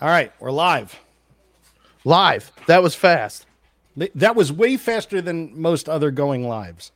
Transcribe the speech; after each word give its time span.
All 0.00 0.08
right, 0.08 0.32
we're 0.40 0.50
live. 0.50 0.98
Live. 2.04 2.52
That 2.66 2.82
was 2.82 2.94
fast. 2.94 3.46
That 4.14 4.34
was 4.34 4.50
way 4.52 4.76
faster 4.76 5.20
than 5.20 5.60
most 5.60 5.88
other 5.88 6.10
going 6.10 6.48
lives. 6.48 6.92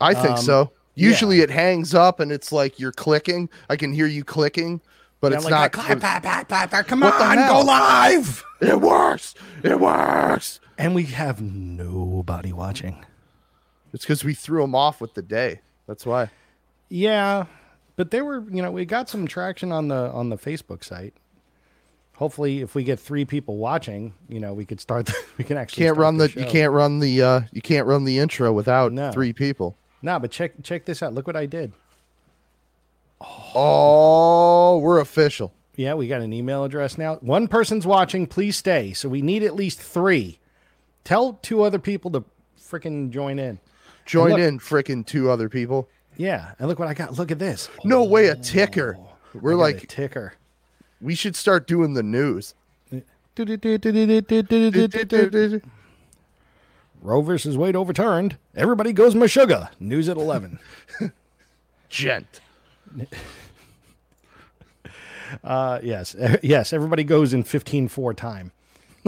I 0.00 0.14
think 0.14 0.38
Um, 0.38 0.44
so. 0.44 0.70
Usually 0.94 1.36
yeah. 1.38 1.44
it 1.44 1.50
hangs 1.50 1.94
up 1.94 2.18
and 2.18 2.32
it's 2.32 2.50
like 2.50 2.80
you're 2.80 2.90
clicking. 2.92 3.48
I 3.68 3.76
can 3.76 3.92
hear 3.92 4.06
you 4.06 4.24
clicking, 4.24 4.80
but 5.20 5.28
And 5.32 5.36
it's 5.36 5.44
like, 5.44 5.76
not. 5.76 6.00
clap. 6.00 6.86
Come 6.88 7.04
on, 7.04 7.36
go 7.36 7.60
live. 7.60 8.44
It 8.60 8.80
works. 8.80 9.34
It 9.62 9.78
works. 9.78 10.58
And 10.76 10.96
we 10.96 11.04
have 11.04 11.40
nobody 11.40 12.52
watching. 12.52 13.04
It's 13.92 14.04
because 14.04 14.24
we 14.24 14.34
threw 14.34 14.62
them 14.62 14.74
off 14.74 15.00
with 15.00 15.14
the 15.14 15.22
day. 15.22 15.60
That's 15.86 16.04
why. 16.04 16.30
Yeah, 16.88 17.44
but 17.94 18.10
they 18.10 18.20
were, 18.22 18.44
you 18.50 18.60
know, 18.62 18.72
we 18.72 18.84
got 18.84 19.08
some 19.08 19.28
traction 19.28 19.70
on 19.70 19.86
the 19.88 20.10
on 20.10 20.30
the 20.30 20.36
Facebook 20.36 20.82
site. 20.82 21.14
Hopefully, 22.18 22.62
if 22.62 22.74
we 22.74 22.82
get 22.82 22.98
three 22.98 23.24
people 23.24 23.58
watching, 23.58 24.12
you 24.28 24.40
know, 24.40 24.52
we 24.52 24.64
could 24.66 24.80
start. 24.80 25.06
The, 25.06 25.14
we 25.38 25.44
can 25.44 25.56
actually 25.56 25.84
Can't 25.84 25.96
run 25.96 26.16
the. 26.16 26.28
you 26.30 26.46
can't 26.46 26.72
run 26.72 26.98
the. 26.98 27.22
uh 27.22 27.40
You 27.52 27.62
can't 27.62 27.86
run 27.86 28.04
the 28.04 28.18
intro 28.18 28.52
without 28.52 28.92
No. 28.92 29.12
three 29.12 29.32
people. 29.32 29.76
Nah, 30.02 30.18
but 30.18 30.30
check 30.32 30.52
check 30.64 30.84
this 30.84 31.00
out. 31.02 31.14
Look 31.14 31.26
what 31.28 31.36
I 31.36 31.46
did. 31.46 31.72
Oh, 33.54 34.78
we're 34.78 35.00
official. 35.00 35.52
Yeah, 35.76 35.94
we 35.94 36.08
got 36.08 36.20
an 36.22 36.32
email 36.32 36.64
address 36.64 36.98
now. 36.98 37.16
One 37.16 37.46
person's 37.46 37.86
watching. 37.86 38.26
Please 38.26 38.56
stay. 38.56 38.92
So 38.92 39.08
we 39.08 39.22
need 39.22 39.42
at 39.44 39.54
least 39.54 39.80
three. 39.80 40.40
Tell 41.04 41.34
two 41.34 41.62
other 41.62 41.78
people 41.78 42.10
to 42.12 42.24
freaking 42.60 43.10
join 43.10 43.38
in. 43.38 43.60
Join 44.06 44.30
look- 44.30 44.40
in, 44.40 44.58
frickin' 44.58 45.06
two 45.06 45.30
other 45.30 45.48
people. 45.48 45.88
Yeah, 46.16 46.50
and 46.58 46.66
look 46.66 46.80
what 46.80 46.88
I 46.88 46.94
got. 46.94 47.16
Look 47.16 47.30
at 47.30 47.38
this. 47.38 47.68
No 47.84 48.02
way, 48.02 48.26
a 48.26 48.34
ticker. 48.34 48.98
We're 49.34 49.52
I 49.52 49.54
a 49.54 49.56
like, 49.58 49.86
ticker. 49.88 50.34
We 51.00 51.14
should 51.14 51.36
start 51.36 51.66
doing 51.66 51.94
the 51.94 52.02
news. 52.02 52.54
Roe 57.00 57.20
versus 57.22 57.56
Wade 57.56 57.76
overturned. 57.76 58.36
Everybody 58.56 58.92
goes 58.92 59.14
Meshuggah. 59.14 59.70
News 59.78 60.08
at 60.08 60.16
11. 60.16 60.58
Gent. 61.88 62.40
Uh, 65.44 65.78
yes. 65.82 66.16
Yes. 66.42 66.72
Everybody 66.72 67.04
goes 67.04 67.34
in 67.34 67.42
15 67.42 67.88
4 67.88 68.14
time. 68.14 68.50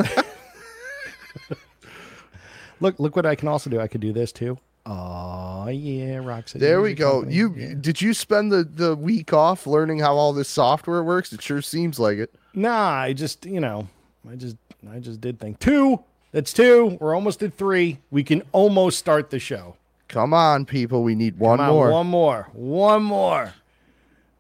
look, 2.81 3.01
look 3.01 3.17
what 3.17 3.25
I 3.25 3.35
can 3.35 3.49
also 3.49 3.71
do. 3.71 3.81
I 3.81 3.89
could 3.89 4.03
do 4.03 4.13
this 4.13 4.31
too. 4.31 4.59
Oh, 4.93 5.69
yeah. 5.69 6.17
Roxy. 6.17 6.59
There 6.59 6.81
we 6.81 6.95
go. 6.95 7.25
You 7.29 7.77
did 7.77 8.03
you 8.03 8.13
spend 8.13 8.51
the 8.51 8.65
the 8.65 8.97
week 8.97 9.33
off 9.33 9.67
learning 9.67 10.01
how 10.01 10.17
all 10.17 10.33
this 10.33 10.49
software 10.49 11.05
works? 11.05 11.33
It 11.33 11.41
sure 11.41 11.63
seems 11.63 12.01
like 12.01 12.19
it. 12.19 12.35
Nah, 12.55 12.91
I 12.91 13.13
just, 13.13 13.47
you 13.47 13.61
know, 13.61 13.89
I 14.29 14.35
just, 14.35 14.57
I 14.91 14.99
just 14.99 15.21
did 15.21 15.39
think 15.39 15.61
two. 15.61 16.03
That's 16.33 16.53
two. 16.53 16.99
We're 17.01 17.15
almost 17.15 17.41
at 17.45 17.55
three. 17.55 17.99
We 18.11 18.25
can 18.25 18.43
almost 18.51 18.99
start 18.99 19.31
the 19.31 19.39
show. 19.39 19.77
Come 20.09 20.35
on, 20.35 20.67
people. 20.67 21.05
We 21.05 21.15
need 21.15 21.39
one 21.39 21.61
on, 21.61 21.69
more. 21.69 21.93
One 21.93 22.07
more. 22.09 22.49
One 22.53 23.03
more. 23.05 23.55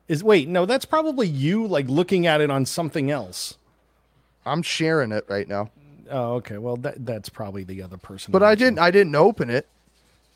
Is 0.08 0.24
wait, 0.24 0.48
no, 0.48 0.66
that's 0.66 0.84
probably 0.84 1.28
you 1.28 1.64
like 1.64 1.88
looking 1.88 2.26
at 2.26 2.40
it 2.40 2.50
on 2.50 2.66
something 2.66 3.08
else. 3.08 3.56
I'm 4.44 4.62
sharing 4.62 5.12
it 5.12 5.26
right 5.28 5.46
now, 5.46 5.70
Oh, 6.10 6.34
okay. 6.34 6.58
Well, 6.58 6.76
that 6.78 7.06
that's 7.06 7.28
probably 7.28 7.62
the 7.62 7.82
other 7.82 7.96
person. 7.96 8.32
but 8.32 8.42
I 8.42 8.56
didn't. 8.56 8.80
I 8.80 8.90
didn't 8.90 9.14
open 9.14 9.48
it. 9.48 9.68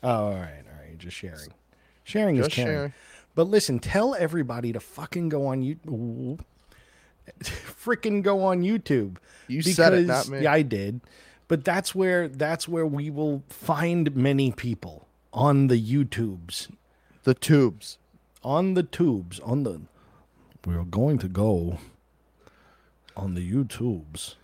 Oh, 0.03 0.09
all 0.09 0.31
right, 0.31 0.39
all 0.71 0.81
right. 0.87 0.97
Just 0.97 1.17
sharing. 1.17 1.53
Sharing 2.03 2.37
is 2.37 2.47
caring. 2.47 2.67
sharing. 2.71 2.93
But 3.33 3.47
listen, 3.47 3.79
tell 3.79 4.15
everybody 4.15 4.71
to 4.73 4.79
fucking 4.79 5.29
go 5.29 5.47
on 5.47 5.61
YouTube. 5.61 6.39
Freaking 7.43 8.21
go 8.21 8.43
on 8.43 8.61
YouTube. 8.61 9.17
You 9.47 9.61
said 9.61 9.93
it, 9.93 10.05
not 10.07 10.25
Because- 10.25 10.29
me. 10.31 10.41
Yeah, 10.43 10.53
I 10.53 10.61
did. 10.61 11.01
But 11.47 11.63
that's 11.63 11.93
where 11.93 12.27
that's 12.27 12.67
where 12.67 12.87
we 12.87 13.11
will 13.11 13.43
find 13.49 14.15
many 14.15 14.51
people 14.51 15.07
on 15.31 15.67
the 15.67 15.79
YouTubes, 15.79 16.69
The 17.23 17.35
tubes. 17.35 17.99
on 18.43 18.73
the 18.73 18.81
tubes, 18.83 19.39
on 19.41 19.61
the. 19.63 19.81
We 20.65 20.73
are 20.75 20.85
going 20.85 21.19
to 21.19 21.27
go 21.27 21.77
on 23.15 23.35
the 23.35 23.51
YouTubes 23.51 24.35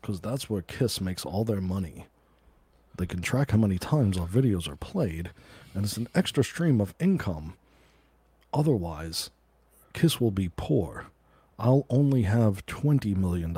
because 0.00 0.20
that's 0.20 0.50
where 0.50 0.60
Kiss 0.60 1.00
makes 1.00 1.24
all 1.24 1.44
their 1.44 1.62
money. 1.62 2.04
They 3.02 3.06
can 3.06 3.20
track 3.20 3.50
how 3.50 3.58
many 3.58 3.78
times 3.78 4.16
our 4.16 4.28
videos 4.28 4.68
are 4.68 4.76
played, 4.76 5.32
and 5.74 5.84
it's 5.84 5.96
an 5.96 6.06
extra 6.14 6.44
stream 6.44 6.80
of 6.80 6.94
income. 7.00 7.54
Otherwise, 8.54 9.30
Kiss 9.92 10.20
will 10.20 10.30
be 10.30 10.52
poor. 10.56 11.06
I'll 11.58 11.84
only 11.90 12.22
have 12.22 12.64
$20 12.66 13.16
million 13.16 13.56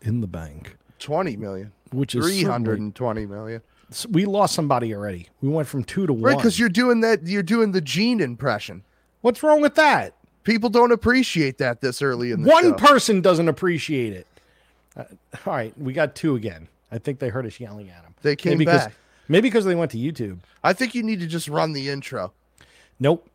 in 0.00 0.20
the 0.20 0.28
bank, 0.28 0.76
Twenty 1.00 1.36
million. 1.36 1.72
which 1.90 2.14
is 2.14 2.24
Three 2.24 2.44
hundred 2.44 2.74
certainly- 2.74 2.86
and 2.86 2.94
twenty 2.94 3.26
million. 3.26 3.62
s- 3.90 4.06
We 4.06 4.26
lost 4.26 4.54
somebody 4.54 4.94
already. 4.94 5.26
We 5.40 5.48
went 5.48 5.66
from 5.66 5.82
two 5.82 6.06
to 6.06 6.12
Right, 6.12 6.20
one. 6.22 6.22
Right, 6.34 6.36
because 6.38 6.60
you're 6.60 6.68
doing 6.68 7.00
that. 7.00 7.26
You're 7.26 7.42
doing 7.42 7.72
the 7.72 7.80
Gene 7.80 8.20
impression. 8.20 8.84
What's 9.22 9.42
wrong 9.42 9.60
with 9.60 9.74
that? 9.74 10.14
People 10.44 10.70
don't 10.70 10.92
appreciate 10.92 11.58
that 11.58 11.80
this 11.80 12.00
early 12.00 12.30
in 12.30 12.42
the 12.44 12.48
One 12.48 12.62
show. 12.62 12.74
person 12.74 13.20
doesn't 13.20 13.48
appreciate 13.48 14.12
it. 14.12 14.26
Uh, 14.96 15.02
all 15.44 15.52
right, 15.52 15.76
we 15.76 15.92
got 15.92 16.14
two 16.14 16.36
again. 16.36 16.68
I 16.92 16.98
think 16.98 17.18
they 17.18 17.28
heard 17.30 17.44
us 17.44 17.58
yelling 17.58 17.90
at 17.90 18.02
them. 18.04 18.13
They 18.24 18.34
came 18.36 18.54
maybe 18.58 18.64
'cause- 18.64 18.86
back. 18.86 18.94
maybe 19.28 19.48
because 19.48 19.64
they 19.64 19.74
went 19.76 19.92
to 19.92 19.98
YouTube. 19.98 20.38
I 20.64 20.72
think 20.72 20.94
you 20.94 21.02
need 21.04 21.20
to 21.20 21.26
just 21.28 21.46
run 21.48 21.72
the 21.74 21.88
intro. 21.88 22.32
Nope. 22.98 23.28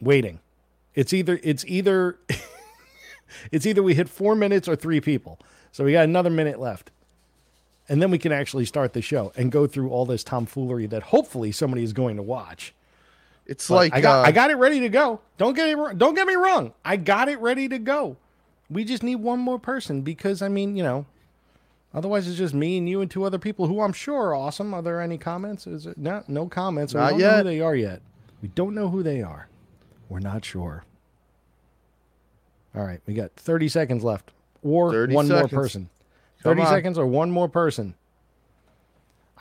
Waiting. 0.00 0.40
It's 0.94 1.12
either 1.12 1.38
it's 1.44 1.64
either 1.68 2.18
it's 3.52 3.66
either 3.66 3.82
we 3.82 3.94
hit 3.94 4.08
four 4.08 4.34
minutes 4.34 4.66
or 4.68 4.74
three 4.76 5.00
people. 5.00 5.38
So 5.72 5.84
we 5.84 5.92
got 5.92 6.04
another 6.04 6.30
minute 6.30 6.58
left. 6.58 6.90
And 7.88 8.00
then 8.00 8.10
we 8.10 8.18
can 8.18 8.32
actually 8.32 8.64
start 8.66 8.92
the 8.92 9.02
show 9.02 9.32
and 9.36 9.50
go 9.50 9.66
through 9.66 9.90
all 9.90 10.06
this 10.06 10.22
tomfoolery 10.24 10.86
that 10.86 11.02
hopefully 11.04 11.50
somebody 11.52 11.82
is 11.82 11.92
going 11.92 12.16
to 12.16 12.22
watch. 12.22 12.72
It's 13.46 13.66
But 13.68 13.74
like 13.74 13.94
I 13.94 14.00
got 14.00 14.24
uh, 14.24 14.28
I 14.28 14.32
got 14.32 14.50
it 14.50 14.54
ready 14.56 14.80
to 14.80 14.88
go. 14.88 15.20
Don't 15.38 15.54
get. 15.54 15.98
Don't 15.98 16.14
get 16.14 16.26
me 16.26 16.34
wrong. 16.34 16.72
I 16.84 16.96
got 16.96 17.28
it 17.28 17.38
ready 17.40 17.68
to 17.68 17.78
go. 17.78 18.16
We 18.70 18.84
just 18.84 19.02
need 19.02 19.16
one 19.16 19.40
more 19.40 19.58
person 19.58 20.02
because 20.02 20.40
I 20.40 20.48
mean, 20.48 20.76
you 20.76 20.84
know, 20.84 21.04
otherwise 21.94 22.26
it's 22.28 22.38
just 22.38 22.54
me 22.54 22.78
and 22.78 22.88
you 22.88 23.00
and 23.00 23.10
two 23.10 23.24
other 23.24 23.38
people 23.38 23.66
who 23.66 23.80
I'm 23.80 23.92
sure 23.92 24.16
are 24.28 24.34
awesome. 24.34 24.72
Are 24.74 24.82
there 24.82 25.00
any 25.00 25.18
comments? 25.18 25.66
Is 25.66 25.86
it 25.86 25.98
no 25.98 26.22
no 26.28 26.46
comments? 26.46 26.94
Not 26.94 27.14
We 27.14 27.18
Not 27.18 27.20
don't 27.20 27.30
know 27.30 27.36
who 27.38 27.44
they 27.44 27.60
are 27.60 27.76
yet. 27.76 28.02
We 28.42 28.48
don't 28.48 28.74
know 28.74 28.88
who 28.88 29.02
they 29.02 29.22
are. 29.22 29.48
We're 30.08 30.20
not 30.20 30.44
sure. 30.44 30.84
All 32.74 32.84
right, 32.84 33.00
we 33.06 33.14
got 33.14 33.32
30 33.32 33.68
seconds 33.68 34.04
left, 34.04 34.30
or 34.62 34.92
30 34.92 35.14
one 35.14 35.28
more 35.28 35.48
person. 35.48 35.90
Come 36.42 36.52
30 36.56 36.60
on. 36.62 36.66
seconds 36.68 36.98
or 36.98 37.06
one 37.06 37.30
more 37.30 37.48
person. 37.48 37.94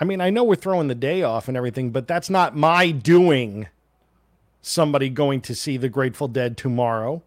I 0.01 0.05
mean, 0.05 0.19
I 0.21 0.29
know 0.29 0.43
we're 0.43 0.55
throwing 0.55 0.87
the 0.87 0.95
day 0.95 1.21
off 1.23 1.47
and 1.47 1.55
everything, 1.57 1.91
but 1.91 2.07
that's 2.07 2.29
not 2.29 2.55
my 2.55 2.91
doing. 2.91 3.67
Somebody 4.61 5.09
going 5.09 5.41
to 5.41 5.55
see 5.55 5.77
the 5.77 5.89
Grateful 5.89 6.27
Dead 6.27 6.57
tomorrow. 6.57 7.21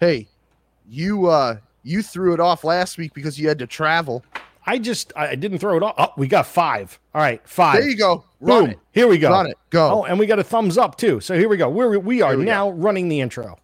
hey, 0.00 0.28
you 0.88 1.26
uh 1.26 1.56
you 1.84 2.02
threw 2.02 2.34
it 2.34 2.40
off 2.40 2.64
last 2.64 2.98
week 2.98 3.14
because 3.14 3.38
you 3.38 3.46
had 3.46 3.58
to 3.60 3.66
travel. 3.66 4.24
I 4.66 4.78
just 4.78 5.12
I 5.14 5.34
didn't 5.34 5.58
throw 5.58 5.76
it 5.76 5.82
off. 5.82 5.94
Oh, 5.98 6.12
we 6.16 6.26
got 6.26 6.46
five. 6.46 6.98
All 7.14 7.20
right, 7.20 7.46
five. 7.46 7.80
There 7.80 7.88
you 7.88 7.96
go. 7.96 8.24
Run 8.40 8.64
Boom. 8.64 8.70
it. 8.70 8.78
Here 8.92 9.06
we 9.06 9.18
go. 9.18 9.30
Run 9.30 9.46
it. 9.46 9.58
Go. 9.70 10.00
Oh, 10.00 10.04
and 10.04 10.18
we 10.18 10.26
got 10.26 10.38
a 10.38 10.44
thumbs 10.44 10.78
up 10.78 10.96
too. 10.96 11.20
So 11.20 11.38
here 11.38 11.48
we 11.48 11.56
go. 11.56 11.68
We're 11.68 11.98
we 11.98 12.22
are 12.22 12.36
we 12.36 12.44
go. 12.44 12.50
now 12.50 12.70
running 12.70 13.08
the 13.08 13.20
intro. 13.20 13.58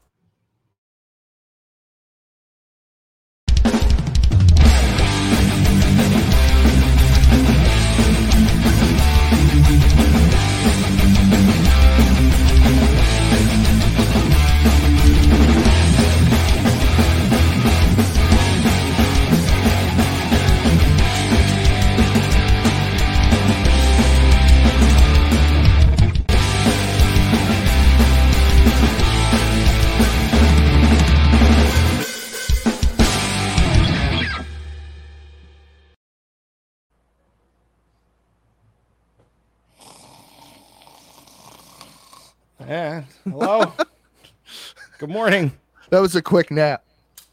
Yeah. 42.71 43.03
Hello. 43.25 43.73
Good 45.01 45.11
morning. 45.11 45.51
That 45.89 45.99
was 45.99 46.15
a 46.15 46.23
quick 46.23 46.53
nap. 46.53 46.85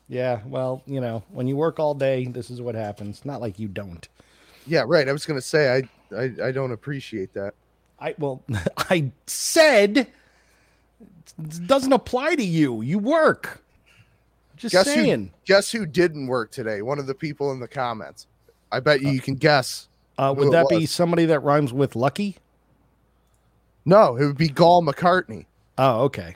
Yeah, 0.09 0.39
well, 0.47 0.81
you 0.87 0.99
know, 0.99 1.21
when 1.29 1.47
you 1.47 1.55
work 1.55 1.79
all 1.79 1.93
day, 1.93 2.25
this 2.25 2.49
is 2.49 2.59
what 2.59 2.73
happens. 2.73 3.23
Not 3.23 3.39
like 3.39 3.59
you 3.59 3.67
don't. 3.67 4.07
Yeah, 4.65 4.83
right. 4.87 5.07
I 5.07 5.11
was 5.11 5.27
gonna 5.27 5.39
say 5.39 5.75
I 6.11 6.17
I, 6.17 6.47
I 6.47 6.51
don't 6.51 6.71
appreciate 6.71 7.35
that. 7.35 7.53
I 7.99 8.15
well, 8.17 8.41
I 8.89 9.11
said 9.27 9.97
it 9.97 11.67
doesn't 11.67 11.93
apply 11.93 12.33
to 12.33 12.43
you. 12.43 12.81
You 12.81 12.97
work. 12.97 13.61
Just 14.55 14.73
Guess 14.73 14.87
who- 14.87 14.93
saying. 14.95 15.31
Guess 15.45 15.71
who 15.71 15.85
didn't 15.85 16.25
work 16.25 16.49
today? 16.49 16.81
One 16.81 16.97
of 16.97 17.05
the 17.05 17.13
people 17.13 17.51
in 17.51 17.59
the 17.59 17.67
comments. 17.67 18.25
I 18.71 18.79
bet 18.79 19.01
you 19.01 19.11
you 19.11 19.21
can 19.21 19.35
guess. 19.35 19.87
Uh, 20.17 20.33
would 20.35 20.51
that 20.51 20.67
be 20.67 20.87
somebody 20.87 21.25
that 21.25 21.41
rhymes 21.41 21.71
with 21.71 21.95
lucky? 21.95 22.37
No, 23.87 24.17
it 24.17 24.25
would 24.25 24.37
be 24.37 24.49
Gall 24.49 24.83
McCartney. 24.83 25.45
Oh, 25.77 26.01
okay. 26.01 26.35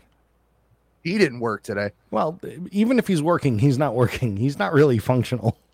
He 1.03 1.17
didn't 1.17 1.41
work 1.41 1.63
today. 1.63 1.91
Well, 2.09 2.39
even 2.71 2.97
if 2.97 3.07
he's 3.07 3.21
working, 3.21 3.59
he's 3.59 3.77
not 3.77 3.93
working. 3.93 4.37
He's 4.37 4.57
not 4.57 4.73
really 4.73 4.97
functional. 4.97 5.57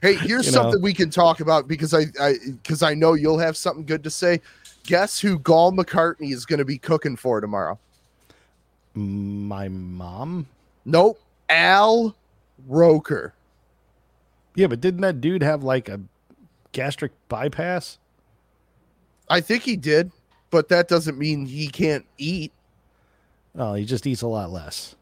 Hey, 0.00 0.14
here's 0.16 0.46
You 0.46 0.52
know. 0.52 0.62
something 0.62 0.82
we 0.82 0.94
can 0.94 1.10
talk 1.10 1.38
about 1.38 1.68
because 1.68 1.94
I 1.94 2.06
I 2.20 2.34
because 2.60 2.82
I 2.82 2.92
know 2.92 3.12
you'll 3.14 3.38
have 3.38 3.56
something 3.56 3.84
good 3.86 4.02
to 4.02 4.10
say. 4.10 4.40
Guess 4.82 5.20
who 5.20 5.38
Gall 5.38 5.70
McCartney 5.70 6.32
is 6.32 6.44
going 6.44 6.58
to 6.58 6.64
be 6.64 6.76
cooking 6.76 7.14
for 7.14 7.40
tomorrow? 7.40 7.78
My 8.94 9.68
mom. 9.68 10.48
Nope, 10.84 11.20
Al 11.48 12.16
Roker. 12.66 13.32
Yeah, 14.56 14.66
but 14.66 14.80
didn't 14.80 15.02
that 15.02 15.20
dude 15.20 15.42
have 15.44 15.62
like 15.62 15.88
a 15.88 16.00
gastric 16.72 17.12
bypass? 17.28 17.98
I 19.32 19.40
think 19.40 19.62
he 19.62 19.76
did, 19.76 20.12
but 20.50 20.68
that 20.68 20.88
doesn't 20.88 21.18
mean 21.18 21.46
he 21.46 21.68
can't 21.68 22.04
eat. 22.18 22.52
Oh, 23.58 23.74
he 23.74 23.84
just 23.84 24.06
eats 24.06 24.22
a 24.22 24.26
lot 24.26 24.50
less. 24.50 24.94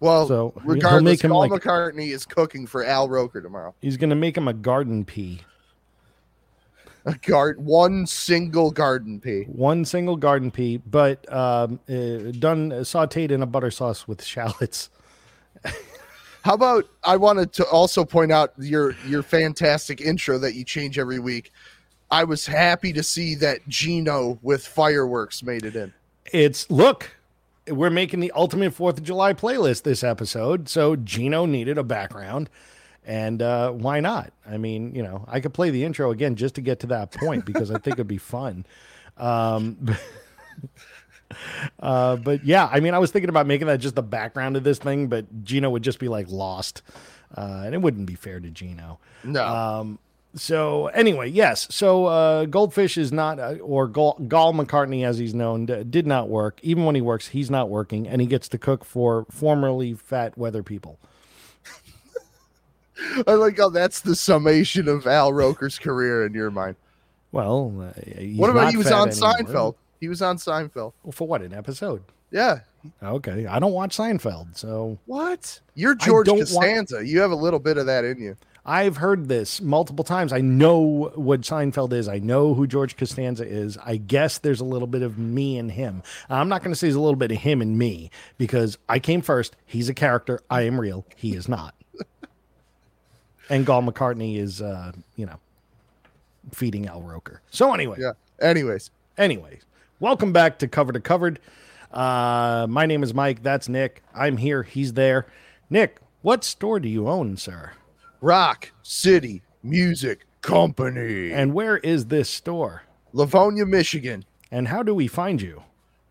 Well, 0.00 0.26
So, 0.26 0.52
regardless, 0.64 1.02
make 1.02 1.22
him 1.22 1.30
Gall 1.30 1.40
like- 1.48 1.50
McCartney 1.52 2.08
is 2.12 2.24
cooking 2.24 2.66
for 2.66 2.82
Al 2.84 3.08
Roker 3.08 3.40
tomorrow. 3.40 3.74
He's 3.80 3.96
gonna 3.96 4.14
make 4.16 4.36
him 4.36 4.48
a 4.48 4.52
garden 4.52 5.04
pea. 5.04 5.40
A 7.04 7.14
guard, 7.14 7.64
one 7.64 8.06
single 8.06 8.70
garden 8.70 9.18
pea. 9.20 9.42
One 9.44 9.84
single 9.84 10.16
garden 10.16 10.52
pea, 10.52 10.76
but 10.76 11.30
um, 11.32 11.80
uh, 11.88 12.30
done 12.38 12.70
sautéed 12.82 13.32
in 13.32 13.42
a 13.42 13.46
butter 13.46 13.72
sauce 13.72 14.06
with 14.06 14.22
shallots. 14.24 14.88
How 16.42 16.54
about 16.54 16.88
I 17.02 17.16
wanted 17.16 17.52
to 17.54 17.64
also 17.66 18.04
point 18.04 18.30
out 18.30 18.52
your 18.56 18.94
your 19.06 19.24
fantastic 19.24 20.00
intro 20.00 20.38
that 20.38 20.54
you 20.54 20.62
change 20.64 20.96
every 20.98 21.18
week. 21.18 21.52
I 22.12 22.24
was 22.24 22.46
happy 22.46 22.92
to 22.92 23.02
see 23.02 23.34
that 23.36 23.66
Gino 23.68 24.38
with 24.42 24.66
fireworks 24.66 25.42
made 25.42 25.64
it 25.64 25.74
in. 25.74 25.94
It's 26.26 26.70
look, 26.70 27.10
we're 27.66 27.88
making 27.88 28.20
the 28.20 28.30
ultimate 28.36 28.74
Fourth 28.74 28.98
of 28.98 29.02
July 29.02 29.32
playlist 29.32 29.82
this 29.84 30.04
episode, 30.04 30.68
so 30.68 30.94
Gino 30.94 31.46
needed 31.46 31.78
a 31.78 31.82
background, 31.82 32.50
and 33.06 33.40
uh, 33.40 33.70
why 33.70 34.00
not? 34.00 34.30
I 34.46 34.58
mean, 34.58 34.94
you 34.94 35.02
know, 35.02 35.24
I 35.26 35.40
could 35.40 35.54
play 35.54 35.70
the 35.70 35.84
intro 35.84 36.10
again 36.10 36.36
just 36.36 36.54
to 36.56 36.60
get 36.60 36.80
to 36.80 36.86
that 36.88 37.12
point 37.12 37.46
because 37.46 37.70
I 37.70 37.78
think 37.78 37.94
it'd 37.94 38.06
be 38.06 38.18
fun. 38.18 38.66
Um, 39.16 39.96
uh, 41.80 42.16
but 42.16 42.44
yeah, 42.44 42.68
I 42.70 42.80
mean, 42.80 42.92
I 42.92 42.98
was 42.98 43.10
thinking 43.10 43.30
about 43.30 43.46
making 43.46 43.68
that 43.68 43.80
just 43.80 43.94
the 43.94 44.02
background 44.02 44.58
of 44.58 44.64
this 44.64 44.78
thing, 44.78 45.06
but 45.06 45.44
Gino 45.44 45.70
would 45.70 45.82
just 45.82 45.98
be 45.98 46.08
like 46.08 46.28
lost, 46.28 46.82
uh, 47.38 47.62
and 47.64 47.74
it 47.74 47.78
wouldn't 47.80 48.06
be 48.06 48.16
fair 48.16 48.38
to 48.38 48.50
Gino. 48.50 48.98
No, 49.24 49.46
Um, 49.46 49.98
so 50.34 50.86
anyway, 50.88 51.28
yes. 51.28 51.66
So 51.70 52.06
uh, 52.06 52.44
Goldfish 52.46 52.96
is 52.98 53.12
not, 53.12 53.38
uh, 53.38 53.54
or 53.62 53.86
Gall, 53.86 54.14
Gall 54.28 54.52
McCartney, 54.52 55.04
as 55.04 55.18
he's 55.18 55.34
known, 55.34 55.66
d- 55.66 55.84
did 55.84 56.06
not 56.06 56.28
work. 56.28 56.58
Even 56.62 56.84
when 56.84 56.94
he 56.94 57.00
works, 57.00 57.28
he's 57.28 57.50
not 57.50 57.68
working, 57.68 58.08
and 58.08 58.20
he 58.20 58.26
gets 58.26 58.48
to 58.48 58.58
cook 58.58 58.84
for 58.84 59.26
formerly 59.30 59.94
fat 59.94 60.36
weather 60.38 60.62
people. 60.62 60.98
I 63.26 63.32
like 63.32 63.58
how 63.58 63.70
that's 63.70 64.00
the 64.00 64.14
summation 64.14 64.88
of 64.88 65.06
Al 65.06 65.32
Roker's 65.32 65.78
career 65.78 66.24
in 66.26 66.34
your 66.34 66.50
mind. 66.50 66.76
Well, 67.32 67.72
uh, 67.80 68.00
what 68.36 68.50
about 68.50 68.70
he 68.70 68.76
was 68.76 68.92
on 68.92 69.08
anymore. 69.08 69.32
Seinfeld? 69.34 69.74
He 70.00 70.08
was 70.08 70.20
on 70.22 70.36
Seinfeld. 70.36 70.92
Well, 71.02 71.12
For 71.12 71.26
what 71.26 71.42
an 71.42 71.54
episode? 71.54 72.02
Yeah. 72.30 72.60
Okay, 73.02 73.46
I 73.46 73.58
don't 73.58 73.72
watch 73.72 73.96
Seinfeld, 73.96 74.56
so 74.56 74.98
What? 75.06 75.60
You're 75.74 75.94
George 75.94 76.26
don't 76.26 76.38
want- 76.38 76.48
Costanza. 76.50 77.06
You 77.06 77.20
have 77.20 77.30
a 77.30 77.34
little 77.36 77.60
bit 77.60 77.78
of 77.78 77.86
that 77.86 78.04
in 78.04 78.20
you. 78.20 78.36
I've 78.64 78.98
heard 78.98 79.26
this 79.26 79.60
multiple 79.60 80.04
times. 80.04 80.32
I 80.32 80.40
know 80.40 81.10
what 81.16 81.40
Seinfeld 81.40 81.92
is. 81.92 82.06
I 82.06 82.20
know 82.20 82.54
who 82.54 82.68
George 82.68 82.96
Costanza 82.96 83.44
is. 83.44 83.76
I 83.78 83.96
guess 83.96 84.38
there's 84.38 84.60
a 84.60 84.64
little 84.64 84.86
bit 84.86 85.02
of 85.02 85.18
me 85.18 85.58
and 85.58 85.72
him. 85.72 86.04
I'm 86.30 86.48
not 86.48 86.62
going 86.62 86.72
to 86.72 86.76
say 86.78 86.86
there's 86.86 86.94
a 86.94 87.00
little 87.00 87.16
bit 87.16 87.32
of 87.32 87.38
him 87.38 87.60
and 87.60 87.76
me 87.76 88.10
because 88.38 88.78
I 88.88 89.00
came 89.00 89.20
first. 89.20 89.56
He's 89.66 89.88
a 89.88 89.94
character. 89.94 90.40
I 90.48 90.62
am 90.62 90.80
real. 90.80 91.04
He 91.16 91.34
is 91.34 91.48
not. 91.48 91.74
and 93.50 93.66
Gall 93.66 93.82
McCartney 93.82 94.38
is, 94.38 94.62
uh, 94.62 94.92
you 95.16 95.26
know, 95.26 95.40
feeding 96.52 96.86
Al 96.86 97.02
Roker. 97.02 97.42
So 97.50 97.74
anyway, 97.74 97.96
Yeah. 97.98 98.12
Anyways, 98.40 98.90
anyway, 99.18 99.58
welcome 99.98 100.32
back 100.32 100.58
to 100.60 100.68
Cover 100.68 100.92
to 100.92 101.00
Covered. 101.00 101.40
Uh, 101.92 102.66
my 102.68 102.86
name 102.86 103.02
is 103.02 103.12
Mike. 103.12 103.42
That's 103.42 103.68
Nick. 103.68 104.02
I'm 104.14 104.36
here. 104.36 104.62
He's 104.62 104.92
there. 104.92 105.26
Nick, 105.68 105.98
what 106.22 106.44
store 106.44 106.78
do 106.78 106.88
you 106.88 107.08
own, 107.08 107.36
sir? 107.36 107.72
Rock 108.22 108.70
City 108.84 109.42
Music 109.64 110.24
Company, 110.40 111.32
And 111.32 111.52
where 111.52 111.76
is 111.78 112.06
this 112.06 112.30
store? 112.30 112.84
Livonia, 113.12 113.66
Michigan. 113.66 114.24
And 114.50 114.68
how 114.68 114.82
do 114.82 114.94
we 114.94 115.08
find 115.08 115.42
you? 115.42 115.62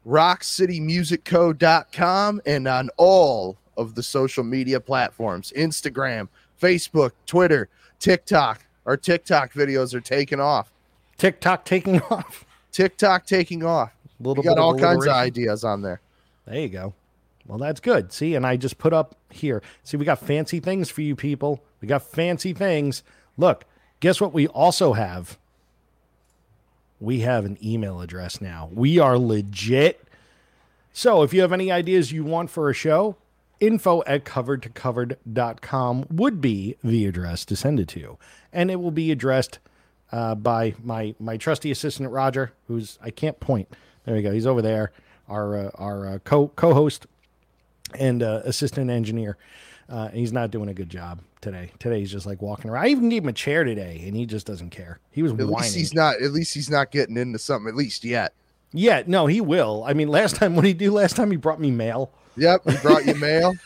rockcitymusicco.com 0.06 2.42
and 2.46 2.68
on 2.68 2.90
all 2.98 3.58
of 3.78 3.96
the 3.96 4.04
social 4.04 4.44
media 4.44 4.80
platforms 4.80 5.52
Instagram, 5.56 6.28
Facebook, 6.62 7.12
Twitter, 7.26 7.70
TikTok. 8.00 8.66
Our 8.86 8.98
TikTok 8.98 9.54
videos 9.54 9.94
are 9.94 10.02
taking 10.02 10.40
off. 10.40 10.72
TikTok 11.18 11.66
taking 11.66 12.02
off. 12.10 12.46
TikTok 12.72 13.26
taking 13.26 13.64
off. 13.64 13.92
A 14.20 14.24
little 14.24 14.42
We 14.42 14.48
got 14.48 14.56
bit 14.56 14.60
of 14.60 14.66
all 14.66 14.78
kinds 14.78 15.06
of 15.06 15.14
ideas 15.14 15.64
on 15.64 15.82
there. 15.82 16.02
There 16.46 16.60
you 16.60 16.70
go. 16.70 16.94
Well, 17.48 17.58
that's 17.58 17.80
good. 17.80 18.12
See, 18.12 18.36
and 18.36 18.46
I 18.46 18.58
just 18.58 18.78
put 18.78 18.94
up 18.94 19.16
here. 19.30 19.62
See, 19.84 19.98
we 19.98 20.06
got 20.06 20.20
fancy 20.20 20.60
things 20.60 20.90
for 20.90 21.02
you 21.02 21.16
people. 21.16 21.62
We 21.82 21.88
got 21.88 22.04
fancy 22.04 22.54
things. 22.54 23.04
Look, 23.38 23.66
guess 24.00 24.22
what 24.22 24.34
we 24.34 24.48
also 24.48 24.94
have? 24.94 25.38
We 27.00 27.22
have 27.22 27.46
an 27.46 27.58
email 27.64 28.00
address 28.00 28.40
now. 28.40 28.70
We 28.72 29.00
are 29.00 29.18
legit. 29.18 30.04
So 30.94 31.24
if 31.24 31.34
you 31.34 31.42
have 31.42 31.52
any 31.52 31.72
ideas 31.72 32.12
you 32.12 32.24
want 32.24 32.52
for 32.52 32.70
a 32.70 32.74
show, 32.74 33.16
info 33.60 34.04
at 34.06 34.24
coveredtocovered.com 34.24 36.06
would 36.12 36.40
be 36.40 36.76
the 36.84 37.06
address 37.08 37.44
to 37.46 37.56
send 37.56 37.80
it 37.80 37.88
to. 37.90 38.20
And 38.54 38.70
it 38.70 38.76
will 38.76 38.92
be 38.92 39.12
addressed 39.12 39.58
uh, 40.12 40.36
by 40.36 40.76
my 40.84 41.16
my 41.20 41.38
trusty 41.38 41.72
assistant 41.72 42.12
Roger, 42.12 42.52
who's 42.68 43.00
I 43.02 43.10
can't 43.10 43.40
point. 43.40 43.70
There 44.04 44.16
you 44.16 44.22
go. 44.22 44.32
He's 44.32 44.46
over 44.46 44.62
there. 44.62 44.92
Our 45.28 45.58
uh, 45.58 45.72
our 45.76 46.08
uh, 46.08 46.20
co 46.20 46.50
co-host 46.50 47.08
and 47.98 48.22
uh, 48.22 48.42
assistant 48.44 48.92
engineer. 48.92 49.38
Uh, 49.90 50.10
he's 50.10 50.34
not 50.34 50.52
doing 50.52 50.70
a 50.70 50.74
good 50.74 50.90
job 50.90 51.22
today. 51.42 51.72
Today 51.80 52.00
he's 52.00 52.12
just 52.12 52.26
like 52.26 52.42
walking 52.42 52.70
around. 52.72 52.84
I 52.86 52.90
even 52.90 53.10
gave 53.10 53.24
him 53.24 53.30
a 53.30 53.34
chair 53.34 53.64
today, 53.64 54.04
and 54.08 54.16
he 54.16 54.26
just 54.26 54.46
doesn't 54.48 54.70
care. 54.70 55.00
He 55.12 55.24
was 55.24 55.32
At 55.34 55.40
whining. 55.40 55.58
least 55.58 55.76
he's 55.76 55.94
not 55.94 56.22
at 56.22 56.32
least 56.32 56.54
he's 56.54 56.70
not 56.70 56.92
getting 56.92 57.18
into 57.18 57.40
something 57.40 57.68
at 57.70 57.76
least 57.76 58.04
yet. 58.04 58.34
yeah, 58.72 59.04
no, 59.08 59.28
he 59.28 59.42
will. 59.42 59.84
I 59.86 59.94
mean, 59.94 60.08
last 60.08 60.36
time 60.36 60.56
what 60.56 60.62
did 60.64 60.70
he 60.70 60.74
do? 60.74 60.92
Last 60.92 61.16
time 61.16 61.32
he 61.32 61.38
brought 61.38 61.60
me 61.60 61.72
mail. 61.72 62.12
Yep, 62.38 62.70
he 62.70 62.78
brought 62.78 63.06
you 63.06 63.16
mail. 63.16 63.54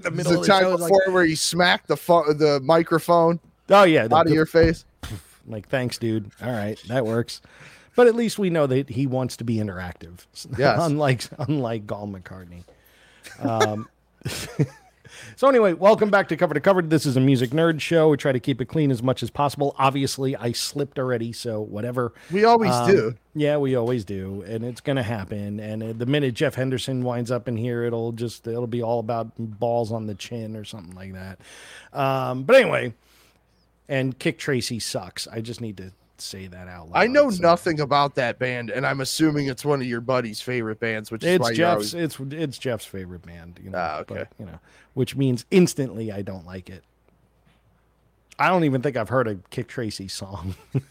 The 0.00 0.10
middle 0.10 0.32
the 0.32 0.38
of 0.38 0.46
the 0.46 0.48
time 0.48 0.62
show, 0.62 0.70
like, 0.76 0.88
before 0.90 1.12
where 1.12 1.24
he 1.26 1.34
smacked 1.34 1.86
the 1.86 1.94
the 1.94 2.58
microphone 2.64 3.38
oh 3.68 3.82
yeah, 3.84 4.08
the- 4.08 4.16
out 4.16 4.22
of 4.22 4.28
the- 4.28 4.34
your 4.34 4.46
face. 4.46 4.86
like 5.46 5.68
thanks, 5.68 5.98
dude. 5.98 6.30
All 6.42 6.50
right, 6.50 6.80
that 6.88 7.04
works. 7.04 7.42
But 7.96 8.06
at 8.06 8.14
least 8.14 8.38
we 8.38 8.48
know 8.48 8.66
that 8.66 8.88
he 8.88 9.06
wants 9.06 9.36
to 9.38 9.44
be 9.44 9.56
interactive. 9.56 10.24
Yes. 10.56 10.78
unlike 10.80 11.24
unlike 11.38 11.86
Gall 11.86 12.08
McCartney. 12.08 12.64
Um, 13.40 13.88
so 15.36 15.48
anyway, 15.48 15.72
welcome 15.72 16.10
back 16.10 16.28
to 16.28 16.36
Cover 16.36 16.54
to 16.54 16.60
Cover. 16.60 16.82
This 16.82 17.06
is 17.06 17.16
a 17.16 17.20
music 17.20 17.50
nerd 17.50 17.80
show. 17.80 18.08
We 18.08 18.16
try 18.16 18.32
to 18.32 18.40
keep 18.40 18.60
it 18.60 18.66
clean 18.66 18.90
as 18.90 19.02
much 19.02 19.22
as 19.22 19.30
possible. 19.30 19.74
Obviously, 19.78 20.36
I 20.36 20.52
slipped 20.52 20.98
already, 20.98 21.32
so 21.32 21.60
whatever. 21.60 22.12
We 22.30 22.44
always 22.44 22.72
Um, 22.72 22.90
do. 22.90 23.14
Yeah, 23.34 23.58
we 23.58 23.76
always 23.76 24.04
do, 24.04 24.42
and 24.46 24.64
it's 24.64 24.80
going 24.80 24.96
to 24.96 25.02
happen. 25.02 25.60
And 25.60 25.82
uh, 25.82 25.92
the 25.92 26.06
minute 26.06 26.34
Jeff 26.34 26.54
Henderson 26.56 27.04
winds 27.04 27.30
up 27.30 27.46
in 27.48 27.56
here, 27.56 27.84
it'll 27.84 28.12
just 28.12 28.46
it'll 28.46 28.66
be 28.66 28.82
all 28.82 28.98
about 28.98 29.30
balls 29.38 29.92
on 29.92 30.06
the 30.06 30.14
chin 30.14 30.56
or 30.56 30.64
something 30.64 30.94
like 30.94 31.12
that. 31.12 31.38
Um, 31.92 32.42
but 32.42 32.56
anyway, 32.56 32.94
and 33.88 34.18
Kick 34.18 34.38
Tracy 34.38 34.78
sucks. 34.78 35.26
I 35.28 35.40
just 35.40 35.60
need 35.60 35.76
to 35.76 35.92
say 36.20 36.46
that 36.46 36.68
out 36.68 36.90
loud. 36.90 36.98
I 37.02 37.06
know 37.06 37.30
so- 37.30 37.42
nothing 37.42 37.80
about 37.80 38.14
that 38.16 38.38
band, 38.38 38.70
and 38.70 38.86
I'm 38.86 39.00
assuming 39.00 39.46
it's 39.46 39.64
one 39.64 39.80
of 39.80 39.86
your 39.86 40.00
buddy's 40.00 40.40
favorite 40.40 40.80
bands, 40.80 41.10
which 41.10 41.24
is 41.24 41.34
It's 41.36 41.42
why 41.42 41.54
Jeff's. 41.54 41.94
always, 41.94 41.94
It's 41.94 42.18
it's 42.32 42.58
Jeff's 42.58 42.84
favorite 42.84 43.22
band. 43.22 43.60
You 43.62 43.70
know, 43.70 43.78
Ah, 43.78 43.98
okay. 44.00 44.14
but, 44.14 44.28
you 44.38 44.46
know, 44.46 44.58
which 44.94 45.16
means 45.16 45.44
instantly 45.50 46.10
I 46.12 46.22
don't 46.22 46.46
like 46.46 46.68
it. 46.70 46.84
I 48.38 48.48
don't 48.48 48.64
even 48.64 48.80
think 48.82 48.96
I've 48.96 49.08
heard 49.10 49.28
a 49.28 49.36
Kick 49.50 49.68
Tracy 49.68 50.08
song. 50.08 50.54
but 50.72 50.82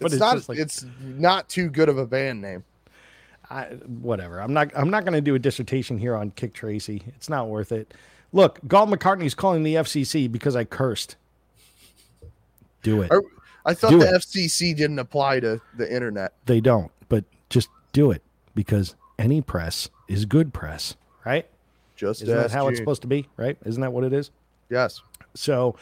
it's, 0.00 0.14
it's, 0.14 0.20
not 0.20 0.48
like 0.48 0.58
it's 0.58 0.84
not 1.00 1.48
too 1.48 1.68
good 1.68 1.88
of 1.88 1.98
a 1.98 2.06
band 2.06 2.42
name. 2.42 2.64
I, 3.48 3.64
whatever. 4.00 4.40
I'm 4.40 4.52
not. 4.52 4.72
I'm 4.74 4.90
not 4.90 5.04
going 5.04 5.14
to 5.14 5.20
do 5.20 5.36
a 5.36 5.38
dissertation 5.38 5.98
here 5.98 6.16
on 6.16 6.30
Kick 6.32 6.52
Tracy. 6.52 7.04
It's 7.16 7.28
not 7.28 7.48
worth 7.48 7.70
it. 7.70 7.94
Look, 8.32 8.58
Galt 8.66 8.90
McCartney's 8.90 9.36
calling 9.36 9.62
the 9.62 9.76
FCC 9.76 10.30
because 10.30 10.56
I 10.56 10.64
cursed. 10.64 11.14
Do 12.82 13.02
it. 13.02 13.12
Or- 13.12 13.22
I 13.66 13.74
thought 13.74 13.90
Do 13.90 13.98
the 13.98 14.08
it. 14.08 14.14
FCC 14.14 14.74
didn't 14.74 15.00
apply 15.00 15.40
to 15.40 15.60
the 15.76 15.92
internet. 15.92 16.32
They 16.46 16.60
don't, 16.60 16.90
but 17.08 17.24
just 17.50 17.68
do 17.92 18.10
it 18.12 18.22
because 18.54 18.94
any 19.18 19.42
press 19.42 19.90
is 20.08 20.24
good 20.24 20.54
press, 20.54 20.94
right? 21.24 21.46
Just 21.96 22.22
Isn't 22.22 22.34
that 22.36 22.52
how 22.52 22.68
it's 22.68 22.78
supposed 22.78 23.02
to 23.02 23.08
be? 23.08 23.28
Right? 23.36 23.58
Isn't 23.64 23.80
that 23.80 23.92
what 23.92 24.04
it 24.04 24.12
is? 24.12 24.30
Yes. 24.68 25.00
So, 25.34 25.76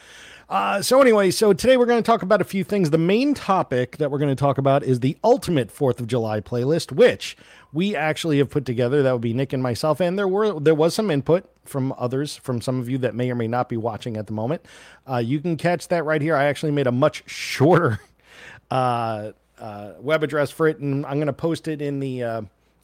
uh, 0.49 0.81
so 0.81 1.01
anyway, 1.01 1.31
so 1.31 1.53
today 1.53 1.77
we're 1.77 1.85
going 1.85 2.01
to 2.01 2.05
talk 2.05 2.21
about 2.21 2.41
a 2.41 2.45
few 2.45 2.63
things. 2.63 2.89
The 2.89 2.97
main 2.97 3.33
topic 3.33 3.97
that 3.97 4.11
we're 4.11 4.19
going 4.19 4.35
to 4.35 4.39
talk 4.39 4.57
about 4.57 4.83
is 4.83 4.99
the 4.99 5.17
ultimate 5.23 5.71
Fourth 5.71 5.99
of 5.99 6.07
July 6.07 6.39
playlist, 6.39 6.91
which 6.91 7.35
we 7.73 7.95
actually 7.95 8.37
have 8.37 8.49
put 8.49 8.65
together. 8.65 9.01
That 9.01 9.13
would 9.13 9.21
be 9.21 9.33
Nick 9.33 9.53
and 9.53 9.63
myself, 9.63 9.99
and 9.99 10.19
there 10.19 10.27
were 10.27 10.59
there 10.59 10.75
was 10.75 10.93
some 10.93 11.09
input 11.09 11.49
from 11.63 11.93
others, 11.97 12.35
from 12.35 12.61
some 12.61 12.79
of 12.79 12.89
you 12.89 12.97
that 12.99 13.15
may 13.15 13.31
or 13.31 13.35
may 13.35 13.47
not 13.47 13.69
be 13.69 13.77
watching 13.77 14.17
at 14.17 14.27
the 14.27 14.33
moment. 14.33 14.63
Uh, 15.09 15.17
you 15.17 15.39
can 15.39 15.57
catch 15.57 15.87
that 15.87 16.05
right 16.05 16.21
here. 16.21 16.35
I 16.35 16.45
actually 16.45 16.71
made 16.71 16.87
a 16.87 16.91
much 16.91 17.23
shorter 17.25 17.99
uh, 18.71 19.31
uh, 19.57 19.93
web 19.99 20.21
address 20.23 20.51
for 20.51 20.67
it, 20.67 20.77
and 20.79 21.05
I'm 21.05 21.15
going 21.15 21.27
to 21.27 21.33
post 21.33 21.67
it 21.67 21.81
in 21.81 21.99
the 21.99 22.23
uh, 22.23 22.41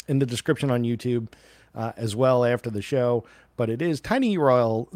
in 0.07 0.19
the 0.19 0.25
description 0.25 0.71
on 0.71 0.83
YouTube 0.83 1.27
uh, 1.75 1.91
as 1.95 2.15
well 2.15 2.43
after 2.43 2.69
the 2.69 2.81
show. 2.81 3.23
But 3.57 3.69
it 3.69 3.81
is 3.81 4.01
tinyurl 4.01 4.89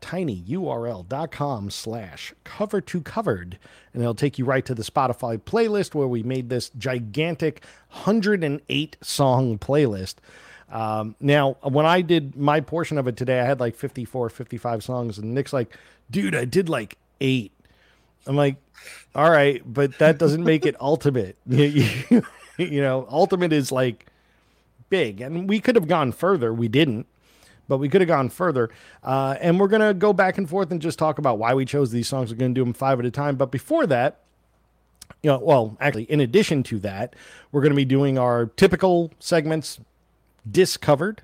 tinyurl.com 0.00 1.70
slash 1.70 2.34
cover 2.44 2.80
to 2.80 3.00
covered, 3.00 3.58
and 3.94 4.02
it'll 4.02 4.14
take 4.14 4.38
you 4.38 4.44
right 4.44 4.64
to 4.66 4.74
the 4.74 4.82
Spotify 4.82 5.38
playlist 5.38 5.94
where 5.94 6.08
we 6.08 6.22
made 6.22 6.48
this 6.50 6.70
gigantic 6.70 7.64
108 7.90 8.96
song 9.00 9.58
playlist. 9.58 10.16
Um, 10.70 11.16
now, 11.20 11.56
when 11.62 11.86
I 11.86 12.00
did 12.00 12.36
my 12.36 12.60
portion 12.60 12.98
of 12.98 13.08
it 13.08 13.16
today, 13.16 13.40
I 13.40 13.44
had 13.44 13.60
like 13.60 13.74
54, 13.74 14.30
55 14.30 14.84
songs, 14.84 15.18
and 15.18 15.34
Nick's 15.34 15.52
like, 15.52 15.76
dude, 16.10 16.34
I 16.34 16.44
did 16.44 16.68
like 16.68 16.96
eight. 17.20 17.52
I'm 18.26 18.36
like, 18.36 18.56
all 19.14 19.30
right, 19.30 19.62
but 19.66 19.98
that 19.98 20.18
doesn't 20.18 20.44
make 20.44 20.64
it 20.64 20.76
ultimate. 20.80 21.36
you 21.46 22.22
know, 22.58 23.06
ultimate 23.10 23.52
is 23.52 23.72
like 23.72 24.06
big, 24.88 25.20
and 25.20 25.48
we 25.48 25.60
could 25.60 25.74
have 25.74 25.88
gone 25.88 26.12
further. 26.12 26.52
We 26.52 26.68
didn't, 26.68 27.06
but 27.70 27.78
we 27.78 27.88
could 27.88 28.00
have 28.00 28.08
gone 28.08 28.28
further. 28.28 28.68
Uh, 29.04 29.36
and 29.40 29.60
we're 29.60 29.68
gonna 29.68 29.94
go 29.94 30.12
back 30.12 30.38
and 30.38 30.50
forth 30.50 30.72
and 30.72 30.82
just 30.82 30.98
talk 30.98 31.18
about 31.18 31.38
why 31.38 31.54
we 31.54 31.64
chose 31.64 31.92
these 31.92 32.08
songs. 32.08 32.32
We're 32.32 32.36
gonna 32.36 32.52
do 32.52 32.64
them 32.64 32.72
five 32.72 32.98
at 32.98 33.06
a 33.06 33.12
time. 33.12 33.36
But 33.36 33.52
before 33.52 33.86
that, 33.86 34.18
you 35.22 35.30
know, 35.30 35.38
well, 35.38 35.76
actually, 35.80 36.02
in 36.04 36.20
addition 36.20 36.64
to 36.64 36.80
that, 36.80 37.14
we're 37.52 37.62
gonna 37.62 37.76
be 37.76 37.84
doing 37.84 38.18
our 38.18 38.46
typical 38.46 39.12
segments, 39.20 39.78
discovered, 40.50 41.22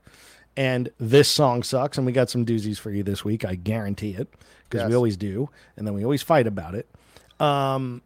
and 0.57 0.89
this 1.01 1.29
song 1.29 1.65
sucks. 1.65 1.99
And 1.99 2.07
we 2.07 2.13
got 2.13 2.31
some 2.31 2.47
doozies 2.47 2.79
for 2.79 2.93
you 2.93 3.03
this 3.03 3.25
week. 3.25 3.45
I 3.45 3.57
guarantee 3.57 4.13
it 4.13 4.29
because 4.71 4.89
we 4.89 4.95
always 4.95 5.17
do, 5.17 5.51
and 5.77 5.85
then 5.85 5.95
we 5.95 6.05
always 6.05 6.23
fight 6.23 6.47
about 6.47 6.77
it. 6.77 6.89
Um, 7.41 8.03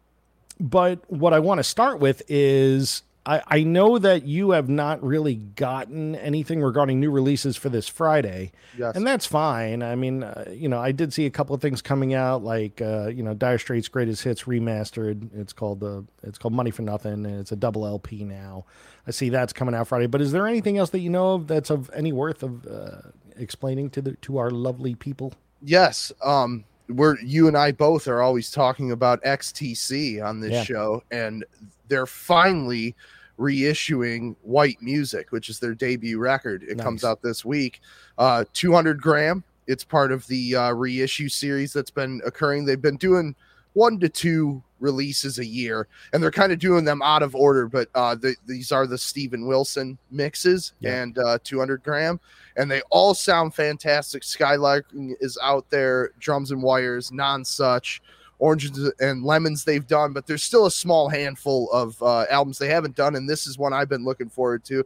but 0.59 0.99
what 1.11 1.31
I 1.31 1.37
want 1.37 1.59
to 1.59 1.63
start 1.63 1.99
with 1.99 2.23
is 2.27 3.03
I, 3.25 3.41
I 3.47 3.63
know 3.63 3.99
that 3.99 4.23
you 4.25 4.51
have 4.51 4.67
not 4.67 5.03
really 5.03 5.35
gotten 5.35 6.15
anything 6.15 6.61
regarding 6.61 6.99
new 6.99 7.11
releases 7.11 7.55
for 7.55 7.69
this 7.69 7.87
Friday, 7.87 8.51
Yes. 8.77 8.95
and 8.95 9.05
that's 9.05 9.27
fine. 9.27 9.83
I 9.83 9.95
mean, 9.95 10.23
uh, 10.23 10.45
you 10.51 10.67
know, 10.67 10.79
I 10.79 10.91
did 10.91 11.13
see 11.13 11.27
a 11.27 11.29
couple 11.29 11.53
of 11.53 11.61
things 11.61 11.83
coming 11.83 12.15
out, 12.15 12.43
like 12.43 12.81
uh, 12.81 13.07
you 13.09 13.21
know, 13.21 13.35
Dire 13.35 13.59
Straits' 13.59 13.87
Greatest 13.87 14.23
Hits 14.23 14.43
remastered. 14.45 15.29
It's 15.35 15.53
called 15.53 15.81
the 15.81 16.03
it's 16.23 16.39
called 16.39 16.53
Money 16.53 16.71
for 16.71 16.81
Nothing, 16.81 17.25
and 17.25 17.39
it's 17.39 17.51
a 17.51 17.55
double 17.55 17.85
LP 17.85 18.23
now. 18.23 18.65
I 19.05 19.11
see 19.11 19.29
that's 19.29 19.53
coming 19.53 19.75
out 19.75 19.87
Friday. 19.87 20.07
But 20.07 20.21
is 20.21 20.31
there 20.31 20.47
anything 20.47 20.79
else 20.79 20.89
that 20.89 20.99
you 20.99 21.09
know 21.11 21.33
of 21.35 21.47
that's 21.47 21.69
of 21.69 21.91
any 21.93 22.11
worth 22.11 22.41
of 22.41 22.65
uh, 22.65 23.01
explaining 23.37 23.91
to 23.91 24.01
the 24.01 24.13
to 24.13 24.37
our 24.37 24.49
lovely 24.49 24.95
people? 24.95 25.33
Yes. 25.61 26.11
Um, 26.23 26.63
we're 26.89 27.19
you 27.21 27.47
and 27.47 27.55
I 27.55 27.71
both 27.71 28.07
are 28.07 28.21
always 28.23 28.49
talking 28.49 28.91
about 28.91 29.21
XTC 29.23 30.25
on 30.25 30.39
this 30.39 30.51
Yeah. 30.51 30.63
show, 30.63 31.03
and 31.11 31.45
they're 31.91 32.07
finally 32.07 32.95
reissuing 33.37 34.35
White 34.43 34.81
Music, 34.81 35.31
which 35.31 35.49
is 35.49 35.59
their 35.59 35.73
debut 35.75 36.17
record. 36.19 36.63
It 36.63 36.77
comes 36.79 37.03
out 37.03 37.21
this 37.21 37.43
week. 37.43 37.81
Uh, 38.17 38.45
200 38.53 39.01
gram. 39.01 39.43
It's 39.67 39.83
part 39.83 40.11
of 40.11 40.25
the 40.27 40.55
uh, 40.55 40.71
reissue 40.71 41.29
series 41.29 41.73
that's 41.73 41.91
been 41.91 42.21
occurring. 42.25 42.65
They've 42.65 42.81
been 42.81 42.97
doing 42.97 43.35
one 43.73 43.99
to 43.99 44.09
two 44.09 44.61
releases 44.79 45.39
a 45.39 45.45
year, 45.45 45.87
and 46.13 46.21
they're 46.21 46.31
kind 46.31 46.51
of 46.51 46.59
doing 46.59 46.83
them 46.85 47.01
out 47.01 47.23
of 47.23 47.35
order. 47.35 47.67
But 47.67 47.89
uh, 47.95 48.15
the, 48.15 48.35
these 48.47 48.71
are 48.71 48.87
the 48.87 48.97
Steven 48.97 49.45
Wilson 49.47 49.97
mixes 50.09 50.73
Yeah. 50.79 51.01
and 51.03 51.17
uh, 51.19 51.37
200 51.43 51.83
gram, 51.83 52.19
and 52.57 52.69
they 52.69 52.81
all 52.89 53.13
sound 53.13 53.53
fantastic. 53.53 54.23
Skylark 54.23 54.85
is 55.19 55.37
out 55.41 55.69
there, 55.69 56.11
drums 56.19 56.51
and 56.51 56.61
wires, 56.63 57.11
Nonsuch. 57.11 57.99
Oranges 58.41 58.91
and 58.99 59.23
lemons 59.23 59.63
they've 59.63 59.85
done, 59.85 60.13
but 60.13 60.25
there's 60.25 60.43
still 60.43 60.65
a 60.65 60.71
small 60.71 61.07
handful 61.09 61.71
of 61.71 62.01
uh, 62.01 62.25
albums 62.31 62.57
they 62.57 62.69
haven't 62.69 62.95
done, 62.95 63.15
and 63.15 63.29
this 63.29 63.45
is 63.45 63.55
one 63.57 63.71
I've 63.71 63.87
been 63.87 64.03
looking 64.03 64.29
forward 64.29 64.63
to. 64.65 64.83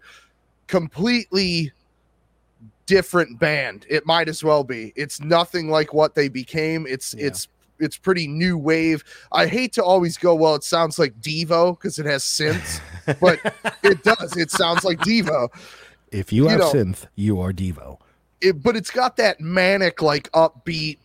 Completely 0.67 1.71
different 2.85 3.39
band. 3.39 3.85
It 3.89 4.05
might 4.05 4.27
as 4.29 4.43
well 4.43 4.63
be. 4.63 4.93
It's 4.95 5.19
nothing 5.21 5.69
like 5.69 5.93
what 5.93 6.15
they 6.15 6.27
became. 6.27 6.85
It's 6.87 7.13
Yeah. 7.17 7.27
it's 7.27 7.47
it's 7.79 7.97
pretty 7.97 8.25
new 8.27 8.57
wave. 8.57 9.03
I 9.33 9.47
hate 9.47 9.73
to 9.73 9.83
always 9.83 10.17
go, 10.17 10.33
well, 10.33 10.55
it 10.55 10.63
sounds 10.63 10.97
like 10.97 11.13
Devo 11.19 11.77
because 11.77 11.99
it 11.99 12.05
has 12.05 12.23
synths, 12.23 12.79
but 13.19 13.39
it 13.83 14.01
does. 14.03 14.37
It 14.37 14.49
sounds 14.51 14.83
like 14.85 14.99
Devo. 14.99 15.49
If 16.11 16.31
you 16.31 16.43
You 16.43 16.49
have 16.49 16.59
know- 16.59 16.71
synth, 16.73 17.05
you 17.15 17.39
are 17.41 17.51
Devo. 17.51 17.99
It, 18.41 18.61
but 18.61 18.75
it's 18.75 18.91
got 18.91 19.15
that 19.17 19.39
manic, 19.39 20.01
like 20.01 20.29
upbeat, 20.31 20.97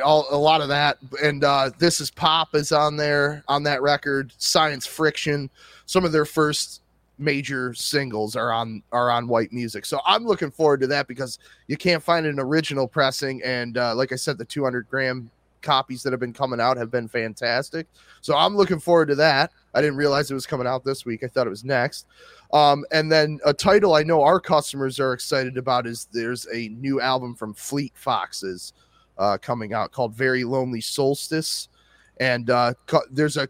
all 0.00 0.26
a 0.30 0.36
lot 0.36 0.60
of 0.60 0.68
that. 0.68 0.98
And 1.22 1.42
uh, 1.44 1.70
this 1.78 2.00
is 2.00 2.10
pop 2.10 2.54
is 2.54 2.72
on 2.72 2.96
there 2.96 3.42
on 3.48 3.62
that 3.64 3.82
record. 3.82 4.32
Science 4.38 4.86
Friction, 4.86 5.50
some 5.86 6.04
of 6.04 6.12
their 6.12 6.24
first 6.24 6.82
major 7.18 7.74
singles 7.74 8.36
are 8.36 8.52
on 8.52 8.82
are 8.92 9.10
on 9.10 9.28
White 9.28 9.52
Music. 9.52 9.84
So 9.84 10.00
I'm 10.06 10.24
looking 10.24 10.50
forward 10.50 10.80
to 10.80 10.86
that 10.88 11.08
because 11.08 11.38
you 11.66 11.76
can't 11.76 12.02
find 12.02 12.26
an 12.26 12.38
original 12.38 12.86
pressing. 12.86 13.42
And 13.42 13.78
uh, 13.78 13.94
like 13.94 14.12
I 14.12 14.16
said, 14.16 14.38
the 14.38 14.44
200 14.44 14.88
gram 14.88 15.30
copies 15.62 16.02
that 16.02 16.12
have 16.12 16.20
been 16.20 16.32
coming 16.32 16.60
out 16.60 16.76
have 16.76 16.90
been 16.90 17.08
fantastic. 17.08 17.86
So 18.20 18.36
I'm 18.36 18.56
looking 18.56 18.80
forward 18.80 19.06
to 19.08 19.14
that. 19.16 19.52
I 19.74 19.80
didn't 19.80 19.96
realize 19.96 20.30
it 20.30 20.34
was 20.34 20.46
coming 20.46 20.66
out 20.66 20.84
this 20.84 21.04
week. 21.06 21.22
I 21.24 21.28
thought 21.28 21.46
it 21.46 21.50
was 21.50 21.64
next. 21.64 22.06
Um, 22.52 22.84
and 22.92 23.10
then 23.10 23.40
a 23.44 23.54
title 23.54 23.94
I 23.94 24.02
know 24.02 24.22
our 24.22 24.38
customers 24.40 25.00
are 25.00 25.12
excited 25.14 25.56
about 25.56 25.86
is 25.86 26.08
there's 26.12 26.46
a 26.52 26.68
new 26.68 27.00
album 27.00 27.34
from 27.34 27.54
Fleet 27.54 27.92
Foxes 27.94 28.74
uh, 29.18 29.38
coming 29.40 29.72
out 29.72 29.92
called 29.92 30.14
Very 30.14 30.44
Lonely 30.44 30.80
Solstice, 30.80 31.68
and 32.20 32.50
uh, 32.50 32.74
co- 32.86 33.02
there's 33.10 33.36
a 33.36 33.48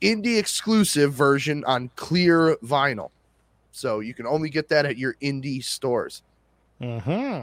indie 0.00 0.38
exclusive 0.38 1.12
version 1.14 1.64
on 1.64 1.90
clear 1.96 2.56
vinyl, 2.56 3.10
so 3.70 4.00
you 4.00 4.14
can 4.14 4.26
only 4.26 4.50
get 4.50 4.68
that 4.68 4.84
at 4.84 4.98
your 4.98 5.14
indie 5.22 5.62
stores. 5.64 6.22
Hmm. 6.78 7.40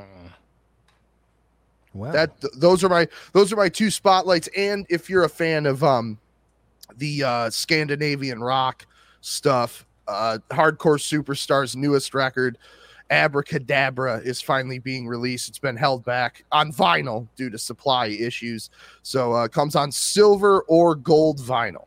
Well, 1.93 2.11
That 2.11 2.39
th- 2.41 2.53
those 2.57 2.83
are 2.83 2.89
my 2.89 3.07
those 3.33 3.51
are 3.51 3.55
my 3.55 3.69
two 3.69 3.89
spotlights. 3.89 4.47
And 4.55 4.85
if 4.89 5.09
you're 5.09 5.23
a 5.23 5.29
fan 5.29 5.65
of 5.65 5.83
um 5.83 6.19
the 6.97 7.23
uh 7.23 7.49
Scandinavian 7.49 8.41
rock 8.41 8.85
stuff, 9.21 9.85
uh 10.07 10.37
Hardcore 10.49 10.99
Superstar's 10.99 11.75
newest 11.75 12.13
record, 12.13 12.57
Abracadabra, 13.09 14.17
is 14.19 14.41
finally 14.41 14.79
being 14.79 15.07
released. 15.07 15.49
It's 15.49 15.59
been 15.59 15.75
held 15.77 16.05
back 16.05 16.43
on 16.51 16.71
vinyl 16.71 17.27
due 17.35 17.49
to 17.49 17.57
supply 17.57 18.07
issues. 18.07 18.69
So 19.01 19.33
uh 19.33 19.47
comes 19.47 19.75
on 19.75 19.91
silver 19.91 20.61
or 20.67 20.95
gold 20.95 21.39
vinyl. 21.39 21.85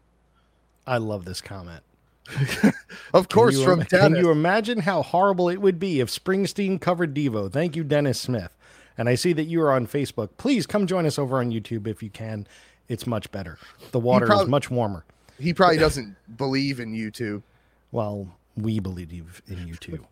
I 0.87 0.99
love 0.99 1.25
this 1.25 1.40
comment. 1.40 1.82
Of 3.14 3.28
course, 3.28 3.59
you 3.59 3.64
from 3.64 3.80
im- 3.80 3.87
Can 3.87 4.00
Dennis. 4.12 4.18
you 4.21 4.30
imagine 4.30 4.78
how 4.78 5.02
horrible 5.02 5.50
it 5.50 5.61
would 5.61 5.78
be 5.78 6.00
if 6.00 6.09
Springsteen 6.09 6.80
covered 6.80 7.14
Devo? 7.14 7.52
Thank 7.52 7.76
you, 7.76 7.85
Dennis 7.85 8.18
Smith. 8.18 8.56
And 8.97 9.06
I 9.09 9.16
see 9.16 9.35
that 9.35 9.44
you 9.44 9.61
are 9.62 9.71
on 9.73 9.87
Facebook. 9.87 10.30
Please 10.38 10.66
come 10.66 10.87
join 10.87 11.04
us 11.04 11.18
over 11.18 11.38
on 11.38 11.50
YouTube 11.50 11.87
if 11.87 12.02
you 12.02 12.09
can. 12.09 12.47
It's 12.92 13.06
much 13.06 13.30
better. 13.32 13.58
The 13.92 13.99
water 13.99 14.26
prob- 14.26 14.42
is 14.42 14.49
much 14.49 14.70
warmer. 14.70 15.04
he 15.38 15.54
probably 15.54 15.78
doesn't 15.78 16.14
believe 16.37 16.78
in 16.78 16.92
you 16.92 17.11
YouTube. 17.11 17.42
Well, 17.90 18.28
we 18.56 18.80
believe 18.80 19.12
in 19.49 19.66
you 19.66 19.75
too. 19.76 20.06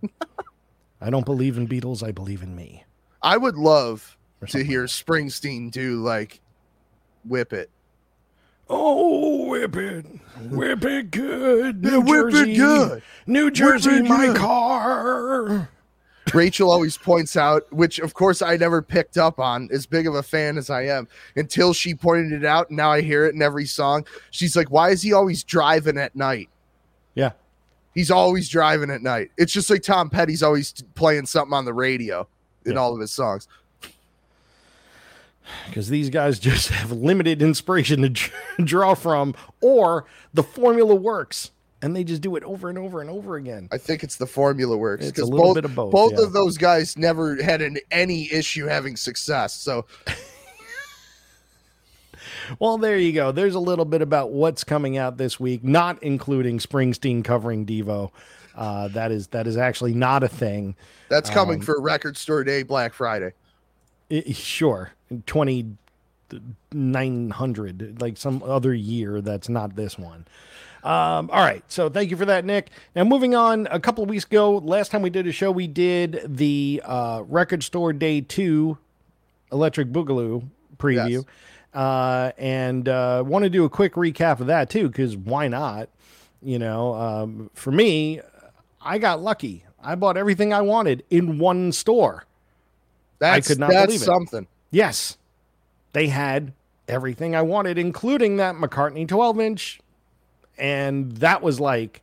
I 1.00 1.10
don't 1.10 1.26
believe 1.26 1.58
in 1.58 1.68
Beatles. 1.68 2.02
I 2.02 2.10
believe 2.10 2.42
in 2.42 2.56
me. 2.56 2.84
I 3.22 3.36
would 3.36 3.56
love 3.56 4.16
to 4.48 4.64
hear 4.64 4.84
like 4.84 4.86
Springsteen 4.86 5.70
do 5.70 6.02
like 6.02 6.40
whip 7.24 7.52
it. 7.52 7.68
Oh, 8.72 9.46
whip 9.48 9.76
it, 9.76 10.06
whip 10.48 10.84
it 10.84 11.10
good, 11.10 11.80
Yeah, 11.82 11.90
New 11.90 12.00
whip 12.02 12.34
it 12.34 12.56
good. 12.56 13.02
New 13.26 13.50
Jersey, 13.50 14.00
my 14.02 14.26
good. 14.28 14.36
car. 14.36 15.68
Rachel 16.34 16.70
always 16.70 16.96
points 16.96 17.36
out, 17.36 17.70
which 17.72 17.98
of 17.98 18.14
course 18.14 18.42
I 18.42 18.56
never 18.56 18.82
picked 18.82 19.16
up 19.18 19.38
on, 19.38 19.68
as 19.72 19.86
big 19.86 20.06
of 20.06 20.14
a 20.14 20.22
fan 20.22 20.58
as 20.58 20.70
I 20.70 20.86
am, 20.86 21.08
until 21.36 21.72
she 21.72 21.94
pointed 21.94 22.32
it 22.32 22.44
out. 22.44 22.68
And 22.68 22.76
now 22.76 22.90
I 22.92 23.00
hear 23.00 23.26
it 23.26 23.34
in 23.34 23.42
every 23.42 23.66
song. 23.66 24.06
She's 24.30 24.56
like, 24.56 24.70
Why 24.70 24.90
is 24.90 25.02
he 25.02 25.12
always 25.12 25.42
driving 25.44 25.98
at 25.98 26.14
night? 26.16 26.48
Yeah, 27.14 27.30
He's 27.94 28.10
always 28.10 28.48
driving 28.48 28.90
at 28.90 29.02
night. 29.02 29.30
It's 29.36 29.52
just 29.52 29.68
like 29.70 29.82
Tom 29.82 30.10
Petty's 30.10 30.42
always 30.42 30.72
playing 30.94 31.26
something 31.26 31.52
on 31.54 31.64
the 31.64 31.74
radio 31.74 32.26
in 32.64 32.72
Yeah. 32.72 32.78
all 32.78 32.94
of 32.94 33.00
his 33.00 33.10
songs. 33.12 33.48
because 35.66 35.88
these 35.88 36.10
guys 36.10 36.38
just 36.38 36.68
have 36.70 36.92
limited 36.92 37.42
inspiration 37.42 38.14
to 38.14 38.30
draw 38.64 38.94
from, 38.94 39.34
or 39.60 40.06
the 40.32 40.42
formula 40.42 40.94
works. 40.94 41.50
And 41.82 41.94
they 41.96 42.04
just 42.04 42.20
do 42.22 42.36
it 42.36 42.44
over 42.44 42.68
and 42.68 42.78
over 42.78 43.00
and 43.00 43.08
over 43.10 43.36
again. 43.36 43.68
I 43.72 43.78
think 43.78 44.02
it's 44.04 44.16
the 44.16 44.26
formula 44.26 44.76
works 44.76 45.02
It's 45.06 45.10
a 45.10 45.22
because 45.22 45.30
little 45.30 45.46
both 45.46 45.54
bit 45.54 45.64
of 45.64 45.74
both, 45.74 45.92
both 45.92 46.12
yeah. 46.18 46.24
of 46.24 46.32
those 46.32 46.58
guys 46.58 46.96
never 46.98 47.42
had 47.42 47.62
an, 47.62 47.78
any 47.90 48.30
issue 48.32 48.66
having 48.66 48.96
success. 48.96 49.54
So 49.54 49.86
Well, 52.58 52.78
there 52.78 52.98
you 52.98 53.12
go. 53.12 53.32
There's 53.32 53.54
a 53.54 53.60
little 53.60 53.84
bit 53.84 54.02
about 54.02 54.30
what's 54.32 54.64
coming 54.64 54.98
out 54.98 55.16
this 55.16 55.38
week, 55.38 55.62
not 55.64 56.02
including 56.02 56.58
Springsteen 56.58 57.24
covering 57.24 57.64
Devo. 57.64 58.10
Uh, 58.56 58.88
that 58.88 59.12
is 59.12 59.28
that 59.28 59.46
is 59.46 59.56
actually 59.56 59.94
not 59.94 60.22
a 60.22 60.28
thing. 60.28 60.74
that's 61.08 61.30
coming 61.30 61.60
Um, 61.60 61.64
for 61.64 61.80
Record 61.80 62.16
Store 62.16 62.42
Day, 62.44 62.62
Black 62.64 62.92
Friday. 62.92 63.32
I- 64.10 64.32
sure, 64.32 64.90
twenty 65.26 65.76
nine 66.72 67.30
hundred, 67.30 68.00
like 68.00 68.16
some 68.16 68.42
other 68.42 68.74
year 68.74 69.20
that's 69.20 69.48
not 69.48 69.76
this 69.76 69.96
one. 69.96 70.26
Um, 70.82 71.28
all 71.30 71.44
right, 71.44 71.62
so 71.68 71.88
thank 71.90 72.10
you 72.10 72.16
for 72.16 72.24
that, 72.24 72.44
Nick. 72.44 72.70
Now 72.96 73.04
moving 73.04 73.34
on, 73.34 73.68
a 73.70 73.78
couple 73.78 74.02
of 74.02 74.08
weeks 74.10 74.24
ago, 74.24 74.56
last 74.58 74.90
time 74.90 75.02
we 75.02 75.10
did 75.10 75.26
a 75.26 75.32
show, 75.32 75.50
we 75.50 75.66
did 75.66 76.22
the 76.24 76.80
uh, 76.84 77.22
Record 77.28 77.62
Store 77.62 77.92
Day 77.92 78.22
Two 78.22 78.78
Electric 79.52 79.88
Boogaloo 79.92 80.44
preview, 80.78 81.10
Yes. 81.10 81.24
uh, 81.74 82.32
and 82.38 82.88
uh, 82.88 83.22
want 83.26 83.42
to 83.42 83.50
do 83.50 83.64
a 83.64 83.68
quick 83.68 83.92
recap 83.94 84.40
of 84.40 84.46
that 84.46 84.70
too, 84.70 84.88
because 84.88 85.16
why 85.16 85.48
not? 85.48 85.90
You 86.42 86.58
know, 86.58 86.94
um, 86.94 87.50
for 87.52 87.70
me, 87.70 88.20
I 88.80 88.96
got 88.96 89.20
lucky. 89.20 89.64
I 89.82 89.94
bought 89.96 90.16
everything 90.16 90.54
I 90.54 90.62
wanted 90.62 91.04
in 91.10 91.38
one 91.38 91.72
store. 91.72 92.24
That's 93.18 93.48
could 93.48 93.58
not 93.58 93.68
that's 93.70 93.86
believe 93.86 94.00
it. 94.00 94.04
something. 94.04 94.46
Yes, 94.70 95.18
they 95.92 96.06
had 96.08 96.52
everything 96.88 97.36
I 97.36 97.42
wanted, 97.42 97.76
including 97.76 98.38
that 98.38 98.54
McCartney 98.54 99.06
12 99.06 99.40
inch. 99.40 99.80
And 100.60 101.12
that 101.16 101.42
was 101.42 101.58
like 101.58 102.02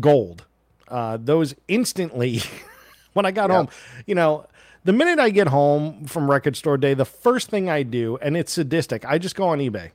gold. 0.00 0.44
Uh, 0.88 1.18
those 1.20 1.54
instantly, 1.68 2.40
when 3.12 3.26
I 3.26 3.30
got 3.30 3.50
Yep. 3.50 3.56
home, 3.56 3.68
you 4.06 4.14
know, 4.14 4.46
the 4.84 4.92
minute 4.92 5.18
I 5.18 5.30
get 5.30 5.48
home 5.48 6.06
from 6.06 6.30
record 6.30 6.56
store 6.56 6.78
day, 6.78 6.94
the 6.94 7.04
first 7.04 7.50
thing 7.50 7.68
I 7.68 7.82
do, 7.82 8.16
and 8.22 8.36
it's 8.36 8.52
sadistic, 8.52 9.04
I 9.04 9.18
just 9.18 9.34
go 9.34 9.48
on 9.48 9.58
eBay. 9.58 9.90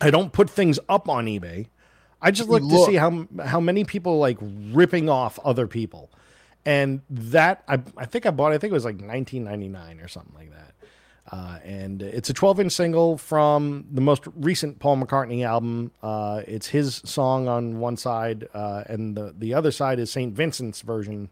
I 0.00 0.10
don't 0.10 0.32
put 0.32 0.48
things 0.50 0.78
up 0.88 1.08
on 1.08 1.26
eBay. 1.26 1.66
I 2.22 2.30
just 2.30 2.48
You 2.48 2.58
look, 2.58 2.62
to 2.70 2.86
see 2.86 2.94
how 2.94 3.26
how 3.44 3.60
many 3.60 3.84
people 3.84 4.18
like 4.18 4.38
ripping 4.40 5.08
off 5.08 5.38
other 5.44 5.66
people, 5.66 6.10
and 6.64 7.02
that 7.10 7.62
I 7.68 7.80
I 7.96 8.06
think 8.06 8.26
I 8.26 8.30
bought. 8.30 8.52
I 8.52 8.58
think 8.58 8.70
it 8.70 8.74
was 8.74 8.84
like 8.84 9.00
1999 9.00 10.00
or 10.00 10.08
something 10.08 10.34
like 10.34 10.50
that. 10.52 10.73
Uh, 11.34 11.58
and 11.64 12.00
it's 12.00 12.30
a 12.30 12.32
12 12.32 12.60
inch 12.60 12.72
single 12.72 13.18
from 13.18 13.84
the 13.90 14.00
most 14.00 14.22
recent 14.36 14.78
Paul 14.78 14.98
McCartney 14.98 15.44
album. 15.44 15.90
Uh, 16.00 16.42
it's 16.46 16.68
his 16.68 17.02
song 17.04 17.48
on 17.48 17.80
one 17.80 17.96
side, 17.96 18.46
uh, 18.54 18.84
and 18.86 19.16
the 19.16 19.34
the 19.36 19.52
other 19.52 19.72
side 19.72 19.98
is 19.98 20.12
St. 20.12 20.32
Vincent's 20.32 20.82
version, 20.82 21.28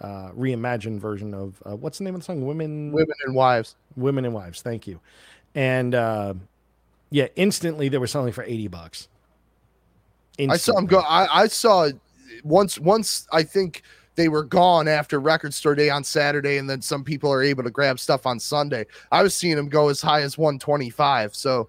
uh, 0.00 0.30
reimagined 0.38 1.00
version 1.00 1.34
of 1.34 1.60
uh, 1.66 1.74
what's 1.74 1.98
the 1.98 2.04
name 2.04 2.14
of 2.14 2.20
the 2.20 2.26
song? 2.26 2.46
Women, 2.46 2.92
Women 2.92 3.16
and 3.26 3.34
wives. 3.34 3.74
Women 3.96 4.24
and 4.24 4.34
Wives. 4.34 4.62
Thank 4.62 4.86
you. 4.86 5.00
And 5.56 5.96
uh, 5.96 6.34
yeah, 7.10 7.26
instantly 7.34 7.88
they 7.88 7.98
were 7.98 8.06
selling 8.06 8.32
for 8.32 8.44
80 8.44 8.68
bucks. 8.68 9.08
I 10.38 10.58
saw 10.58 10.74
them 10.74 10.86
go. 10.86 11.00
I, 11.00 11.42
I 11.42 11.46
saw 11.48 11.90
once. 12.44 12.78
Once 12.78 13.26
I 13.32 13.42
think 13.42 13.82
they 14.20 14.28
were 14.28 14.44
gone 14.44 14.86
after 14.86 15.18
Record 15.18 15.54
Store 15.54 15.74
Day 15.74 15.88
on 15.88 16.04
Saturday, 16.04 16.58
and 16.58 16.68
then 16.68 16.82
some 16.82 17.02
people 17.02 17.32
are 17.32 17.42
able 17.42 17.62
to 17.62 17.70
grab 17.70 17.98
stuff 17.98 18.26
on 18.26 18.38
Sunday. 18.38 18.84
I 19.10 19.22
was 19.22 19.34
seeing 19.34 19.56
them 19.56 19.68
go 19.68 19.88
as 19.88 20.02
high 20.02 20.20
as 20.20 20.36
125. 20.36 21.34
So, 21.34 21.68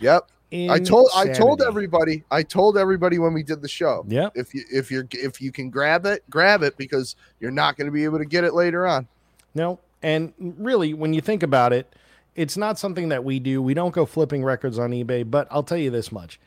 yep. 0.00 0.28
I 0.52 0.78
told 0.78 1.10
I 1.16 1.28
told 1.28 1.62
everybody. 1.62 2.22
I 2.30 2.42
told 2.42 2.76
everybody 2.78 3.18
when 3.18 3.32
we 3.32 3.42
did 3.42 3.60
the 3.62 3.68
show. 3.68 4.04
Yeah. 4.06 4.28
If 4.34 4.54
you 4.54 4.64
if 4.72 4.90
you're 4.90 5.06
if 5.12 5.40
you 5.40 5.50
can 5.50 5.70
grab 5.70 6.06
it, 6.06 6.22
grab 6.30 6.62
it 6.62 6.76
because 6.76 7.16
you're 7.40 7.50
not 7.50 7.76
going 7.76 7.86
to 7.86 7.92
be 7.92 8.04
able 8.04 8.18
to 8.18 8.24
get 8.24 8.44
it 8.44 8.54
later 8.54 8.86
on. 8.86 9.08
No. 9.54 9.80
And 10.02 10.32
really, 10.38 10.94
when 10.94 11.12
you 11.12 11.20
think 11.20 11.42
about 11.42 11.72
it, 11.72 11.92
it's 12.36 12.56
not 12.56 12.78
something 12.78 13.08
that 13.08 13.24
we 13.24 13.40
do. 13.40 13.62
We 13.62 13.74
don't 13.74 13.94
go 13.94 14.06
flipping 14.06 14.44
records 14.44 14.78
on 14.78 14.90
eBay, 14.90 15.28
but 15.28 15.48
I'll 15.50 15.62
tell 15.62 15.78
you 15.78 15.90
this 15.90 16.12
much. 16.12 16.38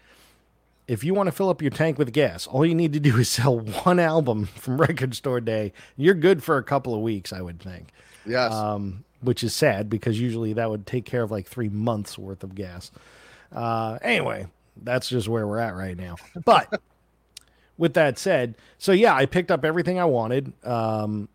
If 0.87 1.03
you 1.03 1.13
want 1.13 1.27
to 1.27 1.31
fill 1.31 1.49
up 1.49 1.61
your 1.61 1.71
tank 1.71 1.97
with 1.97 2.13
gas, 2.13 2.47
all 2.47 2.65
you 2.65 2.73
need 2.73 2.93
to 2.93 2.99
do 2.99 3.17
is 3.17 3.29
sell 3.29 3.59
one 3.83 3.99
album 3.99 4.45
from 4.45 4.79
Record 4.79 5.15
Store 5.15 5.41
Day. 5.41 5.73
You're 5.97 6.15
good 6.15 6.43
for 6.43 6.57
a 6.57 6.63
couple 6.63 6.95
of 6.95 7.01
weeks, 7.01 7.33
I 7.33 7.41
would 7.41 7.59
think. 7.59 7.89
Yes. 8.25 8.53
Um, 8.53 9.03
which 9.21 9.43
is 9.43 9.53
sad 9.53 9.89
because 9.89 10.19
usually 10.19 10.53
that 10.53 10.69
would 10.69 10.85
take 10.85 11.05
care 11.05 11.23
of 11.23 11.31
like 11.31 11.47
three 11.47 11.69
months 11.69 12.17
worth 12.17 12.43
of 12.43 12.55
gas. 12.55 12.91
Uh, 13.51 13.97
anyway, 14.01 14.47
that's 14.83 15.09
just 15.09 15.27
where 15.27 15.47
we're 15.47 15.59
at 15.59 15.75
right 15.75 15.97
now. 15.97 16.15
But 16.45 16.81
with 17.77 17.93
that 17.95 18.17
said, 18.17 18.55
so 18.77 18.91
yeah, 18.91 19.15
I 19.15 19.25
picked 19.25 19.51
up 19.51 19.65
everything 19.65 19.99
I 19.99 20.05
wanted, 20.05 20.53
um, 20.65 21.29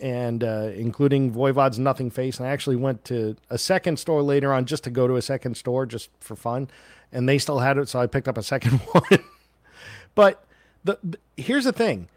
and 0.00 0.44
uh, 0.44 0.70
including 0.74 1.32
Voivod's 1.32 1.78
Nothing 1.78 2.10
Face. 2.10 2.38
And 2.38 2.46
I 2.46 2.50
actually 2.50 2.76
went 2.76 3.04
to 3.06 3.36
a 3.50 3.58
second 3.58 3.98
store 3.98 4.22
later 4.22 4.52
on 4.52 4.64
just 4.64 4.84
to 4.84 4.90
go 4.90 5.06
to 5.06 5.16
a 5.16 5.22
second 5.22 5.56
store 5.56 5.86
just 5.86 6.10
for 6.20 6.36
fun, 6.36 6.68
and 7.12 7.28
they 7.28 7.38
still 7.38 7.58
had 7.58 7.78
it, 7.78 7.88
so 7.88 8.00
I 8.00 8.06
picked 8.06 8.28
up 8.28 8.38
a 8.38 8.42
second 8.42 8.72
one. 8.92 9.24
but 10.14 10.44
the, 10.84 10.98
the 11.02 11.18
here's 11.36 11.64
the 11.64 11.72
thing, 11.72 12.08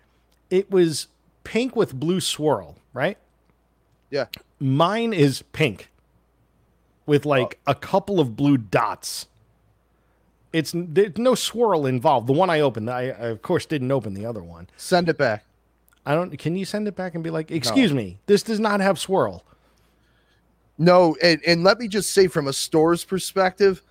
it 0.49 0.69
was 0.71 1.07
pink 1.43 1.75
with 1.75 1.93
blue 1.93 2.19
swirl, 2.19 2.77
right? 2.93 3.17
yeah. 4.11 4.25
Mine 4.59 5.13
is 5.13 5.41
pink 5.53 5.89
with 7.07 7.25
like 7.25 7.59
oh. 7.65 7.71
a 7.71 7.75
couple 7.75 8.19
of 8.19 8.35
blue 8.35 8.57
dots. 8.57 9.27
It's 10.53 10.73
there's 10.75 11.17
no 11.17 11.33
swirl 11.33 11.87
involved. 11.87 12.27
The 12.27 12.33
one 12.33 12.49
I 12.51 12.59
opened, 12.59 12.89
I, 12.89 13.03
I 13.03 13.27
of 13.29 13.41
course 13.41 13.65
didn't 13.65 13.91
open 13.91 14.13
the 14.13 14.25
other 14.25 14.43
one. 14.43 14.69
Send 14.77 15.09
it 15.09 15.17
back. 15.17 15.45
I 16.05 16.13
don't. 16.13 16.37
Can 16.37 16.55
you 16.55 16.65
send 16.65 16.87
it 16.87 16.95
back 16.95 17.15
and 17.15 17.23
be 17.23 17.29
like, 17.29 17.49
"Excuse 17.51 17.93
me, 17.93 18.19
this 18.25 18.43
does 18.43 18.59
not 18.59 18.81
have 18.81 18.99
swirl." 18.99 19.43
No, 20.77 21.15
and, 21.21 21.39
and 21.45 21.63
let 21.63 21.79
me 21.79 21.87
just 21.87 22.11
say 22.11 22.27
from 22.27 22.47
a 22.47 22.53
store's 22.53 23.05
perspective, 23.05 23.83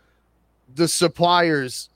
the 0.74 0.88
suppliers 0.88 1.88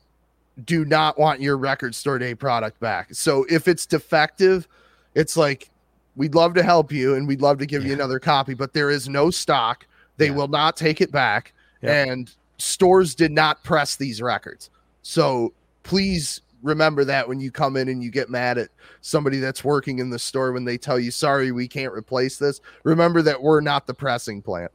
do 0.64 0.84
not 0.84 1.18
want 1.18 1.40
your 1.40 1.56
record 1.56 1.94
store 1.94 2.18
day 2.18 2.34
product 2.34 2.78
back. 2.80 3.08
So 3.12 3.44
if 3.50 3.66
it's 3.66 3.87
defective, 3.87 4.68
it's 5.14 5.37
like 5.37 5.70
we'd 6.16 6.34
love 6.34 6.54
to 6.54 6.62
help 6.62 6.92
you 6.92 7.14
and 7.14 7.26
we'd 7.26 7.42
love 7.42 7.58
to 7.58 7.66
give 7.66 7.84
you 7.84 7.92
another 7.92 8.18
copy, 8.20 8.54
but 8.54 8.72
there 8.72 8.90
is 8.90 9.08
no 9.08 9.30
stock. 9.30 9.87
They 10.16 10.26
Yeah. 10.26 10.32
will 10.34 10.48
not 10.48 10.76
take 10.76 11.00
it 11.00 11.10
back. 11.10 11.52
Yeah. 11.82 12.04
And 12.04 12.30
stores 12.58 13.14
did 13.16 13.32
not 13.32 13.62
press 13.64 13.96
these 13.96 14.22
records. 14.22 14.70
So 15.02 15.52
please 15.82 16.40
remember 16.62 17.04
that 17.04 17.28
when 17.28 17.40
you 17.40 17.50
come 17.50 17.76
in 17.76 17.88
and 17.88 18.02
you 18.02 18.10
get 18.10 18.30
mad 18.30 18.56
at 18.56 18.68
somebody 19.00 19.38
that's 19.40 19.64
working 19.64 19.98
in 19.98 20.08
the 20.08 20.18
store 20.18 20.52
when 20.52 20.64
they 20.64 20.78
tell 20.78 20.98
you, 20.98 21.10
sorry, 21.10 21.50
we 21.50 21.66
can't 21.68 21.92
replace 21.92 22.38
this. 22.38 22.60
Remember 22.84 23.20
that 23.22 23.42
we're 23.42 23.60
not 23.60 23.87
the 23.87 23.92
pressing 23.92 24.40
plant. 24.40 24.70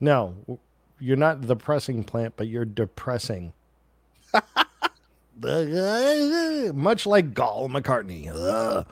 No, 0.00 0.34
you're 0.98 1.16
not 1.16 1.42
the 1.42 1.56
pressing 1.56 2.04
plant, 2.04 2.34
but 2.36 2.48
you're 2.48 2.64
depressing. 2.64 3.52
Much 5.42 7.06
like 7.06 7.34
Gall 7.34 7.68
McCartney. 7.68 8.30
Ugh. 8.34 8.86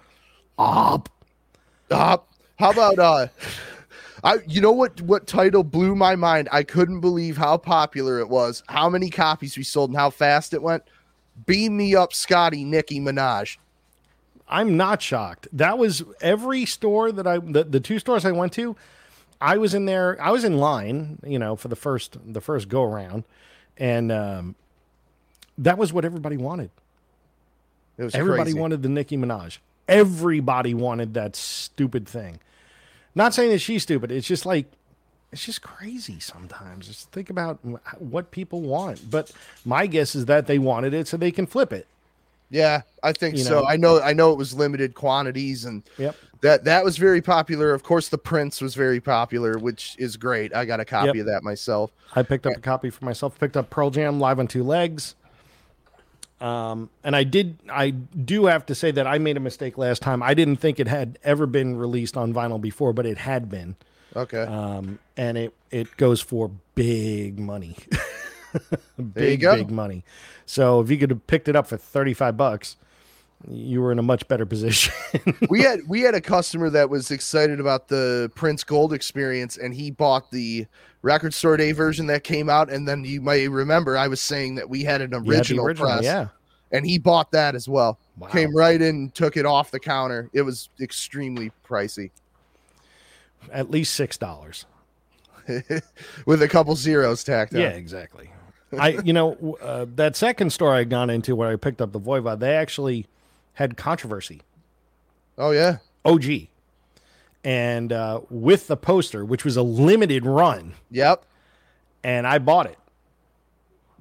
Uh, 0.56 0.98
how 2.56 2.70
about 2.70 2.98
uh 2.98 3.26
I 4.22 4.38
you 4.46 4.60
know 4.60 4.72
what 4.72 5.00
what 5.02 5.26
title 5.26 5.62
blew 5.62 5.94
my 5.94 6.16
mind? 6.16 6.48
I 6.50 6.62
couldn't 6.62 7.00
believe 7.00 7.36
how 7.36 7.58
popular 7.58 8.18
it 8.20 8.28
was, 8.28 8.62
how 8.68 8.88
many 8.88 9.10
copies 9.10 9.56
we 9.56 9.62
sold 9.62 9.90
and 9.90 9.98
how 9.98 10.10
fast 10.10 10.54
it 10.54 10.62
went. 10.62 10.82
Beam 11.46 11.76
me 11.76 11.94
up, 11.94 12.14
Scotty, 12.14 12.64
Nicki 12.64 13.00
Minaj. 13.00 13.58
I'm 14.48 14.76
not 14.76 15.02
shocked. 15.02 15.48
That 15.52 15.78
was 15.78 16.02
every 16.20 16.64
store 16.64 17.12
that 17.12 17.26
I 17.26 17.38
the, 17.38 17.64
the 17.64 17.80
two 17.80 17.98
stores 17.98 18.24
I 18.24 18.32
went 18.32 18.52
to, 18.54 18.76
I 19.40 19.58
was 19.58 19.74
in 19.74 19.84
there, 19.86 20.20
I 20.20 20.30
was 20.30 20.44
in 20.44 20.58
line, 20.58 21.18
you 21.24 21.38
know, 21.38 21.56
for 21.56 21.68
the 21.68 21.76
first 21.76 22.16
the 22.24 22.40
first 22.40 22.68
go 22.68 22.82
around. 22.82 23.24
And 23.76 24.10
um 24.12 24.54
that 25.58 25.78
was 25.78 25.92
what 25.92 26.04
everybody 26.04 26.36
wanted. 26.36 26.70
It 27.96 28.02
was 28.04 28.14
Everybody 28.14 28.50
crazy. 28.50 28.58
wanted 28.58 28.82
the 28.82 28.88
Nicki 28.88 29.16
Minaj. 29.16 29.58
Everybody 29.88 30.74
wanted 30.74 31.14
that 31.14 31.36
stupid 31.36 32.08
thing. 32.08 32.40
Not 33.14 33.34
saying 33.34 33.50
that 33.50 33.60
she's 33.60 33.82
stupid. 33.84 34.10
It's 34.10 34.26
just 34.26 34.44
like 34.46 34.66
it's 35.30 35.44
just 35.44 35.62
crazy 35.62 36.20
sometimes. 36.20 36.86
Just 36.86 37.10
think 37.12 37.30
about 37.30 37.58
what 37.98 38.30
people 38.30 38.62
want. 38.62 39.10
But 39.10 39.30
my 39.64 39.86
guess 39.86 40.14
is 40.14 40.26
that 40.26 40.46
they 40.46 40.58
wanted 40.58 40.94
it 40.94 41.08
so 41.08 41.16
they 41.16 41.30
can 41.32 41.46
flip 41.46 41.72
it. 41.72 41.86
Yeah, 42.50 42.82
I 43.02 43.12
think 43.12 43.36
You 43.36 43.44
so. 43.44 43.60
know? 43.62 43.66
I 43.66 43.76
know 43.76 44.00
I 44.00 44.12
know 44.12 44.30
it 44.32 44.38
was 44.38 44.54
limited 44.54 44.94
quantities 44.94 45.64
and 45.64 45.82
Yep. 45.98 46.14
that 46.42 46.64
that 46.64 46.84
was 46.84 46.96
very 46.98 47.20
popular. 47.22 47.72
Of 47.74 47.82
course, 47.82 48.08
the 48.08 48.18
Prince 48.18 48.60
was 48.60 48.74
very 48.74 49.00
popular, 49.00 49.58
which 49.58 49.96
is 49.98 50.16
great. 50.16 50.54
I 50.54 50.64
got 50.64 50.78
a 50.80 50.84
copy 50.84 51.06
Yep. 51.08 51.16
of 51.16 51.26
that 51.26 51.42
myself. 51.42 51.90
I 52.14 52.22
picked 52.22 52.46
up 52.46 52.56
a 52.56 52.60
copy 52.60 52.90
for 52.90 53.04
myself. 53.04 53.38
Picked 53.40 53.56
up 53.56 53.70
Pearl 53.70 53.90
Jam 53.90 54.20
live 54.20 54.38
on 54.38 54.46
two 54.46 54.62
legs. 54.62 55.14
Um, 56.40 56.90
and 57.02 57.16
I 57.16 57.24
did. 57.24 57.58
I 57.70 57.90
do 57.90 58.46
have 58.46 58.66
to 58.66 58.74
say 58.74 58.90
that 58.90 59.06
I 59.06 59.18
made 59.18 59.36
a 59.36 59.40
mistake 59.40 59.78
last 59.78 60.02
time. 60.02 60.22
I 60.22 60.34
didn't 60.34 60.56
think 60.56 60.78
it 60.78 60.88
had 60.88 61.18
ever 61.24 61.46
been 61.46 61.76
released 61.76 62.16
on 62.16 62.34
vinyl 62.34 62.60
before, 62.60 62.92
but 62.92 63.06
it 63.06 63.18
had 63.18 63.48
been. 63.48 63.76
Okay. 64.14 64.42
Um, 64.42 64.98
and 65.16 65.38
it 65.38 65.54
it 65.70 65.96
goes 65.96 66.20
for 66.20 66.50
big 66.74 67.38
money. 67.38 67.76
big 69.14 69.40
big 69.40 69.70
money. 69.70 70.04
So 70.46 70.80
if 70.80 70.90
you 70.90 70.98
could 70.98 71.10
have 71.10 71.26
picked 71.26 71.48
it 71.48 71.56
up 71.56 71.66
for 71.66 71.76
35 71.76 72.36
bucks, 72.36 72.76
you 73.48 73.80
were 73.80 73.92
in 73.92 73.98
a 73.98 74.02
much 74.02 74.26
better 74.28 74.46
position. 74.54 74.92
we 75.48 75.62
had 75.62 75.80
we 75.88 76.00
had 76.00 76.14
a 76.14 76.20
customer 76.20 76.70
that 76.70 76.88
was 76.88 77.10
excited 77.10 77.60
about 77.60 77.88
the 77.88 78.30
Prince 78.34 78.64
Gold 78.64 78.92
experience, 78.92 79.56
and 79.56 79.74
he 79.74 79.90
bought 79.90 80.30
the 80.30 80.66
record 81.02 81.34
store 81.34 81.56
day 81.56 81.72
version 81.72 82.06
that 82.06 82.24
came 82.24 82.48
out. 82.48 82.70
And 82.70 82.88
then 82.88 83.04
you 83.04 83.20
may 83.20 83.48
remember 83.48 83.96
I 83.96 84.08
was 84.08 84.20
saying 84.20 84.54
that 84.56 84.68
we 84.68 84.82
had 84.82 85.00
an 85.00 85.10
You 85.12 85.18
had 85.18 85.28
original, 85.28 85.74
press, 85.74 86.02
yeah. 86.02 86.28
and 86.72 86.86
he 86.86 86.98
bought 86.98 87.30
that 87.32 87.54
as 87.54 87.68
well. 87.68 87.98
Wow. 88.18 88.28
Came 88.28 88.56
right 88.56 88.80
in, 88.80 89.10
took 89.10 89.36
it 89.36 89.46
off 89.46 89.70
the 89.70 89.80
counter. 89.80 90.30
It 90.32 90.42
was 90.42 90.68
extremely 90.80 91.52
pricey, 91.66 92.10
At 93.52 93.70
least 93.70 93.94
six 93.94 94.16
dollars. 94.16 94.66
with 96.26 96.40
a 96.40 96.48
couple 96.48 96.74
zeros 96.74 97.22
tacked 97.22 97.54
on. 97.54 97.60
Yeah, 97.60 97.68
exactly. 97.68 98.30
I, 98.80 98.88
you 99.04 99.12
know, 99.12 99.56
uh, 99.62 99.86
that 99.96 100.16
second 100.16 100.50
store 100.50 100.74
I 100.74 100.84
gone 100.84 101.10
into 101.10 101.34
where 101.36 101.50
I 101.50 101.56
picked 101.56 101.80
up 101.80 101.92
the 101.92 102.00
Voivod, 102.00 102.38
they 102.40 102.54
actually 102.54 103.06
had 103.54 103.76
controversy. 103.76 104.42
Oh 105.38 105.50
yeah. 105.50 105.78
OG. 106.04 106.24
And 107.44 107.92
uh, 107.92 108.20
with 108.30 108.68
the 108.68 108.76
poster, 108.76 109.24
which 109.24 109.44
was 109.44 109.56
a 109.56 109.62
limited 109.62 110.24
run, 110.24 110.74
Yep. 110.90 111.24
and 112.02 112.26
I 112.26 112.38
bought 112.38 112.66
it. 112.66 112.78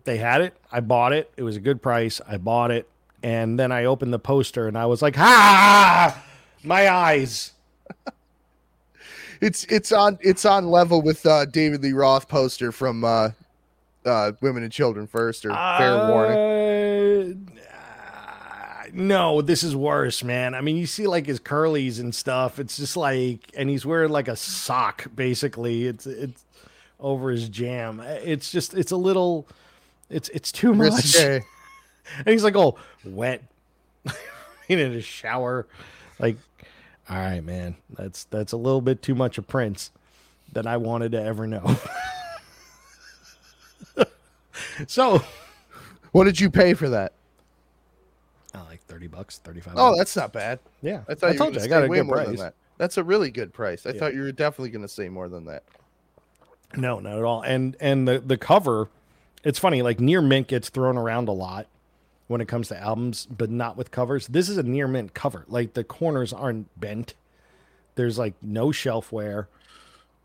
They 0.05 0.17
had 0.17 0.41
it. 0.41 0.55
I 0.71 0.79
bought 0.79 1.13
it. 1.13 1.31
It 1.37 1.43
was 1.43 1.55
a 1.55 1.59
good 1.59 1.81
price. 1.81 2.19
I 2.27 2.37
bought 2.37 2.71
it. 2.71 2.87
And 3.21 3.57
then 3.59 3.71
I 3.71 3.85
opened 3.85 4.11
the 4.13 4.19
poster 4.19 4.67
and 4.67 4.77
I 4.77 4.85
was 4.85 5.01
like, 5.01 5.15
ah, 5.17 6.23
my 6.63 6.89
eyes. 6.89 7.51
It's 9.41 9.65
it's 9.65 9.91
on 9.91 10.17
it's 10.21 10.45
on 10.45 10.67
level 10.69 11.01
with 11.01 11.25
uh, 11.25 11.43
David 11.43 11.83
Lee 11.83 11.91
Roth 11.91 12.29
poster 12.29 12.71
from 12.71 13.03
uh, 13.03 13.31
uh, 14.05 14.33
Women 14.41 14.63
and 14.63 14.71
Children 14.71 15.07
First 15.07 15.45
or 15.45 15.49
Fair 15.49 16.09
Warning. 16.09 17.49
Uh, 17.59 18.83
no, 18.93 19.41
this 19.41 19.63
is 19.63 19.75
worse, 19.75 20.23
man. 20.23 20.53
I 20.53 20.61
mean, 20.61 20.75
you 20.75 20.85
see 20.85 21.07
like 21.07 21.25
his 21.25 21.39
curlies 21.39 21.99
and 21.99 22.13
stuff. 22.13 22.59
It's 22.59 22.77
just 22.77 22.95
like, 22.97 23.51
and 23.55 23.69
he's 23.69 23.85
wearing 23.85 24.11
like 24.11 24.27
a 24.27 24.35
sock, 24.35 25.07
basically. 25.15 25.87
It's 25.87 26.05
it's 26.05 26.45
over 26.99 27.31
his 27.31 27.49
jam. 27.49 27.99
It's 27.99 28.51
just, 28.51 28.73
it's 28.73 28.91
a 28.91 28.97
little, 28.97 29.47
it's 30.09 30.29
it's 30.29 30.51
too 30.51 30.73
much. 30.73 31.15
And 32.17 32.27
he's 32.27 32.43
like, 32.43 32.55
oh, 32.55 32.77
wet. 33.05 33.43
in 34.67 34.79
a 34.79 35.01
shower. 35.01 35.67
Like, 36.19 36.37
all 37.09 37.17
right, 37.17 37.43
man. 37.43 37.75
That's 37.89 38.25
that's 38.25 38.51
a 38.51 38.57
little 38.57 38.81
bit 38.81 39.01
too 39.01 39.15
much 39.15 39.37
of 39.37 39.47
Prince 39.47 39.91
that 40.53 40.67
I 40.67 40.77
wanted 40.77 41.13
to 41.13 41.23
ever 41.23 41.47
know. 41.47 41.77
so 44.87 45.23
What 46.11 46.25
did 46.25 46.39
you 46.39 46.49
pay 46.49 46.73
for 46.73 46.89
that? 46.89 47.13
uh, 48.55 48.63
like 48.65 48.81
30 48.83 49.07
bucks, 49.07 49.39
35 49.39 49.73
Oh, 49.75 49.89
bucks. 49.89 49.97
that's 49.97 50.15
not 50.15 50.31
bad. 50.33 50.59
yeah. 50.81 51.01
I 51.09 51.15
thought 51.15 51.31
you 51.33 51.37
told 51.39 51.55
you 51.55 51.61
I 51.61 51.67
got 51.67 51.83
a 51.83 51.87
way 51.87 51.97
good 51.97 52.05
more 52.07 52.17
than 52.17 52.25
price. 52.27 52.39
that. 52.39 52.53
That's 52.77 52.97
a 52.97 53.03
really 53.03 53.31
good 53.31 53.51
price. 53.53 53.85
I 53.85 53.89
Yeah. 53.91 53.99
thought 53.99 54.13
you 54.13 54.21
were 54.21 54.31
definitely 54.31 54.69
going 54.69 54.83
to 54.83 54.87
say 54.87 55.09
more 55.09 55.27
than 55.27 55.45
that. 55.45 55.63
No, 56.75 56.99
not 56.99 57.17
at 57.17 57.23
all. 57.23 57.41
And 57.41 57.75
and 57.79 58.07
the 58.07 58.19
the 58.19 58.37
cover, 58.37 58.89
it's 59.43 59.59
funny. 59.59 59.81
Like 59.83 59.99
near 59.99 60.21
mint 60.23 60.47
gets 60.47 60.69
thrown 60.69 60.97
around 60.97 61.27
a 61.27 61.31
lot 61.31 61.67
when 62.27 62.41
it 62.41 62.47
comes 62.47 62.67
to 62.69 62.79
albums, 62.79 63.25
but 63.27 63.49
not 63.51 63.77
with 63.77 63.91
covers. 63.91 64.25
This 64.27 64.49
is 64.49 64.57
a 64.57 64.63
near 64.63 64.87
mint 64.87 65.13
cover. 65.13 65.45
Like 65.47 65.73
the 65.75 65.83
corners 65.83 66.33
aren't 66.33 66.67
bent. 66.79 67.13
There's 67.95 68.17
like 68.17 68.33
no 68.41 68.71
shelf 68.71 69.11
wear. 69.11 69.49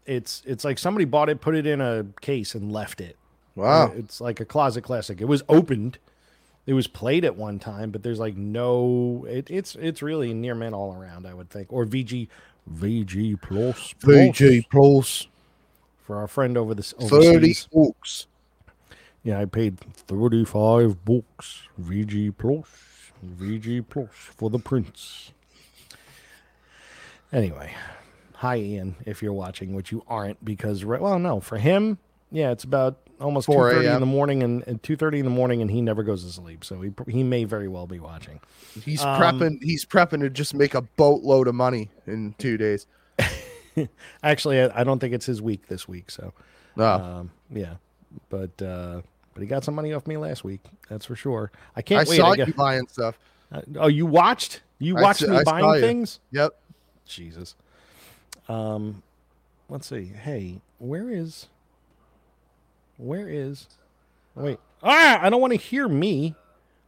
It's 0.07 0.43
it's 0.47 0.65
like 0.65 0.79
somebody 0.79 1.05
bought 1.05 1.29
it, 1.29 1.41
put 1.43 1.55
it 1.55 1.67
in 1.67 1.83
a 1.83 2.07
case, 2.23 2.55
and 2.55 2.73
left 2.73 3.01
it. 3.03 3.17
Wow. 3.59 3.93
It's 3.97 4.21
like 4.21 4.39
a 4.39 4.45
closet 4.45 4.83
classic. 4.83 5.21
It 5.21 5.25
was 5.25 5.43
opened. 5.49 5.99
It 6.67 6.75
was 6.75 6.87
played 6.87 7.25
at 7.25 7.35
one 7.35 7.59
time, 7.59 7.91
but 7.91 8.03
there's 8.03 8.21
like 8.21 8.37
no. 8.37 9.27
It, 9.29 9.51
it's 9.51 9.75
it's 9.75 10.03
really 10.03 10.33
near 10.33 10.55
mint 10.55 10.75
all 10.75 10.95
around. 10.95 11.27
I 11.27 11.35
would 11.35 11.51
think, 11.51 11.73
or 11.73 11.85
VG 11.85 12.29
VG 12.73 13.41
plus 13.41 13.95
VG 14.01 14.65
Plus 14.71 15.27
for 16.05 16.17
our 16.17 16.29
friend 16.29 16.57
over 16.57 16.75
30 16.75 17.05
overseas. 17.05 17.69
books. 17.73 18.27
Yeah, 19.25 19.41
I 19.41 19.47
paid 19.47 19.81
35 19.81 21.05
bucks 21.05 21.63
VG 21.81 22.35
Plus, 22.37 22.69
VG 23.27 23.85
Plus 23.89 24.09
for 24.13 24.49
the 24.49 24.59
Prince. 24.59 25.33
Anyway, 27.33 27.75
hi 28.35 28.57
Ian, 28.59 28.97
if 29.05 29.23
you're 29.23 29.33
watching, 29.33 29.75
which 29.75 29.91
you 29.91 30.05
aren't 30.07 30.45
because 30.45 30.85
well, 30.85 31.19
no, 31.19 31.41
for 31.41 31.59
him, 31.59 31.99
yeah, 32.31 32.51
it's 32.53 32.65
about 32.65 33.08
almost 33.21 33.47
4 33.47 33.73
2:30 33.73 33.95
in 33.95 34.01
the 34.01 34.07
morning 34.07 34.43
and, 34.43 34.63
and 34.67 34.83
2:30 34.83 35.19
in 35.21 35.25
the 35.25 35.31
morning 35.31 35.61
and 35.63 35.71
he 35.71 35.81
never 35.83 36.03
goes 36.03 36.25
to 36.25 36.31
sleep, 36.31 36.65
so 36.65 36.81
he 36.81 36.91
he 37.09 37.23
may 37.23 37.45
very 37.45 37.69
well 37.69 37.87
be 37.87 37.99
watching. 38.01 38.41
He's 38.85 39.03
Um, 39.03 39.21
prepping. 39.21 39.63
He's 39.63 39.85
prepping 39.85 40.21
to 40.21 40.31
just 40.31 40.55
make 40.55 40.75
a 40.75 40.83
boatload 40.83 41.49
of 41.49 41.55
money 41.55 41.91
in 42.07 42.35
two 42.39 42.57
days. 42.57 42.87
Actually, 44.23 44.61
I, 44.61 44.81
I 44.81 44.85
don't 44.85 44.99
think 44.99 45.15
it's 45.15 45.27
his 45.27 45.41
week 45.41 45.67
this 45.69 45.87
week, 45.87 46.11
so 46.11 46.33
No, 46.77 46.85
um, 46.87 47.31
yeah. 47.51 47.75
But 48.31 48.61
uh 48.63 49.03
but 49.35 49.43
he 49.43 49.47
got 49.47 49.63
some 49.65 49.75
money 49.75 49.93
off 49.93 50.07
me 50.07 50.17
last 50.17 50.43
week. 50.43 50.61
That's 50.89 51.07
for 51.07 51.15
sure. 51.15 51.53
I 51.77 51.83
can't 51.83 52.07
I 52.07 52.11
wait. 52.11 52.17
saw 52.17 52.33
I 52.33 52.37
get- 52.37 52.49
you 52.49 52.55
buying 52.55 52.89
stuff. 52.89 53.19
Uh, 53.53 53.63
oh, 53.77 53.87
you 53.87 54.05
watched? 54.05 54.63
You 54.79 54.95
watched 54.97 55.23
s- 55.23 55.29
me 55.29 55.37
I 55.37 55.45
buying 55.45 55.81
things? 55.81 56.21
Yep. 56.33 56.59
Jesus. 57.07 57.55
Um, 58.49 59.03
let's 59.69 59.87
see. 59.87 60.05
Hey, 60.07 60.61
where 60.79 61.09
is? 61.11 61.47
Where 62.99 63.29
is? 63.29 63.67
Wait. 64.35 64.59
Ah! 64.83 65.19
I 65.23 65.31
don't 65.31 65.41
want 65.41 65.53
to 65.55 65.59
hear 65.59 65.89
me. 65.89 66.35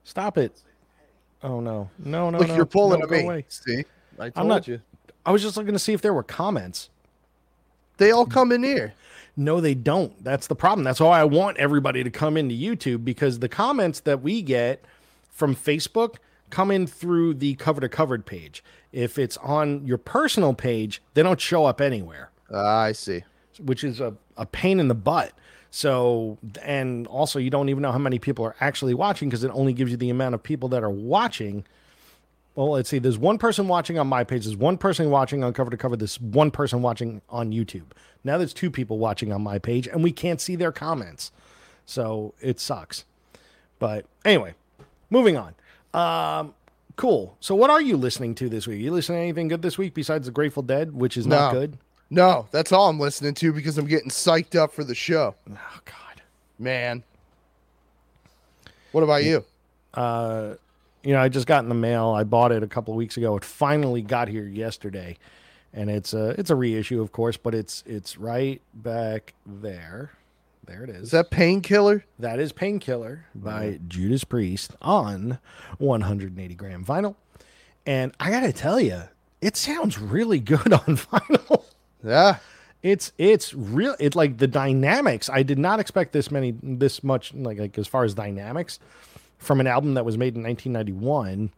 Stop 0.05 0.37
it. 0.39 0.63
Oh 1.43 1.61
no, 1.61 1.89
no, 1.99 2.29
no, 2.31 2.39
Look, 2.39 2.49
no. 2.49 2.57
you're 2.57 2.67
pulling 2.67 3.01
no, 3.01 3.07
me. 3.07 3.23
away. 3.25 3.45
See, 3.49 3.85
I 4.19 4.25
told 4.31 4.33
I'm 4.37 4.49
not- 4.49 4.69
you. 4.69 4.81
I 5.25 5.33
was 5.33 5.43
just 5.43 5.57
looking 5.57 5.73
to 5.73 5.79
see 5.79 5.93
if 5.93 6.01
there 6.03 6.15
were 6.15 6.23
comments. 6.23 6.89
They 7.99 8.11
all 8.11 8.25
come 8.27 8.53
in 8.53 8.63
here. 8.63 8.95
No, 9.37 9.61
they 9.61 9.75
don't. 9.75 10.23
That's 10.25 10.47
the 10.47 10.55
problem. 10.55 10.83
That's 10.85 11.01
why 11.01 11.21
I 11.21 11.25
want 11.25 11.59
everybody 11.59 12.03
to 12.03 12.11
come 12.11 12.37
into 12.37 12.55
YouTube 12.55 13.05
because 13.05 13.39
the 13.39 13.49
comments 13.49 14.01
that 14.01 14.23
we 14.23 14.41
get 14.43 14.83
from 15.31 15.55
Facebook 15.55 16.17
come 16.49 16.71
in 16.71 16.87
through 16.87 17.35
the 17.35 17.55
cover 17.57 17.81
to 17.83 17.89
covered 17.89 18.25
page. 18.27 18.65
If 18.93 19.19
it's 19.19 19.37
on 19.39 19.87
your 19.87 19.99
personal 19.99 20.55
page, 20.55 21.03
they 21.15 21.23
don't 21.23 21.41
show 21.41 21.65
up 21.67 21.81
anywhere, 21.81 22.31
Ah, 22.53 22.81
I 22.81 22.93
see. 22.93 23.23
which 23.63 23.85
is 23.85 24.01
a, 24.01 24.15
a 24.37 24.47
pain 24.47 24.81
in 24.81 24.89
the 24.89 24.95
butt. 24.95 25.33
So, 25.71 26.39
and 26.63 27.07
also, 27.07 27.39
you 27.39 27.51
don't 27.51 27.69
even 27.69 27.83
know 27.83 27.93
how 27.93 27.99
many 27.99 28.19
people 28.19 28.45
are 28.45 28.57
actually 28.61 28.95
watching 28.95 29.29
because 29.29 29.45
it 29.45 29.51
only 29.55 29.73
gives 29.73 29.91
you 29.93 29.97
the 29.97 30.11
amount 30.11 30.35
of 30.35 30.43
people 30.43 30.69
that 30.71 30.83
are 30.83 30.91
watching. 30.91 31.65
Well, 32.57 32.73
let's 32.73 32.89
see. 32.89 32.99
There's 32.99 33.19
one 33.19 33.39
person 33.39 33.69
watching 33.69 33.97
on 33.99 34.09
my 34.09 34.25
page. 34.25 34.45
There's 34.45 34.57
one 34.57 34.77
person 34.77 35.11
watching 35.11 35.45
on 35.45 35.53
cover 35.53 35.71
to 35.71 35.77
cover. 35.77 35.97
There's 35.97 36.21
one 36.21 36.51
person 36.51 36.83
watching 36.83 37.23
on 37.29 37.53
YouTube. 37.53 37.87
Now 38.25 38.37
there's 38.37 38.53
two 38.53 38.71
people 38.71 38.99
watching 38.99 39.33
on 39.33 39.43
my 39.43 39.59
page, 39.59 39.87
and 39.87 40.03
we 40.03 40.11
can't 40.11 40.41
see 40.41 40.57
their 40.57 40.73
comments. 40.73 41.31
So 41.87 42.35
it 42.41 42.59
sucks. 42.59 43.05
But 43.79 44.07
anyway, 44.25 44.55
moving 45.09 45.37
on. 45.37 45.55
Um, 45.95 46.55
cool. 46.97 47.37
So 47.41 47.55
what 47.55 47.71
are 47.71 47.81
you 47.81 47.97
listening 47.97 48.35
to 48.37 48.49
this 48.49 48.67
week? 48.67 48.81
you 48.81 48.91
listening 48.91 49.19
to 49.19 49.23
anything 49.23 49.49
good 49.49 49.63
this 49.63 49.79
week 49.79 49.95
besides 49.95 50.27
The 50.27 50.33
Grateful 50.33 50.63
Dead, 50.63 50.95
which 50.95 51.17
is 51.17 51.27
not 51.27 51.53
good? 51.53 51.79
No, 52.11 52.49
that's 52.51 52.73
all 52.73 52.89
I'm 52.89 52.99
listening 52.99 53.35
to 53.35 53.53
because 53.53 53.79
I'm 53.79 53.87
getting 53.87 54.11
psyched 54.11 54.57
up 54.57 54.73
for 54.73 54.83
the 54.85 54.95
show. 54.95 55.35
Oh 55.49 55.79
God. 55.85 56.23
Man. 56.59 57.03
What 58.93 59.03
about 59.05 59.25
you? 59.25 59.45
uh, 59.95 60.55
you 61.03 61.15
know, 61.15 61.21
I 61.21 61.29
just 61.29 61.47
got 61.47 61.63
in 61.63 61.69
the 61.69 61.75
mail. 61.75 62.09
I 62.11 62.25
bought 62.25 62.53
it 62.53 62.63
a 62.63 62.67
couple 62.67 62.93
of 62.93 62.99
weeks 62.99 63.17
ago. 63.17 63.37
It 63.37 63.45
finally 63.45 64.03
got 64.03 64.29
here 64.29 64.47
yesterday, 64.47 65.17
and 65.73 65.89
it's 65.89 66.13
a 66.13 66.31
it's 66.39 66.51
a 66.51 66.55
reissue, 66.55 67.01
of 67.01 67.13
course, 67.13 67.37
but 67.37 67.55
it's 67.55 67.83
it's 67.87 68.19
right 68.19 68.61
back 68.75 69.33
there. 69.47 70.11
There 70.67 70.85
it 70.85 70.91
is. 70.91 71.05
Is 71.05 71.11
that 71.13 71.31
painkiller? 71.31 72.05
that 72.19 72.39
is 72.39 72.53
Painkiller 72.53 73.25
by 73.35 73.81
Judas 73.89 74.25
Priest 74.25 74.73
on 74.83 75.39
180 75.79 76.55
gram 76.55 76.85
vinyl, 76.85 77.15
and 77.87 78.13
I 78.21 78.31
gotta 78.31 78.53
tell 78.53 78.79
you, 78.79 79.05
it 79.41 79.57
sounds 79.57 79.99
really 79.99 80.39
good 80.41 80.73
on 80.73 80.97
vinyl. 80.97 81.65
Yeah. 82.05 82.37
It's 82.83 83.13
it's 83.19 83.53
real. 83.53 83.95
It's 84.01 84.17
like 84.17 84.39
the 84.39 84.47
dynamics. 84.47 85.29
I 85.31 85.43
did 85.43 85.59
not 85.59 85.81
expect 85.81 86.13
this 86.13 86.31
many, 86.31 86.55
this 86.63 87.05
much. 87.05 87.35
Like 87.35 87.59
like 87.59 87.77
as 87.79 87.87
far 87.87 88.05
as 88.05 88.15
dynamics 88.15 88.79
from 89.39 89.61
an 89.61 89.67
album 89.67 89.95
that 89.95 90.05
was 90.05 90.17
made 90.17 90.35
in 90.35 90.43
1991. 90.43 91.51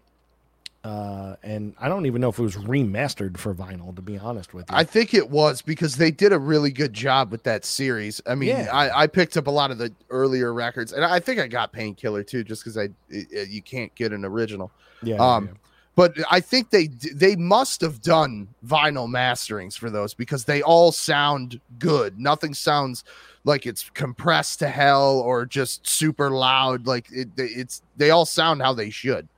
Uh, 0.84 1.36
and 1.44 1.76
I 1.78 1.88
don't 1.88 2.06
even 2.06 2.20
know 2.20 2.28
if 2.30 2.40
it 2.40 2.42
was 2.42 2.56
remastered 2.56 3.36
for 3.38 3.54
vinyl. 3.54 3.94
To 3.94 4.02
be 4.02 4.18
honest 4.18 4.52
with 4.52 4.68
you, 4.68 4.76
I 4.76 4.82
think 4.82 5.14
it 5.14 5.30
was 5.30 5.62
because 5.62 5.94
they 5.94 6.10
did 6.10 6.32
a 6.32 6.38
really 6.40 6.72
good 6.72 6.92
job 6.92 7.30
with 7.30 7.44
that 7.44 7.64
series. 7.64 8.20
I 8.26 8.34
mean, 8.34 8.48
Yeah. 8.48 8.68
I, 8.72 9.02
I 9.02 9.06
picked 9.06 9.36
up 9.36 9.46
a 9.46 9.50
lot 9.52 9.70
of 9.70 9.78
the 9.78 9.92
earlier 10.10 10.52
records, 10.52 10.92
and 10.92 11.04
I 11.04 11.20
think 11.20 11.38
I 11.38 11.46
got 11.46 11.72
Painkiller 11.72 12.24
too, 12.24 12.42
just 12.42 12.64
because 12.64 12.76
I 12.76 12.88
it- 13.08 13.30
it- 13.30 13.48
you 13.50 13.62
can't 13.62 13.94
get 13.94 14.10
an 14.12 14.24
original. 14.24 14.72
yeah, 15.04 15.18
um, 15.18 15.46
yeah. 15.46 15.52
But 15.94 16.16
I 16.30 16.40
think 16.40 16.70
they 16.70 16.86
they 16.86 17.36
must 17.36 17.82
have 17.82 18.00
done 18.00 18.48
vinyl 18.66 19.08
masterings 19.08 19.76
for 19.76 19.90
those 19.90 20.14
because 20.14 20.44
they 20.44 20.62
all 20.62 20.90
sound 20.90 21.60
good. 21.78 22.18
Nothing 22.18 22.54
sounds 22.54 23.04
like 23.44 23.66
it's 23.66 23.90
compressed 23.90 24.60
to 24.60 24.68
hell 24.68 25.20
or 25.20 25.44
just 25.44 25.86
super 25.86 26.30
loud. 26.30 26.86
Like 26.86 27.08
it, 27.12 27.28
it's 27.36 27.82
they 27.96 28.10
all 28.10 28.24
sound 28.24 28.62
how 28.62 28.72
they 28.72 28.88
should. 28.88 29.28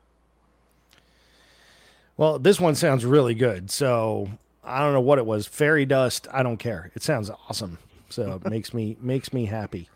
Well, 2.16 2.38
this 2.38 2.60
one 2.60 2.76
sounds 2.76 3.04
really 3.04 3.34
good. 3.34 3.70
So 3.70 4.30
I 4.62 4.80
don't 4.80 4.92
know 4.92 5.00
what 5.00 5.18
it 5.18 5.26
was. 5.26 5.46
Fairy 5.46 5.84
dust. 5.84 6.28
I 6.32 6.44
don't 6.44 6.58
care. 6.58 6.92
It 6.94 7.02
sounds 7.02 7.30
awesome. 7.48 7.78
So 8.10 8.40
it 8.44 8.48
makes 8.48 8.72
me 8.72 8.96
makes 9.00 9.32
me 9.32 9.46
happy. 9.46 9.88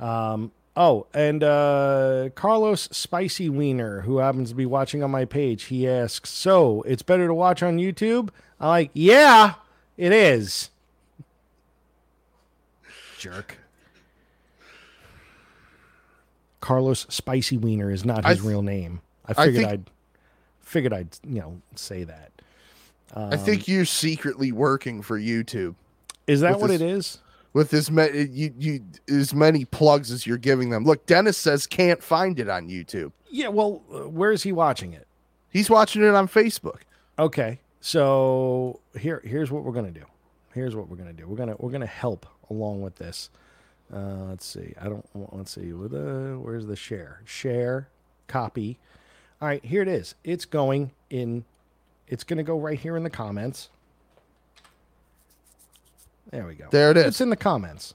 Um, 0.00 0.50
oh, 0.76 1.06
and 1.14 1.42
uh, 1.44 2.30
Carlos 2.34 2.88
Spicy 2.92 3.48
Wiener, 3.48 4.02
who 4.02 4.18
happens 4.18 4.50
to 4.50 4.54
be 4.54 4.66
watching 4.66 5.02
on 5.02 5.10
my 5.10 5.24
page, 5.24 5.64
he 5.64 5.88
asks, 5.88 6.30
"So 6.30 6.82
it's 6.82 7.02
better 7.02 7.26
to 7.26 7.34
watch 7.34 7.62
on 7.62 7.78
YouTube?" 7.78 8.30
I'm 8.60 8.68
like, 8.68 8.90
"Yeah, 8.94 9.54
it 9.96 10.12
is." 10.12 10.70
Jerk. 13.18 13.58
Carlos 16.60 17.06
Spicy 17.08 17.56
Wiener 17.56 17.90
is 17.90 18.04
not 18.04 18.24
his 18.24 18.38
th- 18.38 18.46
real 18.48 18.62
name. 18.62 19.00
I 19.26 19.32
I 19.32 19.44
figured 19.46 19.54
think- 19.64 19.68
I'd 19.72 19.90
figured 20.60 20.92
I'd 20.92 21.08
you 21.26 21.40
know 21.40 21.60
say 21.74 22.04
that. 22.04 22.30
I 23.14 23.36
think 23.36 23.68
you're 23.68 23.84
secretly 23.84 24.52
working 24.52 25.02
for 25.02 25.20
YouTube 25.20 25.74
Is 26.26 26.40
that 26.40 26.58
what 26.58 26.68
this- 26.68 26.80
it 26.80 26.84
is? 26.88 27.18
With 27.52 27.74
as 27.74 27.90
many 27.90 28.26
you, 28.26 28.54
you 28.58 28.84
as 29.08 29.34
many 29.34 29.64
plugs 29.64 30.10
as 30.10 30.26
you're 30.26 30.38
giving 30.38 30.70
them. 30.70 30.84
Look, 30.84 31.06
Dennis 31.06 31.36
says 31.36 31.66
can't 31.66 32.02
find 32.02 32.38
it 32.38 32.48
on 32.48 32.68
YouTube. 32.68 33.12
Yeah. 33.30 33.48
Well, 33.48 33.82
uh, 33.92 34.08
where 34.08 34.32
is 34.32 34.42
he 34.42 34.52
watching 34.52 34.92
it? 34.92 35.06
He's 35.50 35.68
watching 35.68 36.02
it 36.02 36.14
on 36.14 36.28
Facebook. 36.28 36.80
Okay. 37.18 37.60
So 37.80 38.80
here 38.98 39.20
here's 39.24 39.50
what 39.50 39.64
we're 39.64 39.72
gonna 39.72 39.90
do. 39.90 40.04
Here's 40.54 40.76
what 40.76 40.88
we're 40.88 40.96
gonna 40.96 41.12
do. 41.12 41.26
We're 41.26 41.36
gonna 41.36 41.56
we're 41.58 41.70
gonna 41.70 41.86
help 41.86 42.26
along 42.50 42.82
with 42.82 42.96
this. 42.96 43.30
Uh, 43.92 44.24
let's 44.28 44.46
see. 44.46 44.74
I 44.80 44.84
don't. 44.84 45.06
Let's 45.14 45.52
see. 45.52 45.72
With 45.72 45.92
uh, 45.92 46.38
where's 46.38 46.66
the 46.66 46.76
share? 46.76 47.20
Share, 47.24 47.88
copy. 48.26 48.78
All 49.40 49.48
right. 49.48 49.64
Here 49.64 49.82
it 49.82 49.88
is. 49.88 50.14
It's 50.24 50.44
going 50.44 50.92
in. 51.10 51.44
It's 52.08 52.24
gonna 52.24 52.42
go 52.42 52.58
right 52.58 52.78
here 52.78 52.96
in 52.96 53.02
the 53.02 53.10
comments. 53.10 53.68
There 56.30 56.46
we 56.46 56.54
go. 56.54 56.68
There 56.70 56.90
it 56.90 56.96
is. 56.96 57.06
It's 57.06 57.20
in 57.20 57.30
the 57.30 57.36
comments. 57.36 57.94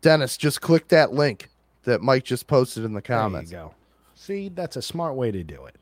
Dennis, 0.00 0.36
just 0.36 0.60
click 0.60 0.88
that 0.88 1.12
link 1.12 1.48
that 1.84 2.02
Mike 2.02 2.24
just 2.24 2.46
posted 2.46 2.84
in 2.84 2.92
the 2.92 3.02
comments. 3.02 3.50
There 3.50 3.60
you 3.60 3.66
go. 3.66 3.74
See, 4.14 4.48
that's 4.48 4.76
a 4.76 4.82
smart 4.82 5.14
way 5.14 5.30
to 5.30 5.42
do 5.42 5.66
it. 5.66 5.76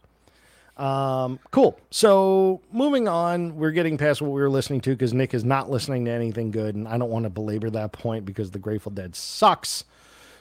Um, 0.77 1.39
cool. 1.51 1.79
So 1.91 2.61
moving 2.73 3.07
on, 3.07 3.57
we're 3.57 3.71
getting 3.71 3.97
past 3.97 4.21
what 4.21 4.33
we 4.33 4.41
were 4.41 4.51
listening 4.51 4.81
to 4.83 4.91
because 4.91 5.15
Nick 5.15 5.33
is 5.33 5.45
not 5.45 5.71
listening 5.71 6.05
to 6.07 6.11
anything 6.11 6.51
good, 6.51 6.75
and 6.75 6.89
I 6.89 6.99
don't 6.99 7.11
want 7.11 7.25
to 7.25 7.31
belabor 7.31 7.71
that 7.71 7.93
point 7.93 8.25
because 8.25 8.51
the 8.51 8.59
Grateful 8.59 8.91
Dead 8.91 9.15
sucks. 9.15 9.85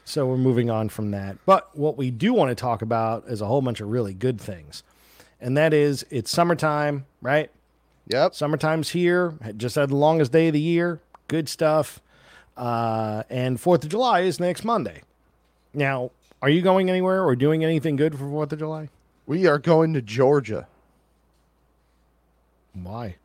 So 0.06 0.26
we're 0.26 0.38
moving 0.38 0.70
on 0.70 0.90
from 0.90 1.12
that. 1.12 1.38
But 1.46 1.70
what 1.78 1.98
we 1.98 2.12
do 2.12 2.34
want 2.34 2.50
to 2.50 2.56
talk 2.56 2.82
about 2.82 3.26
is 3.28 3.42
a 3.42 3.46
whole 3.46 3.62
bunch 3.62 3.80
of 3.80 3.90
really 3.90 4.14
good 4.14 4.42
things, 4.42 4.84
and 5.40 5.56
that 5.56 5.74
is 5.74 6.06
it's 6.10 6.32
summertime, 6.32 7.06
right? 7.22 7.50
Yep. 8.08 8.34
Summertime's 8.34 8.90
here. 8.90 9.36
Just 9.56 9.76
had 9.76 9.90
the 9.90 9.96
longest 9.96 10.32
day 10.32 10.48
of 10.48 10.54
the 10.54 10.60
year. 10.60 11.00
Good 11.28 11.50
stuff. 11.50 12.02
Uh, 12.56 13.24
and 13.30 13.60
Fourth 13.60 13.84
of 13.84 13.90
July 13.90 14.22
is 14.22 14.40
next 14.40 14.64
Monday. 14.64 15.02
Now, 15.74 16.12
are 16.42 16.50
you 16.50 16.62
going 16.62 16.90
anywhere 16.90 17.24
or 17.24 17.36
doing 17.36 17.64
anything 17.64 17.96
good 17.96 18.14
for 18.14 18.28
Fourth 18.30 18.52
of 18.54 18.60
July? 18.60 18.90
We 19.26 19.48
are 19.48 19.58
going 19.58 19.94
to 19.94 20.02
Georgia 20.02 20.68
Why? 22.74 23.16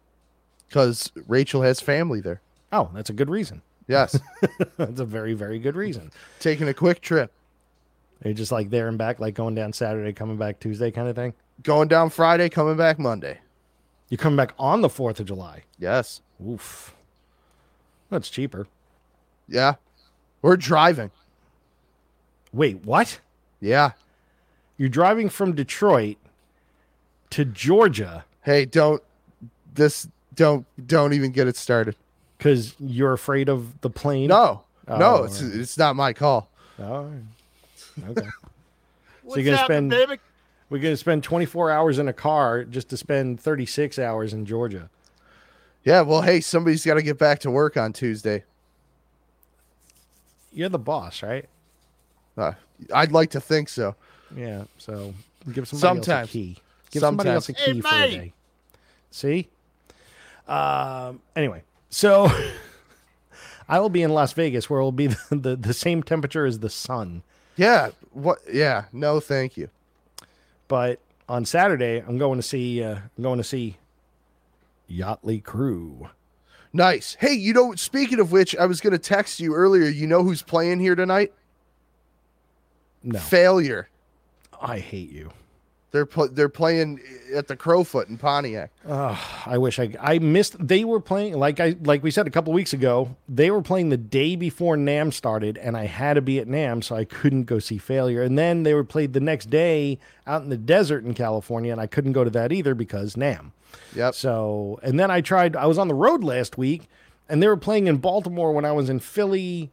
because 0.69 1.11
Rachel 1.27 1.63
has 1.63 1.81
family 1.81 2.21
there. 2.21 2.41
Oh, 2.73 2.91
that's 2.95 3.11
a 3.11 3.15
good 3.15 3.31
reason. 3.31 3.63
Yes. 3.89 4.19
that's 4.77 5.01
a 5.01 5.05
very, 5.05 5.35
very 5.35 5.59
good 5.59 5.75
reason. 5.75 6.13
Taking 6.41 6.69
a 6.69 6.75
quick 6.75 7.01
trip. 7.01 7.33
You're 8.25 8.35
just 8.35 8.53
like 8.53 8.71
there 8.71 8.89
and 8.89 8.99
back, 8.99 9.21
like 9.21 9.35
going 9.35 9.55
down 9.55 9.73
Saturday, 9.73 10.13
coming 10.13 10.37
back 10.37 10.61
Tuesday 10.61 10.91
kind 10.91 11.09
of 11.09 11.17
thing. 11.17 11.35
Going 11.63 11.89
down 11.89 12.11
Friday, 12.11 12.49
coming 12.49 12.77
back 12.77 12.99
Monday. 12.99 13.39
You're 14.09 14.19
coming 14.19 14.37
back 14.37 14.53
on 14.59 14.81
the 14.81 14.89
4th 14.89 15.21
of 15.21 15.27
July. 15.27 15.65
Yes. 15.79 16.21
Oof. 16.47 16.95
That's 18.11 18.29
cheaper. 18.31 18.67
Yeah. 19.49 19.75
We're 20.43 20.57
driving. 20.57 21.11
Wait, 22.53 22.85
what? 22.85 23.21
Yeah. 23.61 23.93
You're 24.77 24.89
driving 24.89 25.29
from 25.29 25.55
Detroit 25.55 26.17
to 27.31 27.45
Georgia 27.45 28.25
Hey, 28.49 28.65
don't 28.65 29.03
this 29.75 30.09
don't 30.35 30.65
don't 30.87 31.13
even 31.13 31.33
get 31.33 31.49
it 31.49 31.57
started. 31.57 31.97
because 32.39 32.75
you're 32.79 33.13
afraid 33.13 33.51
of 33.51 33.79
the 33.83 33.91
plane? 33.91 34.29
No. 34.29 34.63
Oh, 34.87 34.97
no, 34.97 35.25
it's 35.25 35.43
alright. 35.43 35.61
it's 35.61 35.77
not 35.77 35.97
my 35.97 36.15
call. 36.15 36.49
Oh, 36.79 37.13
okay. 38.09 38.27
so 39.29 39.37
you're 39.37 39.45
gonna 39.45 39.65
spend 39.65 39.93
we're 40.71 40.79
gonna 40.79 40.97
spend 40.97 41.25
24 41.25 41.71
hours 41.71 41.99
in 41.99 42.09
a 42.09 42.15
car 42.15 42.65
just 42.65 42.89
to 42.89 42.97
spend 42.97 43.39
36 43.39 43.99
hours 43.99 44.33
in 44.33 44.47
Georgia. 44.47 44.89
Yeah, 45.89 46.03
well, 46.03 46.21
hey, 46.21 46.43
somebody's 46.43 46.85
got 46.85 46.97
to 46.97 47.03
get 47.03 47.17
back 47.17 47.39
to 47.41 47.51
work 47.51 47.79
on 47.79 47.95
Tuesday. 47.95 48.45
You're 50.53 50.69
the 50.69 50.79
boss, 50.79 51.23
right? 51.23 51.47
Uh, 52.37 52.53
I'd 52.93 53.11
like 53.11 53.31
to 53.31 53.41
think 53.41 53.71
so. 53.71 53.95
Yeah. 54.37 54.65
So 54.77 55.15
give 55.51 55.67
somebody 55.67 56.11
else 56.11 56.29
a 56.29 56.31
key. 56.31 56.59
Give 56.91 57.01
somebody 57.01 57.31
else 57.31 57.49
a 57.49 57.55
Sometimes. 57.55 57.75
key 57.75 57.81
for 57.81 57.95
a 57.95 58.11
day. 58.11 58.33
See. 59.11 59.49
Um. 60.47 61.23
Anyway, 61.35 61.63
so 61.89 62.31
I 63.69 63.81
will 63.81 63.89
be 63.89 64.03
in 64.03 64.11
Las 64.11 64.35
Vegas, 64.35 64.69
where 64.69 64.81
it 64.81 64.83
will 64.83 64.93
be 64.93 65.07
the, 65.31 65.37
the, 65.37 65.57
the 65.57 65.73
same 65.73 66.03
temperature 66.03 66.45
as 66.45 66.59
the 66.59 66.69
sun. 66.69 67.23
Yeah, 67.57 67.93
what 68.13 68.41
yeah, 68.53 68.85
no 68.93 69.21
thank 69.21 69.57
you. 69.57 69.71
But 70.69 71.01
on 71.31 71.47
Saturday, 71.47 72.05
I'm 72.07 72.19
going 72.19 72.39
to 72.39 72.47
see. 72.47 72.83
Uh, 72.83 72.97
I'm 73.17 73.23
going 73.23 73.39
to 73.39 73.45
see 73.45 73.79
Yachtly 74.91 75.43
Crew. 75.43 76.09
Nice. 76.73 77.17
Hey, 77.21 77.33
you 77.33 77.53
know, 77.53 77.75
speaking 77.75 78.21
of 78.21 78.31
which, 78.33 78.55
I 78.57 78.67
was 78.67 78.81
going 78.81 78.93
to 78.93 78.99
text 78.99 79.41
you 79.41 79.55
earlier. 79.55 79.89
You 79.89 80.07
know 80.07 80.23
who's 80.23 80.43
playing 80.43 80.81
here 80.81 80.95
tonight? 80.95 81.33
No, 83.03 83.19
Failure. 83.19 83.89
I 84.61 84.79
hate 84.79 85.11
you. 85.11 85.31
They're 85.91 86.05
pl- 86.05 86.29
they're 86.29 86.51
playing 86.51 87.01
at 87.35 87.49
the 87.49 87.57
Crofoot 87.57 88.09
in 88.11 88.19
Pontiac. 88.19 88.71
I 88.87 89.57
wish 89.57 89.79
I 89.79 89.95
I 90.01 90.19
missed. 90.19 90.57
They 90.59 90.85
were 90.85 91.01
playing 91.01 91.39
like 91.39 91.61
I 91.61 91.77
like 91.83 92.03
we 92.03 92.11
said 92.11 92.27
a 92.27 92.31
couple 92.31 92.53
weeks 92.53 92.75
ago. 92.75 93.17
They 93.27 93.51
were 93.51 93.63
playing 93.63 93.89
the 93.89 93.97
day 93.97 94.37
before 94.37 94.77
NAMM 94.77 95.15
started, 95.15 95.57
and 95.57 95.79
I 95.79 95.87
had 95.87 96.15
to 96.15 96.21
be 96.21 96.39
at 96.41 96.47
NAMM, 96.47 96.85
so 96.85 96.95
I 96.95 97.05
couldn't 97.05 97.45
go 97.45 97.59
see 97.59 97.79
Failure. 97.79 98.23
And 98.23 98.39
then 98.39 98.65
they 98.65 98.75
were 98.75 98.85
played 98.85 99.15
the 99.15 99.21
next 99.21 99.49
day 99.49 99.99
out 100.27 100.43
in 100.43 100.51
the 100.51 100.59
desert 100.59 101.05
in 101.05 101.15
California, 101.15 101.73
and 101.73 101.81
I 101.81 101.87
couldn't 101.87 102.13
go 102.13 102.23
to 102.23 102.31
that 102.31 102.53
either 102.53 102.75
because 102.75 103.15
NAMM. 103.15 103.53
Yep. 103.95 104.15
So 104.15 104.79
and 104.83 105.01
then 105.01 105.11
I 105.11 105.23
tried. 105.23 105.57
I 105.57 105.67
was 105.67 105.79
on 105.79 105.89
the 105.89 105.95
road 105.95 106.23
last 106.23 106.59
week, 106.59 106.89
and 107.31 107.43
they 107.43 107.49
were 107.49 107.57
playing 107.57 107.87
in 107.87 107.97
Baltimore 107.97 108.53
when 108.53 108.67
I 108.67 108.73
was 108.73 108.91
in 108.91 109.01
Philly. 109.01 109.71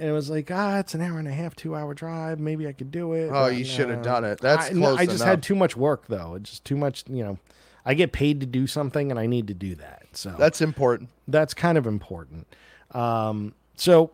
And 0.00 0.08
it 0.08 0.12
was 0.12 0.30
like, 0.30 0.50
ah, 0.50 0.78
it's 0.78 0.94
an 0.94 1.02
hour 1.02 1.18
and 1.18 1.28
a 1.28 1.32
half, 1.32 1.54
two 1.54 1.76
hour 1.76 1.92
drive. 1.92 2.40
Maybe 2.40 2.66
I 2.66 2.72
could 2.72 2.90
do 2.90 3.12
it. 3.12 3.26
Oh, 3.28 3.48
but 3.48 3.54
you 3.54 3.66
should 3.66 3.90
have 3.90 3.98
no. 3.98 4.04
done 4.04 4.24
it. 4.24 4.40
That's 4.40 4.68
I, 4.68 4.72
close 4.72 4.98
I 4.98 5.04
just 5.04 5.16
enough. 5.18 5.28
had 5.28 5.42
too 5.42 5.54
much 5.54 5.76
work 5.76 6.06
though. 6.08 6.34
It's 6.36 6.50
just 6.50 6.64
too 6.64 6.76
much. 6.76 7.04
You 7.08 7.22
know, 7.22 7.38
I 7.84 7.92
get 7.92 8.10
paid 8.10 8.40
to 8.40 8.46
do 8.46 8.66
something, 8.66 9.10
and 9.10 9.20
I 9.20 9.26
need 9.26 9.46
to 9.48 9.54
do 9.54 9.74
that. 9.74 10.06
So 10.12 10.34
That's 10.38 10.62
important. 10.62 11.10
that's 11.28 11.52
kind 11.54 11.76
of 11.78 11.86
important. 11.86 12.46
Um, 12.92 13.54
so 13.76 14.10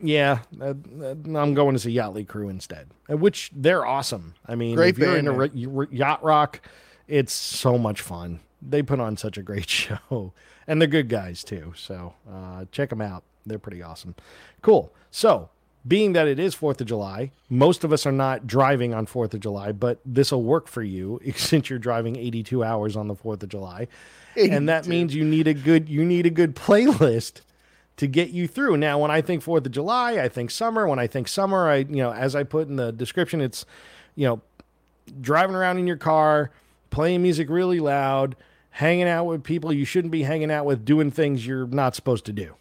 yeah, 0.00 0.38
uh, 0.60 0.74
uh, 1.02 1.10
I'm 1.10 1.54
going 1.54 1.74
to 1.74 1.78
see 1.78 1.94
Yachtly 1.94 2.26
Crew 2.26 2.48
instead, 2.48 2.88
uh, 3.10 3.16
which 3.16 3.50
they're 3.54 3.84
awesome. 3.84 4.34
I 4.46 4.54
mean, 4.54 4.76
Great 4.76 4.94
if 4.94 4.98
you're 4.98 5.08
band, 5.08 5.28
into 5.28 5.32
man. 5.32 5.76
re- 5.76 5.88
yacht 5.90 6.22
rock, 6.24 6.60
it's 7.06 7.32
so 7.32 7.76
much 7.76 8.00
fun. 8.00 8.40
They 8.62 8.82
put 8.82 8.98
on 8.98 9.16
such 9.16 9.36
a 9.36 9.42
great 9.42 9.68
show, 9.68 10.32
and 10.66 10.80
they're 10.80 10.88
good 10.88 11.08
guys 11.08 11.44
too. 11.44 11.74
So 11.76 12.14
uh, 12.32 12.64
check 12.72 12.90
them 12.90 13.00
out; 13.00 13.24
they're 13.48 13.58
pretty 13.58 13.82
awesome. 13.82 14.14
Cool. 14.62 14.92
So. 15.10 15.50
Being 15.86 16.12
that 16.14 16.28
it 16.28 16.38
is 16.38 16.54
Fourth 16.54 16.82
of 16.82 16.86
July, 16.86 17.30
most 17.48 17.82
of 17.82 17.94
us 17.94 18.04
are 18.04 18.12
not 18.12 18.46
driving 18.46 18.92
on 18.92 19.06
Fourth 19.06 19.32
of 19.32 19.40
July, 19.40 19.72
but 19.72 20.00
this 20.04 20.32
will 20.32 20.42
work 20.42 20.68
for 20.68 20.82
you 20.82 21.18
since 21.36 21.70
you're 21.70 21.78
driving 21.78 22.16
82 22.16 22.62
hours 22.62 22.94
on 22.94 23.08
the 23.08 23.14
Fourth 23.14 23.42
of 23.42 23.48
July 23.48 23.86
and 24.38 24.68
that 24.68 24.86
means 24.86 25.14
you 25.14 25.24
need 25.24 25.46
a 25.46 25.54
good 25.54 25.88
you 25.88 26.04
need 26.04 26.26
a 26.26 26.30
good 26.30 26.54
playlist 26.54 27.40
to 27.96 28.06
get 28.06 28.30
you 28.30 28.46
through. 28.46 28.76
Now, 28.76 29.00
when 29.00 29.10
I 29.10 29.20
think 29.20 29.42
Fourth 29.42 29.66
of 29.66 29.72
July, 29.72 30.18
I 30.18 30.28
think 30.28 30.50
summer. 30.50 30.86
When 30.86 30.98
I 30.98 31.06
think 31.06 31.26
summer, 31.28 31.68
I 31.68 31.78
you 31.78 31.96
know, 31.96 32.12
as 32.12 32.36
I 32.36 32.44
put 32.44 32.68
in 32.68 32.76
the 32.76 32.92
description, 32.92 33.40
it's 33.40 33.64
you 34.14 34.26
know, 34.26 34.40
driving 35.20 35.56
around 35.56 35.78
in 35.78 35.86
your 35.86 35.96
car, 35.96 36.50
playing 36.90 37.22
music 37.22 37.48
really 37.50 37.80
loud, 37.80 38.36
hanging 38.70 39.08
out 39.08 39.24
with 39.24 39.42
people 39.42 39.72
you 39.72 39.84
shouldn't 39.84 40.12
be 40.12 40.22
hanging 40.22 40.50
out 40.50 40.64
with, 40.64 40.84
doing 40.84 41.10
things 41.10 41.46
you're 41.46 41.66
not 41.66 41.94
supposed 41.94 42.24
to 42.26 42.32
do. 42.32 42.54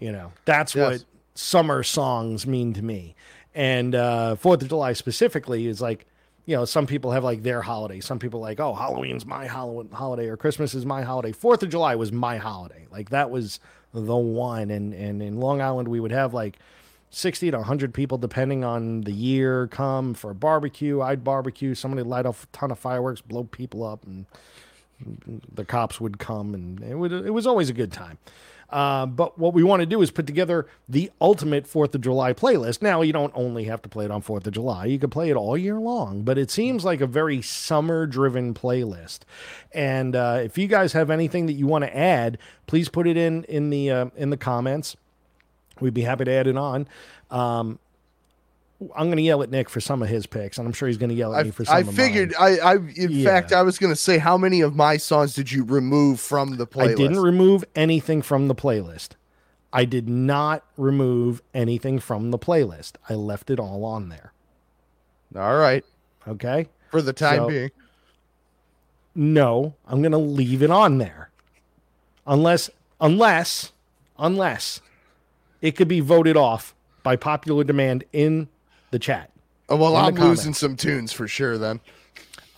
You 0.00 0.12
know, 0.12 0.32
that's 0.46 0.74
Yes. 0.74 0.90
what 0.90 1.04
summer 1.34 1.82
songs 1.82 2.46
mean 2.46 2.72
to 2.74 2.82
me. 2.82 3.14
And 3.54 3.94
uh, 3.94 4.36
Fourth 4.36 4.62
of 4.62 4.68
July 4.68 4.94
specifically 4.94 5.66
is 5.66 5.80
like, 5.80 6.06
you 6.46 6.56
know, 6.56 6.64
some 6.64 6.86
people 6.86 7.12
have 7.12 7.22
like 7.22 7.42
their 7.42 7.60
holiday. 7.62 8.00
Some 8.00 8.18
people 8.18 8.40
like, 8.40 8.58
oh, 8.60 8.72
Halloween's 8.74 9.26
my 9.26 9.46
holiday 9.46 10.26
or 10.26 10.36
Christmas 10.36 10.74
is 10.74 10.86
my 10.86 11.02
holiday. 11.02 11.32
Fourth 11.32 11.62
of 11.62 11.68
July 11.68 11.94
was 11.96 12.10
my 12.12 12.38
holiday. 12.38 12.86
Like 12.90 13.10
that 13.10 13.30
was 13.30 13.60
the 13.92 14.16
one. 14.16 14.70
And 14.70 14.94
and 14.94 15.22
in 15.22 15.38
Long 15.38 15.60
Island, 15.60 15.88
we 15.88 16.00
would 16.00 16.12
have 16.12 16.32
like 16.32 16.58
60 17.10 17.50
to 17.50 17.56
100 17.58 17.92
people, 17.92 18.16
depending 18.18 18.64
on 18.64 19.02
the 19.02 19.12
year, 19.12 19.66
come 19.66 20.14
for 20.14 20.30
a 20.30 20.34
barbecue. 20.34 21.00
I'd 21.02 21.22
barbecue. 21.24 21.74
Somebody 21.74 22.04
light 22.04 22.24
off 22.24 22.44
a 22.44 22.46
ton 22.56 22.70
of 22.70 22.78
fireworks, 22.78 23.20
blow 23.20 23.44
people 23.44 23.84
up, 23.84 24.04
and 24.06 24.24
the 25.52 25.64
cops 25.64 26.00
would 26.00 26.18
come, 26.18 26.54
and 26.54 26.82
it 26.82 26.94
would 26.94 27.12
it 27.12 27.30
was 27.34 27.46
always 27.46 27.68
a 27.68 27.72
good 27.74 27.92
time. 27.92 28.18
Uh, 28.70 29.04
but 29.06 29.38
what 29.38 29.52
we 29.52 29.62
want 29.62 29.80
to 29.80 29.86
do 29.86 30.00
is 30.00 30.10
put 30.10 30.26
together 30.26 30.66
the 30.88 31.10
ultimate 31.20 31.66
Fourth 31.66 31.94
of 31.94 32.00
July 32.00 32.32
playlist. 32.32 32.82
Now 32.82 33.02
you 33.02 33.12
don't 33.12 33.32
only 33.34 33.64
have 33.64 33.82
to 33.82 33.88
play 33.88 34.04
it 34.04 34.10
on 34.10 34.22
Fourth 34.22 34.46
of 34.46 34.52
July; 34.52 34.86
you 34.86 34.98
can 34.98 35.10
play 35.10 35.30
it 35.30 35.36
all 35.36 35.58
year 35.58 35.78
long. 35.78 36.22
But 36.22 36.38
it 36.38 36.50
seems 36.50 36.84
like 36.84 37.00
a 37.00 37.06
very 37.06 37.42
summer-driven 37.42 38.54
playlist. 38.54 39.20
And 39.72 40.14
uh, 40.14 40.40
if 40.42 40.56
you 40.56 40.68
guys 40.68 40.92
have 40.92 41.10
anything 41.10 41.46
that 41.46 41.54
you 41.54 41.66
want 41.66 41.84
to 41.84 41.96
add, 41.96 42.38
please 42.66 42.88
put 42.88 43.06
it 43.06 43.16
in 43.16 43.44
in 43.44 43.70
the 43.70 43.90
uh, 43.90 44.06
in 44.16 44.30
the 44.30 44.36
comments. 44.36 44.96
We'd 45.80 45.94
be 45.94 46.02
happy 46.02 46.24
to 46.24 46.30
add 46.30 46.46
it 46.46 46.56
on. 46.56 46.86
Um, 47.30 47.78
I'm 48.96 49.06
going 49.08 49.16
to 49.18 49.22
yell 49.22 49.42
at 49.42 49.50
Nick 49.50 49.68
for 49.68 49.80
some 49.80 50.02
of 50.02 50.08
his 50.08 50.26
picks, 50.26 50.56
and 50.56 50.66
I'm 50.66 50.72
sure 50.72 50.88
he's 50.88 50.96
going 50.96 51.10
to 51.10 51.14
yell 51.14 51.34
at 51.34 51.40
I, 51.40 51.42
me 51.44 51.50
for 51.50 51.64
some 51.66 51.76
I 51.76 51.80
of 51.80 51.94
figured. 51.94 52.32
mine. 52.38 52.58
I, 52.62 52.76
figured 52.78 52.98
I, 52.98 53.02
in 53.04 53.10
Yeah. 53.12 53.24
fact, 53.28 53.52
I 53.52 53.62
was 53.62 53.78
going 53.78 53.92
to 53.92 53.96
say, 53.96 54.16
how 54.18 54.38
many 54.38 54.62
of 54.62 54.74
my 54.74 54.96
songs 54.96 55.34
did 55.34 55.52
you 55.52 55.64
remove 55.64 56.18
from 56.20 56.56
the 56.56 56.66
playlist? 56.66 56.90
I 56.92 56.94
didn't 56.94 57.20
remove 57.20 57.64
anything 57.74 58.22
from 58.22 58.48
the 58.48 58.54
playlist. 58.54 59.10
I 59.72 59.84
did 59.84 60.08
not 60.08 60.64
remove 60.78 61.42
anything 61.54 61.98
from 61.98 62.30
the 62.30 62.38
playlist. 62.38 62.92
I 63.08 63.14
left 63.14 63.50
it 63.50 63.60
all 63.60 63.84
on 63.84 64.08
there. 64.08 64.32
All 65.36 65.56
right, 65.58 65.84
Okay. 66.26 66.66
for 66.90 67.02
the 67.02 67.12
time 67.12 67.36
So- 67.40 67.48
being. 67.48 67.70
No, 69.14 69.74
I'm 69.86 70.00
going 70.02 70.12
to 70.12 70.18
leave 70.18 70.62
it 70.62 70.70
on 70.70 70.98
there. 70.98 71.30
Unless, 72.26 72.70
unless, 73.00 73.72
unless 74.18 74.80
it 75.60 75.72
could 75.72 75.88
be 75.88 76.00
voted 76.00 76.36
off 76.36 76.74
by 77.02 77.16
popular 77.16 77.64
demand 77.64 78.04
in 78.12 78.48
the 78.90 78.98
chat. 78.98 79.30
Oh, 79.68 79.76
well, 79.76 79.96
I'm 79.96 80.14
losing 80.14 80.54
some 80.54 80.76
tunes 80.76 81.12
for 81.12 81.28
sure. 81.28 81.56
Then 81.56 81.80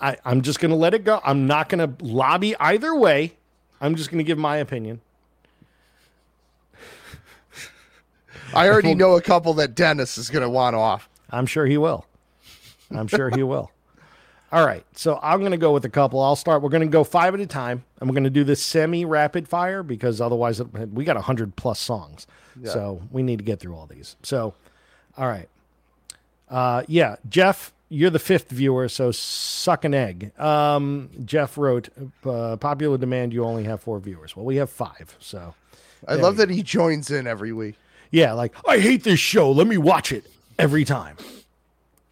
I, 0.01 0.17
I'm 0.25 0.43
just 0.43 0.61
going 0.61 0.71
to 0.71 0.77
let 0.77 0.95
it 0.95 1.05
go. 1.05 1.21
I'm 1.25 1.47
not 1.47 1.69
going 1.69 1.97
to 1.97 2.05
lobby 2.05 2.57
either 2.57 2.95
way. 2.95 3.35
I'm 3.81 3.97
just 3.97 4.11
going 4.11 4.19
to 4.19 4.25
give 4.25 4.39
my 4.39 4.57
opinion. 4.57 5.01
I 8.55 8.69
already 8.69 8.95
know 8.95 9.17
a 9.17 9.23
couple 9.23 9.55
that 9.55 9.75
Dennis 9.75 10.19
is 10.19 10.29
going 10.31 10.43
to 10.43 10.51
want 10.51 10.77
off. 10.77 11.09
I'm 11.31 11.47
sure 11.47 11.67
he 11.67 11.79
will. 11.79 12.07
I'm 12.91 13.07
sure 13.09 13.31
he 13.31 13.43
will. 13.43 13.71
All 14.51 14.67
right. 14.67 14.85
So 14.95 15.19
I'm 15.23 15.41
going 15.41 15.53
to 15.53 15.57
go 15.59 15.73
with 15.73 15.85
a 15.87 15.91
couple. 15.91 16.21
I'll 16.21 16.37
start. 16.37 16.63
We're 16.63 16.69
going 16.69 16.83
to 16.83 16.87
go 16.87 17.05
five 17.05 17.33
at 17.35 17.41
a 17.41 17.47
time. 17.47 17.85
And 17.99 18.09
we're 18.11 18.15
going 18.15 18.25
to 18.25 18.31
do 18.31 18.45
this 18.45 18.63
semi 18.63 19.05
rapid 19.07 19.49
fire 19.49 19.83
because 19.83 20.21
otherwise 20.21 20.63
we 20.63 21.05
got 21.05 21.17
100 21.17 21.57
plus 21.57 21.81
songs. 21.81 22.27
So 22.65 23.01
we 23.11 23.23
need 23.23 23.39
to 23.39 23.45
get 23.45 23.61
through 23.61 23.75
all 23.75 23.87
these. 23.87 24.17
So, 24.23 24.53
all 25.17 25.27
right. 25.27 25.49
Uh, 26.53 26.83
yeah. 26.87 27.17
Jeff, 27.29 27.73
you're 27.89 28.11
the 28.11 28.19
fifth 28.21 28.51
viewer. 28.51 28.89
So 28.89 29.11
suck 29.11 29.85
an 29.85 29.95
egg. 29.95 30.39
Um, 30.39 31.11
Jeff 31.25 31.57
wrote, 31.59 31.89
uh, 32.25 32.57
popular 32.59 32.99
demand, 32.99 33.33
you 33.33 33.45
only 33.45 33.65
have 33.65 33.81
four 33.81 33.99
viewers. 33.99 34.37
Well, 34.37 34.45
we 34.45 34.57
have 34.57 34.71
five. 34.71 35.17
So, 35.19 35.55
I 36.07 36.15
love 36.15 36.37
that 36.37 36.51
he 36.51 36.63
joins 36.63 37.11
in 37.11 37.27
every 37.27 37.53
week. 37.53 37.77
yeah, 38.11 38.33
like 38.35 38.55
I 38.69 38.79
hate 38.79 39.03
this 39.05 39.19
show. 39.21 39.51
Let 39.51 39.67
me 39.67 39.79
watch 39.79 40.13
it 40.13 40.25
every 40.59 40.85
time. 40.85 41.17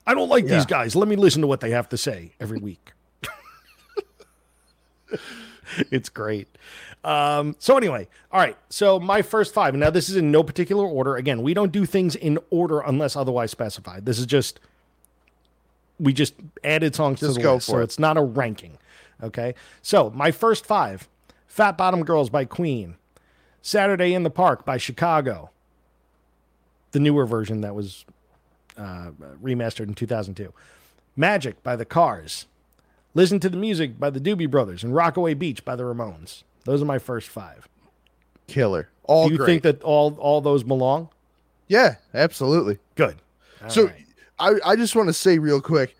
I 0.06 0.14
don't 0.14 0.28
like 0.28 0.44
Yeah. 0.44 0.56
these 0.56 0.66
guys. 0.66 0.96
Let 0.96 1.06
me 1.08 1.16
listen 1.16 1.42
to 1.42 1.46
what 1.46 1.60
they 1.60 1.70
have 1.70 1.88
to 1.90 1.96
say 1.98 2.32
every 2.40 2.58
week. 2.58 2.92
it's 5.90 6.08
great. 6.08 6.48
Um, 7.02 7.56
so 7.58 7.76
anyway, 7.76 8.08
all 8.30 8.40
right. 8.40 8.56
So 8.68 9.00
my 9.00 9.22
first 9.22 9.54
five. 9.54 9.74
Now 9.74 9.90
this 9.90 10.08
is 10.08 10.16
in 10.16 10.30
no 10.30 10.42
particular 10.42 10.84
order. 10.84 11.16
Again, 11.16 11.42
we 11.42 11.54
don't 11.54 11.72
do 11.72 11.86
things 11.86 12.14
in 12.14 12.38
order 12.50 12.80
unless 12.80 13.16
otherwise 13.16 13.50
specified. 13.50 14.04
This 14.04 14.18
is 14.18 14.26
just 14.26 14.60
we 15.98 16.12
just 16.12 16.34
added 16.64 16.94
songs 16.94 17.20
Just 17.20 17.36
to 17.36 17.42
the 17.42 17.52
list, 17.54 17.66
so 17.66 17.78
it. 17.78 17.84
it's 17.84 17.98
not 17.98 18.16
a 18.16 18.22
ranking. 18.22 18.78
Okay. 19.22 19.54
So 19.82 20.10
my 20.10 20.30
first 20.30 20.66
five: 20.66 21.08
"Fat 21.46 21.78
Bottom 21.78 22.04
Girls" 22.04 22.28
by 22.28 22.44
Queen, 22.44 22.96
"Saturday 23.62 24.12
in 24.12 24.22
the 24.22 24.30
Park" 24.30 24.64
by 24.64 24.76
Chicago, 24.76 25.50
the 26.92 27.00
newer 27.00 27.26
version 27.26 27.62
that 27.62 27.74
was 27.74 28.04
uh, 28.76 29.10
remastered 29.42 29.88
in 29.88 29.94
2002. 29.94 30.52
Magic 31.16 31.62
by 31.62 31.76
the 31.76 31.84
Cars. 31.84 32.46
Listen 33.12 33.40
to 33.40 33.48
the 33.48 33.56
Music 33.56 33.98
by 33.98 34.08
the 34.10 34.20
Doobie 34.20 34.50
Brothers 34.50 34.84
and 34.84 34.94
Rockaway 34.94 35.34
Beach 35.34 35.64
by 35.64 35.74
the 35.76 35.82
Ramones. 35.82 36.44
Those 36.64 36.82
are 36.82 36.86
my 36.86 36.98
first 36.98 37.28
five. 37.28 37.68
Killer. 38.46 38.88
All 39.04 39.26
Do 39.28 39.32
you 39.32 39.38
great. 39.38 39.46
think 39.46 39.62
that 39.64 39.82
all 39.82 40.16
all 40.18 40.40
those 40.40 40.62
belong? 40.62 41.08
yeah, 41.68 41.96
absolutely. 42.14 42.78
Good. 42.96 43.16
All 43.62 43.70
so 43.70 43.84
right. 43.86 43.94
I, 44.38 44.54
I 44.72 44.76
just 44.76 44.96
want 44.96 45.08
to 45.08 45.12
say 45.12 45.38
real 45.38 45.60
quick 45.60 45.96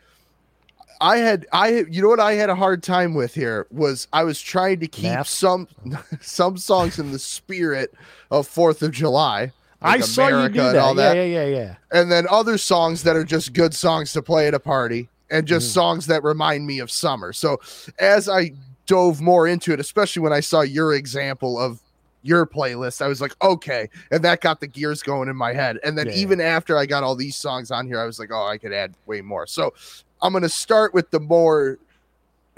i 1.03 1.16
had 1.18 1.46
i 1.53 1.85
you 1.90 2.03
know 2.03 2.09
what 2.09 2.20
i 2.20 2.33
had 2.35 2.51
a 2.51 2.55
hard 2.55 2.83
time 2.83 3.14
with 3.14 3.35
here 3.35 3.66
was 3.70 4.07
i 4.12 4.23
was 4.25 4.38
trying 4.40 4.81
to 4.81 4.87
keep 4.87 5.05
Math? 5.05 5.29
some 5.29 5.66
some 6.20 6.57
songs 6.59 6.99
in 6.99 7.11
the 7.12 7.18
spirit 7.18 7.94
of 8.31 8.46
fourth 8.46 8.83
of 8.83 8.90
july 8.92 9.53
I 9.83 9.92
like 9.96 10.05
saw 10.05 10.29
you 10.29 10.35
America 10.35 10.55
do 10.55 10.61
and 10.61 10.75
that. 10.77 10.79
all 10.83 10.96
Yeah, 10.96 11.03
that 11.14 11.16
yeah, 11.16 11.25
yeah, 11.25 11.46
yeah. 11.46 11.75
and 11.90 12.12
then 12.12 12.27
other 12.29 12.59
songs 12.59 13.03
that 13.05 13.16
are 13.16 13.25
just 13.25 13.55
good 13.55 13.75
songs 13.75 14.12
to 14.12 14.20
play 14.23 14.46
at 14.46 14.53
a 14.55 14.61
party 14.61 15.09
and 15.31 15.46
just 15.46 15.68
Mm-hmm. 15.68 15.75
songs 15.81 16.07
that 16.09 16.23
remind 16.23 16.66
me 16.66 16.81
of 16.81 16.90
summer 16.90 17.33
so 17.33 17.59
as 17.99 18.29
i 18.29 18.53
dove 18.90 19.20
more 19.20 19.46
into 19.46 19.72
it 19.72 19.79
especially 19.79 20.20
when 20.20 20.33
i 20.33 20.40
saw 20.40 20.62
your 20.62 20.94
example 20.94 21.59
of 21.59 21.81
your 22.22 22.44
playlist. 22.44 23.00
I 23.00 23.09
was 23.09 23.22
like 23.22 23.35
okay. 23.40 23.88
And 24.11 24.22
that 24.24 24.42
got 24.42 24.61
the 24.61 24.66
gears 24.66 25.03
going 25.03 25.31
in 25.31 25.37
my 25.37 25.55
head. 25.55 25.79
And 25.83 25.96
then 25.96 26.09
Yeah. 26.09 26.16
even 26.22 26.38
after 26.38 26.76
i 26.76 26.85
got 26.85 27.03
all 27.03 27.16
these 27.16 27.35
songs 27.35 27.70
on 27.70 27.87
here 27.87 27.98
i 27.98 28.05
was 28.05 28.18
like 28.18 28.31
oh 28.31 28.46
i 28.46 28.59
could 28.59 28.74
add 28.74 28.94
way 29.07 29.22
more. 29.22 29.46
So 29.46 29.72
i'm 30.20 30.33
going 30.35 30.42
to 30.42 30.50
start 30.50 30.92
with 30.92 31.11
the 31.12 31.20
more 31.20 31.79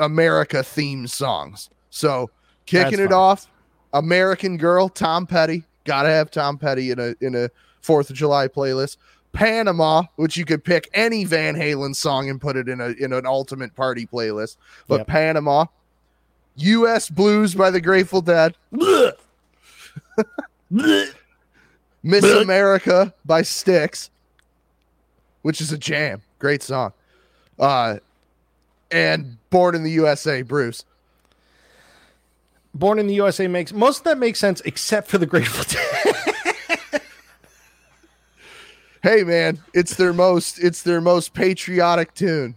america 0.01 0.59
themed 0.59 1.11
songs. 1.11 1.71
So 1.91 2.31
kicking 2.67 2.99
That's 2.99 3.11
it 3.11 3.13
off 3.13 3.49
american 3.93 4.57
girl 4.57 4.89
tom 4.89 5.27
petty. 5.27 5.63
Gotta 5.85 6.09
have 6.09 6.31
tom 6.33 6.59
petty 6.59 6.91
in 6.91 6.99
a 6.99 7.15
in 7.21 7.37
a 7.37 7.49
fourth 7.83 8.11
of 8.11 8.17
july 8.17 8.49
playlist. 8.49 8.97
Panama, 9.33 10.03
which 10.17 10.37
you 10.37 10.45
could 10.45 10.63
pick 10.65 10.91
any 10.93 11.25
Van 11.25 11.55
Halen 11.55 11.95
song 11.95 12.29
and 12.29 12.41
put 12.41 12.57
it 12.57 12.69
in 12.69 12.81
a 12.81 12.89
in 12.99 13.13
an 13.13 13.27
ultimate 13.27 13.75
party 13.77 14.07
playlist. 14.07 14.57
But 14.89 14.99
Yep. 14.99 15.07
Panama, 15.07 15.67
U.S. 16.57 17.09
Blues 17.09 17.55
by 17.55 17.71
the 17.71 17.81
Grateful 17.81 18.21
Dead. 18.21 18.55
Miss 20.71 22.25
America 22.25 23.15
by 23.25 23.43
Styx, 23.43 24.11
which 25.43 25.61
is 25.61 25.73
a 25.73 25.79
jam, 25.79 26.23
great 26.39 26.63
song. 26.63 26.93
Uh, 27.59 27.99
and 28.91 29.39
Born 29.51 29.75
in 29.75 29.83
the 29.83 29.91
USA, 29.91 30.43
Bruce. 30.43 30.85
Born 32.75 32.99
in 32.99 33.07
the 33.07 33.15
USA 33.15 33.49
makes 33.49 33.73
most 33.73 33.99
of 33.99 34.05
that 34.05 34.19
makes 34.19 34.39
sense 34.39 34.63
except 34.63 35.09
for 35.09 35.19
the 35.19 35.27
Grateful 35.27 35.65
Dead. 35.65 36.15
Hey 39.03 39.25
man, 39.25 39.61
it's 39.75 39.97
their 39.97 40.13
most 40.13 40.61
it's 40.61 40.83
their 40.83 41.01
most 41.01 41.35
patriotic 41.35 42.15
tune. 42.15 42.55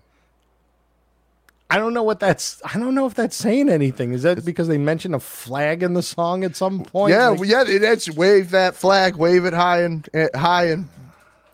I 1.70 1.78
don't 1.78 1.94
know 1.94 2.04
what 2.04 2.20
that's. 2.20 2.62
I 2.64 2.78
don't 2.78 2.94
know 2.94 3.06
if 3.08 3.16
that's 3.16 3.36
saying 3.36 3.70
anything. 3.70 4.14
Is 4.14 4.22
that 4.24 4.46
because 4.46 4.68
they 4.68 4.78
mention 4.78 5.14
a 5.14 5.20
flag 5.20 5.82
in 5.84 5.94
the 5.94 6.04
song 6.04 6.44
at 6.44 6.56
some 6.56 6.84
point? 6.84 7.12
yeah, 7.14 7.30
Like- 7.30 7.40
well, 7.40 7.50
yeah, 7.50 7.62
it, 7.64 7.82
it's 7.84 8.10
wave 8.10 8.52
that 8.52 8.76
flag, 8.76 9.16
wave 9.16 9.46
it 9.46 9.54
high 9.54 9.82
and 9.82 10.08
eh, 10.14 10.28
high 10.36 10.66
and 10.66 10.88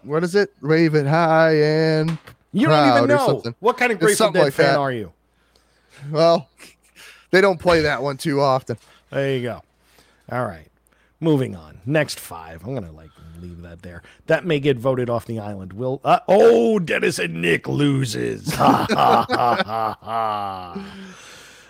what 0.03 0.23
is 0.23 0.35
it? 0.35 0.53
Wave 0.61 0.95
it 0.95 1.05
high 1.07 1.55
and 1.61 2.17
you 2.51 2.67
don't 2.67 2.97
even 2.97 3.07
know 3.07 3.41
what 3.59 3.77
kind 3.77 3.91
of 3.91 3.99
Grateful 3.99 4.31
Dead 4.31 4.43
like 4.43 4.53
fan 4.53 4.73
that. 4.73 4.79
are 4.79 4.91
you? 4.91 5.13
well, 6.11 6.49
they 7.29 7.39
don't 7.39 7.59
play 7.59 7.81
that 7.81 8.03
one 8.03 8.17
too 8.17 8.41
often. 8.41 8.77
There 9.11 9.35
you 9.35 9.43
go. 9.43 9.61
All 10.31 10.45
right, 10.45 10.67
moving 11.21 11.55
on. 11.55 11.79
Next 11.85 12.19
five. 12.19 12.65
I'm 12.65 12.73
gonna 12.73 12.91
like 12.91 13.10
leave 13.41 13.61
that 13.61 13.81
there. 13.81 14.03
That 14.27 14.45
may 14.45 14.59
get 14.59 14.77
voted 14.77 15.09
off 15.09 15.25
the 15.25 15.39
island. 15.39 15.73
Will 15.73 16.01
uh, 16.03 16.19
oh 16.27 16.79
Dennis 16.79 17.19
and 17.19 17.41
Nick 17.41 17.67
loses. 17.67 18.53
Ha, 18.61 18.85
ha, 18.89 19.25
ha, 19.29 19.63
ha, 19.63 19.97
ha. 20.01 20.85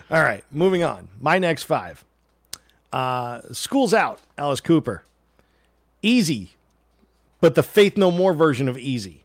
All 0.10 0.22
right, 0.22 0.44
moving 0.52 0.84
on. 0.84 1.08
My 1.22 1.40
next 1.40 1.64
five. 1.64 2.04
Uh, 2.92 3.42
School's 3.52 3.94
out. 3.94 4.20
Alice 4.38 4.60
Cooper. 4.60 5.04
Easy, 6.02 6.52
but 7.40 7.56
the 7.56 7.64
Faith 7.64 7.96
No 7.96 8.12
More 8.12 8.34
version 8.34 8.68
of 8.68 8.78
Easy. 8.78 9.24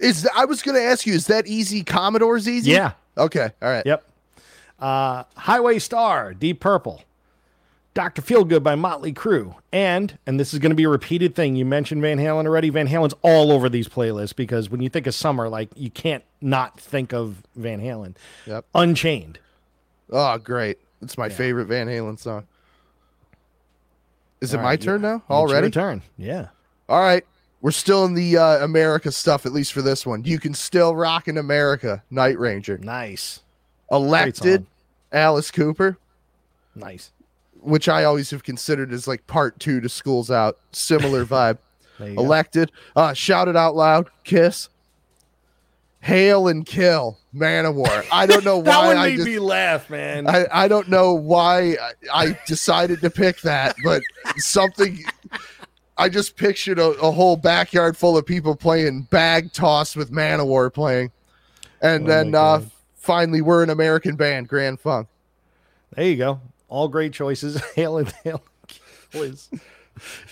Is 0.00 0.28
I 0.34 0.44
was 0.44 0.62
going 0.62 0.76
to 0.76 0.82
ask 0.82 1.06
you, 1.06 1.14
is 1.14 1.26
that 1.26 1.46
easy? 1.46 1.82
Commodore's 1.82 2.48
easy? 2.48 2.70
Yeah. 2.70 2.92
Okay. 3.16 3.50
All 3.60 3.68
right. 3.68 3.84
Yep. 3.84 4.04
Uh, 4.78 5.24
Highway 5.36 5.78
Star, 5.80 6.34
Deep 6.34 6.60
Purple. 6.60 7.02
Dr. 7.94 8.22
Feelgood 8.22 8.62
by 8.62 8.74
Motley 8.76 9.12
Crue. 9.12 9.54
And, 9.72 10.16
and 10.26 10.38
this 10.38 10.52
is 10.52 10.60
going 10.60 10.70
to 10.70 10.76
be 10.76 10.84
a 10.84 10.88
repeated 10.88 11.34
thing. 11.34 11.56
You 11.56 11.64
mentioned 11.64 12.00
Van 12.00 12.18
Halen 12.18 12.46
already. 12.46 12.70
Van 12.70 12.86
Halen's 12.86 13.14
all 13.22 13.50
over 13.50 13.68
these 13.68 13.88
playlists 13.88 14.36
because 14.36 14.70
when 14.70 14.80
you 14.80 14.88
think 14.88 15.06
of 15.06 15.14
summer, 15.14 15.48
like 15.48 15.68
you 15.74 15.90
can't 15.90 16.22
not 16.40 16.78
think 16.78 17.12
of 17.12 17.42
Van 17.56 17.80
Halen. 17.80 18.14
Yep. 18.46 18.64
Unchained. 18.74 19.40
Oh, 20.10 20.38
great. 20.38 20.78
It's 21.02 21.18
my 21.18 21.28
favorite 21.28 21.66
Van 21.66 21.86
Halen 21.88 22.18
song. 22.18 22.46
Is 24.40 24.54
it 24.54 24.58
All 24.58 24.62
my 24.62 24.70
right, 24.70 24.80
turn 24.80 25.02
now? 25.02 25.16
It's 25.16 25.24
your 25.28 25.38
Already? 25.38 25.70
turn. 25.70 26.02
Yeah. 26.16 26.48
All 26.88 27.00
right. 27.00 27.24
We're 27.60 27.72
still 27.72 28.04
in 28.04 28.14
the 28.14 28.36
uh, 28.36 28.64
America 28.64 29.10
stuff, 29.10 29.44
at 29.44 29.52
least 29.52 29.72
for 29.72 29.82
this 29.82 30.06
one. 30.06 30.22
You 30.24 30.38
can 30.38 30.54
still 30.54 30.94
rock 30.94 31.26
in 31.26 31.36
America, 31.36 32.04
Night 32.10 32.38
Ranger. 32.38 32.78
Nice. 32.78 33.40
Elected. 33.90 34.66
Alice 35.10 35.50
Cooper, 35.50 35.98
Nice. 36.76 37.10
Which 37.60 37.88
I 37.88 38.04
always 38.04 38.30
have 38.30 38.44
considered 38.44 38.92
as 38.92 39.08
like 39.08 39.26
part 39.26 39.58
two 39.58 39.80
to 39.80 39.88
Schools 39.88 40.30
Out. 40.30 40.58
Similar 40.72 41.24
vibe. 41.26 41.58
You 41.98 42.14
go. 42.14 42.22
Elected. 42.22 42.72
Uh, 42.94 43.12
shout 43.12 43.48
it 43.48 43.56
out 43.56 43.74
loud. 43.74 44.08
Kiss. 44.24 44.68
Hail 46.00 46.46
and 46.46 46.64
kill. 46.64 47.18
Manowar. 47.34 48.06
I 48.12 48.26
don't 48.26 48.44
know 48.44 48.62
that 48.62 48.70
why 48.70 48.86
one 48.86 48.96
I 48.96 49.08
made 49.08 49.16
just 49.16 49.26
me 49.28 49.38
laugh, 49.38 49.90
man. 49.90 50.28
I, 50.28 50.46
I 50.52 50.68
don't 50.68 50.88
know 50.88 51.12
why 51.14 51.76
I, 51.80 51.92
I 52.12 52.38
decided 52.46 53.00
to 53.00 53.10
pick 53.10 53.40
that, 53.40 53.76
but 53.84 54.02
something 54.36 55.02
I 55.98 56.08
just 56.08 56.36
pictured 56.36 56.78
a, 56.78 56.90
a 56.90 57.10
whole 57.10 57.36
backyard 57.36 57.96
full 57.96 58.16
of 58.16 58.24
people 58.24 58.54
playing 58.54 59.02
bag 59.02 59.52
toss 59.52 59.96
with 59.96 60.12
Manowar 60.12 60.72
playing. 60.72 61.10
And 61.82 62.04
Oh 62.04 62.08
then 62.08 62.34
uh, 62.34 62.62
finally 62.96 63.42
we're 63.42 63.64
an 63.64 63.70
American 63.70 64.14
band, 64.14 64.48
Grand 64.48 64.80
Funk. 64.80 65.08
There 65.94 66.06
you 66.06 66.16
go. 66.16 66.40
All 66.68 66.88
great 66.88 67.12
choices. 67.12 67.60
Hail 67.74 67.98
and 67.98 68.12
hail. 68.24 68.42
Was 69.14 69.48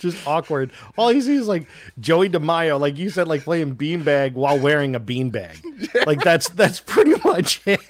just 0.00 0.26
awkward. 0.26 0.70
All 0.96 1.12
you 1.12 1.20
see 1.22 1.36
is 1.36 1.48
like 1.48 1.66
Joey 1.98 2.28
DeMaio, 2.28 2.78
like 2.78 2.98
you 2.98 3.10
said, 3.10 3.26
like 3.26 3.42
playing 3.42 3.74
beanbag 3.76 4.34
while 4.34 4.58
wearing 4.58 4.94
a 4.94 5.00
beanbag. 5.00 5.62
Like 6.06 6.20
that's 6.20 6.48
that's 6.50 6.78
pretty 6.80 7.14
much 7.24 7.60
it. 7.66 7.80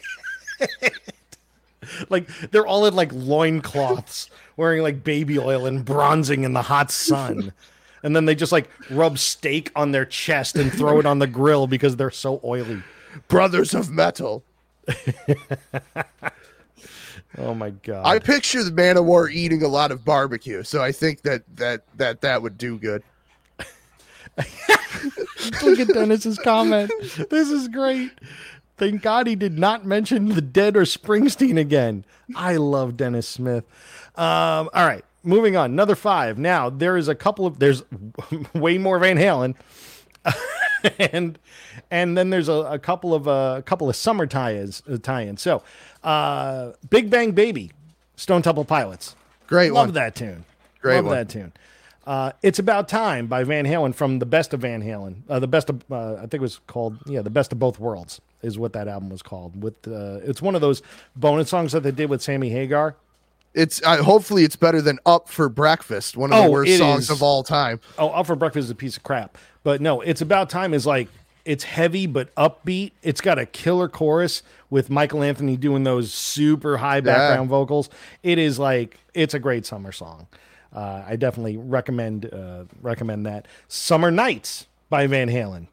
like 2.09 2.29
they're 2.51 2.67
all 2.67 2.87
in 2.87 2.95
like 2.95 3.13
loincloths, 3.13 4.31
wearing 4.57 4.83
like 4.83 5.03
baby 5.05 5.39
oil 5.39 5.67
and 5.67 5.85
bronzing 5.85 6.45
in 6.45 6.53
the 6.53 6.63
hot 6.63 6.91
sun. 6.91 7.53
And 8.03 8.15
then 8.15 8.25
they 8.25 8.35
just 8.35 8.53
like 8.53 8.71
rub 8.91 9.19
steak 9.19 9.71
on 9.75 9.91
their 9.93 10.05
chest 10.07 10.57
and 10.57 10.73
throw 10.73 10.99
it 11.01 11.07
on 11.07 11.19
the 11.19 11.27
grill 11.27 11.67
because 11.67 11.97
they're 11.97 12.11
so 12.11 12.41
oily. 12.45 12.83
Brothers 13.29 13.75
of 13.75 13.91
Metal. 13.91 14.45
Oh 17.39 17.55
my 17.55 17.71
god. 17.71 18.07
I 18.07 18.19
picture 18.19 18.63
the 18.65 18.71
Manowar 18.71 19.31
eating 19.31 19.63
a 19.63 19.69
lot 19.69 19.91
of 19.91 20.05
barbecue, 20.05 20.63
so 20.63 20.83
I 20.83 20.93
think 20.93 21.23
that 21.23 21.43
that 21.57 21.83
that 21.97 22.21
that 22.23 22.43
would 22.43 22.57
do 22.57 22.79
good. 22.79 23.03
Look 25.63 25.81
at 25.81 25.89
Dennis's 25.89 26.39
comment. 26.39 26.91
This 27.31 27.51
is 27.51 27.69
great. 27.69 28.13
Thank 28.77 29.03
God 29.03 29.27
he 29.27 29.35
did 29.35 29.59
not 29.59 29.87
mention 29.87 30.29
the 30.29 30.43
Dead 30.43 30.77
or 30.77 30.83
Springsteen 30.83 31.59
again. 31.59 32.05
I 32.35 32.57
love 32.57 32.97
Dennis 32.97 33.27
Smith. 33.27 33.65
Um, 34.17 34.69
all 34.75 34.87
right, 34.87 35.05
moving 35.23 35.57
on. 35.57 35.71
Another 35.71 35.95
five. 35.95 36.39
Now 36.39 36.71
there 36.71 36.97
is 36.97 37.09
a 37.09 37.15
couple 37.15 37.47
of 37.47 37.59
there's 37.59 37.83
way 38.55 38.79
more 38.79 38.99
Van 38.99 39.17
Halen, 39.17 39.55
and 40.99 41.39
and 41.91 42.17
then 42.17 42.31
there's 42.31 42.49
a, 42.49 42.53
a 42.53 42.79
couple 42.79 43.15
of 43.15 43.29
uh, 43.29 43.57
a 43.59 43.63
couple 43.63 43.89
of 43.89 43.97
summer 43.97 44.27
tie-ins. 44.27 44.83
Uh, 44.91 44.99
tie-ins. 44.99 45.41
So, 45.41 45.63
uh, 46.07 46.73
Big 46.89 47.11
Bang 47.11 47.33
Baby, 47.33 47.73
Stone 48.17 48.43
Temple 48.43 48.65
Pilots. 48.65 49.15
Great 49.47 49.71
one. 49.73 49.81
Love 49.81 49.87
one. 49.89 49.95
that 49.95 50.15
tune. 50.15 50.45
Great 50.81 50.97
Love 50.97 51.05
one. 51.07 51.17
that 51.17 51.29
tune. 51.29 51.53
Uh, 52.07 52.31
it's 52.43 52.61
about 52.61 52.89
time 52.89 53.27
by 53.27 53.43
Van 53.43 53.65
Halen 53.67 53.93
from 53.95 54.21
the 54.21 54.27
best 54.27 54.55
of 54.55 54.61
Van 54.61 54.81
Halen. 54.83 55.17
Uh, 55.29 55.41
the 55.41 55.49
best 55.49 55.69
of 55.69 55.83
uh, 55.91 56.15
I 56.15 56.21
think 56.21 56.35
it 56.35 56.41
was 56.41 56.61
called 56.69 56.97
yeah 57.07 57.21
the 57.21 57.31
best 57.31 57.53
of 57.53 57.59
both 57.59 57.81
worlds 57.81 58.21
is 58.43 58.59
what 58.59 58.73
that 58.75 58.87
album 58.87 59.11
was 59.11 59.23
called. 59.23 59.61
With 59.61 59.75
uh, 59.89 60.21
it's 60.23 60.41
one 60.41 60.55
of 60.55 60.61
those 60.61 60.83
bonus 61.17 61.49
songs 61.51 61.73
that 61.73 61.83
they 61.83 61.91
did 61.91 62.09
with 62.09 62.23
Sammy 62.23 62.49
Hagar. 62.51 62.95
It's 63.55 63.83
uh, 63.83 64.03
hopefully 64.05 64.45
it's 64.45 64.55
better 64.55 64.81
than 64.81 65.01
Up 65.07 65.29
for 65.29 65.49
Breakfast, 65.49 66.17
one 66.17 66.31
of 66.33 66.39
the 66.43 66.49
Oh, 66.49 66.51
worst 66.51 66.77
songs 66.79 67.05
is. 67.05 67.11
of 67.11 67.23
all 67.23 67.43
time. 67.43 67.81
Oh, 67.99 68.11
Up 68.11 68.27
for 68.27 68.37
Breakfast 68.37 68.67
is 68.67 68.71
a 68.71 68.75
piece 68.77 68.97
of 68.97 69.03
crap. 69.03 69.37
But 69.65 69.81
no, 69.81 70.01
it's 70.03 70.21
about 70.21 70.49
time 70.51 70.75
is 70.75 70.87
like 70.87 71.09
it's 71.47 71.65
heavy 71.65 72.07
but 72.07 72.35
upbeat. 72.35 72.93
It's 73.03 73.21
got 73.21 73.39
a 73.39 73.47
killer 73.47 73.89
chorus 73.89 74.43
with 74.69 74.91
Michael 74.91 75.23
Anthony 75.23 75.57
doing 75.57 75.85
those 75.85 76.13
super 76.13 76.77
high 76.77 77.01
background 77.01 77.49
vocals. 77.49 77.89
It 78.23 78.39
is 78.39 78.59
like 78.59 78.99
it's 79.15 79.33
a 79.33 79.39
great 79.39 79.65
summer 79.65 79.93
song. 79.93 80.27
Uh, 80.75 81.05
I 81.07 81.17
definitely 81.17 81.57
recommend 81.57 82.33
uh, 82.33 82.65
recommend 82.83 83.25
that. 83.27 83.47
Summer 83.69 84.11
Nights 84.11 84.67
by 84.91 85.07
Van 85.07 85.29
Halen. 85.29 85.69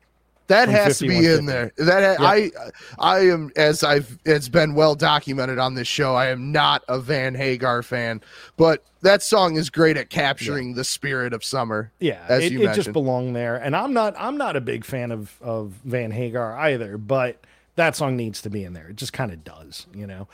That 0.47 0.69
has 0.69 0.99
to 0.99 1.07
be 1.07 1.25
in 1.25 1.45
there. 1.45 1.71
That 1.77 2.19
I 2.19 2.51
I 2.99 3.19
am 3.27 3.51
as 3.55 3.83
I've 3.83 4.17
it's 4.25 4.49
been 4.49 4.75
well 4.75 4.95
documented 4.95 5.57
on 5.57 5.75
this 5.75 5.87
show. 5.87 6.15
I 6.15 6.27
am 6.27 6.51
not 6.51 6.83
a 6.87 6.99
Van 6.99 7.33
Hagar 7.33 7.81
fan, 7.81 8.21
but 8.57 8.83
that 9.01 9.23
song 9.23 9.55
is 9.55 9.69
great 9.69 9.95
at 9.97 10.09
capturing 10.09 10.73
the 10.73 10.83
spirit 10.83 11.33
of 11.33 11.43
summer. 11.43 11.91
Yeah, 11.99 12.25
as 12.27 12.43
it, 12.43 12.51
you 12.51 12.59
it 12.59 12.65
just 12.65 12.77
mentioned. 12.77 12.93
belonged 12.93 13.35
there. 13.35 13.55
And 13.55 13.75
I'm 13.75 13.93
not 13.93 14.15
I'm 14.17 14.37
not 14.37 14.55
a 14.55 14.61
big 14.61 14.83
fan 14.83 15.11
of 15.11 15.37
of 15.41 15.71
Van 15.85 16.11
Hagar 16.11 16.57
either, 16.57 16.97
but 16.97 17.43
that 17.75 17.95
song 17.95 18.17
needs 18.17 18.41
to 18.41 18.49
be 18.49 18.63
in 18.63 18.73
there. 18.73 18.89
It 18.89 18.97
just 18.97 19.13
kind 19.13 19.31
of 19.31 19.43
does, 19.43 19.87
you 19.93 20.05
know. 20.05 20.27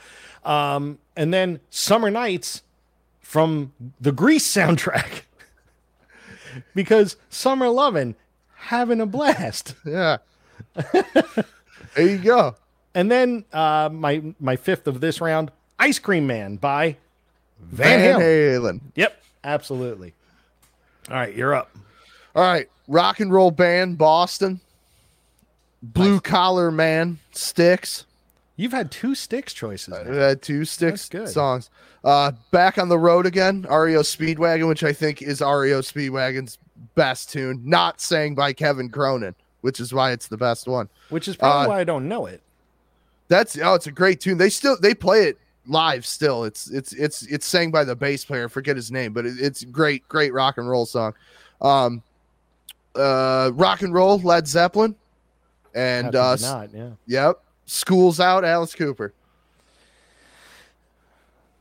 Um, 0.44 0.98
and 1.16 1.32
then 1.32 1.60
Summer 1.70 2.10
Nights 2.10 2.62
from 3.20 3.72
the 4.00 4.12
Grease 4.12 4.46
soundtrack. 4.46 5.22
because 6.74 7.16
Summer 7.28 7.68
Lovin' 7.68 8.16
having 8.60 9.00
a 9.00 9.06
blast. 9.06 9.74
Yeah. 9.84 10.18
there 11.94 12.06
you 12.06 12.18
go. 12.18 12.54
And 12.94 13.10
then 13.10 13.44
uh, 13.52 13.88
my 13.90 14.22
my 14.38 14.56
fifth 14.56 14.86
of 14.86 15.00
this 15.00 15.20
round, 15.20 15.50
Ice 15.78 15.98
Cream 15.98 16.26
Man 16.26 16.56
by 16.56 16.96
Van, 17.58 18.00
Van, 18.00 18.20
Halen. 18.20 18.60
Halen. 18.60 18.80
Yep, 18.94 19.22
absolutely. 19.42 20.12
All 21.08 21.16
right, 21.16 21.34
you're 21.34 21.54
up. 21.54 21.74
All 22.36 22.42
right, 22.42 22.68
rock 22.88 23.20
and 23.20 23.32
roll 23.32 23.50
band 23.50 23.96
Boston. 23.96 24.60
Blue 25.82 26.20
collar 26.20 26.70
man 26.70 27.18
Styx. 27.32 28.04
You've 28.56 28.72
had 28.72 28.90
two 28.90 29.14
Styx 29.14 29.54
choices. 29.54 29.94
We 30.04 30.10
now. 30.12 30.20
had 30.20 30.42
two 30.42 30.66
Styx 30.66 31.10
songs. 31.32 31.70
Uh, 32.04 32.32
back 32.50 32.76
on 32.76 32.90
the 32.90 32.98
road 32.98 33.24
again. 33.24 33.62
REO 33.62 34.02
Speedwagon, 34.02 34.68
which 34.68 34.84
I 34.84 34.92
think 34.92 35.22
is 35.22 35.40
REO 35.40 35.80
Speedwagon's 35.80 36.58
best 37.00 37.30
tune, 37.30 37.62
not 37.64 37.98
sang 38.00 38.34
by 38.34 38.52
Kevin 38.52 38.90
Cronin, 38.90 39.34
which 39.62 39.80
is 39.80 39.92
why 39.92 40.12
it's 40.12 40.28
the 40.28 40.36
best 40.36 40.68
one. 40.68 40.88
Which 41.08 41.28
is 41.28 41.36
probably 41.36 41.64
Uh, 41.64 41.68
why 41.68 41.80
I 41.80 41.84
don't 41.84 42.08
know 42.08 42.26
it. 42.26 42.42
That's 43.28 43.56
oh, 43.58 43.74
it's 43.74 43.86
a 43.86 43.92
great 43.92 44.20
tune. 44.20 44.36
They 44.36 44.50
still 44.50 44.76
they 44.78 44.92
play 44.92 45.24
it 45.24 45.38
live 45.66 46.04
still. 46.04 46.44
It's 46.44 46.68
it's 46.70 46.92
it's 46.92 47.22
it's 47.22 47.46
sang 47.46 47.70
by 47.70 47.84
the 47.84 47.96
bass 47.96 48.24
player. 48.24 48.44
I 48.44 48.48
forget 48.48 48.76
his 48.76 48.90
name, 48.90 49.12
but 49.14 49.24
it, 49.24 49.34
it's 49.40 49.64
great, 49.64 50.06
great 50.08 50.34
rock 50.34 50.58
and 50.58 50.68
roll 50.68 50.84
song. 50.84 51.14
Um, 51.62 52.02
uh, 52.94 53.50
rock 53.54 53.80
and 53.82 53.94
roll 53.94 54.18
Led 54.18 54.46
Zeppelin, 54.46 54.94
and 55.74 56.14
uh, 56.14 56.36
not, 56.40 56.74
yeah. 56.74 56.90
yep, 57.06 57.40
School's 57.66 58.20
Out 58.20 58.44
Alice 58.44 58.74
Cooper. 58.74 59.14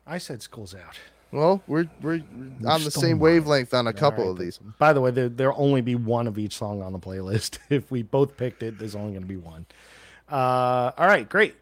I 0.07 0.17
said 0.17 0.41
school's 0.41 0.73
out. 0.73 0.97
Well, 1.31 1.61
we're 1.67 1.87
we're 2.01 2.23
on 2.65 2.83
the 2.83 2.91
same 2.91 3.19
wavelength 3.19 3.73
on 3.73 3.85
a 3.87 3.93
couple 3.93 4.23
All 4.25 4.31
of 4.31 4.39
these. 4.39 4.57
By 4.57 4.93
the 4.93 5.01
way, 5.01 5.11
there 5.11 5.29
there'll 5.29 5.61
only 5.61 5.81
be 5.81 5.95
one 5.95 6.27
of 6.27 6.39
each 6.39 6.55
song 6.55 6.81
on 6.81 6.91
the 6.93 6.99
playlist. 6.99 7.59
If 7.69 7.91
we 7.91 8.01
both 8.01 8.35
picked 8.35 8.63
it, 8.63 8.79
there's 8.79 8.95
only 8.95 9.11
going 9.11 9.21
to 9.21 9.27
be 9.27 9.37
one. 9.37 9.65
Uh, 10.31 10.91
all 10.97 11.07
right, 11.07 11.27
great. 11.29 11.55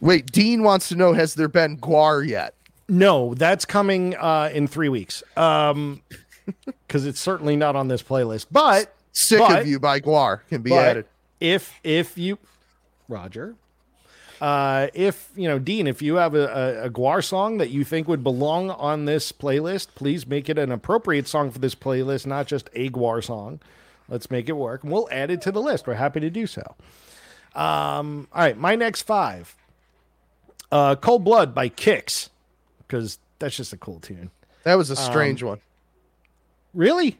Wait, 0.00 0.30
Dean 0.30 0.62
wants 0.62 0.88
to 0.90 0.96
know: 0.96 1.14
Has 1.14 1.34
there 1.34 1.48
been 1.48 1.78
GWAR 1.78 2.26
yet? 2.26 2.54
No, 2.88 3.32
that's 3.34 3.64
coming 3.64 4.14
uh, 4.16 4.50
in 4.52 4.68
three 4.68 4.90
weeks. 4.90 5.22
Um, 5.38 6.02
because 6.86 7.06
it's 7.06 7.20
certainly 7.20 7.56
not 7.56 7.76
on 7.76 7.88
this 7.88 8.02
playlist. 8.02 8.46
But 8.52 8.94
Sick 9.12 9.38
But- 9.38 9.60
of 9.60 9.66
You 9.66 9.80
by 9.80 10.00
GWAR 10.00 10.40
can 10.48 10.60
be 10.60 10.74
added. 10.74 11.06
if 11.40 11.72
if 11.82 12.18
you, 12.18 12.38
Roger, 13.08 13.54
uh, 14.44 14.88
if 14.92 15.30
you 15.36 15.48
know 15.48 15.58
Dean, 15.58 15.86
if 15.86 16.02
you 16.02 16.16
have 16.16 16.34
a, 16.34 16.46
a, 16.46 16.84
a 16.84 16.90
GWAR 16.90 17.24
song 17.24 17.56
that 17.56 17.70
you 17.70 17.82
think 17.82 18.06
would 18.06 18.22
belong 18.22 18.68
on 18.70 19.06
this 19.06 19.32
playlist, 19.32 19.88
please 19.94 20.26
make 20.26 20.50
it 20.50 20.58
an 20.58 20.70
appropriate 20.70 21.26
song 21.26 21.50
for 21.50 21.58
this 21.58 21.74
playlist, 21.74 22.26
not 22.26 22.46
just 22.46 22.68
a 22.74 22.90
GWAR 22.90 23.24
song. 23.24 23.58
Let's 24.06 24.30
make 24.30 24.50
it 24.50 24.52
work, 24.52 24.82
and 24.82 24.92
we'll 24.92 25.08
add 25.10 25.30
it 25.30 25.40
to 25.42 25.50
the 25.50 25.62
list. 25.62 25.86
We're 25.86 25.94
happy 25.94 26.20
to 26.20 26.28
do 26.28 26.46
so. 26.46 26.60
Um, 27.54 28.28
all 28.34 28.42
right, 28.42 28.58
my 28.58 28.76
next 28.76 29.04
five, 29.04 29.56
uh, 30.70 30.96
"Cold 30.96 31.24
Blood" 31.24 31.54
by 31.54 31.70
Kix, 31.70 32.28
because 32.80 33.18
that's 33.38 33.56
just 33.56 33.72
a 33.72 33.78
cool 33.78 33.98
tune. 33.98 34.30
That 34.64 34.74
was 34.74 34.90
a 34.90 34.96
strange 34.96 35.42
one. 35.42 35.60
Really? 36.74 37.16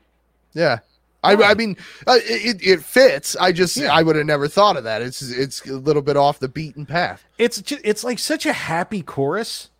Yeah. 0.52 0.80
I, 1.24 1.50
I 1.50 1.54
mean, 1.54 1.76
uh, 2.06 2.18
it, 2.22 2.58
it 2.64 2.82
fits. 2.84 3.34
I 3.36 3.50
just 3.52 3.76
Yeah. 3.76 3.92
I 3.92 4.02
would 4.02 4.16
have 4.16 4.26
never 4.26 4.46
thought 4.48 4.76
of 4.76 4.84
that. 4.84 5.02
It's 5.02 5.22
it's 5.22 5.64
a 5.66 5.72
little 5.74 6.02
bit 6.02 6.16
off 6.16 6.38
the 6.38 6.48
beaten 6.48 6.86
path. 6.86 7.24
it's 7.38 7.60
ju- 7.62 7.80
it's 7.82 8.04
like 8.04 8.18
such 8.18 8.46
a 8.46 8.52
happy 8.52 9.02
chorus 9.02 9.70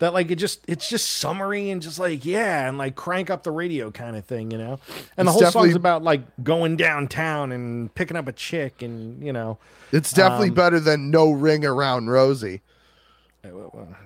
that 0.00 0.12
like 0.12 0.30
it 0.30 0.36
just 0.36 0.60
it's 0.66 0.88
just 0.88 1.08
summary 1.08 1.70
and 1.70 1.80
just 1.80 1.98
like 1.98 2.24
yeah 2.24 2.68
and 2.68 2.76
like 2.76 2.96
crank 2.96 3.30
up 3.30 3.44
the 3.44 3.50
radio 3.52 3.90
kind 3.92 4.16
of 4.16 4.24
thing 4.24 4.50
you 4.50 4.58
know 4.58 4.78
and 5.16 5.26
the 5.28 5.32
whole 5.32 5.46
song's 5.50 5.76
about 5.76 6.02
like 6.02 6.20
going 6.42 6.76
downtown 6.76 7.52
and 7.52 7.94
picking 7.94 8.16
up 8.16 8.26
a 8.26 8.32
chick 8.32 8.82
and 8.82 9.22
you 9.24 9.32
know 9.32 9.56
It's 9.92 10.12
definitely 10.12 10.48
Um, 10.48 10.54
better 10.54 10.80
than 10.80 11.10
No 11.12 11.30
Ring 11.30 11.64
Around 11.64 12.08
Rosie. 12.10 12.60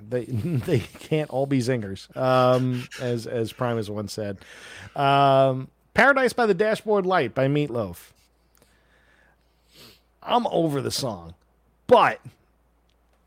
They 0.09 0.25
they 0.27 0.81
can't 0.81 1.31
all 1.31 1.47
be 1.47 1.59
zingers, 1.61 2.15
um, 2.17 2.87
as 3.01 3.27
as 3.27 3.53
Primus 3.53 3.89
once 3.89 4.13
said. 4.13 4.39
Um, 4.97 5.69
Paradise 5.95 6.33
by 6.33 6.47
the 6.47 6.55
Dashboard 6.55 7.07
Light 7.07 7.35
by 7.35 7.49
Meatloaf. 7.49 8.11
I'm 10.23 10.47
over 10.49 10.81
the 10.81 10.91
song, 10.91 11.35
but 11.87 12.21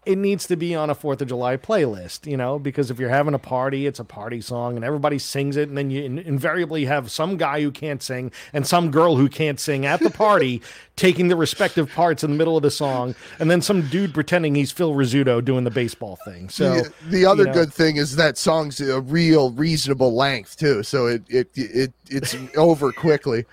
it 0.06 0.18
needs 0.18 0.48
to 0.48 0.56
be 0.56 0.74
on 0.74 0.90
a 0.90 0.96
Fourth 0.96 1.22
of 1.22 1.28
July 1.28 1.58
playlist, 1.58 2.26
you 2.30 2.36
know, 2.36 2.58
because 2.58 2.90
if 2.90 3.00
you're 3.00 3.10
having 3.10 3.34
a 3.34 3.40
party, 3.40 3.86
it's 3.86 4.00
a 4.00 4.04
party 4.04 4.42
song 4.42 4.76
and 4.76 4.84
everybody 4.84 5.20
sings 5.20 5.58
it, 5.58 5.70
and 5.70 5.78
then 5.78 5.92
you 5.92 6.04
in- 6.04 6.20
invariably 6.20 6.86
have 6.86 7.12
some 7.12 7.38
guy 7.38 7.62
who 7.62 7.72
can't 7.72 8.02
sing 8.02 8.32
and 8.52 8.66
some 8.66 8.90
girl 8.90 9.16
who 9.18 9.30
can't 9.30 9.60
sing 9.60 9.86
at 9.86 10.00
the 10.00 10.10
party 10.10 10.62
taking 10.96 11.30
the 11.30 11.36
respective 11.36 11.90
parts 11.92 12.24
in 12.24 12.32
the 12.32 12.38
middle 12.38 12.58
of 12.58 12.64
the 12.64 12.72
song, 12.72 13.16
and 13.40 13.50
then 13.50 13.62
some 13.62 13.88
dude 13.88 14.14
pretending 14.14 14.56
he's 14.56 14.72
Phil 14.72 14.94
Rizzuto 14.94 15.44
doing 15.44 15.64
the 15.64 15.72
baseball 15.72 16.18
thing. 16.26 16.50
So 16.50 16.76
the, 16.76 16.94
the 17.10 17.26
other 17.26 17.44
you 17.44 17.48
know. 17.48 17.54
good 17.54 17.74
thing 17.74 17.96
is 17.98 18.16
that 18.18 18.38
song's 18.38 18.80
a 18.80 19.02
real 19.02 19.52
reasonable 19.52 20.14
length 20.14 20.58
too, 20.58 20.84
so 20.84 21.08
it 21.08 21.24
it, 21.30 21.50
it 21.56 21.94
it's 22.10 22.36
over 22.58 22.92
quickly. 22.92 23.46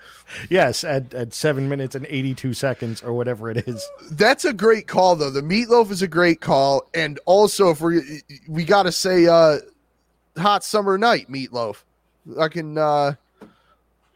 yes, 0.49 0.83
at, 0.83 1.13
at 1.13 1.33
seven 1.33 1.69
minutes 1.69 1.95
and 1.95 2.05
82 2.09 2.53
seconds 2.53 3.01
or 3.01 3.13
whatever 3.13 3.49
it 3.49 3.67
is. 3.67 3.87
That's 4.11 4.45
a 4.45 4.53
great 4.53 4.87
call 4.87 5.15
though. 5.15 5.31
The 5.31 5.41
meatloaf 5.41 5.91
is 5.91 6.01
a 6.01 6.07
great 6.07 6.41
call, 6.41 6.87
and 6.93 7.19
also 7.25 7.69
if 7.71 7.81
we 7.81 8.21
we 8.47 8.63
got 8.63 8.83
to 8.83 8.91
say 8.91 9.27
uh, 9.27 9.57
"Hot 10.37 10.63
Summer 10.63 10.97
Night" 10.97 11.29
meatloaf. 11.29 11.83
I 12.39 12.47
can. 12.47 12.77
uh 12.77 13.13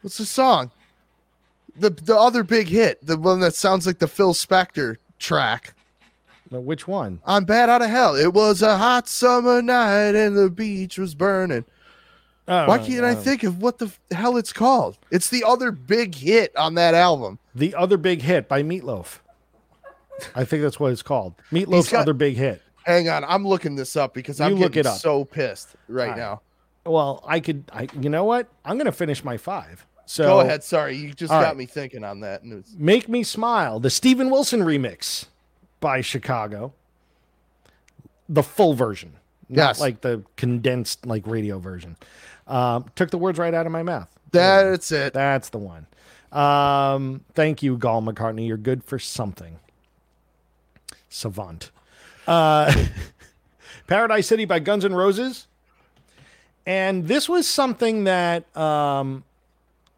What's 0.03 0.17
the 0.17 0.25
song? 0.25 0.69
The 1.75 1.89
the 1.89 2.15
other 2.15 2.43
big 2.43 2.67
hit, 2.67 3.05
the 3.05 3.17
one 3.17 3.39
that 3.39 3.55
sounds 3.55 3.87
like 3.87 3.99
the 3.99 4.07
Phil 4.07 4.33
Spector 4.33 4.97
track. 5.19 5.73
But 6.51 6.61
which 6.61 6.87
one? 6.87 7.19
I'm 7.25 7.45
bad 7.45 7.69
out 7.69 7.81
of 7.81 7.89
hell. 7.89 8.15
It 8.15 8.33
was 8.33 8.61
a 8.61 8.77
hot 8.77 9.07
summer 9.07 9.61
night 9.61 10.13
and 10.15 10.37
the 10.37 10.51
beach 10.51 10.99
was 10.99 11.15
burning. 11.15 11.65
Oh, 12.47 12.67
Why 12.67 12.77
can't 12.77 13.05
I 13.05 13.13
uh, 13.13 13.15
think 13.15 13.43
of 13.43 13.61
what 13.61 13.79
the 13.79 13.91
hell 14.11 14.37
it's 14.37 14.53
called? 14.53 14.97
It's 15.09 15.29
the 15.29 15.43
other 15.45 15.71
big 15.71 16.13
hit 16.13 16.55
on 16.55 16.75
that 16.75 16.93
album. 16.93 17.39
The 17.55 17.73
other 17.73 17.97
big 17.97 18.21
hit 18.21 18.47
by 18.47 18.61
Meatloaf. 18.61 19.19
I 20.35 20.45
think 20.45 20.61
that's 20.61 20.79
what 20.79 20.91
it's 20.91 21.01
called. 21.01 21.35
Meatloaf's 21.51 21.89
got- 21.89 22.01
other 22.01 22.13
big 22.13 22.35
hit. 22.35 22.61
Hang 22.85 23.07
on, 23.07 23.23
I'm 23.23 23.47
looking 23.47 23.75
this 23.75 23.95
up 23.95 24.13
because 24.13 24.41
I'm 24.41 24.57
getting 24.57 24.83
so 24.83 25.23
pissed 25.23 25.69
right, 25.87 26.09
right. 26.09 26.17
now. 26.17 26.41
Well, 26.85 27.23
I 27.25 27.39
could. 27.39 27.63
I. 27.71 27.87
You 27.97 28.09
know 28.09 28.25
what? 28.25 28.49
I'm 28.65 28.77
gonna 28.77 28.91
finish 28.91 29.23
my 29.23 29.37
five. 29.37 29.85
So 30.13 30.25
Go 30.25 30.39
ahead. 30.41 30.63
Sorry, 30.63 30.95
you 30.95 31.11
just 31.11 31.31
got 31.31 31.41
right. 31.43 31.57
me 31.57 31.65
thinking 31.65 32.03
on 32.03 32.19
that. 32.19 32.43
And 32.43 32.53
it 32.53 32.55
was- 32.57 32.75
Make 32.77 33.09
Me 33.09 33.23
Smile, 33.23 33.79
the 33.79 33.89
Steven 33.89 34.29
Wilson 34.29 34.59
remix 34.59 35.25
by 35.79 36.01
Chicago. 36.01 36.71
The 38.29 38.43
full 38.43 38.75
version. 38.75 39.13
Not 39.49 39.69
Yes. 39.69 39.79
like 39.79 40.01
the 40.01 40.21
condensed 40.35 41.07
like 41.07 41.25
radio 41.25 41.57
version. 41.57 41.97
Um, 42.45 42.85
took 42.95 43.09
the 43.09 43.17
words 43.17 43.39
right 43.39 43.55
out 43.55 43.65
of 43.65 43.71
my 43.71 43.81
mouth. 43.81 44.07
That's 44.31 44.91
it. 44.91 45.13
That's 45.15 45.49
the 45.49 45.57
one. 45.57 45.87
Um, 46.31 47.21
thank 47.33 47.63
you, 47.63 47.75
Gall 47.75 48.03
McCartney. 48.03 48.45
You're 48.47 48.57
good 48.57 48.83
for 48.83 48.99
something. 48.99 49.57
Savant. 51.09 51.71
Uh, 52.27 52.71
Paradise 53.87 54.27
City 54.27 54.45
by 54.45 54.59
Guns 54.59 54.85
N' 54.85 54.93
Roses. 54.93 55.47
And 56.67 57.07
this 57.07 57.27
was 57.27 57.47
something 57.47 58.03
that 58.03 58.55
um, 58.55 59.23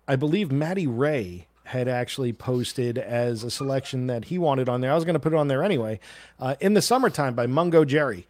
I 0.08 0.16
believe 0.16 0.52
Matty 0.52 0.88
Ray 0.88 1.48
had 1.66 1.88
actually 1.88 2.32
posted 2.32 2.98
as 2.98 3.44
a 3.44 3.50
selection 3.50 4.08
that 4.08 4.26
he 4.26 4.38
wanted 4.38 4.70
on 4.70 4.82
there. 4.82 4.92
I 4.92 4.96
was 4.96 5.04
going 5.04 5.16
to 5.16 5.20
put 5.20 5.34
it 5.34 5.38
on 5.38 5.48
there 5.48 5.64
anyway. 5.64 6.00
Uh, 6.40 6.56
In 6.60 6.76
the 6.76 6.82
Summertime 6.82 7.34
by 7.34 7.48
Mungo 7.48 7.84
Jerry, 7.86 8.28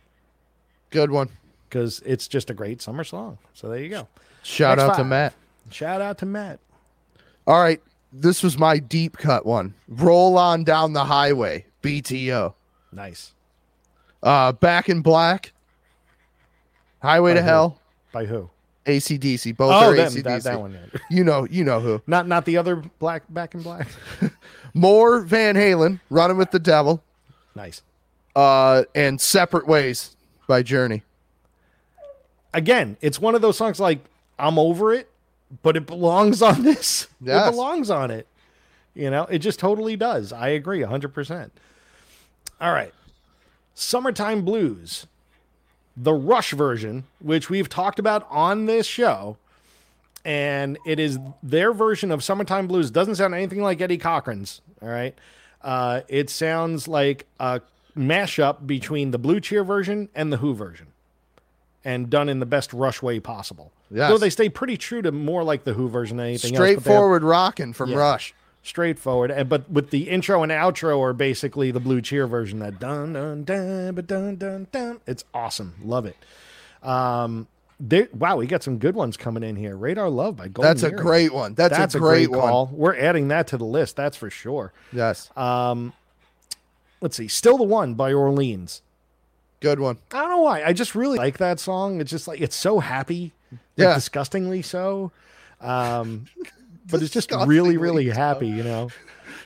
Good 0.90 1.12
one. 1.12 1.30
because 1.68 2.02
it's 2.06 2.28
just 2.30 2.50
a 2.50 2.54
great 2.54 2.82
summer 2.82 3.04
song. 3.04 3.38
So 3.54 3.68
there 3.68 3.80
you 3.80 3.90
go. 3.90 4.08
Shout 4.44 4.78
Next 4.78 4.92
out 4.92 4.96
to. 4.98 5.04
Matt. 5.04 5.34
Shout 5.70 6.00
out 6.02 6.18
to 6.20 6.26
Matt. 6.26 6.60
All 7.46 7.60
right, 7.62 7.82
this 8.14 8.42
was 8.42 8.58
my 8.58 8.78
deep 8.80 9.18
cut 9.18 9.46
one. 9.46 9.74
Roll 9.90 10.38
on 10.38 10.64
down 10.64 10.94
the 10.94 11.04
highway. 11.06 11.66
BTO. 11.84 12.54
Nice. 12.94 13.34
Uh, 14.24 14.54
Back 14.54 14.88
in 14.88 15.02
Black. 15.02 15.52
Highway 17.02 17.34
to 17.34 17.42
who? 17.42 17.48
Hell. 17.48 17.82
By 18.14 18.26
who? 18.26 18.50
ACDC. 18.86 19.56
Both 19.58 19.72
Oh, 19.72 19.92
are 19.92 19.96
them, 19.96 20.12
ACDC. 20.12 20.24
that, 20.24 20.44
that 20.44 20.60
one. 20.60 20.74
yeah. 20.74 21.00
You 21.10 21.24
know, 21.24 21.46
you 21.50 21.64
know 21.64 21.80
who. 21.80 22.02
Not 22.08 22.28
not 22.28 22.46
the 22.46 22.58
other 22.58 22.78
black 23.00 23.24
back 23.30 23.54
in 23.56 23.62
black. 23.62 23.88
More 24.74 25.22
Van 25.22 25.56
Halen. 25.56 26.00
Running 26.10 26.38
with 26.38 26.52
the 26.52 26.60
Devil. 26.60 27.04
nice. 27.56 27.82
Uh, 28.36 28.84
and 28.94 29.20
Separate 29.22 29.66
Ways 29.68 30.16
by 30.48 30.62
Journey. 30.62 31.04
Again, 32.54 32.98
it's 33.02 33.20
one 33.20 33.36
of 33.36 33.42
those 33.42 33.58
songs 33.58 33.80
like 33.80 34.00
I'm 34.40 34.58
over 34.60 34.94
it, 34.94 35.10
but 35.64 35.76
it 35.78 35.86
belongs 35.86 36.42
on 36.42 36.64
this. 36.64 37.08
Yes. 37.22 37.48
It 37.48 37.52
belongs 37.52 37.90
on 37.90 38.12
it. 38.12 38.28
You 38.94 39.10
know, 39.10 39.24
it 39.24 39.40
just 39.40 39.60
totally 39.60 39.96
does. 39.98 40.32
I 40.34 40.50
agree 40.50 40.80
100%. 40.80 41.50
All 42.62 42.72
right. 42.74 42.94
Summertime 43.74 44.44
Blues. 44.46 45.06
The 45.98 46.14
Rush 46.14 46.52
version, 46.52 47.06
which 47.20 47.50
we've 47.50 47.70
talked 47.70 48.00
about 48.00 48.28
on 48.30 48.66
this 48.66 48.86
show, 48.86 49.38
and 50.26 50.78
it 50.86 51.00
is 51.00 51.20
their 51.42 51.72
version 51.74 52.12
of 52.12 52.24
Summertime 52.24 52.68
Blues. 52.68 52.92
Doesn't 52.92 53.16
sound 53.16 53.34
anything 53.34 53.62
like 53.62 53.80
Eddie 53.82 53.98
Cochran's. 53.98 54.62
All 54.82 54.90
right. 54.90 55.16
Uh, 55.62 56.02
it 56.08 56.30
sounds 56.30 56.88
like 56.88 57.26
a 57.40 57.62
mashup 57.98 58.68
between 58.68 59.12
the 59.12 59.18
Blue 59.18 59.40
Cheer 59.40 59.64
version 59.64 60.10
and 60.14 60.32
the 60.34 60.38
Who 60.38 60.54
version, 60.54 60.88
and 61.84 62.10
done 62.10 62.28
in 62.30 62.40
the 62.40 62.46
best 62.46 62.74
Rush 62.74 63.02
way 63.02 63.20
possible. 63.20 63.72
Yes. 63.90 64.10
Though 64.10 64.18
they 64.18 64.30
stay 64.30 64.50
pretty 64.50 64.78
true 64.78 65.02
to 65.02 65.12
more 65.12 65.44
like 65.44 65.64
the 65.64 65.74
Who 65.74 65.88
version 65.88 66.18
than 66.18 66.26
anything 66.28 66.56
else. 66.56 66.60
but 66.60 66.66
they 66.66 66.72
Straightforward 66.74 67.24
rocking 67.24 67.72
from 67.74 67.92
Yeah. 67.92 67.98
Rush. 67.98 68.34
Straightforward. 68.66 69.32
And 69.32 69.48
but 69.48 69.70
with 69.70 69.92
the 69.92 70.10
intro 70.10 70.44
and 70.44 70.52
outro 70.52 71.00
are 71.02 71.14
basically 71.14 71.72
the 71.72 71.80
blue 71.80 72.02
cheer 72.02 72.28
version. 72.28 72.60
That 72.60 72.80
dun 72.80 73.14
dun 73.14 73.44
dun 73.44 73.96
dun 73.96 74.36
dun 74.36 74.68
dun. 74.72 75.00
It's 75.08 75.24
awesome. 75.34 75.76
Love 75.84 76.06
it. 76.06 76.18
Um, 76.84 77.48
they, 77.80 78.08
wow, 78.14 78.38
we 78.38 78.48
got 78.48 78.64
some 78.64 78.78
good 78.78 78.96
ones 78.96 79.18
coming 79.18 79.44
in 79.44 79.56
here. 79.58 79.76
Radar 79.76 80.10
Love 80.10 80.38
by 80.38 80.48
Golden 80.48 80.70
That's 80.70 80.84
a 80.84 80.92
great 80.92 81.34
one. 81.34 81.56
That's, 81.56 81.76
That's 81.78 81.96
a 81.96 82.00
great, 82.00 82.30
one. 82.32 82.40
call. 82.40 82.70
We're 82.72 82.96
adding 82.96 83.28
that 83.30 83.48
to 83.48 83.58
the 83.58 83.66
list. 83.66 83.98
That's 83.98 84.16
for 84.16 84.30
sure. 84.30 84.72
Yes. 84.94 85.30
Um, 85.36 85.92
let's 87.02 87.18
see. 87.18 87.28
Still 87.28 87.58
the 87.58 87.64
one 87.66 87.94
by 87.96 88.14
Orleans. 88.14 88.82
Good 89.60 89.80
one. 89.82 89.98
I 90.14 90.22
don't 90.22 90.30
know 90.30 90.42
why. 90.42 90.64
I 90.64 90.72
just 90.74 90.96
really 90.96 91.18
like 91.18 91.38
that 91.40 91.60
song. 91.60 92.00
It's 92.00 92.12
just 92.12 92.28
like 92.30 92.40
it's 92.40 92.56
so 92.56 92.80
happy. 92.80 93.34
like, 93.52 93.60
Yeah. 93.76 93.94
disgustingly 93.96 94.62
so. 94.62 95.12
Um, 95.60 96.28
but 96.90 97.02
it's 97.02 97.14
just 97.14 97.32
really, 97.46 97.78
really 97.78 98.08
happy, 98.10 98.48
you 98.48 98.64
know. 98.64 98.90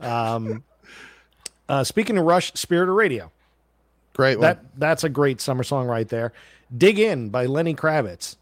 Um, 0.01 0.63
uh, 1.69 1.83
speaking 1.83 2.17
of 2.17 2.25
Rush, 2.25 2.53
Spirit 2.53 2.89
of 2.89 2.95
Radio. 2.95 3.31
Great 4.13 4.37
one. 4.37 4.41
That 4.47 4.59
that's 4.77 5.03
a 5.03 5.09
great 5.09 5.39
summer 5.39 5.63
song 5.63 5.87
right 5.87 6.07
there. 6.09 6.33
Dig 6.75 6.99
In 6.99 7.29
by 7.29 7.45
Lenny 7.45 7.73
Kravitz. 7.73 8.35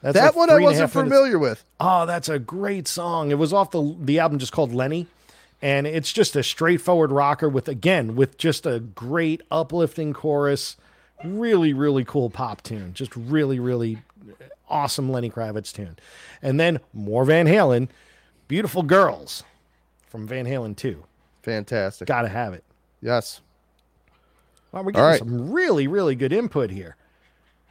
That's 0.00 0.14
that 0.14 0.24
like 0.28 0.36
one 0.36 0.50
I 0.50 0.54
three 0.54 0.56
and 0.56 0.64
a 0.64 0.66
wasn't 0.66 0.80
half 0.90 0.94
minutes- 0.96 1.14
familiar 1.14 1.38
with. 1.38 1.64
Oh, 1.78 2.06
that's 2.06 2.28
a 2.28 2.38
great 2.38 2.88
song. 2.88 3.30
It 3.30 3.38
was 3.38 3.52
off 3.52 3.70
the 3.70 3.94
the 4.00 4.18
album 4.18 4.38
just 4.38 4.52
called 4.52 4.72
Lenny. 4.74 5.06
And 5.60 5.86
it's 5.86 6.12
just 6.12 6.34
a 6.34 6.42
straightforward 6.42 7.12
rocker 7.12 7.48
with 7.48 7.68
again 7.68 8.16
with 8.16 8.36
just 8.36 8.66
a 8.66 8.80
great 8.80 9.42
uplifting 9.50 10.12
chorus. 10.12 10.76
Really, 11.24 11.72
really 11.72 12.04
cool 12.04 12.30
pop 12.30 12.62
tune. 12.62 12.94
Just 12.94 13.14
really, 13.14 13.60
really 13.60 13.98
awesome 14.68 15.10
Lenny 15.12 15.30
Kravitz 15.30 15.72
tune. 15.72 15.96
And 16.42 16.58
then 16.58 16.80
more 16.92 17.24
Van 17.24 17.46
Halen, 17.46 17.90
Beautiful 18.52 18.82
Girls 18.82 19.44
from 20.10 20.26
Van 20.28 20.44
Halen 20.44 20.76
2. 20.76 21.02
Fantastic. 21.42 22.06
Gotta 22.06 22.28
have 22.28 22.52
it. 22.52 22.62
Yes. 23.00 23.40
Wow, 24.72 24.82
we're 24.82 24.92
getting 24.92 25.06
right. 25.06 25.18
some 25.20 25.50
really, 25.50 25.86
really 25.86 26.14
good 26.14 26.34
input 26.34 26.68
here. 26.70 26.96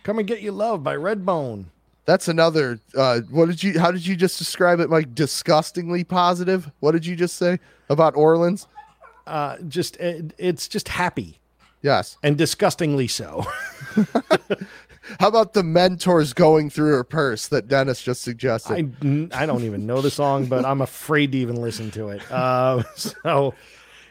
Come 0.02 0.18
and 0.18 0.28
get 0.28 0.42
your 0.42 0.54
love 0.54 0.84
by 0.84 0.96
Redbone. 0.96 1.66
That's 2.06 2.28
another. 2.28 2.80
Uh, 2.98 3.20
what 3.30 3.46
did 3.46 3.62
you? 3.62 3.80
How 3.80 3.92
did 3.92 4.08
you 4.08 4.16
just 4.16 4.40
describe 4.40 4.80
it? 4.80 4.90
Like 4.90 5.14
disgustingly 5.14 6.04
positive. 6.04 6.72
What 6.80 6.94
did 6.94 7.06
you 7.06 7.16
just 7.16 7.38
say 7.38 7.60
about 7.88 8.16
Orleans? 8.16 8.68
Uh, 9.28 9.58
just 9.68 9.98
it, 9.98 10.34
it's 10.40 10.68
just 10.68 10.88
happy 10.88 11.40
Yes. 11.84 12.18
and 12.24 12.40
disgustingly 12.40 13.08
so. 13.08 13.46
How 15.20 15.28
about 15.28 15.54
the 15.54 15.64
mentors 15.64 16.34
going 16.34 16.70
through 16.70 16.94
her 16.94 17.04
purse 17.04 17.48
that 17.50 17.68
Dennis 17.68 18.02
just 18.02 18.22
suggested? 18.22 18.96
I, 19.04 19.44
I 19.44 19.46
don't 19.46 19.64
even 19.64 19.86
know 19.86 20.02
the 20.02 20.12
song, 20.12 20.46
but 20.46 20.66
I'm 20.66 20.82
afraid 20.82 21.32
to 21.34 21.38
even 21.38 21.56
listen 21.56 21.92
to 21.92 22.10
it. 22.10 22.32
Uh, 22.32 22.84
so, 22.96 23.54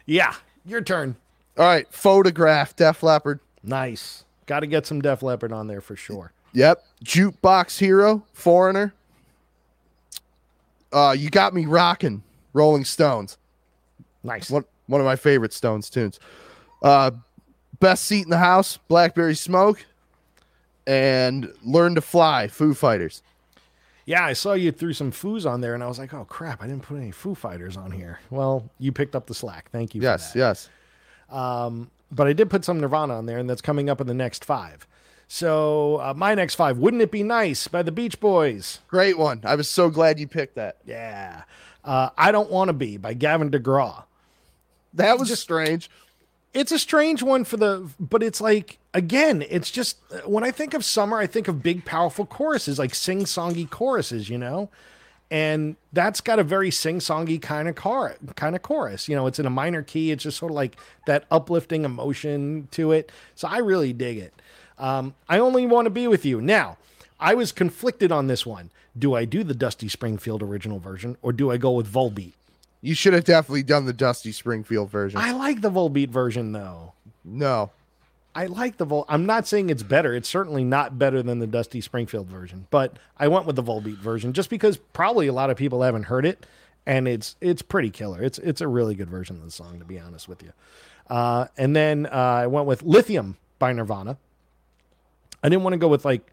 yeah, 0.06 0.34
your 0.64 0.80
turn. 0.80 1.16
All 1.58 1.64
right. 1.66 1.86
Photograph. 1.92 2.76
Def 2.76 3.02
Leppard. 3.02 3.40
Nice. 3.62 4.24
Got 4.46 4.60
to 4.60 4.66
get 4.66 4.86
some 4.86 5.00
Def 5.00 5.22
Leppard 5.22 5.52
on 5.52 5.66
there 5.66 5.80
for 5.80 5.96
sure. 5.96 6.32
Yep. 6.52 6.84
Jukebox 7.04 7.78
Hero. 7.78 8.24
Foreigner. 8.32 8.94
Uh, 10.92 11.14
you 11.16 11.30
got 11.30 11.54
me 11.54 11.66
rocking. 11.66 12.22
Rolling 12.52 12.84
Stones. 12.84 13.38
Nice. 14.24 14.50
One 14.50 14.64
one 14.86 15.00
of 15.00 15.04
my 15.04 15.16
favorite 15.16 15.52
Stones 15.52 15.88
tunes. 15.88 16.18
Uh, 16.82 17.12
Best 17.80 18.04
seat 18.04 18.24
in 18.24 18.30
the 18.30 18.36
house, 18.36 18.78
Blackberry 18.88 19.34
Smoke, 19.34 19.86
and 20.86 21.52
Learn 21.62 21.94
to 21.94 22.00
Fly, 22.00 22.48
Foo 22.48 22.74
Fighters. 22.74 23.22
Yeah, 24.06 24.24
I 24.24 24.32
saw 24.32 24.54
you 24.54 24.72
threw 24.72 24.92
some 24.92 25.12
foos 25.12 25.48
on 25.48 25.60
there, 25.60 25.74
and 25.74 25.84
I 25.84 25.86
was 25.86 25.98
like, 25.98 26.12
"Oh 26.12 26.24
crap, 26.24 26.62
I 26.62 26.66
didn't 26.66 26.82
put 26.82 26.96
any 26.96 27.10
Foo 27.12 27.34
Fighters 27.34 27.76
on 27.76 27.92
here." 27.92 28.18
Well, 28.30 28.68
you 28.78 28.90
picked 28.92 29.14
up 29.14 29.26
the 29.26 29.34
slack. 29.34 29.70
Thank 29.70 29.94
you. 29.94 30.02
Yes, 30.02 30.32
for 30.32 30.38
that. 30.38 30.44
yes. 30.44 30.68
But 32.12 32.26
I 32.26 32.32
did 32.32 32.50
put 32.50 32.64
some 32.64 32.80
Nirvana 32.80 33.14
on 33.16 33.26
there, 33.26 33.38
and 33.38 33.48
that's 33.48 33.60
coming 33.60 33.88
up 33.88 34.00
in 34.00 34.06
the 34.08 34.14
next 34.14 34.44
five. 34.44 34.86
So 35.28 35.96
uh, 35.98 36.12
my 36.16 36.34
next 36.34 36.56
five, 36.56 36.78
"Wouldn't 36.78 37.02
It 37.02 37.12
Be 37.12 37.22
Nice" 37.22 37.68
by 37.68 37.82
the 37.82 37.92
Beach 37.92 38.18
Boys. 38.18 38.80
Great 38.88 39.16
one. 39.16 39.42
I 39.44 39.54
was 39.54 39.68
so 39.68 39.88
glad 39.90 40.18
you 40.18 40.26
picked 40.26 40.56
that. 40.56 40.78
Yeah. 40.84 41.42
Uh, 41.84 42.10
"I 42.18 42.32
Don't 42.32 42.50
Want 42.50 42.68
to 42.68 42.72
Be" 42.72 42.96
by 42.96 43.14
Gavin 43.14 43.50
DeGraw. 43.50 44.04
That 44.94 45.20
was 45.20 45.38
strange. 45.38 45.88
It's 46.52 46.72
a 46.72 46.78
strange 46.78 47.22
one 47.22 47.44
for 47.44 47.56
the 47.56 47.88
but 47.98 48.22
it's 48.22 48.40
like 48.40 48.78
again 48.94 49.44
it's 49.48 49.70
just 49.70 49.98
when 50.24 50.42
i 50.42 50.50
think 50.50 50.74
of 50.74 50.84
summer 50.84 51.18
i 51.18 51.26
think 51.26 51.48
of 51.48 51.62
big 51.62 51.84
powerful 51.84 52.26
choruses 52.26 52.78
like 52.78 52.94
sing-songy 52.94 53.68
choruses 53.68 54.28
you 54.28 54.38
know? 54.38 54.68
And 55.32 55.76
that's 55.92 56.20
got 56.20 56.40
a 56.40 56.42
very 56.42 56.72
sing-songy 56.72 57.40
kind 57.40 57.68
of 57.68 57.76
car 57.76 58.16
kind 58.34 58.56
of 58.56 58.62
chorus 58.62 59.08
you 59.08 59.14
know? 59.14 59.26
It's 59.26 59.38
in 59.38 59.46
a 59.46 59.50
minor 59.50 59.82
key 59.82 60.10
it's 60.10 60.24
just 60.24 60.38
sort 60.38 60.50
of 60.50 60.56
like 60.56 60.76
that 61.06 61.24
uplifting 61.30 61.84
emotion 61.84 62.68
to 62.72 62.92
it. 62.92 63.12
So 63.36 63.46
i 63.48 63.58
really 63.58 63.92
dig 63.92 64.18
it. 64.18 64.34
Um, 64.78 65.14
i 65.28 65.38
only 65.38 65.66
want 65.66 65.86
to 65.86 65.90
be 65.90 66.08
with 66.08 66.24
you. 66.24 66.40
Now 66.40 66.78
i 67.20 67.34
was 67.34 67.52
conflicted 67.52 68.10
on 68.10 68.26
this 68.26 68.44
one. 68.44 68.70
Do 68.98 69.14
i 69.14 69.24
do 69.24 69.44
the 69.44 69.54
dusty 69.54 69.88
springfield 69.88 70.42
original 70.42 70.80
version 70.80 71.16
or 71.22 71.32
do 71.32 71.52
i 71.52 71.56
go 71.56 71.70
with 71.70 71.90
volbeat 71.92 72.32
You 72.82 72.94
should 72.94 73.12
have 73.12 73.24
definitely 73.24 73.62
done 73.62 73.84
the 73.84 73.92
Dusty 73.92 74.32
Springfield 74.32 74.90
version. 74.90 75.20
i 75.20 75.32
like 75.32 75.60
the 75.60 75.70
volbeat 75.70 76.08
version 76.08 76.52
though 76.52 76.94
no. 77.24 77.70
I 78.34 78.46
like 78.46 78.76
the 78.76 78.84
Vol. 78.84 79.04
I'm 79.08 79.26
not 79.26 79.46
saying 79.46 79.70
it's 79.70 79.82
better. 79.82 80.14
It's 80.14 80.28
certainly 80.28 80.62
not 80.62 80.98
better 80.98 81.22
than 81.22 81.40
the 81.40 81.46
Dusty 81.46 81.80
Springfield 81.80 82.28
version, 82.28 82.66
but 82.70 82.96
I 83.18 83.26
went 83.28 83.44
with 83.44 83.56
the 83.56 83.62
Volbeat 83.62 83.98
version 83.98 84.32
just 84.32 84.50
because 84.50 84.76
probably 84.76 85.26
a 85.26 85.32
lot 85.32 85.50
of 85.50 85.56
people 85.56 85.82
haven't 85.82 86.04
heard 86.04 86.24
it, 86.24 86.46
and 86.86 87.08
it's 87.08 87.34
it's 87.40 87.60
pretty 87.60 87.90
killer. 87.90 88.22
It's 88.22 88.38
it's 88.38 88.60
a 88.60 88.68
really 88.68 88.94
good 88.94 89.10
version 89.10 89.36
of 89.36 89.44
the 89.44 89.50
song, 89.50 89.80
to 89.80 89.84
be 89.84 89.98
honest 89.98 90.28
with 90.28 90.44
you. 90.44 90.52
Uh, 91.08 91.48
and 91.58 91.74
then 91.74 92.06
uh, 92.06 92.10
I 92.10 92.46
went 92.46 92.66
with 92.66 92.84
Lithium 92.84 93.36
by 93.58 93.72
Nirvana. 93.72 94.16
I 95.42 95.48
didn't 95.48 95.64
want 95.64 95.74
to 95.74 95.78
go 95.78 95.88
with 95.88 96.04
like, 96.04 96.30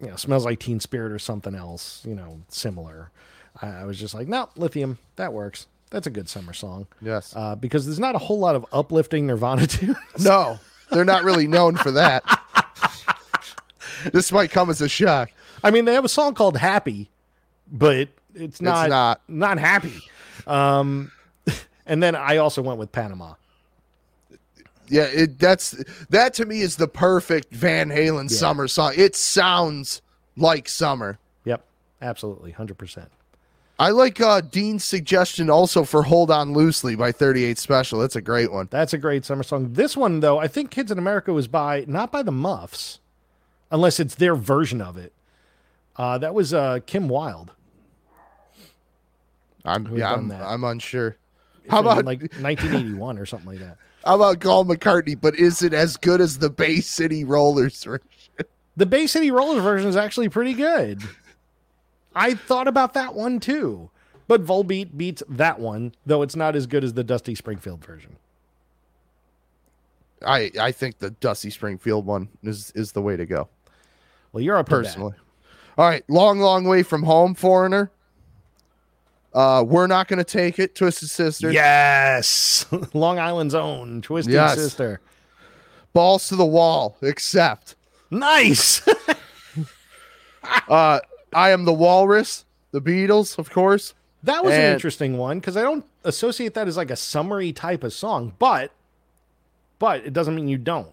you 0.00 0.06
know, 0.06 0.16
smells 0.16 0.46
like 0.46 0.58
Teen 0.58 0.80
Spirit 0.80 1.12
or 1.12 1.18
something 1.18 1.54
else, 1.54 2.02
you 2.06 2.14
know, 2.14 2.40
similar. 2.48 3.10
I, 3.62 3.68
I 3.82 3.84
was 3.84 3.98
just 3.98 4.12
like, 4.14 4.28
no, 4.28 4.48
Lithium, 4.56 4.98
that 5.16 5.32
works. 5.32 5.66
That's 5.90 6.06
a 6.06 6.10
good 6.10 6.28
summer 6.28 6.52
song. 6.52 6.86
Yes. 7.00 7.34
Uh, 7.36 7.54
because 7.54 7.86
there's 7.86 7.98
not 8.00 8.14
a 8.14 8.18
whole 8.18 8.38
lot 8.38 8.54
of 8.56 8.66
uplifting 8.72 9.26
Nirvana 9.26 9.66
tunes. 9.68 9.96
no. 10.18 10.58
They're 10.90 11.04
not 11.06 11.24
really 11.24 11.46
known 11.46 11.76
for 11.76 11.90
that. 11.92 12.22
this 14.12 14.30
might 14.32 14.50
come 14.50 14.68
as 14.68 14.80
a 14.82 14.88
shock. 14.88 15.30
I 15.64 15.70
mean, 15.70 15.84
they 15.86 15.94
have 15.94 16.04
a 16.04 16.08
song 16.08 16.34
called 16.34 16.56
"Happy," 16.58 17.08
but 17.70 18.08
it's 18.34 18.60
not 18.60 18.90
not. 18.90 19.20
not 19.26 19.58
happy. 19.58 20.02
Um, 20.46 21.10
and 21.86 22.02
then 22.02 22.14
I 22.14 22.36
also 22.38 22.60
went 22.60 22.78
with 22.78 22.92
Panama. 22.92 23.34
Yeah, 24.88 25.04
it 25.04 25.38
that's 25.38 25.70
that 26.10 26.34
to 26.34 26.44
me 26.44 26.60
is 26.60 26.76
the 26.76 26.88
perfect 26.88 27.54
Van 27.54 27.88
Halen 27.88 28.30
Yeah. 28.30 28.36
summer 28.36 28.68
song. 28.68 28.92
It 28.94 29.16
sounds 29.16 30.02
like 30.36 30.68
summer. 30.68 31.18
Yep, 31.46 31.64
absolutely, 32.02 32.50
hundred 32.50 32.76
percent. 32.76 33.10
I 33.82 33.90
like 33.90 34.20
uh, 34.20 34.40
Dean's 34.40 34.84
suggestion 34.84 35.50
also 35.50 35.82
for 35.82 36.04
"Hold 36.04 36.30
On 36.30 36.52
Loosely" 36.52 36.94
by 36.94 37.10
38 37.10 37.58
Special. 37.58 37.98
That's 37.98 38.14
a 38.14 38.20
great 38.20 38.52
one. 38.52 38.68
That's 38.70 38.92
a 38.92 38.98
great 38.98 39.24
summer 39.24 39.42
song. 39.42 39.72
This 39.72 39.96
one, 39.96 40.20
though, 40.20 40.38
I 40.38 40.46
think 40.46 40.70
"Kids 40.70 40.92
in 40.92 40.98
America" 40.98 41.32
was 41.32 41.48
by 41.48 41.84
not 41.88 42.12
by 42.12 42.22
the 42.22 42.30
Muffs, 42.30 43.00
unless 43.72 43.98
it's 43.98 44.14
their 44.14 44.36
version 44.36 44.80
of 44.80 44.96
it. 44.96 45.12
Uh, 45.96 46.16
that 46.18 46.32
was 46.32 46.54
uh, 46.54 46.78
Kim 46.86 47.08
Wilde. 47.08 47.50
I'm 49.64 49.96
yeah, 49.96 50.12
I'm? 50.12 50.30
I'm 50.30 50.62
unsure. 50.62 51.16
How 51.68 51.80
about 51.80 52.04
like 52.04 52.20
1981 52.40 53.18
or 53.18 53.26
something 53.26 53.48
like 53.48 53.58
that? 53.58 53.78
how 54.04 54.14
about 54.14 54.38
Paul 54.38 54.64
McCartney? 54.64 55.20
But 55.20 55.34
is 55.34 55.60
it 55.60 55.74
as 55.74 55.96
good 55.96 56.20
as 56.20 56.38
the 56.38 56.50
Bay 56.50 56.80
City 56.80 57.24
Rollers? 57.24 57.82
version? 57.82 58.06
The 58.76 58.86
Bay 58.86 59.08
City 59.08 59.32
Rollers 59.32 59.64
version 59.64 59.88
is 59.88 59.96
actually 59.96 60.28
pretty 60.28 60.54
good. 60.54 61.02
I 62.14 62.34
thought 62.34 62.68
about 62.68 62.94
that 62.94 63.14
one 63.14 63.40
too. 63.40 63.90
But 64.28 64.44
Volbeat 64.44 64.96
beats 64.96 65.22
that 65.28 65.58
one, 65.58 65.94
though 66.06 66.22
it's 66.22 66.36
not 66.36 66.56
as 66.56 66.66
good 66.66 66.84
as 66.84 66.94
the 66.94 67.04
Dusty 67.04 67.34
Springfield 67.34 67.84
version. 67.84 68.16
I 70.24 70.50
I 70.58 70.72
think 70.72 70.98
the 70.98 71.10
Dusty 71.10 71.50
Springfield 71.50 72.06
one 72.06 72.28
is 72.42 72.72
is 72.74 72.92
the 72.92 73.02
way 73.02 73.16
to 73.16 73.26
go. 73.26 73.48
Well, 74.32 74.42
you're 74.42 74.56
that. 74.56 74.66
personally. 74.66 75.14
All 75.76 75.88
right, 75.88 76.04
long, 76.08 76.38
long 76.38 76.64
way 76.64 76.82
from 76.82 77.02
home, 77.02 77.34
foreigner. 77.34 77.90
Uh, 79.34 79.64
we're 79.66 79.86
not 79.86 80.08
going 80.08 80.18
to 80.18 80.24
take 80.24 80.58
it, 80.58 80.74
Twisted 80.74 81.08
Sister. 81.08 81.50
Yes, 81.50 82.66
Long 82.94 83.18
Island's 83.18 83.54
own 83.54 84.02
Twisted 84.02 84.34
Yes. 84.34 84.56
Sister. 84.56 85.00
Balls 85.94 86.28
to 86.28 86.36
the 86.36 86.44
wall, 86.44 86.96
Accept 87.02 87.74
Nice. 88.10 88.86
uh, 90.68 91.00
I 91.34 91.50
am 91.50 91.64
the 91.64 91.72
Walrus, 91.72 92.44
the 92.72 92.80
Beatles, 92.80 93.38
of 93.38 93.50
course. 93.50 93.94
that 94.24 94.44
was 94.44 94.54
an 94.54 94.72
interesting 94.72 95.16
one 95.18 95.40
because 95.40 95.56
I 95.56 95.62
don't 95.62 95.84
associate 96.04 96.54
that 96.54 96.68
as 96.68 96.76
like 96.76 96.90
a 96.90 96.96
summary 96.96 97.52
type 97.52 97.82
of 97.84 97.92
song, 97.92 98.34
but 98.38 98.70
but 99.78 100.04
it 100.06 100.12
doesn't 100.12 100.34
mean 100.34 100.48
you 100.48 100.58
don't. 100.58 100.92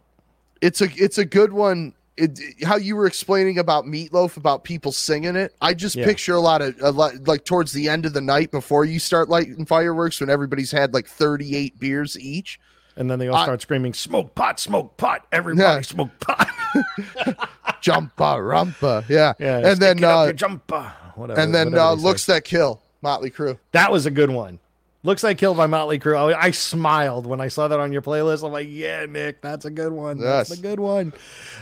It's 0.61 0.81
a 0.81 0.89
it's 0.95 1.17
a 1.17 1.25
good 1.25 1.53
one. 1.53 1.93
It, 2.17 2.37
how 2.65 2.75
you 2.75 2.97
were 2.97 3.05
explaining 3.05 3.59
about 3.59 3.85
Meatloaf 3.85 4.35
about 4.35 4.65
people 4.65 4.91
singing 4.91 5.37
it, 5.37 5.55
I 5.61 5.73
just 5.73 5.95
Yeah. 5.95 6.03
picture 6.05 6.33
a 6.35 6.39
lot 6.41 6.61
of 6.61 6.75
a 6.81 6.91
lot, 6.91 7.13
like 7.27 7.45
towards 7.45 7.71
the 7.71 7.87
end 7.87 8.05
of 8.05 8.11
the 8.13 8.19
night 8.19 8.51
before 8.51 8.83
you 8.83 8.99
start 8.99 9.29
lighting 9.29 9.65
fireworks 9.65 10.19
when 10.19 10.29
everybody's 10.29 10.71
had 10.71 10.93
like 10.93 11.07
thirty 11.07 11.55
eight 11.55 11.79
beers 11.79 12.19
each. 12.19 12.59
And 12.99 13.09
then 13.09 13.17
they 13.17 13.27
all 13.29 13.35
I- 13.37 13.43
start 13.45 13.61
screaming, 13.61 13.93
"Smoke 13.95 14.35
pot, 14.35 14.59
smoke 14.59 14.95
pot! 14.97 15.25
Everybody 15.31 15.63
Yeah. 15.77 15.81
smoke 15.81 16.11
pot!" 16.19 16.47
jumper, 17.81 18.23
rumpa, 18.23 19.07
yeah, 19.09 19.33
yeah, 19.39 19.69
and 19.71 19.79
then 19.79 20.03
uh, 20.03 20.31
jumper, 20.33 20.91
whatever. 21.15 21.39
and 21.39 21.55
then 21.55 21.71
whatever 21.71 21.89
uh, 21.91 21.93
looks 21.95 22.25
that 22.27 22.43
kill 22.43 22.81
Motley 23.01 23.31
Crue. 23.31 23.57
That 23.71 23.91
was 23.91 24.05
a 24.05 24.11
good 24.11 24.29
one. 24.29 24.59
Looks 25.01 25.23
like 25.23 25.37
Killed 25.37 25.55
by 25.55 25.65
Motley 25.65 25.97
Crue. 25.97 26.33
I, 26.35 26.47
I 26.47 26.51
smiled 26.51 27.25
when 27.25 27.39
I 27.39 27.47
saw 27.47 27.69
that 27.69 27.79
on 27.79 27.93
your 27.93 28.01
playlist. 28.01 28.45
I'm 28.45 28.51
like, 28.51 28.67
yeah, 28.69 29.05
Nick, 29.05 29.41
that's 29.41 29.63
a 29.63 29.69
good 29.69 29.93
one. 29.93 30.17
That's 30.19 30.51
a 30.51 30.57
good 30.57 30.77
one. 30.81 31.13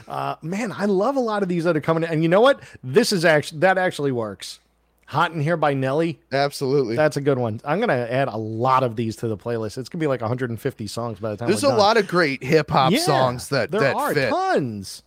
Uh, 0.08 0.38
man, 0.42 0.72
I 0.72 0.86
love 0.86 1.18
a 1.18 1.20
lot 1.20 1.44
of 1.44 1.50
these 1.50 1.64
that 1.66 1.78
are 1.78 1.82
coming 1.82 2.02
in. 2.04 2.10
And 2.10 2.24
you 2.24 2.30
know 2.30 2.42
what? 2.42 2.60
This 2.84 3.14
is 3.14 3.26
actually 3.26 3.60
that 3.60 3.78
actually 3.78 4.12
works. 4.12 4.60
Hot 5.08 5.32
in 5.32 5.40
Here 5.42 5.58
by 5.58 5.74
Nelly. 5.74 6.20
Absolutely. 6.32 6.96
That's 6.96 7.16
a 7.18 7.22
good 7.22 7.38
one. 7.40 7.62
I'm 7.64 7.80
gonna 7.80 7.94
add 8.10 8.28
a 8.28 8.38
lot 8.38 8.84
of 8.84 8.96
these 8.98 9.16
to 9.18 9.28
the 9.28 9.38
playlist. 9.38 9.78
It's 9.78 9.90
gonna 9.90 10.02
be 10.02 10.08
like 10.08 10.22
150 10.22 10.88
songs 10.88 11.20
by 11.20 11.32
the 11.32 11.38
time 11.38 11.48
There's 11.48 11.64
a 11.64 11.68
done. 11.68 11.78
lot 11.78 11.98
of 11.98 12.08
great 12.08 12.44
hip 12.44 12.70
hop 12.70 12.92
Yeah, 12.92 13.00
songs 13.00 13.50
that 13.50 13.72
there 13.72 13.80
that 13.82 13.96
are 13.96 14.14
fit. 14.14 14.30
tons. 14.30 15.04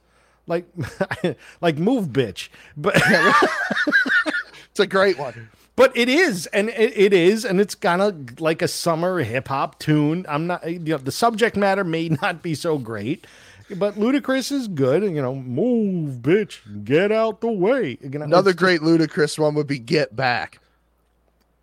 Like, 0.46 0.64
like 1.60 1.76
move, 1.78 2.08
bitch. 2.08 2.48
But 2.76 2.96
It's 4.70 4.80
a 4.80 4.86
great 4.86 5.18
one. 5.18 5.48
But 5.76 5.96
it 5.96 6.08
is, 6.08 6.46
and 6.48 6.68
it, 6.70 6.92
it 6.96 7.12
is, 7.12 7.44
and 7.44 7.60
it's 7.60 7.74
kind 7.74 8.02
of 8.02 8.40
like 8.40 8.60
a 8.62 8.68
summer 8.68 9.20
hip 9.20 9.48
hop 9.48 9.78
tune. 9.78 10.26
I'm 10.28 10.46
not, 10.46 10.70
you 10.70 10.78
know, 10.78 10.98
the 10.98 11.12
subject 11.12 11.56
matter 11.56 11.84
may 11.84 12.08
not 12.22 12.42
be 12.42 12.54
so 12.54 12.78
great, 12.78 13.26
but 13.76 13.94
Ludacris 13.94 14.52
is 14.52 14.68
good. 14.68 15.02
And 15.02 15.16
you 15.16 15.22
know, 15.22 15.34
move, 15.34 16.16
bitch, 16.16 16.84
get 16.84 17.12
out 17.12 17.40
the 17.40 17.50
way. 17.50 17.98
You 18.02 18.08
know, 18.10 18.24
Another 18.24 18.52
great 18.52 18.80
Ludacris 18.80 19.38
one 19.38 19.54
would 19.54 19.66
be 19.66 19.78
Get 19.78 20.14
Back. 20.16 20.58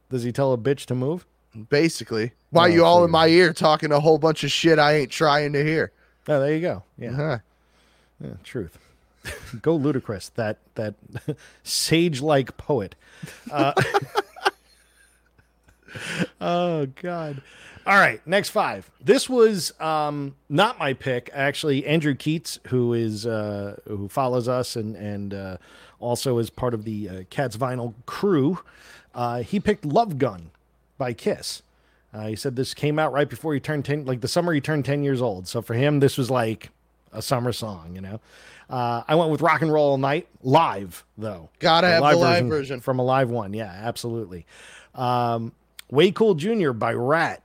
Does 0.10 0.24
he 0.24 0.32
tell 0.32 0.53
a 0.53 0.58
bitch 0.58 0.86
to 0.86 0.95
move? 0.95 1.26
Basically, 1.70 2.32
why 2.51 2.64
Oh, 2.64 2.68
you 2.68 2.86
all 2.86 3.03
in 3.03 3.12
my 3.12 3.28
ear 3.28 3.51
talking 3.51 3.91
a 3.91 3.99
whole 3.99 4.20
bunch 4.20 4.43
of 4.43 4.51
shit 4.51 4.80
I 4.80 4.95
ain't 4.95 5.12
trying 5.12 5.53
to 5.53 5.64
hear? 5.64 5.91
Oh, 6.28 6.39
there 6.39 6.53
you 6.53 6.62
go. 6.62 6.84
Yeah, 6.97 7.12
Huh. 7.12 7.38
yeah 8.22 8.32
truth. 8.43 8.78
go 9.62 9.78
Ludacris, 9.78 10.32
that 10.36 10.58
that 10.76 10.93
sage-like 11.64 12.55
poet. 12.58 12.95
Uh, 13.51 13.74
oh 16.41 16.86
God. 17.01 17.41
All 17.88 17.98
right, 17.98 18.20
next 18.28 18.50
five. 18.50 18.92
This 19.02 19.30
was 19.30 19.72
um, 19.80 20.36
not 20.50 20.78
my 20.78 20.92
pick. 20.92 21.30
Actually, 21.34 21.86
Andrew 21.86 22.16
Keats, 22.16 22.60
who 22.68 22.94
is 22.94 23.26
uh, 23.26 23.78
who 23.88 24.10
follows 24.10 24.50
us 24.50 24.76
and 24.76 24.98
and 24.98 25.34
uh, 25.34 25.58
also 26.02 26.38
is 26.38 26.50
part 26.50 26.74
of 26.74 26.84
the 26.84 27.10
uh, 27.10 27.24
Cats 27.30 27.56
Vinyl 27.56 27.94
crew, 28.06 28.60
uh, 29.16 29.42
he 29.42 29.62
picked 29.62 29.86
"Love 29.86 30.18
Gun" 30.18 30.52
by 30.98 31.14
Kiss. 31.14 31.62
Uh, 32.14 32.28
he 32.28 32.36
said 32.36 32.58
this 32.58 32.74
came 32.74 33.00
out 33.00 33.14
right 33.14 33.30
before 33.30 33.54
he 33.54 33.60
turned 33.62 33.86
ten, 33.86 34.04
like 34.04 34.20
the 34.20 34.28
summer 34.28 34.52
he 34.54 34.60
turned 34.60 34.84
ten 34.84 35.02
years 35.02 35.22
old. 35.22 35.48
So 35.48 35.62
for 35.62 35.74
him, 35.74 36.02
this 36.02 36.18
was 36.18 36.30
like 36.30 36.72
a 37.14 37.22
summer 37.22 37.54
song, 37.54 37.96
you 37.96 38.02
know. 38.02 38.20
Uh, 38.70 39.04
I 39.08 39.16
went 39.16 39.32
with 39.32 39.40
"Rock 39.40 39.62
and 39.62 39.72
Roll 39.72 39.92
All 39.92 39.98
Night" 39.98 40.28
live, 40.44 41.06
though. 41.18 41.52
Gotta 41.60 41.88
have 41.88 42.04
the 42.04 42.18
live 42.18 42.48
version. 42.48 42.82
from 42.82 43.00
a 43.00 43.04
live 43.04 43.30
one. 43.30 43.54
Yeah, 43.54 43.72
absolutely. 43.72 44.46
Um, 44.94 45.54
Way 45.90 46.12
Cool 46.12 46.36
Jr. 46.36 46.72
by 46.72 46.92
Ratt. 46.92 47.44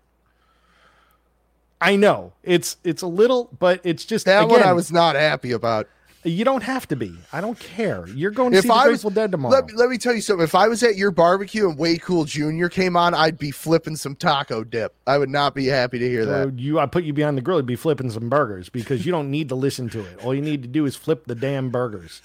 I 1.83 1.97
know 1.97 2.33
it's 2.45 2.77
it's 2.85 3.03
a 3.03 3.07
little, 3.09 3.51
but 3.59 3.81
it's 3.85 4.05
just 4.05 4.27
That 4.27 4.45
again, 4.45 4.61
one 4.61 4.63
I 4.63 4.73
was 4.73 4.93
not 4.93 5.17
happy 5.17 5.53
about. 5.53 5.89
You 6.25 6.45
don't 6.45 6.63
have 6.63 6.87
to 6.87 6.95
be. 6.95 7.13
I 7.33 7.41
don't 7.41 7.59
care. 7.59 8.07
You're 8.07 8.31
going 8.31 8.53
to 8.53 8.59
If 8.59 8.63
see 8.63 8.69
the 8.69 8.75
I 8.75 8.87
was 8.87 9.03
Grateful 9.03 9.11
Dead 9.11 9.33
tomorrow. 9.33 9.53
let, 9.57 9.67
me- 9.67 9.73
let 9.75 9.91
me 9.91 9.99
tell 9.99 10.15
you 10.15 10.21
something. 10.21 10.45
If 10.45 10.55
I 10.55 10.69
was 10.69 10.85
at 10.85 10.95
your 10.95 11.11
barbecue 11.11 11.69
and 11.69 11.77
Way 11.77 11.99
Cool 11.99 12.25
Jr. 12.27 12.69
came 12.69 12.97
on, 12.97 13.13
I'd 13.13 13.39
be 13.39 13.51
flipping 13.51 13.97
some 13.97 14.15
taco 14.15 14.63
dip. 14.63 14.95
I 15.05 15.19
would 15.19 15.31
not 15.31 15.53
be 15.53 15.67
happy 15.67 15.99
to 15.99 16.09
hear 16.09 16.23
So 16.25 16.47
that. 16.47 16.61
you, 16.61 16.79
I 16.79 16.87
put 16.87 17.03
you 17.03 17.13
behind 17.13 17.37
the 17.37 17.43
grill, 17.43 17.59
you'd 17.59 17.67
be 17.67 17.75
flipping 17.75 18.09
some 18.09 18.29
burgers 18.29 18.69
because 18.69 19.05
you 19.05 19.11
don't 19.11 19.33
need 19.33 19.49
to 19.49 19.57
listen 19.57 19.89
to 19.91 19.99
it. 20.01 20.25
All 20.25 20.33
you 20.33 20.43
need 20.43 20.63
to 20.63 20.69
do 20.69 20.87
is 20.87 20.95
flip 20.95 21.25
the 21.27 21.35
damn 21.35 21.71
burgers. 21.71 22.23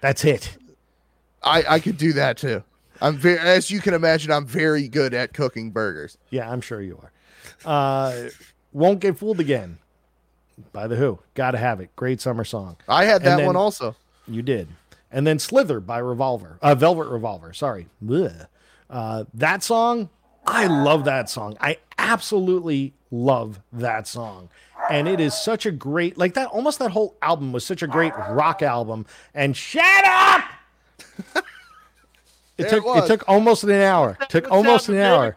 That's 0.00 0.24
it. 0.24 0.56
I, 1.42 1.64
I 1.68 1.80
could 1.80 1.96
do 1.96 2.12
that 2.12 2.36
too. 2.38 2.62
I'm 3.00 3.16
very, 3.16 3.40
as 3.40 3.72
you 3.72 3.80
can 3.80 3.92
imagine, 3.92 4.30
I'm 4.30 4.46
very 4.46 4.86
good 4.86 5.14
at 5.14 5.32
cooking 5.34 5.72
burgers. 5.72 6.16
Yeah, 6.30 6.48
I'm 6.48 6.60
sure 6.60 6.80
you 6.80 6.98
are. 7.02 7.10
Uh, 7.64 8.28
won't 8.72 9.00
get 9.00 9.18
fooled 9.18 9.40
again. 9.40 9.78
By 10.72 10.86
the 10.86 10.96
Who, 10.96 11.18
gotta 11.34 11.58
have 11.58 11.80
it. 11.80 11.94
Great 11.96 12.20
summer 12.20 12.44
song. 12.44 12.76
I 12.88 13.04
had 13.04 13.22
that 13.24 13.36
then- 13.36 13.46
one 13.46 13.56
also. 13.56 13.94
You 14.26 14.42
did. 14.42 14.68
And 15.12 15.26
then 15.26 15.38
Slither 15.38 15.80
by 15.80 15.98
Revolver, 15.98 16.58
uh, 16.62 16.74
Velvet 16.74 17.06
Revolver. 17.08 17.52
Sorry. 17.52 17.86
Uh, 18.90 19.24
that 19.34 19.62
song, 19.62 20.08
I 20.46 20.66
love 20.66 21.04
that 21.04 21.30
song. 21.30 21.56
I 21.60 21.78
absolutely 21.96 22.92
love 23.10 23.60
that 23.72 24.06
song. 24.08 24.48
And 24.90 25.08
it 25.08 25.20
is 25.20 25.32
such 25.34 25.64
a 25.64 25.70
great, 25.70 26.18
like 26.18 26.34
that, 26.34 26.48
almost 26.48 26.78
that 26.80 26.90
whole 26.90 27.16
album 27.22 27.52
was 27.52 27.64
such 27.64 27.82
a 27.82 27.86
great 27.86 28.12
rock 28.30 28.62
album. 28.62 29.06
And 29.34 29.56
shut 29.56 30.04
up! 30.04 30.44
it 31.36 31.44
There 32.58 32.70
took 32.70 32.84
it 32.86 33.04
it, 33.04 33.06
took 33.06 33.28
almost 33.28 33.64
an 33.64 33.70
hour. 33.72 34.18
took 34.28 34.50
almost 34.50 34.88
an 34.88 34.96
hour. 34.96 35.36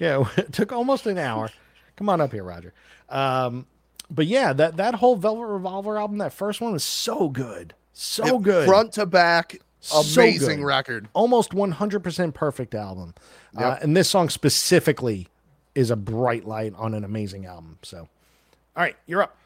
Yeah, 0.00 0.24
it 0.36 0.52
took 0.52 0.72
almost 0.72 1.06
an 1.06 1.18
hour. 1.18 1.50
Come 1.94 2.08
on 2.08 2.20
up 2.20 2.32
here, 2.32 2.42
Roger. 2.42 2.72
Um, 3.08 3.66
but 4.10 4.26
yeah, 4.26 4.52
that 4.54 4.76
that 4.78 4.96
whole 4.96 5.14
Velvet 5.14 5.46
Revolver 5.46 5.96
album, 5.98 6.18
that 6.18 6.32
first 6.32 6.60
one 6.60 6.72
was 6.72 6.82
so 6.82 7.28
good, 7.28 7.74
so 7.92 8.40
good, 8.40 8.66
Front 8.66 8.92
to 8.94 9.06
back, 9.06 9.58
amazing 9.94 10.60
good. 10.60 10.66
record. 10.66 11.08
almost 11.12 11.54
one 11.54 11.70
hundred 11.70 12.02
percent 12.02 12.34
perfect 12.34 12.74
album. 12.74 13.14
Uh, 13.56 13.76
and 13.82 13.96
this 13.96 14.08
song 14.08 14.28
specifically 14.28 15.28
is 15.74 15.90
a 15.90 15.96
bright 15.96 16.46
light 16.46 16.72
on 16.76 16.94
an 16.94 17.04
amazing 17.04 17.46
album. 17.46 17.78
So, 17.82 17.98
all 17.98 18.82
right, 18.82 18.96
you're 19.06 19.22
up. 19.22 19.36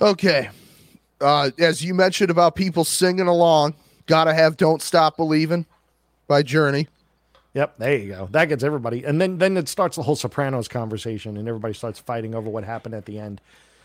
Okay. 0.00 0.50
Uh, 1.20 1.50
as 1.58 1.84
you 1.84 1.94
mentioned 1.94 2.30
about 2.30 2.54
people 2.54 2.84
singing 2.84 3.26
along, 3.26 3.74
gotta 4.06 4.32
have 4.34 4.56
"Don't 4.56 4.82
Stop 4.82 5.16
Believing" 5.16 5.66
by 6.28 6.42
Journey. 6.42 6.86
Yep, 7.54 7.78
there 7.78 7.96
you 7.96 8.12
go. 8.12 8.28
That 8.30 8.46
gets 8.46 8.62
everybody, 8.62 9.04
and 9.04 9.20
then 9.20 9.38
then 9.38 9.56
it 9.56 9.68
starts 9.68 9.96
the 9.96 10.02
whole 10.02 10.16
Sopranos 10.16 10.68
conversation, 10.68 11.36
and 11.36 11.48
everybody 11.48 11.74
starts 11.74 11.98
fighting 11.98 12.34
over 12.34 12.48
what 12.48 12.64
happened 12.64 12.94
at 12.94 13.06
the 13.06 13.18
end. 13.18 13.40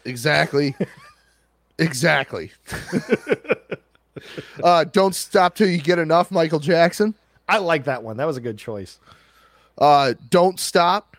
Exactly. 0.05 0.75
exactly. 1.79 2.51
uh, 4.63 4.83
"Don't 4.85 5.15
Stop 5.15 5.55
Till 5.55 5.69
You 5.69 5.79
Get 5.79 5.97
Enough" 5.97 6.29
Michael 6.29 6.59
Jackson. 6.59 7.15
I 7.47 7.57
like 7.57 7.85
that 7.85 8.03
one. 8.03 8.17
That 8.17 8.25
was 8.25 8.37
a 8.37 8.41
good 8.41 8.57
choice. 8.57 8.99
Uh, 9.77 10.13
"Don't 10.29 10.59
Stop" 10.59 11.15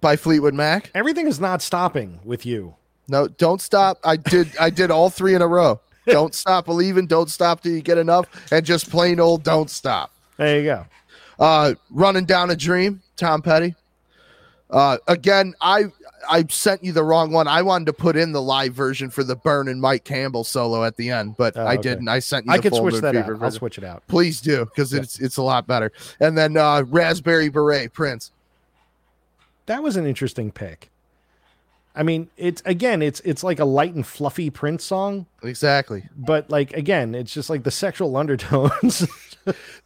by 0.00 0.16
Fleetwood 0.16 0.54
Mac. 0.54 0.90
Everything 0.94 1.26
is 1.26 1.40
not 1.40 1.62
stopping 1.62 2.20
with 2.24 2.46
you. 2.46 2.74
No, 3.08 3.26
don't 3.26 3.60
stop. 3.60 3.98
I 4.04 4.16
did. 4.16 4.56
I 4.58 4.70
did 4.70 4.90
all 4.90 5.10
three 5.10 5.34
in 5.34 5.42
a 5.42 5.48
row. 5.48 5.80
Don't 6.06 6.34
stop 6.34 6.64
believing. 6.66 7.06
Don't 7.06 7.30
stop 7.30 7.62
till 7.62 7.72
you 7.72 7.80
get 7.80 7.98
enough, 7.98 8.26
and 8.52 8.64
just 8.64 8.90
plain 8.90 9.18
old 9.18 9.42
don't 9.42 9.70
stop. 9.70 10.12
There 10.36 10.58
you 10.58 10.64
go. 10.64 10.86
Uh, 11.38 11.74
running 11.90 12.24
down 12.24 12.50
a 12.50 12.56
dream. 12.56 13.00
Tom 13.16 13.42
Petty. 13.42 13.74
Uh, 14.70 14.98
again, 15.06 15.54
I 15.60 15.84
I 16.28 16.44
sent 16.50 16.84
you 16.84 16.92
the 16.92 17.02
wrong 17.04 17.32
one. 17.32 17.48
I 17.48 17.62
wanted 17.62 17.86
to 17.86 17.92
put 17.92 18.16
in 18.16 18.32
the 18.32 18.42
live 18.42 18.74
version 18.74 19.08
for 19.08 19.24
the 19.24 19.36
Burn 19.36 19.68
and 19.68 19.80
Mike 19.80 20.04
Campbell 20.04 20.44
solo 20.44 20.84
at 20.84 20.96
the 20.96 21.10
end, 21.10 21.36
but 21.36 21.56
Oh, 21.56 21.64
I 21.64 21.74
okay. 21.74 21.82
didn't. 21.82 22.08
I 22.08 22.18
sent 22.18 22.44
you. 22.46 22.52
I 22.52 22.56
the 22.58 22.64
could 22.64 22.74
switch 22.74 22.96
that 23.00 23.16
out. 23.16 23.42
I'll 23.42 23.50
switch 23.50 23.78
it 23.78 23.84
out. 23.84 24.02
Please 24.08 24.40
do 24.40 24.64
because 24.66 24.92
it's 24.92 25.20
it's 25.20 25.36
a 25.38 25.42
lot 25.42 25.66
better. 25.66 25.92
And 26.20 26.36
then 26.36 26.56
uh, 26.56 26.82
Raspberry 26.86 27.48
Beret 27.48 27.92
Prince. 27.92 28.32
That 29.66 29.82
was 29.82 29.96
an 29.96 30.06
interesting 30.06 30.50
pick. 30.50 30.90
I 31.98 32.04
mean, 32.04 32.30
it's 32.36 32.62
again, 32.64 33.02
it's 33.02 33.20
it's 33.20 33.42
like 33.42 33.58
a 33.58 33.64
light 33.64 33.92
and 33.94 34.06
fluffy 34.06 34.50
Prince 34.50 34.84
song, 34.84 35.26
Exactly. 35.42 36.04
but 36.16 36.48
like 36.48 36.72
again, 36.72 37.14
it's 37.14 37.34
just 37.34 37.50
like 37.50 37.64
the 37.64 37.70
sexual 37.72 38.16
undertones. 38.22 39.06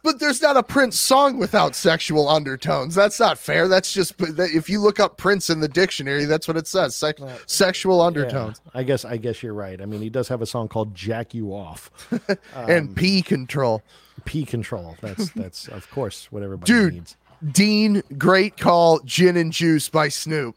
But 0.03 0.19
there's 0.19 0.41
not 0.41 0.57
a 0.57 0.61
Prince 0.63 0.99
song 0.99 1.37
without 1.37 1.73
sexual 1.73 2.27
undertones. 2.27 2.93
That's 2.95 3.19
not 3.19 3.37
fair. 3.37 3.67
That's 3.69 3.93
just 3.93 4.13
if 4.19 4.69
you 4.69 4.79
look 4.81 4.99
up 4.99 5.17
Prince 5.17 5.49
in 5.49 5.59
the 5.61 5.69
dictionary, 5.69 6.25
that's 6.25 6.47
what 6.47 6.57
it 6.57 6.67
says. 6.67 6.95
Sex, 6.95 7.21
sexual 7.47 8.01
undertones 8.01 8.61
Yeah, 8.65 8.71
I 8.81 8.83
guess 8.83 9.05
I 9.05 9.17
guess 9.17 9.41
you're 9.41 9.53
right. 9.53 9.81
I 9.81 9.85
mean, 9.85 10.01
he 10.01 10.09
does 10.09 10.27
have 10.27 10.41
a 10.41 10.45
song 10.45 10.67
called 10.67 10.93
"Jack 10.93 11.33
You 11.33 11.53
Off," 11.53 11.89
Um, 12.55 12.69
and 12.69 12.95
P 12.95 13.21
control. 13.21 13.81
P 14.25 14.45
Control. 14.45 14.95
That's 15.01 15.31
that's 15.31 15.67
of 15.69 15.89
course 15.89 16.27
what 16.31 16.43
everybody 16.43 16.71
Dude. 16.71 16.93
needs. 16.93 17.17
Dean, 17.51 18.03
great 18.17 18.57
call. 18.57 18.99
Gin 18.99 19.35
and 19.35 19.51
Juice 19.51 19.89
by 19.89 20.09
Snoop. 20.09 20.55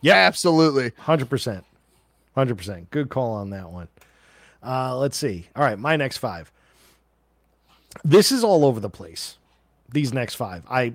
Yeah, 0.00 0.14
absolutely. 0.14 0.92
Hundred 0.98 1.28
percent, 1.28 1.64
hundred 2.34 2.56
percent. 2.56 2.90
Good 2.90 3.08
call 3.08 3.32
on 3.32 3.50
that 3.50 3.70
one. 3.70 3.88
Uh, 4.62 4.96
let's 4.96 5.16
see. 5.16 5.48
All 5.56 5.64
right, 5.64 5.78
my 5.78 5.96
next 5.96 6.18
five. 6.18 6.50
This 8.04 8.30
is 8.32 8.44
all 8.44 8.64
over 8.64 8.80
the 8.80 8.90
place. 8.90 9.36
These 9.92 10.12
next 10.12 10.36
five, 10.36 10.62
I, 10.70 10.94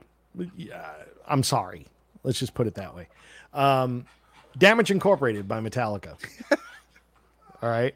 yeah, 0.56 0.92
I'm 1.28 1.44
sorry. 1.44 1.86
Let's 2.24 2.40
just 2.40 2.54
put 2.54 2.66
it 2.68 2.76
that 2.76 2.96
way. 2.96 3.08
Um, 3.54 4.06
Damage 4.58 4.90
Incorporated 4.90 5.48
by 5.48 5.60
Metallica. 5.60 6.16
all 7.62 7.70
right. 7.70 7.94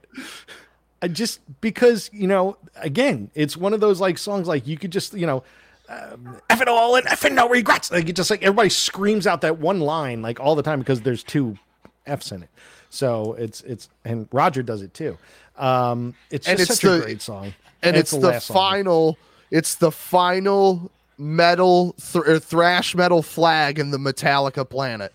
I 1.02 1.08
just 1.08 1.40
because 1.62 2.10
you 2.12 2.28
know, 2.28 2.58
again, 2.76 3.32
it's 3.34 3.56
one 3.56 3.74
of 3.74 3.80
those 3.80 4.02
like 4.02 4.18
songs 4.18 4.48
like 4.48 4.68
you 4.68 4.78
could 4.78 4.92
just 4.92 5.14
you 5.14 5.26
know, 5.26 5.44
um, 5.90 6.38
F 6.50 6.62
it 6.62 6.68
all 6.68 6.96
and 6.96 7.08
F 7.08 7.26
it 7.26 7.34
no 7.34 7.50
regrets. 7.50 7.92
Like 7.92 8.08
it 8.08 8.16
just 8.16 8.30
like 8.30 8.42
everybody 8.44 8.70
screams 8.70 9.26
out 9.28 9.42
that 9.42 9.58
one 9.58 9.80
line 9.80 10.22
like 10.22 10.40
all 10.40 10.56
the 10.56 10.64
time 10.64 10.80
because 10.80 11.02
there's 11.02 11.24
two 11.24 11.58
F's 12.06 12.32
in 12.32 12.44
it. 12.44 12.50
So 12.90 13.34
it's 13.34 13.62
it's 13.62 13.90
and 14.06 14.28
Roger 14.32 14.64
does 14.64 14.82
it 14.82 14.94
too. 14.94 15.18
Um, 15.58 16.14
it's 16.32 16.48
And 16.48 16.58
just 16.58 16.72
it's 16.72 16.80
such 16.82 16.90
the- 16.90 16.98
a 17.00 17.02
great 17.02 17.22
song, 17.22 17.54
And 17.84 17.98
it's, 17.98 18.12
the, 18.12 18.18
last 18.20 18.48
song. 18.48 18.56
final. 18.56 19.18
It's 19.52 19.76
the 19.76 19.92
final 19.92 20.90
metal 21.18 21.94
th- 22.14 22.24
or 22.26 22.40
thrash 22.40 22.96
metal 22.96 23.22
flag 23.22 23.78
in 23.80 23.92
the 23.92 23.98
Metallica 23.98 24.68
planet. 24.70 25.12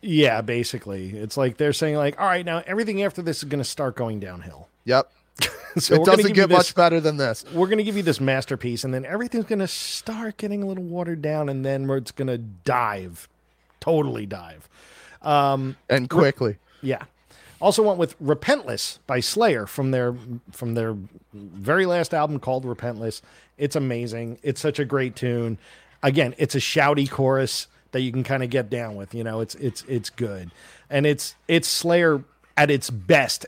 Yeah, 0.00 0.40
basically, 0.40 1.10
it's 1.10 1.36
like 1.36 1.58
they're 1.58 1.72
saying 1.72 1.96
like, 1.96 2.18
all 2.20 2.26
right, 2.26 2.44
now 2.46 2.62
everything 2.66 3.02
after 3.02 3.20
this 3.22 3.38
is 3.38 3.44
going 3.44 3.58
to 3.62 3.68
start 3.68 3.94
going 3.94 4.18
downhill. 4.20 4.68
Yep. 4.84 5.12
So 5.78 5.94
it 5.94 6.04
doesn't 6.04 6.34
get 6.34 6.50
this- 6.50 6.58
much 6.58 6.74
better 6.74 7.00
than 7.00 7.16
this. 7.16 7.46
we're 7.54 7.66
going 7.66 7.78
to 7.78 7.84
give 7.84 7.96
you 7.96 8.02
this 8.02 8.20
masterpiece 8.20 8.84
and 8.84 8.92
then 8.92 9.06
everything's 9.06 9.46
going 9.46 9.60
to 9.60 9.66
start 9.66 10.36
getting 10.36 10.62
a 10.62 10.66
little 10.66 10.84
watered 10.84 11.22
down 11.22 11.48
and 11.48 11.64
then 11.64 11.88
it's 11.88 12.12
going 12.12 12.28
to 12.28 12.36
dive 12.36 13.26
totally 13.82 14.26
dive. 14.26 14.68
Um, 15.20 15.76
and 15.90 16.08
quickly. 16.08 16.56
yeah. 16.80 17.02
Also 17.60 17.82
went 17.82 17.98
with 17.98 18.20
repentless 18.20 18.98
by 19.06 19.20
slayer 19.20 19.66
from 19.66 19.92
their 19.92 20.16
from 20.50 20.74
their 20.74 20.96
very 21.32 21.86
last 21.86 22.12
album 22.14 22.40
called 22.40 22.64
repentless. 22.64 23.20
It's 23.56 23.76
amazing. 23.76 24.38
It's 24.42 24.60
such 24.60 24.78
a 24.78 24.84
great 24.84 25.14
tune. 25.14 25.58
Again 26.02 26.34
it's 26.38 26.54
a 26.54 26.58
shouty 26.58 27.08
chorus 27.08 27.68
that 27.92 28.00
you 28.00 28.10
can 28.10 28.24
kind 28.24 28.42
of 28.42 28.50
get 28.50 28.70
down 28.70 28.96
with 28.96 29.14
you 29.14 29.22
know? 29.22 29.40
It's 29.40 29.54
it's 29.56 29.84
it's 29.86 30.10
good. 30.10 30.50
And 30.90 31.06
it's 31.06 31.36
it's 31.46 31.68
slayer 31.68 32.24
at 32.56 32.70
its 32.70 32.90
best 32.90 33.46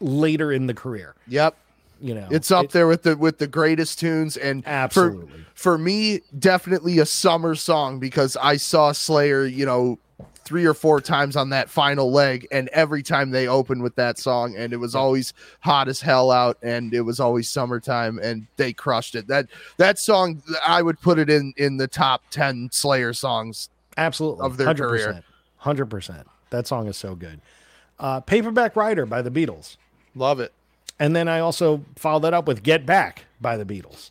later 0.00 0.52
in 0.52 0.66
the 0.66 0.74
career 0.74 1.14
Yep. 1.28 1.56
you 2.00 2.14
know 2.14 2.26
It's 2.30 2.50
up 2.50 2.66
It- 2.66 2.70
there 2.72 2.86
with 2.86 3.02
the 3.04 3.16
with 3.16 3.38
the 3.38 3.46
greatest 3.46 3.98
tunes 4.00 4.36
and 4.36 4.62
Absolutely. 4.66 5.26
for, 5.54 5.72
for 5.74 5.78
me 5.78 6.20
definitely 6.38 6.98
a 6.98 7.06
summer 7.06 7.54
song 7.54 7.98
because 8.00 8.36
I 8.40 8.56
saw 8.56 8.92
Slayer, 8.92 9.44
you 9.46 9.64
know, 9.66 9.98
three 10.44 10.66
or 10.66 10.74
four 10.74 11.00
times 11.00 11.36
on 11.36 11.48
that 11.50 11.70
final 11.70 12.12
leg 12.12 12.46
and 12.52 12.68
every 12.68 13.02
time 13.02 13.30
they 13.30 13.48
opened 13.48 13.82
with 13.82 13.94
that 13.94 14.18
song 14.18 14.54
and 14.56 14.74
it 14.74 14.76
was 14.76 14.94
always 14.94 15.32
hot 15.60 15.88
as 15.88 16.02
hell 16.02 16.30
out 16.30 16.58
and 16.62 16.92
it 16.92 17.00
was 17.00 17.18
always 17.18 17.48
summertime 17.48 18.18
and 18.22 18.46
they 18.58 18.70
crushed 18.72 19.14
it. 19.14 19.26
That 19.28 19.46
that 19.78 19.98
song 19.98 20.42
I 20.66 20.82
would 20.82 21.00
put 21.00 21.18
it 21.18 21.30
in 21.30 21.54
in 21.56 21.78
the 21.78 21.88
top 21.88 22.22
10 22.30 22.68
Slayer 22.72 23.12
songs. 23.14 23.70
absolutely 23.96 24.44
of 24.44 24.56
their 24.58 24.66
100%, 24.74 24.76
career. 24.78 25.22
100% 25.62 26.24
that 26.50 26.66
song 26.66 26.88
is 26.88 26.96
so 26.98 27.14
good 27.14 27.40
uh, 27.98 28.20
paperback 28.20 28.76
writer 28.76 29.06
by 29.06 29.22
the 29.22 29.30
beatles 29.30 29.76
Love 30.14 30.40
it. 30.40 30.52
And 30.98 31.14
then 31.14 31.28
I 31.28 31.40
also 31.40 31.84
followed 31.96 32.20
that 32.20 32.34
up 32.34 32.46
with 32.46 32.62
Get 32.62 32.86
Back 32.86 33.24
by 33.40 33.56
the 33.56 33.64
Beatles. 33.64 34.10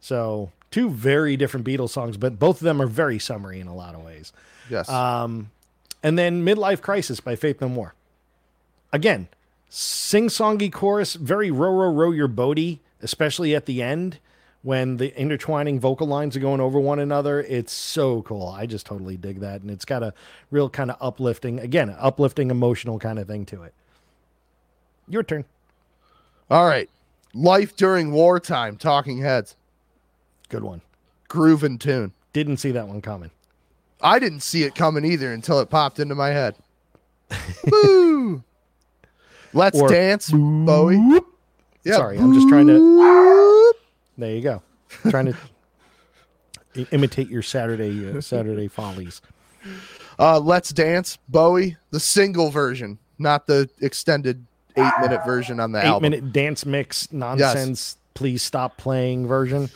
So 0.00 0.52
two 0.70 0.88
very 0.88 1.36
different 1.36 1.66
Beatles 1.66 1.90
songs, 1.90 2.16
but 2.16 2.38
both 2.38 2.56
of 2.56 2.64
them 2.64 2.80
are 2.80 2.86
very 2.86 3.18
summery 3.18 3.60
in 3.60 3.66
a 3.66 3.74
lot 3.74 3.94
of 3.94 4.04
ways. 4.04 4.32
Yes. 4.70 4.88
Um, 4.88 5.50
and 6.02 6.18
then 6.18 6.44
Midlife 6.44 6.80
Crisis 6.80 7.20
by 7.20 7.34
Faith 7.34 7.60
No 7.60 7.68
More. 7.68 7.94
Again, 8.92 9.28
sing 9.68 10.28
songy 10.28 10.72
chorus, 10.72 11.14
very 11.14 11.50
row 11.50 11.72
row 11.72 11.90
row 11.90 12.12
your 12.12 12.28
boaty, 12.28 12.78
especially 13.02 13.54
at 13.54 13.66
the 13.66 13.82
end 13.82 14.18
when 14.62 14.96
the 14.96 15.16
intertwining 15.16 15.78
vocal 15.78 16.06
lines 16.06 16.36
are 16.36 16.40
going 16.40 16.60
over 16.60 16.78
one 16.78 16.98
another. 16.98 17.40
It's 17.40 17.72
so 17.72 18.22
cool. 18.22 18.48
I 18.48 18.66
just 18.66 18.86
totally 18.86 19.16
dig 19.16 19.40
that. 19.40 19.60
And 19.60 19.70
it's 19.70 19.84
got 19.84 20.02
a 20.02 20.12
real 20.50 20.68
kind 20.68 20.90
of 20.90 20.96
uplifting, 21.00 21.60
again, 21.60 21.94
uplifting, 21.98 22.50
emotional 22.50 22.98
kind 22.98 23.18
of 23.18 23.26
thing 23.26 23.46
to 23.46 23.62
it. 23.62 23.74
Your 25.08 25.22
turn. 25.22 25.44
All 26.50 26.66
right. 26.66 26.88
Life 27.34 27.76
during 27.76 28.12
wartime, 28.12 28.76
Talking 28.76 29.18
Heads. 29.18 29.56
Good 30.48 30.62
one. 30.62 30.80
Groove 31.28 31.64
and 31.64 31.80
tune. 31.80 32.12
Didn't 32.32 32.58
see 32.58 32.70
that 32.72 32.88
one 32.88 33.00
coming. 33.02 33.30
I 34.00 34.18
didn't 34.18 34.40
see 34.40 34.62
it 34.64 34.74
coming 34.74 35.04
either 35.04 35.32
until 35.32 35.60
it 35.60 35.70
popped 35.70 35.98
into 35.98 36.14
my 36.14 36.28
head. 36.28 36.54
Woo! 37.70 38.42
Let's 39.52 39.80
Or 39.80 39.88
dance, 39.88 40.30
Bowie. 40.30 41.00
Yeah. 41.84 41.94
Sorry, 41.96 42.18
I'm 42.18 42.34
just 42.34 42.48
trying 42.48 42.66
to. 42.66 43.74
There 44.18 44.34
you 44.34 44.42
go. 44.42 44.62
trying 45.08 45.26
to 45.26 45.36
imitate 46.90 47.28
your 47.28 47.42
Saturday 47.42 48.10
uh, 48.10 48.20
Saturday 48.20 48.68
follies. 48.68 49.22
Uh, 50.18 50.38
Let's 50.38 50.70
Dance, 50.70 51.18
Bowie, 51.28 51.76
the 51.90 52.00
single 52.00 52.50
version, 52.50 52.98
not 53.18 53.46
the 53.46 53.68
extended 53.80 54.46
eight 54.76 54.92
minute 55.00 55.24
version 55.24 55.60
on 55.60 55.72
the 55.72 55.78
Eight 55.80 55.84
album. 55.86 56.02
minute 56.02 56.32
dance 56.32 56.64
mix 56.66 57.10
nonsense. 57.12 57.96
Please 58.14 58.42
stop 58.42 58.76
playing 58.76 59.26
version. 59.26 59.68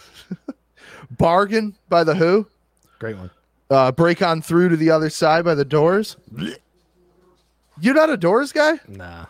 Bargain 1.18 1.74
by 1.88 2.04
The 2.04 2.14
Who. 2.14 2.46
Great 2.98 3.16
one. 3.16 3.30
Uh, 3.68 3.92
Break 3.92 4.22
On 4.22 4.40
Through 4.42 4.70
to 4.70 4.76
the 4.76 4.90
Other 4.90 5.10
Side 5.10 5.44
by 5.44 5.54
The 5.54 5.64
Doors. 5.64 6.16
You're 7.80 7.94
not 7.94 8.10
a 8.10 8.16
Doors 8.16 8.52
guy? 8.52 8.80
Nah. 8.88 9.26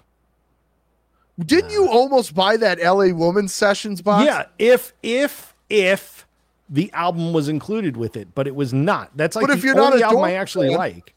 Didn't 1.39 1.71
you 1.71 1.89
almost 1.89 2.35
buy 2.35 2.57
that 2.59 2.79
LA 2.81 3.07
Woman 3.15 3.49
Sessions 3.49 4.03
box? 4.03 4.27
Yeah, 4.27 4.45
if 4.59 4.93
if 5.03 5.55
if 5.71 6.27
the 6.69 6.93
album 6.93 7.33
was 7.33 7.49
included 7.49 7.97
with 7.97 8.17
it, 8.17 8.29
but 8.35 8.47
it 8.47 8.55
was 8.55 8.73
not. 8.75 9.11
That's 9.17 9.37
like 9.37 9.47
But 9.47 9.57
if 9.57 9.65
you're 9.65 9.75
not 9.75 9.99
a 9.99 10.03
album 10.05 10.23
I 10.25 10.35
actually 10.35 10.69
fan- 10.69 10.77
like. 10.79 11.15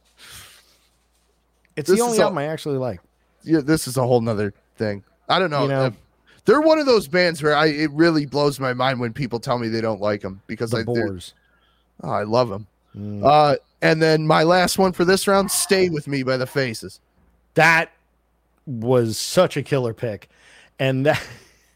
It's 1.75 1.89
the 1.89 1.99
only 2.01 2.17
a- 2.19 2.21
album 2.21 2.37
I 2.37 2.45
actually 2.47 2.77
like. 2.77 3.01
Yeah, 3.43 3.59
this 3.61 3.87
is 3.87 3.97
a 3.97 4.03
whole 4.03 4.21
nother 4.21 4.53
thing. 4.77 5.03
I 5.29 5.39
don't 5.39 5.49
know. 5.49 5.63
You 5.63 5.67
know- 5.69 5.91
they're 6.45 6.59
one 6.61 6.77
of 6.77 6.85
those 6.85 7.07
bands 7.07 7.41
where 7.41 7.55
I 7.55 7.67
it 7.67 7.89
really 7.91 8.25
blows 8.25 8.59
my 8.59 8.73
mind 8.73 8.99
when 8.99 9.13
people 9.13 9.39
tell 9.39 9.57
me 9.57 9.69
they 9.69 9.79
don't 9.79 10.01
like 10.01 10.21
them 10.21 10.41
because 10.47 10.71
The 10.71 10.79
I 10.79 10.83
Boars. 10.83 11.33
oh, 12.03 12.09
I 12.09 12.23
love 12.23 12.49
them. 12.49 12.67
Mm. 12.97 13.23
Uh, 13.23 13.55
and 13.81 14.01
then 14.01 14.27
my 14.27 14.43
last 14.43 14.77
one 14.77 14.91
for 14.91 15.05
this 15.05 15.25
round, 15.27 15.49
"Stay 15.51 15.89
with 15.89 16.05
Me" 16.07 16.21
by 16.21 16.35
the 16.35 16.45
Faces. 16.45 16.99
that 17.53 17.91
was 18.65 19.17
such 19.17 19.57
a 19.57 19.61
killer 19.63 19.93
pick 19.93 20.29
and 20.79 21.05
that 21.05 21.21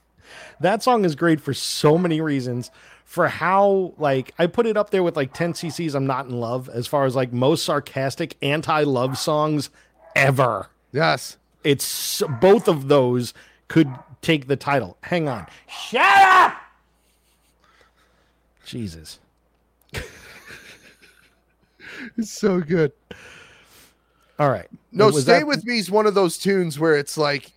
that 0.61 0.81
song 0.83 1.03
is 1.05 1.15
great 1.15 1.41
for 1.41 1.53
so 1.53 1.97
many 1.97 2.21
reasons 2.21 2.71
for 3.03 3.27
how 3.27 3.93
like 3.97 4.33
i 4.39 4.47
put 4.47 4.65
it 4.65 4.77
up 4.77 4.89
there 4.89 5.03
with 5.03 5.17
like 5.17 5.33
10 5.33 5.51
cc's 5.51 5.93
i'm 5.95 6.07
not 6.07 6.27
in 6.27 6.39
love 6.39 6.69
as 6.69 6.87
far 6.87 7.03
as 7.03 7.13
like 7.13 7.33
most 7.33 7.65
sarcastic 7.65 8.35
anti-love 8.41 9.17
songs 9.17 9.69
ever 10.15 10.67
Yes, 10.93 11.35
it's 11.67 12.23
both 12.39 12.67
of 12.67 12.87
those 12.87 13.33
could 13.67 13.89
take 14.21 14.47
the 14.47 14.55
title. 14.55 14.97
Hang 15.01 15.27
on. 15.27 15.45
Shut 15.67 16.01
up! 16.01 16.53
Jesus. 18.65 19.19
It's 22.17 22.31
so 22.31 22.61
good. 22.61 22.91
all 24.39 24.49
right. 24.49 24.67
No, 24.91 25.09
"Stay 25.11 25.39
that- 25.39 25.47
with 25.47 25.65
Me" 25.65 25.79
is 25.79 25.89
one 25.91 26.05
of 26.05 26.13
those 26.13 26.37
tunes 26.37 26.79
where 26.79 26.95
it's 26.95 27.17
like, 27.17 27.51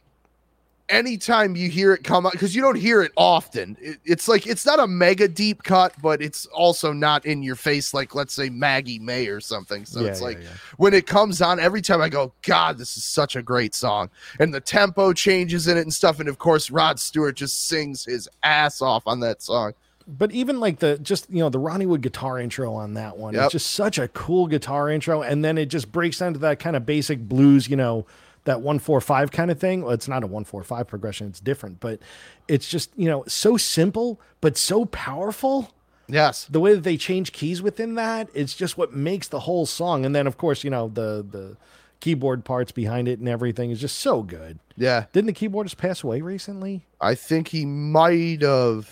anytime 0.90 1.56
you 1.56 1.70
hear 1.70 1.94
it 1.94 2.04
come 2.04 2.26
out, 2.26 2.32
because 2.32 2.54
you 2.54 2.60
don't 2.62 2.76
hear 2.76 3.02
it 3.02 3.12
often. 3.16 3.76
It, 3.80 3.98
it's 4.04 4.28
like 4.28 4.46
it's 4.46 4.66
not 4.66 4.78
a 4.80 4.86
mega 4.86 5.28
deep 5.28 5.62
cut, 5.62 5.94
but 6.02 6.20
it's 6.20 6.46
also 6.46 6.92
not 6.92 7.24
in 7.24 7.42
your 7.42 7.56
face 7.56 7.94
like 7.94 8.14
let's 8.14 8.34
say 8.34 8.50
Maggie 8.50 8.98
May 8.98 9.28
or 9.28 9.40
something. 9.40 9.84
So 9.84 10.00
Yeah, 10.00 10.08
it's 10.08 10.20
yeah, 10.20 10.26
like 10.26 10.38
yeah. 10.42 10.48
when 10.76 10.92
it 10.94 11.06
comes 11.06 11.40
on, 11.40 11.58
every 11.60 11.80
time 11.82 12.00
I 12.02 12.08
go, 12.08 12.32
God, 12.42 12.76
this 12.78 12.96
is 12.96 13.04
such 13.04 13.36
a 13.36 13.42
great 13.42 13.74
song, 13.74 14.10
and 14.38 14.52
the 14.52 14.60
tempo 14.60 15.12
changes 15.12 15.66
in 15.68 15.76
it 15.78 15.82
and 15.82 15.94
stuff, 15.94 16.20
and 16.20 16.28
of 16.28 16.38
course 16.38 16.70
Rod 16.70 16.98
Stewart 17.00 17.36
just 17.36 17.68
sings 17.68 18.04
his 18.04 18.28
ass 18.42 18.82
off 18.82 19.04
on 19.06 19.20
that 19.20 19.42
song. 19.42 19.72
but 20.08 20.32
even 20.32 20.58
like 20.58 20.80
the 20.80 20.98
just 20.98 21.30
you 21.30 21.38
know 21.38 21.48
the 21.50 21.58
Ronnie 21.58 21.86
Wood 21.86 22.00
guitar 22.02 22.38
intro 22.40 22.74
on 22.74 22.94
that 22.94 23.16
one, 23.16 23.34
Yep. 23.34 23.44
it's 23.44 23.52
just 23.52 23.70
such 23.72 23.98
a 23.98 24.08
cool 24.08 24.46
guitar 24.48 24.90
intro, 24.90 25.22
and 25.22 25.44
then 25.44 25.56
it 25.58 25.66
just 25.66 25.92
breaks 25.92 26.18
down 26.18 26.32
to 26.32 26.38
that 26.40 26.58
kind 26.58 26.74
of 26.74 26.84
basic 26.84 27.20
blues, 27.20 27.68
you 27.68 27.76
know, 27.76 28.06
that 28.44 28.60
one 28.60 28.78
four 28.78 29.00
five 29.00 29.30
kind 29.30 29.50
of 29.50 29.58
thing. 29.58 29.82
Well, 29.82 29.92
it's 29.92 30.08
not 30.08 30.22
a 30.24 30.26
one 30.26 30.44
four 30.44 30.62
five 30.62 30.86
progression; 30.88 31.28
it's 31.28 31.40
different, 31.40 31.80
but 31.80 32.00
it's 32.48 32.68
just 32.68 32.90
you 32.96 33.08
know 33.08 33.24
so 33.28 33.56
simple 33.56 34.20
but 34.40 34.56
so 34.56 34.84
powerful. 34.86 35.72
Yes, 36.08 36.46
The 36.50 36.58
way 36.58 36.74
that 36.74 36.82
they 36.82 36.96
change 36.96 37.30
keys 37.30 37.62
within 37.62 37.94
that, 37.94 38.28
it's 38.34 38.54
just 38.54 38.76
what 38.76 38.92
makes 38.92 39.28
the 39.28 39.38
whole 39.40 39.64
song. 39.64 40.04
And 40.04 40.12
then 40.12 40.26
of 40.26 40.38
course 40.38 40.64
you 40.64 40.70
know 40.70 40.88
the 40.88 41.24
the 41.28 41.56
keyboard 42.00 42.44
parts 42.44 42.72
behind 42.72 43.06
it 43.06 43.18
and 43.20 43.28
everything 43.28 43.70
is 43.70 43.80
just 43.80 43.98
so 43.98 44.22
good. 44.22 44.58
yeah, 44.76 45.04
Didn't 45.12 45.26
the 45.26 45.32
keyboardist 45.48 45.76
pass 45.76 46.02
away 46.02 46.20
recently? 46.22 46.86
I 47.00 47.14
think 47.14 47.48
he 47.48 47.64
might 47.66 48.40
have 48.42 48.88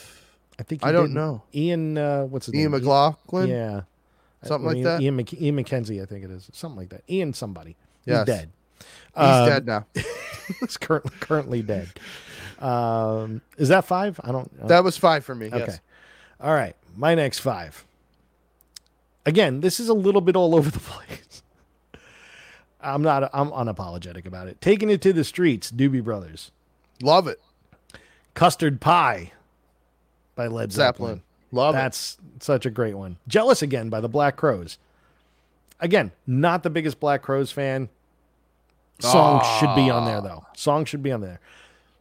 I 0.61 0.63
think 0.63 0.83
he 0.85 0.89
I 0.89 0.93
don't 0.93 1.13
know. 1.15 1.43
Ian, 1.55 1.97
uh, 1.99 2.25
what's 2.25 2.47
his 2.47 2.55
Ian 2.55 2.71
name? 2.71 2.81
McLaughlin. 2.83 3.49
Yeah. 3.49 3.81
Something 4.45 4.69
I 4.71 4.73
like 4.75 4.83
that? 4.85 5.01
Ian, 5.01 5.17
Mc, 5.17 5.33
Ian 5.41 5.57
McKenzie, 5.57 6.01
I 6.03 6.05
think 6.07 6.25
it 6.25 6.31
is. 6.31 6.49
Something 6.53 6.79
like 6.79 6.91
that. 6.91 7.03
Ian 7.11 7.33
somebody. 7.33 7.77
He's 8.05 8.13
Yes. 8.13 8.27
dead. 8.27 8.51
He's 9.17 9.25
Um, 9.25 9.49
dead 9.49 9.67
now. 9.67 9.87
He's 10.61 10.77
currently 10.77 11.13
currently 11.21 11.63
dead. 11.63 11.89
Um, 12.59 13.43
is 13.57 13.69
that 13.69 13.85
five? 13.85 14.19
I 14.25 14.33
don't. 14.33 14.69
That 14.69 14.83
was 14.85 14.97
five 14.97 15.25
for 15.25 15.35
me. 15.35 15.47
okay. 15.47 15.59
Yes. 15.59 15.81
All 16.41 16.55
right. 16.55 16.75
My 16.97 17.15
next 17.15 17.39
five. 17.41 17.85
Again, 19.27 19.61
this 19.61 19.79
is 19.79 19.89
a 19.89 19.95
little 19.95 20.21
bit 20.21 20.37
all 20.37 20.55
over 20.55 20.71
the 20.71 20.79
place. 20.81 21.43
I'm 22.81 23.03
not. 23.03 23.29
I'm 23.33 23.51
unapologetic 23.51 24.25
about 24.27 24.49
it. 24.49 24.61
Taking 24.61 24.89
it 24.91 25.03
to 25.03 25.13
the 25.13 25.25
streets. 25.25 25.71
Doobie 25.71 26.03
Brothers. 26.03 26.51
Love 27.03 27.27
it. 27.29 27.41
Custard 28.35 28.81
Pie 28.81 29.33
by 30.35 30.47
Led 30.47 30.73
Zeppelin. 30.73 31.09
Zeppelin. 31.17 31.23
Love 31.51 31.75
it. 31.75 31.79
That's 31.79 32.19
such 32.41 32.67
a 32.67 32.71
great 32.71 32.95
one. 32.95 33.17
Jealous 33.27 33.63
again 33.63 33.89
by 33.89 34.01
the 34.01 34.09
Black 34.09 34.37
Crowes. 34.37 34.79
Again, 35.81 36.13
not 36.27 36.63
the 36.63 36.71
biggest 36.71 37.01
Black 37.01 37.23
Crowes 37.23 37.51
fan. 37.53 37.89
Song 39.01 39.45
should 39.61 39.75
be 39.75 39.91
on 39.91 40.05
there 40.05 40.21
though. 40.21 40.45
Song 40.57 40.85
should 40.85 41.03
be 41.03 41.13
on 41.13 41.21
there. 41.21 41.41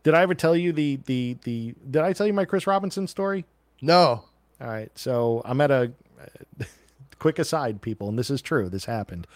Did 0.03 0.13
I 0.13 0.21
ever 0.21 0.33
tell 0.33 0.55
you 0.55 0.71
the 0.71 0.99
the 1.05 1.37
the? 1.43 1.73
Did 1.89 2.01
I 2.01 2.13
tell 2.13 2.25
you 2.27 2.33
my 2.33 2.45
Chris 2.45 2.65
Robinson 2.67 3.07
story? 3.07 3.45
No. 3.81 4.23
All 4.59 4.67
right, 4.67 4.89
so 4.95 5.41
I'm 5.45 5.61
at 5.61 5.69
a 5.69 5.91
quick 7.19 7.37
aside, 7.39 7.81
people, 7.81 8.09
and 8.09 8.17
this 8.17 8.29
is 8.31 8.41
true. 8.41 8.69
This 8.69 8.85
happened. 8.85 9.27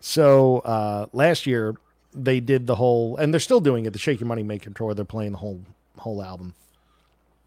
So 0.00 0.58
uh, 0.58 1.06
last 1.12 1.46
year 1.46 1.74
they 2.12 2.40
did 2.40 2.66
the 2.66 2.74
whole, 2.74 3.16
and 3.16 3.32
they're 3.32 3.40
still 3.40 3.60
doing 3.60 3.86
it. 3.86 3.92
The 3.94 3.98
Shake 3.98 4.20
Your 4.20 4.26
Money 4.26 4.42
Maker 4.42 4.70
tour. 4.70 4.92
They're 4.94 5.04
playing 5.06 5.32
the 5.32 5.38
whole 5.38 5.62
whole 5.98 6.22
album. 6.22 6.54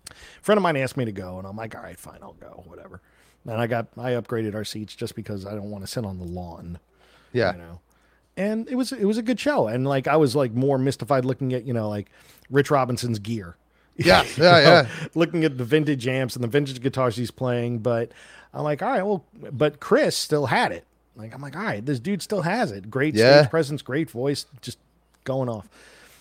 A 0.10 0.14
friend 0.42 0.58
of 0.58 0.64
mine 0.64 0.78
asked 0.78 0.98
me 0.98 1.06
to 1.06 1.12
go, 1.12 1.38
and 1.38 1.46
I'm 1.48 1.56
like, 1.56 1.76
all 1.76 1.84
right, 1.84 2.00
fine, 2.00 2.18
I'll 2.24 2.34
go, 2.34 2.64
whatever. 2.66 3.02
And 3.46 3.60
I 3.62 3.68
got 3.68 3.88
I 3.98 4.12
upgraded 4.12 4.56
our 4.56 4.64
seats 4.66 4.96
just 4.96 5.16
because 5.16 5.46
I 5.46 5.52
don't 5.52 5.70
want 5.70 5.84
to 5.84 5.88
sit 5.88 6.06
on 6.06 6.18
the 6.18 6.26
lawn 6.26 6.80
Yeah. 7.32 7.54
you 7.54 7.60
know 7.60 7.80
and 8.40 8.68
it 8.70 8.76
was 8.76 8.92
it 8.92 9.04
was 9.06 9.18
a 9.18 9.22
good 9.22 9.40
show 9.40 9.68
and 9.68 9.86
like 9.86 10.08
i 10.08 10.16
was 10.16 10.36
like 10.36 10.54
more 10.54 10.78
mystified 10.80 11.26
looking 11.26 11.54
at 11.54 11.66
you 11.66 11.74
know 11.74 11.88
like 11.90 12.10
rich 12.50 12.72
robinson's 12.72 13.20
gear 13.20 13.56
Yeah. 13.98 14.24
Yeah. 14.38 14.44
know, 14.44 14.58
Yeah. 14.60 14.88
looking 15.14 15.44
at 15.44 15.58
the 15.58 15.66
vintage 15.66 16.08
amps 16.08 16.36
and 16.36 16.44
the 16.44 16.48
vintage 16.48 16.80
guitars 16.82 17.18
he's 17.18 17.32
playing 17.32 17.80
but 17.80 18.12
i'm 18.54 18.64
like 18.64 18.82
all 18.82 18.90
right 18.90 19.04
well 19.04 19.26
but 19.52 19.80
chris 19.80 20.16
still 20.16 20.46
had 20.46 20.72
it 20.72 20.86
like 21.18 21.34
i'm 21.34 21.42
like 21.42 21.56
all 21.56 21.64
right 21.64 21.86
this 21.86 22.00
dude 22.00 22.22
still 22.22 22.44
has 22.44 22.72
it 22.72 22.90
great 22.90 23.14
Yeah. 23.14 23.42
stage 23.42 23.50
presence 23.52 23.82
great 23.82 24.10
voice 24.10 24.46
just 24.62 24.78
going 25.26 25.50
off 25.50 25.68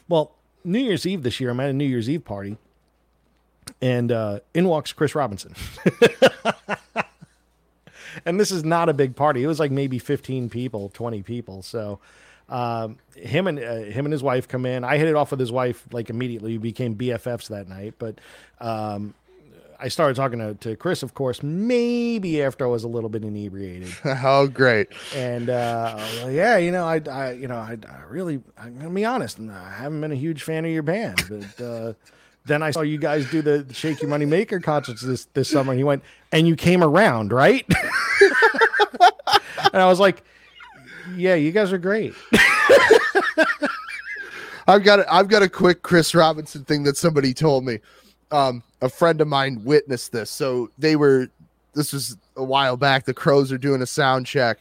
well 0.09 0.33
new 0.65 0.81
year's 0.81 1.07
eve 1.07 1.23
this 1.23 1.39
year 1.39 1.51
i'm 1.51 1.61
at 1.61 1.71
a 1.71 1.73
new 1.73 1.85
year's 1.87 2.11
eve 2.11 2.25
party 2.25 2.57
and 3.81 4.11
uh 4.11 4.41
in 4.55 4.67
walks 4.67 4.93
chris 4.93 5.15
robinson 5.15 5.55
and 8.25 8.39
this 8.39 8.51
is 8.51 8.65
not 8.65 8.89
a 8.89 8.95
big 8.95 9.17
party. 9.17 9.43
It 9.43 9.47
was 9.47 9.61
like 9.61 9.71
maybe 9.71 9.99
15 9.99 10.51
people, 10.51 10.91
20 10.95 11.23
people. 11.23 11.63
So 11.63 11.99
um, 12.49 12.99
him 13.15 13.47
and 13.47 13.59
uh, 13.59 13.77
him 13.77 14.07
and 14.07 14.13
his 14.13 14.23
wife 14.23 14.49
come 14.49 14.65
in. 14.67 14.85
I 14.85 14.97
hit 14.97 15.09
it 15.09 15.15
off 15.15 15.31
with 15.31 15.41
his 15.41 15.53
wife 15.53 15.87
like 15.93 16.11
immediately. 16.11 16.53
We 16.53 16.59
became 16.59 16.97
BFFs 16.97 17.49
that 17.49 17.69
night. 17.69 17.95
But 17.99 18.21
um, 18.61 19.15
I 19.81 19.89
started 19.89 20.17
talking 20.17 20.39
to, 20.41 20.55
to 20.55 20.77
Chris, 20.77 21.03
of 21.03 21.15
course, 21.15 21.43
maybe 21.43 22.43
after 22.43 22.65
I 22.65 22.69
was 22.69 22.85
a 22.85 22.89
little 22.89 23.11
bit 23.11 23.23
inebriated. 23.23 23.95
oh, 24.05 24.49
great. 24.49 24.89
And 25.15 25.51
uh, 25.51 25.95
well, 25.97 26.31
yeah, 26.31 26.57
you 26.57 26.73
know, 26.73 26.85
I, 26.85 27.01
I 27.11 27.33
you 27.33 27.47
know, 27.47 27.57
I, 27.57 27.77
I 27.89 28.01
really, 28.09 28.41
I'm 28.57 28.77
gonna 28.77 28.91
be 28.91 29.05
honest, 29.05 29.39
I 29.39 29.71
haven't 29.71 30.01
been 30.01 30.13
a 30.13 30.17
huge 30.17 30.43
fan 30.43 30.65
of 30.65 30.71
your 30.73 30.83
band, 30.83 31.23
but 31.29 31.65
uh, 31.65 31.93
then 32.49 32.63
I 32.63 32.71
saw 32.71 32.81
you 32.81 32.99
guys 32.99 33.31
do 33.31 33.43
the 33.43 33.67
Shake 33.73 34.01
Your 34.01 34.11
Money 34.11 34.25
Maker 34.25 34.59
concerts 34.61 35.03
this 35.03 35.27
this 35.35 35.49
summer, 35.49 35.73
and 35.73 35.79
he 35.79 35.85
went, 35.85 36.03
and 36.33 36.49
you 36.49 36.57
came 36.57 36.83
around, 36.83 37.33
right? 37.33 37.65
and 39.73 39.83
I 39.83 39.87
was 39.87 40.01
like, 40.01 40.23
yeah, 41.17 41.35
you 41.35 41.53
guys 41.53 41.73
are 41.73 41.79
great. 41.79 42.15
I've 44.67 44.85
got 44.85 45.01
a, 45.01 45.13
I've 45.13 45.29
got 45.29 45.43
a 45.43 45.49
quick 45.49 45.83
Chris 45.83 46.15
Robinson 46.15 46.65
thing 46.65 46.83
that 46.85 46.97
somebody 46.97 47.33
told 47.33 47.65
me. 47.65 47.79
Um, 48.31 48.63
a 48.83 48.89
friend 48.89 49.21
of 49.21 49.29
mine 49.29 49.63
witnessed 49.65 50.13
this. 50.13 50.31
So 50.31 50.71
they 50.77 50.97
were, 50.97 51.29
this 51.75 51.93
was 51.93 52.19
a 52.37 52.45
while 52.45 52.77
back. 52.77 53.07
The 53.07 53.15
Crowes 53.15 53.51
are 53.51 53.59
doing 53.59 53.81
a 53.81 53.87
sound 53.87 54.27
check, 54.27 54.59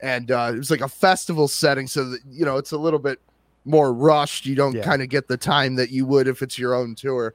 and 0.00 0.30
uh, 0.32 0.50
it 0.52 0.58
was 0.58 0.70
like 0.70 0.80
a 0.80 0.88
festival 0.88 1.46
setting. 1.46 1.86
So 1.86 2.10
that 2.10 2.20
you 2.28 2.44
know, 2.44 2.56
it's 2.56 2.72
a 2.72 2.78
little 2.78 2.98
bit 2.98 3.20
more 3.66 3.92
rushed. 3.92 4.46
You 4.46 4.54
don't 4.54 4.76
Yeah. 4.76 4.82
kind 4.84 5.02
of 5.02 5.08
get 5.08 5.28
the 5.28 5.36
time 5.36 5.74
that 5.76 5.90
you 5.90 6.06
would 6.06 6.28
if 6.28 6.40
it's 6.42 6.58
your 6.58 6.74
own 6.74 6.94
tour. 6.94 7.34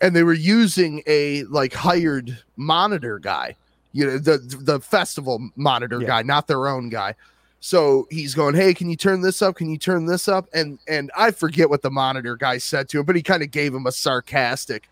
And 0.00 0.14
they 0.16 0.22
were 0.22 0.32
using 0.34 1.02
a 1.06 1.44
like 1.44 1.72
hired 1.72 2.38
monitor 2.56 3.18
guy, 3.18 3.56
you 3.92 4.06
know, 4.06 4.18
the 4.18 4.38
the 4.60 4.80
festival 4.80 5.50
monitor 5.56 6.00
Yeah. 6.00 6.06
guy, 6.08 6.22
not 6.22 6.46
their 6.48 6.66
own 6.66 6.88
guy. 6.88 7.14
So 7.62 8.06
he's 8.10 8.34
going, 8.34 8.54
"Hey, 8.54 8.72
can 8.72 8.88
you 8.88 8.96
turn 8.96 9.20
this 9.20 9.42
up? 9.42 9.56
Can 9.56 9.68
you 9.68 9.76
turn 9.76 10.06
this 10.06 10.28
up?" 10.28 10.48
And 10.54 10.78
and 10.88 11.10
I 11.16 11.30
forget 11.30 11.68
what 11.68 11.82
the 11.82 11.90
monitor 11.90 12.34
guy 12.36 12.56
said 12.58 12.88
to 12.90 13.00
him, 13.00 13.04
but 13.04 13.16
he 13.16 13.22
kind 13.22 13.42
of 13.42 13.50
gave 13.50 13.74
him 13.74 13.86
a 13.86 13.92
sarcastic, 13.92 14.88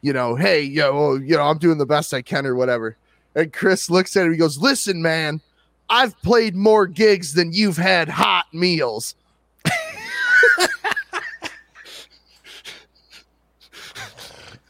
you 0.00 0.12
know, 0.14 0.34
"Hey, 0.34 0.62
yo, 0.62 0.94
well, 0.94 1.20
you 1.22 1.36
know, 1.36 1.42
I'm 1.42 1.58
doing 1.58 1.76
the 1.78 1.84
best 1.86 2.14
I 2.14 2.22
can 2.22 2.46
or 2.46 2.54
whatever." 2.54 2.96
And 3.34 3.52
Chris 3.52 3.90
looks 3.90 4.16
at 4.16 4.24
him, 4.24 4.32
he 4.32 4.38
goes, 4.38 4.56
"Listen, 4.56 5.02
man, 5.02 5.42
I've 5.90 6.18
played 6.22 6.56
more 6.56 6.86
gigs 6.86 7.34
than 7.34 7.52
you've 7.52 7.76
had 7.76 8.08
hot 8.08 8.46
meals." 8.54 9.14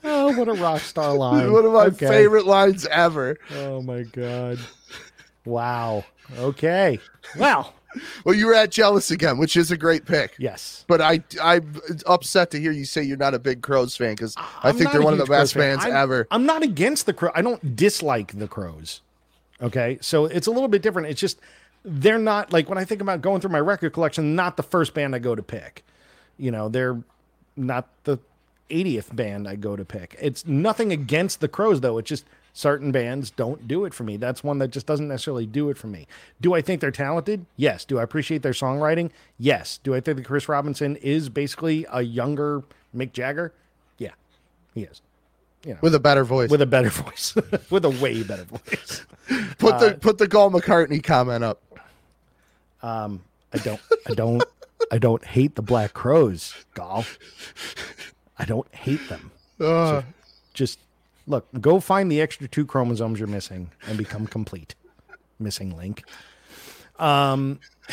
Oh, 0.08 0.36
what 0.38 0.48
a 0.48 0.52
rock 0.54 0.80
star 0.82 1.14
line. 1.16 1.52
One 1.52 1.64
of 1.64 1.72
my 1.72 1.86
Okay. 1.86 2.06
favorite 2.08 2.46
lines 2.46 2.86
ever. 2.86 3.38
Oh 3.54 3.82
my 3.82 4.02
god. 4.02 4.58
Wow. 5.44 6.04
Okay. 6.38 6.98
Well, 7.38 7.72
Well, 8.24 8.34
you 8.34 8.46
were 8.46 8.54
at 8.54 8.72
Jealous 8.72 9.12
again, 9.12 9.38
which 9.38 9.56
is 9.56 9.70
a 9.70 9.76
great 9.76 10.04
pick. 10.04 10.34
yes. 10.40 10.84
But 10.88 11.00
I, 11.00 11.22
I'm 11.40 11.80
upset 12.04 12.50
to 12.50 12.58
hear 12.60 12.72
you 12.72 12.84
say 12.84 13.04
you're 13.04 13.16
not 13.16 13.32
a 13.32 13.38
big 13.38 13.62
Crowes 13.62 13.96
fan 13.96 14.14
because 14.14 14.34
I 14.62 14.72
think 14.72 14.90
they're 14.90 15.02
one 15.02 15.12
of 15.12 15.20
the 15.20 15.24
Crowes 15.26 15.52
best 15.52 15.54
fan. 15.54 15.76
bands 15.76 15.84
I'm- 15.84 15.94
ever. 15.96 16.26
I'm 16.32 16.46
not 16.46 16.64
against 16.64 17.06
the 17.06 17.12
crow. 17.12 17.30
I 17.34 17.42
don't 17.42 17.76
dislike 17.76 18.36
the 18.36 18.48
Crowes. 18.48 19.02
Okay. 19.62 19.98
So 20.00 20.24
it's 20.26 20.48
a 20.48 20.50
little 20.50 20.66
bit 20.68 20.82
different. 20.82 21.08
It's 21.08 21.20
just 21.20 21.38
they're 21.84 22.18
not 22.18 22.52
like 22.52 22.68
when 22.68 22.76
I 22.76 22.84
think 22.84 23.00
about 23.00 23.22
going 23.22 23.40
through 23.40 23.52
my 23.52 23.60
record 23.60 23.92
collection, 23.92 24.34
not 24.34 24.56
the 24.56 24.64
first 24.64 24.94
band 24.94 25.14
I 25.14 25.20
go 25.20 25.36
to 25.36 25.42
pick. 25.44 25.84
You 26.38 26.50
know, 26.50 26.68
they're 26.68 27.00
not 27.56 27.86
the 28.02 28.18
80th 28.70 29.14
band 29.14 29.48
I 29.48 29.56
go 29.56 29.76
to 29.76 29.84
pick. 29.84 30.16
It's 30.20 30.46
nothing 30.46 30.92
against 30.92 31.40
the 31.40 31.48
Crowes 31.48 31.80
though. 31.80 31.98
It's 31.98 32.08
just 32.08 32.24
certain 32.52 32.90
bands 32.90 33.30
don't 33.30 33.68
do 33.68 33.84
it 33.84 33.92
for 33.92 34.02
me. 34.04 34.16
That's 34.16 34.42
one 34.42 34.58
that 34.60 34.68
just 34.68 34.86
doesn't 34.86 35.08
necessarily 35.08 35.46
do 35.46 35.68
it 35.70 35.76
for 35.76 35.86
me. 35.88 36.06
Do 36.40 36.54
I 36.54 36.62
think 36.62 36.80
they're 36.80 36.90
talented? 36.90 37.44
Yes. 37.56 37.84
Do 37.84 37.98
I 37.98 38.02
appreciate 38.02 38.42
their 38.42 38.52
songwriting? 38.52 39.10
Yes. 39.38 39.78
Do 39.82 39.94
I 39.94 40.00
think 40.00 40.16
that 40.18 40.24
Chris 40.24 40.48
Robinson 40.48 40.96
is 40.96 41.28
basically 41.28 41.86
a 41.92 42.02
younger 42.02 42.62
Mick 42.96 43.12
Jagger? 43.12 43.52
Yeah, 43.98 44.12
he 44.74 44.82
is. 44.84 45.02
You 45.64 45.72
know, 45.74 45.78
With 45.82 45.94
a 45.94 46.00
better 46.00 46.24
voice. 46.24 46.48
with 46.48 46.62
a 46.62 46.66
better 46.66 46.90
voice, 47.04 47.34
with 47.70 47.84
a 47.84 47.90
way 47.90 48.22
better 48.22 48.44
voice. 48.44 49.04
put 49.58 49.74
uh, 49.74 49.78
the 49.88 49.94
put 49.94 50.18
the 50.18 50.28
Gall 50.28 50.50
McCartney 50.50 51.02
comment 51.02 51.42
up. 51.44 51.60
Um, 52.82 53.22
I 53.52 53.58
don't, 53.58 53.80
I 54.08 54.14
don't, 54.14 54.44
I 54.92 54.98
don't 54.98 55.24
hate 55.24 55.56
the 55.56 55.62
Black 55.62 55.92
Crowes, 55.92 56.54
Gall. 56.74 57.04
I 58.38 58.44
don't 58.44 58.72
hate 58.74 59.08
them. 59.08 59.30
Uh, 59.60 60.02
Just 60.54 60.78
look, 61.26 61.46
go 61.60 61.80
find 61.80 62.10
the 62.12 62.20
extra 62.20 62.46
two 62.48 62.66
chromosomes 62.66 63.18
you're 63.18 63.28
missing 63.28 63.70
and 63.88 63.96
become 63.96 64.26
complete. 64.26 64.74
Missing 65.38 65.76
link. 65.76 66.04
Um, 66.98 67.60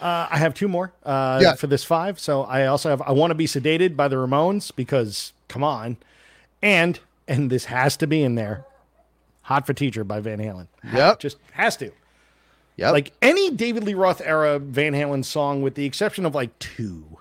uh, 0.00 0.26
I 0.30 0.38
have 0.38 0.54
two 0.54 0.68
more 0.68 0.92
uh, 1.04 1.38
Yeah. 1.42 1.54
for 1.54 1.66
this 1.66 1.84
five. 1.84 2.18
So 2.18 2.42
I 2.42 2.66
also 2.66 2.90
have 2.90 3.02
I 3.02 3.12
want 3.12 3.30
to 3.30 3.34
be 3.34 3.46
sedated 3.46 3.96
by 3.96 4.08
the 4.08 4.16
Ramones 4.16 4.74
because 4.74 5.32
come 5.48 5.62
on, 5.64 5.96
and 6.60 6.98
and 7.28 7.50
this 7.50 7.66
has 7.66 7.96
to 7.98 8.06
be 8.06 8.22
in 8.22 8.34
there. 8.34 8.64
Hot 9.42 9.66
for 9.66 9.72
Teacher 9.74 10.04
by 10.04 10.20
Van 10.20 10.38
Halen. 10.38 10.68
Ha- 10.84 10.96
Yep. 10.96 11.18
just 11.20 11.36
has 11.52 11.76
to. 11.78 11.90
yep. 12.76 12.92
Like 12.92 13.12
any 13.20 13.50
David 13.50 13.84
Lee 13.84 13.94
Roth 13.94 14.20
era 14.24 14.58
Van 14.60 14.92
Halen 14.92 15.24
song, 15.24 15.62
with 15.62 15.74
the 15.74 15.84
exception 15.84 16.24
of 16.26 16.34
like 16.34 16.56
two, 16.60 17.11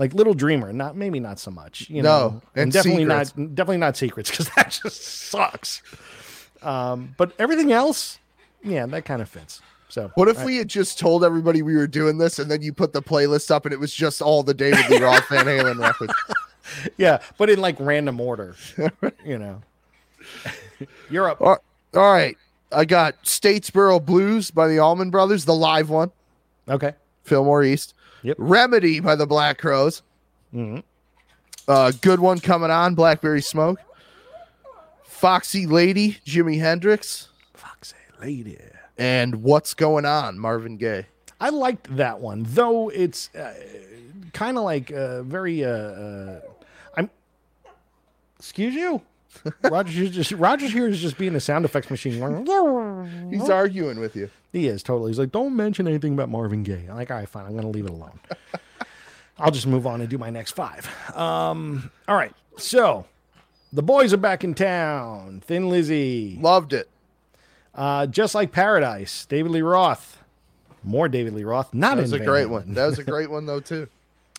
like 0.00 0.14
Little 0.14 0.34
Dreamer, 0.34 0.72
not 0.72 0.96
maybe 0.96 1.20
not 1.20 1.38
so 1.38 1.50
much. 1.52 1.88
You 1.90 2.02
No, 2.02 2.08
know, 2.28 2.42
and 2.56 2.72
definitely 2.72 3.04
Secrets. 3.04 3.36
not 3.36 3.54
definitely 3.54 3.76
not 3.76 3.96
Secrets 3.96 4.30
because 4.30 4.48
that 4.56 4.76
just 4.82 5.02
sucks. 5.02 5.82
Um, 6.62 7.14
but 7.16 7.32
everything 7.38 7.70
else, 7.70 8.18
yeah, 8.64 8.86
that 8.86 9.04
kind 9.04 9.22
of 9.22 9.28
fits. 9.28 9.60
So 9.88 10.10
what 10.14 10.28
if 10.28 10.42
we 10.44 10.56
had 10.56 10.68
just 10.68 10.98
told 10.98 11.24
everybody 11.24 11.62
we 11.62 11.74
were 11.76 11.86
doing 11.88 12.16
this 12.18 12.38
and 12.38 12.50
then 12.50 12.62
you 12.62 12.72
put 12.72 12.92
the 12.92 13.02
playlist 13.02 13.50
up 13.50 13.66
and 13.66 13.72
it 13.72 13.80
was 13.80 13.92
just 13.92 14.22
all 14.22 14.42
the 14.42 14.54
David 14.54 14.88
Lee 14.88 15.00
Roth 15.02 15.28
Van 15.28 15.44
Halen 15.46 15.78
records? 15.80 16.14
yeah, 16.96 17.18
but 17.38 17.50
in 17.50 17.60
like 17.60 17.76
random 17.78 18.20
order, 18.20 18.54
you 19.24 19.38
know. 19.38 19.60
You're 21.10 21.28
up. 21.28 21.40
All 21.40 21.58
all 21.94 22.12
right. 22.12 22.36
I 22.72 22.84
got 22.84 23.24
Statesboro 23.24 24.04
Blues 24.04 24.50
by 24.52 24.68
the 24.68 24.78
Allman 24.78 25.10
Brothers, 25.10 25.44
the 25.44 25.54
live 25.54 25.90
one, 25.90 26.12
Okay. 26.68 26.94
Fillmore 27.24 27.64
East. 27.64 27.94
Yep. 28.22 28.36
Remedy 28.38 29.00
by 29.00 29.14
the 29.16 29.26
Black 29.26 29.58
Crowes. 29.58 30.02
Mhm. 30.54 30.82
Uh, 31.68 31.92
good 32.00 32.20
one 32.20 32.38
coming 32.40 32.70
on, 32.70 32.94
Blackberry 32.94 33.42
Smoke. 33.42 33.78
Foxy 35.04 35.66
Lady, 35.66 36.18
Jimi 36.26 36.58
Hendrix. 36.58 37.28
Foxy 37.54 37.96
lady. 38.20 38.58
And 38.98 39.42
What's 39.42 39.74
Going 39.74 40.04
On, 40.04 40.38
Marvin 40.38 40.76
Gaye. 40.76 41.06
I 41.40 41.50
liked 41.50 41.94
that 41.96 42.20
one, 42.20 42.44
though 42.48 42.88
it's 42.90 43.34
uh, 43.34 43.54
kind 44.32 44.58
of 44.58 44.64
like 44.64 44.90
uh, 44.90 45.22
very. 45.22 45.64
Uh, 45.64 45.68
uh, 45.70 46.40
I'm. 46.96 47.10
Excuse 48.38 48.74
you, 48.74 49.00
Roger. 49.62 49.90
Here's 49.92 50.10
just 50.10 50.32
Roger 50.32 50.66
here 50.66 50.88
is 50.88 51.00
just 51.00 51.16
being 51.18 51.34
a 51.34 51.40
sound 51.40 51.64
effects 51.64 51.90
machine. 51.90 52.14
He's 53.30 53.48
arguing 53.48 54.00
with 54.00 54.16
you. 54.16 54.30
He 54.52 54.66
is 54.66 54.82
totally. 54.82 55.10
He's 55.10 55.18
like, 55.18 55.32
don't 55.32 55.54
mention 55.54 55.86
anything 55.86 56.12
about 56.14 56.28
Marvin 56.28 56.62
Gaye. 56.62 56.86
I'm 56.88 56.96
like, 56.96 57.10
all 57.10 57.16
right, 57.18 57.28
fine. 57.28 57.44
I'm 57.46 57.52
going 57.52 57.62
to 57.62 57.68
leave 57.68 57.84
it 57.84 57.90
alone. 57.90 58.18
I'll 59.38 59.52
just 59.52 59.66
move 59.66 59.86
on 59.86 60.00
and 60.00 60.10
do 60.10 60.18
my 60.18 60.30
next 60.30 60.52
five. 60.52 60.88
Um, 61.16 61.90
all 62.08 62.16
right. 62.16 62.34
So 62.58 63.06
the 63.72 63.82
boys 63.82 64.12
are 64.12 64.18
back 64.18 64.44
in 64.44 64.54
town. 64.54 65.42
Thin 65.46 65.68
Lizzy. 65.68 66.36
Loved 66.40 66.72
it. 66.72 66.88
Uh, 67.74 68.06
just 68.06 68.34
like 68.34 68.52
Paradise. 68.52 69.24
David 69.26 69.52
Lee 69.52 69.62
Roth. 69.62 70.22
More 70.82 71.08
David 71.08 71.34
Lee 71.34 71.44
Roth. 71.44 71.72
Not 71.72 71.96
That 71.96 72.02
was 72.02 72.12
a 72.12 72.18
Van 72.18 72.26
great 72.26 72.46
one. 72.46 72.74
That 72.74 72.86
was 72.86 72.98
a 72.98 73.04
great 73.12 73.30
one, 73.30 73.46
though, 73.46 73.60
too. 73.60 73.88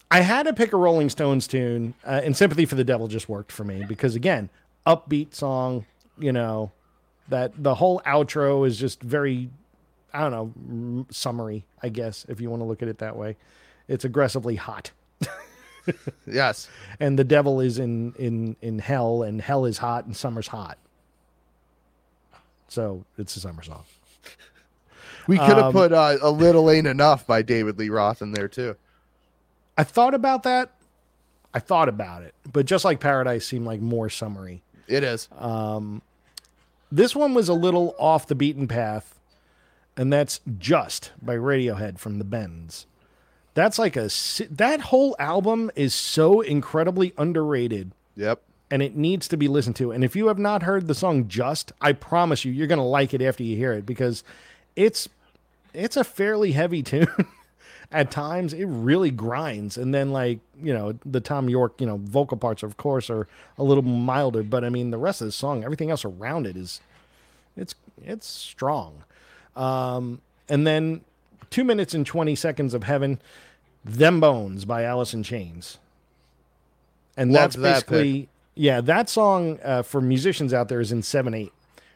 I 0.10 0.20
had 0.22 0.44
to 0.44 0.54
pick 0.54 0.74
a 0.74 0.78
Rolling 0.78 1.10
Stones 1.10 1.48
tune, 1.48 1.94
uh, 2.06 2.20
and 2.24 2.36
"Sympathy 2.36 2.66
for 2.66 2.76
the 2.76 2.84
Devil" 2.84 3.08
just 3.08 3.30
worked 3.30 3.52
for 3.52 3.64
me 3.64 3.86
because, 3.88 4.14
again, 4.14 4.50
upbeat 4.86 5.34
song. 5.34 5.86
You 6.20 6.34
know, 6.34 6.72
that 7.30 7.54
the 7.58 7.76
whole 7.76 8.02
outro 8.06 8.68
is 8.68 8.78
just 8.78 9.02
very, 9.02 9.50
I 10.14 10.28
don't 10.28 10.32
know, 10.32 11.06
summary. 11.10 11.66
I 11.82 11.90
guess 11.90 12.26
if 12.30 12.42
you 12.42 12.50
want 12.50 12.62
to 12.62 12.66
look 12.66 12.82
at 12.82 12.88
it 12.88 12.98
that 13.00 13.16
way, 13.16 13.38
it's 13.88 14.06
aggressively 14.06 14.56
hot, 14.56 14.92
Yes. 16.28 16.70
and 17.00 17.18
the 17.18 17.24
devil 17.24 17.60
is 17.62 17.80
in 17.80 18.14
in 18.20 18.56
in 18.62 18.80
hell, 18.80 19.24
and 19.24 19.42
hell 19.42 19.66
is 19.66 19.78
hot, 19.80 20.06
and 20.06 20.16
summer's 20.16 20.48
hot. 20.48 20.78
So 22.68 23.04
it's 23.18 23.36
a 23.36 23.40
summer 23.40 23.64
song. 23.64 23.84
We 25.28 25.38
could 25.38 25.50
have 25.50 25.66
Um, 25.66 25.74
put 25.74 25.92
uh, 25.94 26.18
A 26.22 26.32
Little 26.32 26.70
Ain't 26.72 26.88
Enough 26.88 27.28
by 27.28 27.42
David 27.42 27.78
Lee 27.78 27.90
Roth 27.90 28.22
in 28.22 28.32
there, 28.32 28.48
too. 28.48 28.76
I 29.78 29.84
thought 29.84 30.14
about 30.16 30.44
that. 30.44 30.72
I 31.54 31.60
thought 31.60 31.90
about 31.90 32.24
it, 32.24 32.34
but 32.52 32.66
just 32.66 32.86
like 32.86 33.00
Paradise 33.00 33.46
seemed 33.46 33.66
like 33.66 33.82
more 33.82 34.10
summary. 34.10 34.64
It 34.88 35.04
is. 35.04 35.28
This 36.92 37.16
one 37.16 37.34
was 37.34 37.50
a 37.50 37.54
little 37.54 37.94
off 38.00 38.28
the 38.28 38.36
beaten 38.36 38.68
path, 38.68 39.20
and 39.98 40.12
that's 40.12 40.40
Just 40.58 41.12
by 41.22 41.36
Radiohead 41.36 42.00
from 42.00 42.18
the 42.18 42.24
Bends. 42.24 42.86
That's 43.54 43.78
like 43.78 43.96
a 43.98 44.10
that 44.50 44.80
whole 44.82 45.16
album 45.20 45.72
is 45.76 45.94
so 45.94 46.40
incredibly 46.42 47.14
underrated 47.18 47.92
Yep. 48.16 48.42
and 48.70 48.82
it 48.82 48.96
needs 48.96 49.28
to 49.28 49.38
be 49.38 49.48
listened 49.50 49.76
to. 49.78 49.92
And 49.92 50.04
if 50.06 50.16
you 50.16 50.28
have 50.28 50.40
not 50.40 50.64
heard 50.64 50.88
the 50.88 50.96
song 50.96 51.28
Just, 51.28 51.74
I 51.82 51.92
promise 51.94 52.46
you 52.46 52.52
you're 52.54 52.68
going 52.68 52.78
to 52.80 52.84
like 52.84 53.14
it 53.14 53.22
after 53.22 53.44
you 53.44 53.58
hear 53.58 53.74
it 53.74 53.86
because 53.86 54.24
it's 54.78 55.10
it's 55.74 55.98
a 55.98 56.04
fairly 56.06 56.54
heavy 56.54 56.82
tune. 56.92 57.08
At 57.92 58.10
times 58.10 58.54
it 58.54 58.64
really 58.68 59.12
grinds 59.12 59.78
and 59.78 59.94
then 59.94 60.14
like, 60.14 60.40
you 60.64 60.74
know, 60.74 60.98
the 61.06 61.20
Thom 61.20 61.50
Yorke, 61.50 61.82
you 61.82 61.86
know, 61.86 61.98
vocal 62.02 62.38
parts 62.38 62.64
of 62.64 62.78
course 62.78 63.10
are 63.10 63.28
a 63.58 63.64
little 63.66 63.84
milder, 63.84 64.44
but 64.44 64.64
I 64.64 64.70
mean 64.70 64.92
the 64.92 64.98
rest 64.98 65.20
of 65.20 65.28
the 65.28 65.34
song, 65.34 65.66
everything 65.66 65.92
else 65.92 66.06
around 66.06 66.48
it 66.48 66.56
is 66.56 66.80
it's 67.58 67.76
it's 68.02 68.26
strong. 68.28 69.04
Um 69.56 70.22
and 70.50 70.66
then 70.68 71.02
2 71.50 71.64
minutes 71.64 71.94
and 71.94 72.06
20 72.06 72.36
seconds 72.36 72.74
of 72.74 72.84
heaven, 72.84 73.20
Them 73.86 74.20
Bones 74.20 74.66
by 74.66 74.84
Alice 74.84 75.14
in 75.14 75.24
Chains. 75.24 75.78
And 77.18 77.32
Loved 77.32 77.56
that's 77.56 77.56
that 77.56 77.62
basically 77.88 78.30
yeah, 78.56 78.82
that 78.82 79.10
song 79.10 79.60
uh, 79.64 79.82
for 79.82 80.02
musicians 80.02 80.54
out 80.54 80.70
there 80.70 80.82
is 80.82 80.92
in 80.92 81.02
seven 81.04 81.34
eight, 81.34 81.54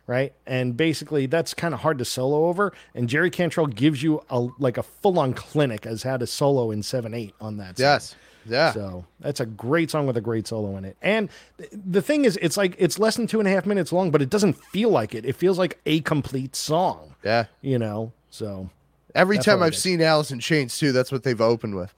right? 0.07 0.33
And 0.45 0.77
basically, 0.77 1.25
that's 1.25 1.53
kind 1.53 1.73
of 1.73 1.81
hard 1.81 1.97
to 1.99 2.05
solo 2.05 2.45
over. 2.45 2.73
And 2.93 3.09
Jerry 3.09 3.29
Cantrell 3.29 3.67
gives 3.67 4.01
you 4.01 4.23
a 4.29 4.47
like 4.57 4.77
a 4.77 4.83
full 4.83 5.19
on 5.19 5.33
clinic 5.33 5.85
as 5.85 6.03
how 6.03 6.17
to 6.17 6.25
solo 6.25 6.71
in 6.71 6.81
seven 6.81 7.13
eight 7.13 7.33
on 7.41 7.57
that. 7.57 7.77
Yes. 7.77 8.15
Yeah. 8.45 8.71
So 8.73 9.05
that's 9.19 9.39
a 9.39 9.45
great 9.45 9.89
song 9.91 10.05
with 10.07 10.17
a 10.17 10.21
great 10.21 10.47
solo 10.47 10.77
in 10.77 10.85
it. 10.85 10.95
And 11.01 11.29
th- 11.57 11.69
the 11.73 12.01
thing 12.01 12.25
is, 12.25 12.37
it's 12.41 12.57
like 12.57 12.75
it's 12.77 12.99
less 12.99 13.15
than 13.15 13.27
two 13.27 13.39
and 13.39 13.47
a 13.47 13.51
half 13.51 13.65
minutes 13.65 13.91
long, 13.91 14.11
but 14.11 14.21
it 14.21 14.29
doesn't 14.29 14.53
feel 14.53 14.89
like 14.89 15.15
it. 15.15 15.25
It 15.25 15.35
feels 15.35 15.57
like 15.57 15.79
a 15.85 16.01
complete 16.01 16.55
song. 16.55 17.15
Yeah. 17.23 17.45
You 17.61 17.79
know. 17.79 18.11
So 18.29 18.69
Every 19.15 19.37
time 19.37 19.63
I've 19.63 19.75
seen 19.77 20.01
Alice 20.01 20.31
in 20.31 20.39
Chains 20.39 20.77
too, 20.77 20.91
that's 20.91 21.11
what 21.11 21.23
they've 21.23 21.39
opened 21.41 21.75
with. 21.75 21.93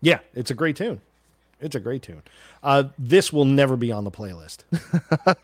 yeah, 0.00 0.18
it's 0.34 0.50
a 0.50 0.54
great 0.54 0.76
tune. 0.76 1.00
It's 1.60 1.74
a 1.74 1.80
great 1.80 2.02
tune. 2.02 2.22
Uh, 2.62 2.84
this 2.98 3.32
will 3.32 3.44
never 3.44 3.76
be 3.76 3.90
on 3.90 4.04
the 4.04 4.10
playlist. 4.10 4.58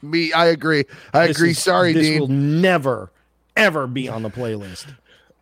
Me, 0.03 0.33
I 0.33 0.47
agree. 0.47 0.85
I 1.15 1.27
This 1.29 1.37
agree. 1.39 1.51
is- 1.51 1.59
Sorry, 1.59 1.93
this 1.93 2.07
Dean. 2.09 2.21
will 2.21 2.29
never, 2.29 3.11
ever 3.57 3.87
be 3.87 4.09
on 4.09 4.23
the 4.23 4.31
playlist. 4.31 4.87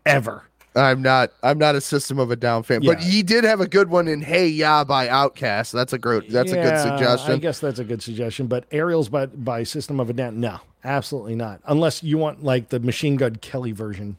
Ever. 0.06 0.44
I'm 0.78 1.02
not. 1.02 1.32
I'm 1.42 1.58
not 1.58 1.74
a 1.74 1.80
System 1.80 2.18
of 2.18 2.30
a 2.30 2.36
Down 2.36 2.62
fan, 2.62 2.80
but 2.84 3.00
Yeah. 3.00 3.06
he 3.08 3.22
did 3.22 3.44
have 3.44 3.60
a 3.60 3.66
good 3.66 3.90
one 3.90 4.06
in 4.08 4.20
"Hey 4.22 4.48
Ya" 4.48 4.84
by 4.84 5.08
Outkast. 5.08 5.72
That's 5.72 5.92
a 5.92 5.98
great. 5.98 6.30
That's 6.30 6.52
a 6.52 6.56
good 6.56 6.78
suggestion. 6.78 7.32
I 7.32 7.36
guess 7.38 7.58
that's 7.58 7.78
a 7.78 7.84
good 7.84 8.02
suggestion. 8.02 8.46
But 8.46 8.64
Aerials 8.70 9.08
by 9.08 9.26
by 9.26 9.62
System 9.64 9.98
of 10.00 10.08
a 10.08 10.12
Down, 10.12 10.40
no, 10.40 10.60
absolutely 10.84 11.34
not. 11.34 11.60
Unless 11.66 12.02
you 12.02 12.18
want 12.18 12.44
like 12.44 12.68
the 12.68 12.80
Machine 12.80 13.16
Gun 13.16 13.36
Kelly 13.36 13.72
version, 13.72 14.16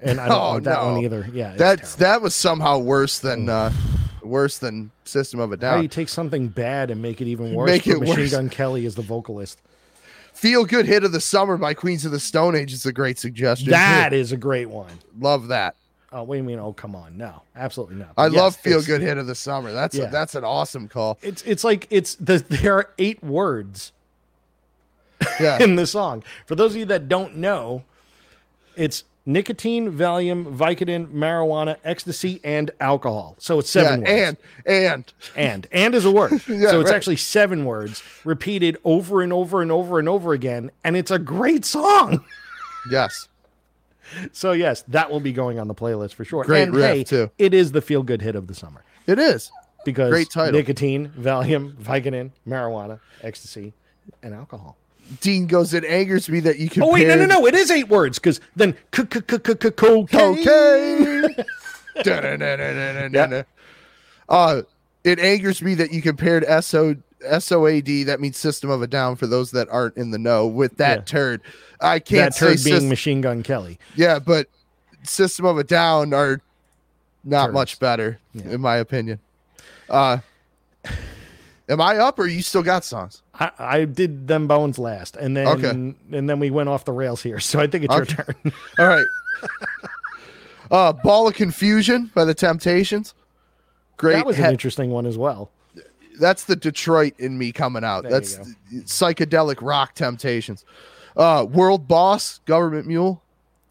and 0.00 0.20
I 0.20 0.28
don't 0.28 0.36
Oh, 0.40 0.48
want 0.52 0.64
that 0.64 0.78
no. 0.82 0.92
one 0.92 1.04
either. 1.04 1.28
Yeah, 1.32 1.54
That's 1.56 1.94
terrible. 1.96 2.14
that 2.14 2.22
was 2.22 2.34
somehow 2.34 2.78
worse 2.78 3.18
than 3.20 3.48
uh, 3.48 3.70
worse 4.22 4.58
than 4.58 4.90
System 5.04 5.38
of 5.40 5.52
a 5.52 5.58
How 5.66 5.80
you 5.80 5.88
take 5.88 6.08
something 6.08 6.48
bad 6.48 6.90
and 6.90 7.00
make 7.00 7.20
it 7.20 7.26
even 7.28 7.54
worse? 7.54 7.70
Make 7.70 7.86
it 7.86 8.00
Machine 8.00 8.16
worse. 8.16 8.30
Gun 8.32 8.48
Kelly 8.48 8.86
is 8.86 8.94
the 8.96 9.02
vocalist. 9.02 9.60
Feel 10.36 10.64
good 10.66 10.84
hit 10.86 11.02
of 11.02 11.12
the 11.12 11.20
summer 11.20 11.56
by 11.56 11.72
Queens 11.74 12.04
of 12.04 12.12
the 12.12 12.20
Stone 12.20 12.54
Age 12.56 12.72
is 12.72 12.84
a 12.84 12.92
great 12.92 13.18
suggestion. 13.18 13.70
That 13.70 14.12
is 14.12 14.32
a 14.32 14.36
great 14.36 14.68
one. 14.68 14.90
love 15.18 15.48
that. 15.48 15.76
Oh, 16.12 16.22
what 16.22 16.34
do 16.34 16.38
you 16.38 16.44
mean? 16.44 16.58
Oh, 16.58 16.72
come 16.72 16.94
on, 16.94 17.16
no, 17.16 17.42
absolutely 17.56 17.96
not. 17.96 18.10
I 18.16 18.26
yes, 18.26 18.34
love 18.36 18.56
feel 18.56 18.82
good 18.82 19.00
hit 19.00 19.18
of 19.18 19.26
the 19.26 19.34
summer. 19.34 19.72
That's 19.72 19.94
Yeah. 19.96 20.04
a, 20.04 20.10
that's 20.10 20.34
an 20.34 20.44
awesome 20.44 20.88
call. 20.88 21.18
It's 21.22 21.42
it's 21.42 21.64
like 21.64 21.86
it's 21.90 22.14
the 22.16 22.38
there 22.48 22.74
are 22.74 22.90
eight 22.98 23.22
words 23.24 23.92
Yeah, 25.40 25.58
in 25.62 25.76
the 25.76 25.86
song. 25.86 26.22
For 26.46 26.54
those 26.54 26.72
of 26.72 26.78
you 26.78 26.84
that 26.86 27.08
don't 27.08 27.36
know, 27.38 27.82
it's 28.76 29.04
nicotine, 29.26 29.92
Valium, 29.92 30.56
Vicodin, 30.56 31.08
marijuana, 31.08 31.76
ecstasy, 31.84 32.40
and 32.44 32.70
alcohol. 32.80 33.34
So 33.38 33.58
it's 33.58 33.74
yeah, 33.74 33.82
seven 33.82 34.00
words. 34.00 34.10
and 34.10 34.36
and 34.66 35.12
and 35.36 35.66
and 35.72 35.94
is 35.94 36.04
a 36.04 36.10
word. 36.10 36.32
Yeah, 36.48 36.70
so 36.70 36.80
it's 36.80 36.90
right. 36.90 36.96
actually 36.96 37.16
seven 37.16 37.64
words 37.64 38.02
repeated 38.24 38.78
over 38.84 39.20
and 39.22 39.32
over 39.32 39.60
and 39.62 39.70
over 39.72 39.98
and 39.98 40.08
over 40.08 40.32
again, 40.32 40.70
and 40.84 40.96
it's 40.96 41.10
a 41.10 41.18
great 41.18 41.64
song. 41.64 42.24
yes, 42.90 43.28
So 44.32 44.52
yes, 44.52 44.82
that 44.88 45.10
will 45.10 45.20
be 45.20 45.32
going 45.32 45.58
on 45.58 45.66
the 45.68 45.74
playlist 45.74 46.14
for 46.14 46.24
sure. 46.24 46.44
Great 46.44 46.62
and 46.64 46.74
riff, 46.74 46.84
hey, 46.90 47.04
too. 47.04 47.30
It 47.38 47.52
is 47.52 47.72
the 47.72 47.82
feel 47.82 48.02
good 48.04 48.22
hit 48.22 48.36
of 48.36 48.46
the 48.46 48.54
summer 48.54 48.84
it 49.06 49.18
is. 49.18 49.50
because 49.84 50.10
Great 50.10 50.30
title. 50.30 50.52
nicotine, 50.52 51.08
Valium, 51.18 51.74
Vicodin, 51.74 52.30
marijuana, 52.46 53.00
ecstasy, 53.22 53.74
and 54.22 54.32
alcohol. 54.34 54.76
Dean 55.20 55.46
goes. 55.46 55.72
It 55.74 55.84
angers 55.84 56.28
me 56.28 56.40
that 56.40 56.58
you 56.58 56.68
can. 56.68 56.82
Oh 56.82 56.92
wait, 56.92 57.06
no, 57.06 57.16
no, 57.16 57.26
no! 57.26 57.46
It 57.46 57.54
is 57.54 57.70
eight 57.70 57.88
words 57.88 58.18
because 58.18 58.40
then 58.56 58.74
cocaine. 58.92 59.24
Uh, 64.28 64.62
it 65.04 65.20
angers 65.20 65.62
me 65.62 65.74
that 65.76 65.92
you 65.92 66.02
compared 66.02 66.44
SO 66.64 66.96
SOAD, 67.22 68.06
that 68.06 68.18
means 68.20 68.36
System 68.36 68.70
of 68.70 68.82
a 68.82 68.86
Down 68.86 69.16
for 69.16 69.26
those 69.26 69.52
that 69.52 69.68
aren't 69.70 69.96
in 69.96 70.10
the 70.10 70.18
know, 70.18 70.46
with 70.46 70.76
that 70.78 70.98
Yeah. 70.98 71.04
turd. 71.04 71.40
I 71.80 71.98
can't 72.00 72.32
That 72.34 72.38
turd 72.38 72.58
say 72.58 72.70
being 72.72 72.88
Machine 72.88 73.20
Gun 73.20 73.42
Kelly. 73.42 73.78
yeah, 73.94 74.18
but 74.18 74.48
System 75.04 75.46
of 75.46 75.58
a 75.58 75.64
Down 75.64 76.12
are 76.12 76.40
not 77.24 77.46
Turds. 77.46 77.54
much 77.54 77.78
better, 77.78 78.18
Yeah. 78.34 78.50
in 78.50 78.60
my 78.60 78.76
opinion. 78.76 79.20
Uh, 79.88 80.18
am 81.68 81.80
I 81.80 81.96
up 81.98 82.18
or 82.18 82.26
you 82.26 82.42
still 82.42 82.62
got 82.62 82.84
songs? 82.84 83.22
I, 83.34 83.50
I 83.58 83.84
did 83.84 84.26
them 84.28 84.46
bones 84.46 84.78
last, 84.78 85.16
and 85.16 85.36
then 85.36 85.46
Okay. 85.48 85.70
and 85.70 86.28
then 86.30 86.38
we 86.40 86.50
went 86.50 86.68
off 86.68 86.84
the 86.84 86.92
rails 86.92 87.22
here. 87.22 87.38
So 87.46 87.60
I 87.60 87.66
think 87.66 87.84
it's 87.84 87.94
your 87.94 88.04
turn. 88.06 88.34
All 88.78 88.86
right. 88.88 89.06
uh, 90.70 90.92
Ball 90.92 91.28
of 91.28 91.34
Confusion 91.34 92.10
by 92.14 92.24
the 92.24 92.34
Temptations. 92.34 93.14
Great. 93.96 94.14
that 94.14 94.26
was 94.26 94.36
he- 94.36 94.42
an 94.42 94.50
interesting 94.50 94.90
one 94.90 95.06
as 95.06 95.16
well. 95.16 95.50
that's 96.18 96.44
the 96.44 96.56
Detroit 96.56 97.14
in 97.18 97.38
me 97.38 97.52
coming 97.52 97.84
out. 97.84 98.02
There 98.02 98.12
that's 98.12 98.38
psychedelic 98.84 99.58
rock 99.60 99.94
temptations. 99.94 100.64
Uh, 101.16 101.46
World 101.48 101.86
Boss, 101.88 102.40
Government 102.46 102.86
Mule, 102.86 103.22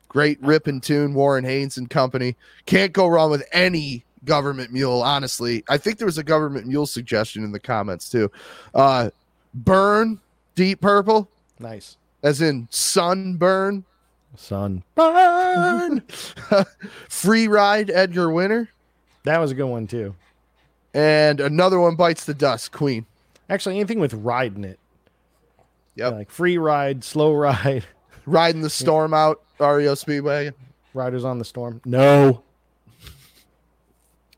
great 0.07 0.41
rip 0.41 0.65
and 0.67 0.81
tune. 0.81 1.13
Warren 1.13 1.43
Haynes 1.43 1.77
and 1.77 1.89
company. 1.89 2.35
Can't 2.65 2.91
go 2.93 3.07
wrong 3.07 3.29
with 3.31 3.43
any 3.51 4.04
Government 4.25 4.71
Mule. 4.71 5.01
Honestly, 5.01 5.63
I 5.69 5.77
think 5.77 5.97
there 5.97 6.05
was 6.07 6.17
a 6.17 6.23
Government 6.23 6.67
Mule 6.67 6.85
suggestion 6.85 7.43
in 7.43 7.51
the 7.51 7.59
comments 7.59 8.09
too. 8.09 8.31
Uh, 8.73 9.09
Burn, 9.53 10.19
Deep 10.55 10.81
Purple, 10.81 11.29
Nice, 11.59 11.97
as 12.23 12.41
in 12.41 12.67
sunburn. 12.71 13.85
son. 14.35 14.83
Burn. 14.95 16.01
Free 17.09 17.47
Ride, 17.47 17.89
Edgar 17.89 18.29
Winter, 18.29 18.69
that 19.23 19.37
was 19.39 19.51
a 19.51 19.55
good 19.55 19.67
one 19.67 19.87
too. 19.87 20.13
and 20.93 21.39
another 21.39 21.79
one 21.79 21.95
bites 21.95 22.25
the 22.25 22.33
dust. 22.33 22.71
Queen. 22.71 23.05
Actually, 23.49 23.75
anything 23.75 23.99
with 23.99 24.13
riding 24.13 24.63
it, 24.63 24.79
Yep. 25.95 26.13
like 26.13 26.31
free 26.31 26.57
ride, 26.57 27.03
slow 27.03 27.33
ride, 27.33 27.85
Riding 28.25 28.61
the 28.61 28.69
storm 28.71 29.13
out. 29.13 29.41
REO 29.59 29.93
Speedwagon. 29.93 30.53
riders 30.95 31.23
on 31.23 31.37
the 31.39 31.45
storm. 31.45 31.79
No, 31.85 32.41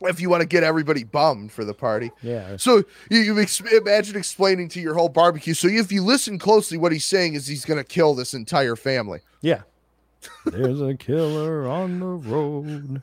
if 0.01 0.19
you 0.21 0.29
want 0.29 0.41
to 0.41 0.47
get 0.47 0.63
everybody 0.63 1.03
bummed 1.03 1.51
for 1.51 1.65
the 1.65 1.73
party. 1.73 2.11
yeah, 2.21 2.57
So 2.57 2.83
you, 3.09 3.19
you 3.19 3.39
ex- 3.39 3.59
imagine 3.61 4.15
explaining 4.15 4.69
to 4.69 4.79
your 4.79 4.93
whole 4.93 5.09
barbecue. 5.09 5.53
So 5.53 5.67
if 5.67 5.91
you 5.91 6.03
listen 6.03 6.37
closely, 6.39 6.77
what 6.77 6.91
he's 6.91 7.05
saying 7.05 7.33
is 7.33 7.47
he's 7.47 7.65
going 7.65 7.77
to 7.79 7.83
kill 7.83 8.13
this 8.13 8.33
entire 8.33 8.75
family. 8.75 9.19
yeah. 9.41 9.61
There's 10.45 10.81
a 10.81 10.95
killer 10.95 11.67
on 11.67 11.99
the 11.99 12.05
road. 12.07 13.01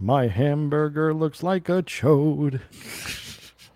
My 0.00 0.26
hamburger 0.28 1.12
looks 1.12 1.42
like 1.42 1.68
a 1.68 1.82
chode. 1.82 2.60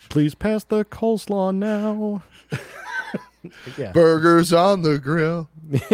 Please 0.09 0.35
pass 0.35 0.65
the 0.65 0.85
coleslaw 0.85 1.55
now. 1.55 2.23
yeah. 3.79 3.93
Burgers 3.93 4.53
on 4.53 4.83
the 4.83 4.99
grill. 4.99 5.49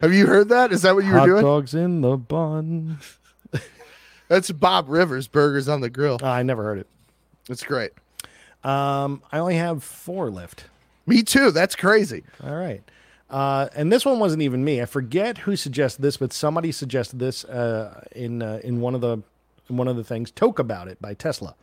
Have 0.00 0.14
you 0.14 0.26
heard 0.26 0.48
that? 0.48 0.72
Is 0.72 0.82
that 0.82 0.94
what 0.94 1.04
you 1.04 1.12
were 1.12 1.18
Hot 1.18 1.26
doing? 1.26 1.42
dogs 1.42 1.74
in 1.74 2.00
the 2.00 2.16
bun. 2.16 2.98
That's 4.30 4.48
Bob 4.52 4.88
Rivers. 4.88 5.26
Burgers 5.26 5.68
on 5.68 5.80
the 5.80 5.90
grill. 5.90 6.18
Oh, 6.22 6.26
I 6.26 6.44
never 6.44 6.62
heard 6.62 6.78
it. 6.78 6.86
It's 7.48 7.64
great. 7.64 7.90
Um, 8.62 9.22
I 9.32 9.38
only 9.40 9.56
have 9.56 9.82
four 9.82 10.30
left. 10.30 10.66
Me 11.04 11.24
too. 11.24 11.50
That's 11.50 11.74
crazy. 11.74 12.22
All 12.44 12.54
right. 12.54 12.80
Uh, 13.28 13.68
and 13.74 13.92
this 13.92 14.04
one 14.04 14.20
wasn't 14.20 14.42
even 14.42 14.64
me. 14.64 14.80
I 14.80 14.84
forget 14.84 15.38
who 15.38 15.56
suggested 15.56 16.02
this, 16.02 16.16
but 16.16 16.32
somebody 16.32 16.70
suggested 16.70 17.18
this 17.18 17.44
uh, 17.44 18.04
in 18.12 18.40
uh, 18.40 18.60
in 18.62 18.80
one 18.80 18.94
of 18.94 19.00
the 19.00 19.18
in 19.68 19.76
one 19.76 19.88
of 19.88 19.96
the 19.96 20.04
things. 20.04 20.30
Toke 20.30 20.60
about 20.60 20.86
it 20.86 21.02
by 21.02 21.14
Tesla. 21.14 21.56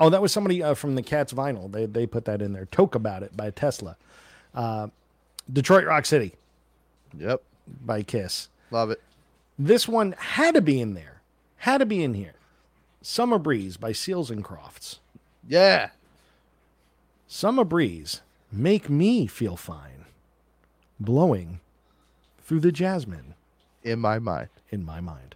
Oh, 0.00 0.10
that 0.10 0.20
was 0.20 0.32
somebody 0.32 0.64
uh, 0.64 0.74
from 0.74 0.96
the 0.96 1.02
Cats 1.02 1.32
vinyl. 1.32 1.70
They 1.70 1.86
they 1.86 2.04
put 2.06 2.24
that 2.24 2.42
in 2.42 2.52
there. 2.52 2.66
Toke 2.66 2.96
about 2.96 3.22
it 3.22 3.36
by 3.36 3.50
Tesla. 3.50 3.96
Uh, 4.56 4.88
Detroit 5.52 5.84
Rock 5.84 6.04
City 6.04 6.32
Yep. 7.16 7.42
by 7.84 8.02
Kiss. 8.02 8.48
Love 8.72 8.90
it. 8.90 9.00
This 9.56 9.86
one 9.86 10.16
had 10.18 10.54
to 10.56 10.60
be 10.60 10.80
in 10.80 10.94
there. 10.94 11.15
Had 11.58 11.78
to 11.78 11.86
be 11.86 12.02
in 12.02 12.14
here. 12.14 12.34
Summer 13.02 13.38
Breeze 13.38 13.76
by 13.76 13.92
Seals 13.92 14.30
and 14.30 14.44
Crofts. 14.44 14.98
Yeah. 15.48 15.90
Summer 17.28 17.64
breeze, 17.64 18.20
make 18.52 18.88
me 18.88 19.26
feel 19.26 19.56
fine, 19.56 20.04
blowing 21.00 21.60
through 22.44 22.60
the 22.60 22.70
jasmine 22.72 23.34
In 23.82 23.98
my 23.98 24.18
mind. 24.18 24.48
in 24.70 24.84
my 24.84 25.00
mind. 25.00 25.34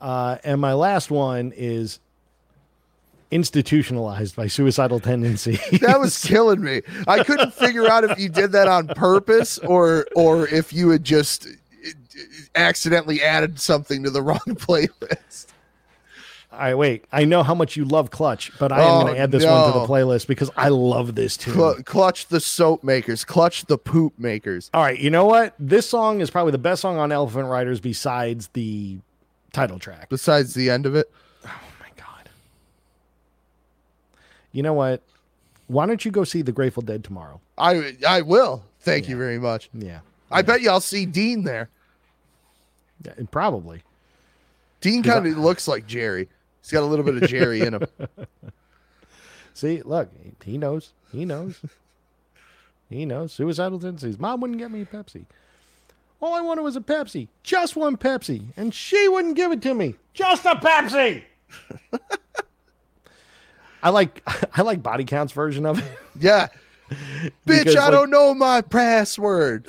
Uh, 0.00 0.38
and 0.44 0.60
my 0.60 0.72
last 0.72 1.10
one 1.10 1.52
is 1.56 1.98
institutionalized 3.30 4.34
by 4.36 4.46
suicidal 4.48 5.00
tendency. 5.00 5.58
That 5.80 6.00
was 6.00 6.18
killing 6.22 6.62
me. 6.62 6.82
I 7.06 7.22
couldn't 7.24 7.54
figure 7.54 7.88
out 7.88 8.04
if 8.04 8.18
you 8.18 8.28
did 8.28 8.52
that 8.52 8.66
on 8.68 8.88
purpose 8.88 9.58
or 9.58 10.06
or 10.16 10.48
if 10.48 10.72
you 10.72 10.90
had 10.90 11.04
just 11.04 11.46
accidentally 12.54 13.22
added 13.22 13.60
something 13.60 14.02
to 14.04 14.10
the 14.10 14.22
wrong 14.28 14.38
playlist. 14.48 15.46
All 16.52 16.58
right, 16.58 16.74
wait. 16.74 17.04
I 17.12 17.24
know 17.24 17.44
how 17.44 17.54
much 17.54 17.76
you 17.76 17.84
love 17.84 18.10
Clutch, 18.10 18.50
but 18.58 18.72
I 18.72 18.82
am 18.82 18.96
Oh, 18.96 19.00
going 19.02 19.14
to 19.14 19.20
add 19.20 19.30
this 19.30 19.44
one 19.44 19.64
to 19.72 19.72
the 19.80 19.86
playlist 19.86 20.26
because 20.26 20.50
I 20.56 20.68
love 20.68 21.14
this 21.14 21.36
tune. 21.36 21.54
Cl- 21.54 21.82
clutch 21.84 22.26
the 22.26 22.40
soap 22.40 22.82
makers, 22.82 23.24
clutch 23.24 23.66
the 23.66 23.78
poop 23.78 24.18
makers. 24.18 24.68
All 24.74 24.82
right, 24.82 24.98
you 24.98 25.10
know 25.10 25.26
what? 25.26 25.54
This 25.60 25.88
song 25.88 26.20
is 26.20 26.28
probably 26.28 26.50
the 26.50 26.58
best 26.58 26.82
song 26.82 26.98
on 26.98 27.12
Elephant 27.12 27.46
Riders 27.46 27.78
besides 27.78 28.48
the 28.54 28.98
title 29.52 29.78
track. 29.78 30.08
Besides 30.08 30.54
the 30.54 30.70
end 30.70 30.86
of 30.86 30.96
it, 30.96 31.08
Oh 31.44 31.50
my 31.78 31.86
god. 31.96 32.28
You 34.50 34.64
know 34.64 34.74
what? 34.74 35.02
Why 35.68 35.86
don't 35.86 36.04
you 36.04 36.10
go 36.10 36.24
see 36.24 36.42
the 36.42 36.50
Grateful 36.52 36.82
Dead 36.82 37.04
tomorrow? 37.04 37.40
I 37.58 37.96
I 38.06 38.22
will. 38.22 38.64
Thank 38.80 39.08
you 39.08 39.16
very 39.16 39.38
much. 39.38 39.70
Yeah. 39.72 40.00
I 40.32 40.42
bet 40.42 40.62
you 40.62 40.70
I'll 40.70 40.80
see 40.80 41.06
Dean 41.06 41.44
there. 41.44 41.68
Yeah, 43.04 43.12
Probably. 43.30 43.82
Dean 44.80 45.02
kind 45.02 45.26
of 45.26 45.36
looks 45.38 45.68
like 45.68 45.86
Jerry. 45.86 46.28
He's 46.62 46.70
got 46.70 46.82
a 46.82 46.86
little 46.86 47.04
bit 47.04 47.22
of 47.22 47.28
Jerry 47.28 47.60
in 47.60 47.74
him. 47.74 47.82
See, 49.54 49.82
look, 49.82 50.08
he 50.44 50.56
knows. 50.58 50.92
He 51.12 51.24
knows. 51.24 51.60
he 52.88 53.04
knows. 53.04 53.32
Suicidal 53.32 53.78
tendencies. 53.78 54.18
Mom 54.18 54.40
wouldn't 54.40 54.58
get 54.58 54.70
me 54.70 54.82
a 54.82 54.86
Pepsi. 54.86 55.24
All 56.22 56.34
I 56.34 56.40
wanted 56.40 56.62
was 56.62 56.76
a 56.76 56.80
Pepsi. 56.80 57.28
Just 57.42 57.76
one 57.76 57.96
Pepsi. 57.96 58.44
And 58.56 58.72
she 58.74 59.08
wouldn't 59.08 59.36
give 59.36 59.52
it 59.52 59.62
to 59.62 59.74
me. 59.74 59.94
Just 60.14 60.44
a 60.44 60.50
Pepsi. 60.54 61.22
I 63.82 63.88
like 63.88 64.22
I 64.56 64.62
like 64.62 64.82
body 64.82 65.04
counts 65.04 65.32
version 65.32 65.64
of 65.64 65.78
it. 65.78 65.84
Yeah. 66.18 66.48
Bitch, 67.46 67.74
I 67.76 67.84
like- 67.84 67.90
don't 67.92 68.10
know 68.10 68.34
my 68.34 68.60
password. 68.60 69.66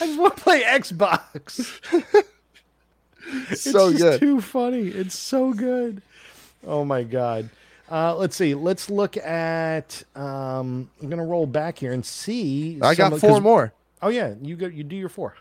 I 0.00 0.06
just 0.06 0.18
want 0.18 0.36
to 0.36 0.42
play 0.42 0.62
Xbox. 0.62 2.24
It's 3.50 3.60
so 3.60 3.92
good. 3.92 4.20
too 4.20 4.40
funny. 4.40 4.88
It's 4.88 5.14
so 5.14 5.52
good. 5.52 6.00
Oh 6.66 6.84
my 6.84 7.02
god. 7.02 7.50
Uh, 7.90 8.16
let's 8.16 8.36
see. 8.36 8.54
Let's 8.54 8.88
look 8.90 9.16
at. 9.18 10.02
Um, 10.14 10.90
I'm 11.02 11.10
gonna 11.10 11.24
roll 11.26 11.46
back 11.46 11.78
here 11.78 11.92
and 11.92 12.04
see. 12.04 12.78
I 12.80 12.94
got 12.94 13.12
of- 13.12 13.20
four 13.20 13.40
more. 13.40 13.72
Oh 14.00 14.08
yeah, 14.08 14.34
you 14.40 14.56
go. 14.56 14.66
You 14.66 14.82
do 14.84 14.96
your 14.96 15.08
four. 15.08 15.34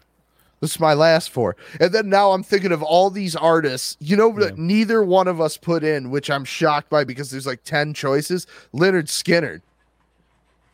This 0.60 0.72
is 0.72 0.80
my 0.80 0.96
last 0.96 1.30
four. 1.30 1.56
And 1.80 1.94
then 1.94 2.10
now 2.10 2.32
I'm 2.32 2.42
thinking 2.42 2.72
of 2.72 2.82
all 2.82 3.12
these 3.12 3.36
artists, 3.36 3.96
you 4.00 4.18
know, 4.18 4.32
that 4.40 4.58
neither 4.58 5.04
one 5.04 5.28
of 5.28 5.40
us 5.40 5.56
put 5.56 5.84
in, 5.84 6.10
which 6.10 6.32
I'm 6.32 6.44
shocked 6.46 6.90
by 6.90 7.04
because 7.04 7.30
there's 7.30 7.46
like 7.46 7.64
10 7.64 7.94
choices. 7.94 8.48
Lynyrd 8.74 9.06
Skynyrd. 9.06 9.62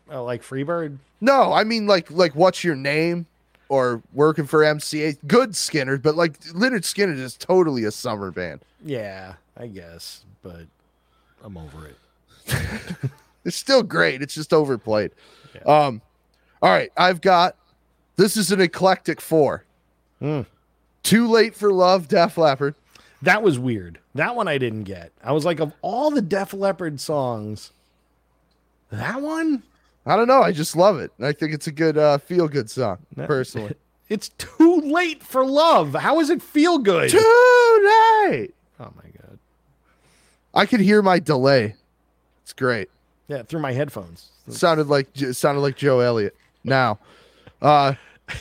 Oh, 0.10 0.24
like 0.24 0.42
Freebird. 0.42 1.00
No, 1.20 1.52
I 1.52 1.64
mean 1.66 1.86
like 1.86 2.10
like 2.10 2.34
what's 2.34 2.64
your 2.64 2.76
name 2.76 3.26
or 3.74 4.04
working 4.14 4.46
for 4.46 4.60
MCA. 4.60 5.18
Good 5.26 5.56
Skinner, 5.56 5.98
but 5.98 6.16
like 6.16 6.40
Lynyrd 6.42 6.84
Skynyrd 6.84 7.18
is 7.18 7.36
totally 7.36 7.84
a 7.86 7.92
summer 7.92 8.30
band. 8.30 8.62
Yeah, 8.86 9.34
I 9.58 9.68
guess, 9.68 10.26
but 10.44 10.68
I'm 11.44 11.58
over 11.58 11.88
it. 11.88 11.98
It's 13.46 13.58
still 13.58 13.84
great. 13.84 14.22
It's 14.22 14.34
just 14.34 14.54
overplayed. 14.54 15.12
Um 15.66 16.02
all 16.62 16.70
right, 16.70 16.92
I've 16.96 17.20
got 17.20 17.58
this 18.16 18.38
is 18.38 18.54
an 18.54 18.62
eclectic 18.62 19.20
four. 19.20 19.66
Hmm. 20.20 20.42
Too 21.02 21.28
late 21.28 21.54
for 21.54 21.74
love, 21.74 22.08
Def 22.08 22.38
Leppard. 22.38 22.76
That 23.22 23.44
was 23.44 23.60
weird. 23.60 24.00
That 24.16 24.38
one 24.38 24.48
I 24.48 24.58
didn't 24.58 24.84
get. 24.84 25.12
I 25.22 25.34
was 25.34 25.44
like, 25.44 25.60
of 25.60 25.74
all 25.82 26.10
the 26.10 26.22
Def 26.22 26.54
Leppard 26.54 27.02
songs, 27.02 27.72
that 28.92 29.22
one. 29.22 29.64
I 30.06 30.16
don't 30.18 30.28
know. 30.28 30.42
I 30.42 30.52
just 30.52 30.76
love 30.76 31.00
it. 31.00 31.12
I 31.22 31.32
think 31.32 31.54
it's 31.54 31.68
a 31.68 31.72
good 31.72 31.98
uh, 31.98 32.18
feel 32.18 32.48
good 32.48 32.70
song, 32.70 33.00
personally. 33.16 33.76
It's 34.10 34.30
too 34.38 34.82
late 34.82 35.24
for 35.24 35.44
love. 35.44 35.96
How 35.96 36.20
does 36.20 36.30
it 36.30 36.42
feel 36.42 36.78
good? 36.78 37.10
Too 37.10 37.18
late. 38.28 38.54
Oh 38.80 38.92
my 38.96 39.10
god. 39.18 39.40
I 40.54 40.66
could 40.68 40.82
hear 40.82 41.02
my 41.02 41.18
delay. 41.20 41.76
It's 42.44 42.54
great. 42.54 42.90
Yeah, 43.28 43.42
through 43.44 43.62
my 43.62 43.72
headphones. 43.72 44.28
It 44.46 44.54
sounded 44.54 44.88
like 44.88 45.08
sounded 45.32 45.62
like 45.62 45.78
Joe 45.78 46.02
Elliott. 46.02 46.36
Now, 46.64 47.00
uh, 47.62 47.94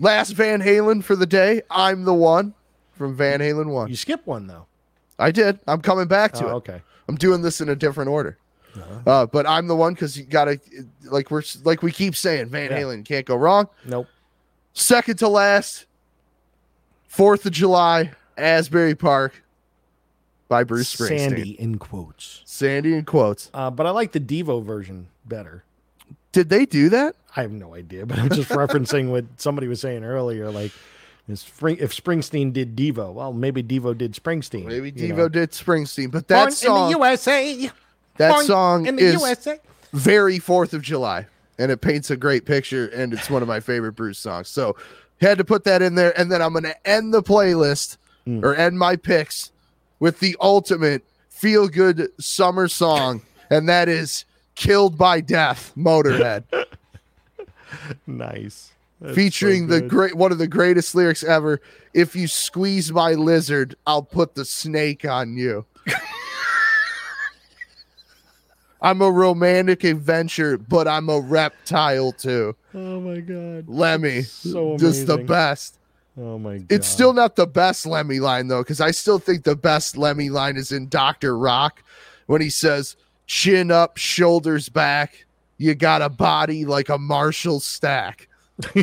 last 0.00 0.30
Van 0.30 0.60
Halen 0.60 1.04
for 1.04 1.14
the 1.14 1.26
day. 1.26 1.62
I'm 1.70 2.04
the 2.04 2.14
one 2.14 2.54
from 2.92 3.14
Van 3.14 3.40
Halen 3.40 3.66
one. 3.66 3.90
You 3.90 3.96
skip 3.96 4.26
one 4.26 4.46
though. 4.46 4.66
I 5.18 5.30
did. 5.30 5.60
I'm 5.68 5.82
coming 5.82 6.08
back 6.08 6.32
to 6.32 6.46
Oh, 6.46 6.48
it. 6.48 6.52
okay. 6.54 6.82
I'm 7.06 7.16
doing 7.16 7.42
this 7.42 7.60
in 7.60 7.68
a 7.68 7.76
different 7.76 8.08
order. 8.10 8.38
Uh, 9.06 9.26
but 9.26 9.46
I'm 9.46 9.66
the 9.66 9.76
one 9.76 9.94
because 9.94 10.16
you 10.16 10.24
gotta 10.24 10.60
like 11.04 11.30
we're 11.30 11.42
like 11.64 11.82
we 11.82 11.92
keep 11.92 12.14
saying 12.14 12.46
Van 12.46 12.70
Yeah. 12.70 12.80
Halen 12.80 13.04
can't 13.04 13.26
go 13.26 13.36
wrong. 13.36 13.68
Nope. 13.84 14.06
Second 14.72 15.18
to 15.18 15.28
last, 15.28 15.86
Fourth 17.08 17.44
of 17.46 17.52
July, 17.52 18.12
Asbury 18.36 18.94
Park 18.94 19.42
by 20.48 20.64
Bruce 20.64 20.94
Springsteen. 20.94 21.18
Sandy 21.18 21.50
in 21.60 21.78
quotes. 21.78 22.42
Sandy 22.44 22.94
in 22.94 23.04
quotes. 23.04 23.50
Uh, 23.52 23.70
but 23.70 23.86
I 23.86 23.90
like 23.90 24.12
the 24.12 24.20
Devo 24.20 24.62
version 24.62 25.08
better. 25.24 25.64
Did 26.32 26.48
they 26.48 26.66
do 26.66 26.88
that? 26.90 27.16
I 27.36 27.42
have 27.42 27.50
no 27.52 27.74
idea, 27.74 28.06
but 28.06 28.18
I'm 28.18 28.28
just 28.28 28.50
referencing 28.50 29.10
what 29.10 29.24
somebody 29.36 29.66
was 29.68 29.80
saying 29.80 30.04
earlier. 30.04 30.50
Like, 30.50 30.72
if, 31.28 31.38
Spring, 31.38 31.76
if 31.80 31.94
Springsteen 31.94 32.52
did 32.52 32.76
Devo, 32.76 33.12
well, 33.12 33.32
maybe 33.32 33.62
Devo 33.62 33.96
did 33.96 34.12
Springsteen. 34.12 34.66
Maybe 34.66 34.92
Devo 34.92 35.16
know. 35.16 35.28
did 35.28 35.50
Springsteen, 35.50 36.10
but 36.10 36.28
that 36.28 36.42
Born 36.44 36.50
song, 36.52 36.92
in 36.92 36.92
the 36.92 36.98
USA. 36.98 37.70
That 38.20 38.32
Born 38.32 38.46
song 38.46 38.86
in 38.86 38.96
the 38.96 39.02
is 39.02 39.14
USA. 39.14 39.58
very 39.92 40.38
Fourth 40.38 40.72
of 40.74 40.82
July, 40.82 41.26
and 41.58 41.70
it 41.72 41.80
paints 41.80 42.10
a 42.10 42.16
great 42.16 42.44
picture, 42.44 42.86
and 42.88 43.12
it's 43.12 43.28
one 43.28 43.42
of 43.42 43.48
my 43.48 43.60
favorite 43.60 43.92
Bruce 43.92 44.18
songs. 44.18 44.48
So 44.48 44.76
had 45.20 45.38
to 45.38 45.44
put 45.44 45.64
that 45.64 45.82
in 45.82 45.94
there, 45.96 46.18
and 46.18 46.30
then 46.30 46.40
I'm 46.40 46.52
gonna 46.52 46.74
end 46.84 47.12
the 47.12 47.22
playlist 47.22 47.96
Mm. 48.26 48.42
or 48.44 48.54
end 48.54 48.78
my 48.78 48.96
picks 48.96 49.50
with 49.98 50.20
the 50.20 50.36
ultimate 50.40 51.02
feel 51.30 51.68
good 51.68 52.08
summer 52.20 52.68
song, 52.68 53.22
and 53.48 53.66
that 53.68 53.88
is 53.88 54.24
"Killed 54.54 54.98
by 54.98 55.20
Death" 55.20 55.72
Motorhead. 55.76 56.44
Nice. 58.06 58.72
That's 59.00 59.14
featuring 59.14 59.68
so 59.68 59.74
the 59.78 59.80
great 59.82 60.14
one 60.14 60.32
of 60.32 60.38
the 60.38 60.46
greatest 60.48 60.94
lyrics 60.94 61.22
ever. 61.22 61.60
If 61.94 62.14
you 62.14 62.28
squeeze 62.28 62.92
my 62.92 63.12
lizard, 63.12 63.74
I'll 63.86 64.02
put 64.02 64.34
the 64.34 64.44
snake 64.44 65.04
on 65.04 65.36
you. 65.36 65.64
I'm 68.82 69.02
a 69.02 69.10
romantic 69.10 69.84
adventure, 69.84 70.56
but 70.56 70.88
I'm 70.88 71.08
a 71.08 71.20
reptile 71.20 72.12
too. 72.12 72.56
Oh 72.74 73.00
my 73.00 73.20
god. 73.20 73.68
Lemmy, 73.68 74.22
So 74.22 74.76
just 74.78 75.06
the 75.06 75.18
best. 75.18 75.78
Oh 76.18 76.38
my 76.38 76.58
god. 76.58 76.66
It's 76.70 76.86
still 76.86 77.12
not 77.12 77.36
the 77.36 77.46
best 77.46 77.86
Lemmy 77.86 78.20
line 78.20 78.48
though, 78.48 78.62
because 78.62 78.80
I 78.80 78.90
still 78.90 79.18
think 79.18 79.44
the 79.44 79.56
best 79.56 79.96
Lemmy 79.96 80.30
line 80.30 80.56
is 80.56 80.72
in 80.72 80.88
Doctor 80.88 81.36
Rock 81.36 81.82
when 82.26 82.40
he 82.40 82.50
says, 82.50 82.96
"Chin 83.26 83.70
up, 83.70 83.96
shoulders 83.96 84.68
back. 84.68 85.26
You 85.58 85.74
got 85.74 86.02
a 86.02 86.08
body 86.08 86.64
like 86.64 86.88
a 86.88 86.98
Marshall 86.98 87.60
stack." 87.60 88.28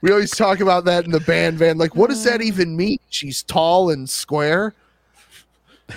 we 0.00 0.10
always 0.10 0.30
talk 0.30 0.60
about 0.60 0.84
that 0.86 1.04
in 1.04 1.10
the 1.10 1.20
band 1.20 1.58
van. 1.58 1.78
Like, 1.78 1.94
what 1.94 2.10
does 2.10 2.24
that 2.24 2.40
mm. 2.40 2.44
even 2.44 2.76
mean? 2.76 2.98
She's 3.08 3.42
tall 3.42 3.90
and 3.90 4.08
square. 4.08 4.74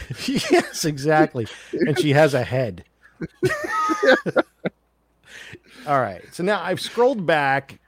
yes, 0.25 0.85
exactly. 0.85 1.47
and 1.71 1.99
she 1.99 2.11
has 2.11 2.33
a 2.33 2.43
head. 2.43 2.83
all 5.87 5.99
right. 5.99 6.21
So 6.31 6.43
now 6.43 6.61
I've 6.61 6.81
scrolled 6.81 7.25
back. 7.25 7.79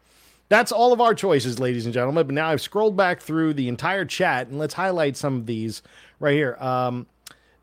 That's 0.49 0.72
all 0.72 0.94
of 0.94 1.02
our 1.02 1.15
choices, 1.15 1.60
ladies 1.60 1.86
and 1.86 1.94
gentlemen. 1.94 2.27
But 2.27 2.36
now 2.36 2.49
I've 2.49 2.61
scrolled 2.61 2.95
back 2.95 3.22
through 3.22 3.53
the 3.56 3.68
entire 3.68 4.06
chat 4.06 4.48
and 4.48 4.60
let's 4.60 4.73
highlight 4.73 5.18
some 5.18 5.36
of 5.36 5.45
these 5.45 5.82
right 6.19 6.34
here. 6.34 6.57
Um, 6.60 7.07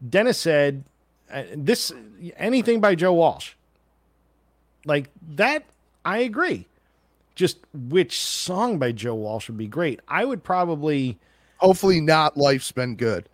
Dennis 0.09 0.39
said, 0.39 0.85
uh, 1.32 1.44
"This 1.55 1.93
anything 2.36 2.81
by 2.81 2.94
Joe 2.94 3.12
Walsh." 3.12 3.52
Like 4.85 5.10
that, 5.35 5.64
I 6.05 6.19
agree. 6.19 6.66
Just 7.35 7.59
which 7.73 8.20
song 8.20 8.78
by 8.78 8.93
Joe 8.93 9.14
Walsh 9.14 9.48
would 9.48 9.56
be 9.56 9.69
great? 9.69 10.01
I 10.09 10.24
would 10.24 10.43
probably. 10.43 11.19
Hopefully, 11.59 12.01
not. 12.01 12.36
Life's 12.36 12.73
been 12.73 12.97
good. 12.97 13.28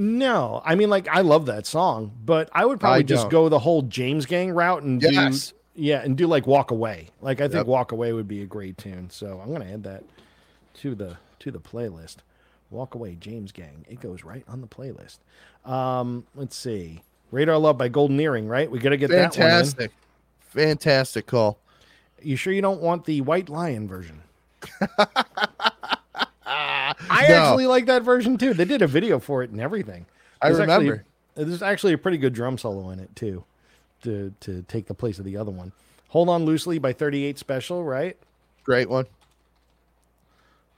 No, 0.00 0.62
I 0.64 0.76
mean, 0.76 0.90
like 0.90 1.08
I 1.08 1.22
love 1.22 1.46
that 1.46 1.66
song, 1.66 2.12
but 2.24 2.48
I 2.52 2.64
would 2.64 2.78
probably 2.78 3.00
I 3.00 3.02
just 3.02 3.30
go 3.30 3.48
the 3.48 3.58
whole 3.58 3.82
James 3.82 4.26
Gang 4.26 4.52
route 4.52 4.84
and 4.84 5.02
Yes. 5.02 5.48
do 5.48 5.54
yeah, 5.74 6.02
and 6.02 6.16
do 6.16 6.28
like 6.28 6.46
Walk 6.46 6.70
Away. 6.70 7.08
Like 7.20 7.40
I 7.40 7.44
think 7.48 7.54
Yep. 7.56 7.66
Walk 7.66 7.90
Away 7.92 8.12
would 8.12 8.28
be 8.28 8.42
a 8.42 8.46
great 8.46 8.78
tune. 8.78 9.10
So 9.10 9.40
I'm 9.42 9.52
gonna 9.52 9.64
add 9.64 9.82
that 9.82 10.04
to 10.74 10.94
the 10.94 11.16
to 11.40 11.50
the 11.50 11.58
playlist. 11.58 12.18
Walk 12.70 12.94
Away, 12.94 13.16
James 13.18 13.50
Gang. 13.50 13.84
It 13.88 13.98
goes 13.98 14.22
right 14.22 14.44
on 14.46 14.60
the 14.60 14.68
playlist. 14.68 15.18
Um, 15.68 16.24
let's 16.36 16.56
see. 16.56 17.02
Radar 17.32 17.58
Love 17.58 17.76
by 17.76 17.88
Golden 17.88 18.20
Earring, 18.20 18.46
right? 18.46 18.70
We 18.70 18.78
gotta 18.78 18.96
get 18.96 19.10
that 19.10 19.20
one. 19.22 19.30
Fantastic, 19.32 19.90
fantastic 20.40 21.26
call. 21.26 21.58
You 22.22 22.36
sure 22.36 22.52
you 22.52 22.62
don't 22.62 22.80
want 22.80 23.04
the 23.04 23.20
White 23.22 23.48
Lion 23.48 23.88
version? 23.88 24.22
I 27.10 27.28
No. 27.28 27.34
actually 27.34 27.66
like 27.66 27.86
that 27.86 28.02
version 28.02 28.36
too. 28.38 28.54
They 28.54 28.64
did 28.64 28.82
a 28.82 28.86
video 28.86 29.18
for 29.18 29.42
it 29.42 29.50
and 29.50 29.60
everything. 29.60 30.06
I 30.42 30.48
There's 30.48 30.60
actually- 30.60 30.88
remember. 30.90 31.04
there's 31.34 31.62
actually 31.62 31.92
a 31.92 31.98
pretty 31.98 32.18
good 32.18 32.32
drum 32.32 32.58
solo 32.58 32.90
in 32.90 32.98
it 32.98 33.14
too, 33.16 33.44
to 34.02 34.32
to 34.40 34.62
take 34.62 34.86
the 34.86 34.94
place 34.94 35.18
of 35.18 35.24
the 35.24 35.36
other 35.36 35.50
one. 35.50 35.72
Hold 36.08 36.28
on 36.28 36.44
loosely 36.44 36.78
by 36.78 36.92
38 36.92 37.38
Special, 37.38 37.84
right? 37.84 38.16
Great 38.64 38.88
one. 38.88 39.06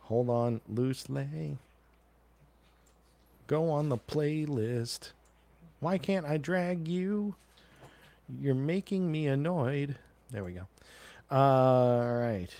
Hold 0.02 0.28
on 0.28 0.60
loosely. 0.68 1.56
Go 3.46 3.70
on 3.70 3.88
the 3.88 3.96
playlist. 3.98 5.10
Why 5.80 5.98
can't 5.98 6.26
I 6.26 6.36
drag 6.36 6.86
you? 6.88 7.34
You're 8.40 8.54
making 8.54 9.10
me 9.10 9.26
annoyed. 9.26 9.96
There 10.30 10.44
we 10.44 10.52
go. 10.52 10.66
Uh, 11.30 11.34
all 11.34 12.14
right. 12.18 12.50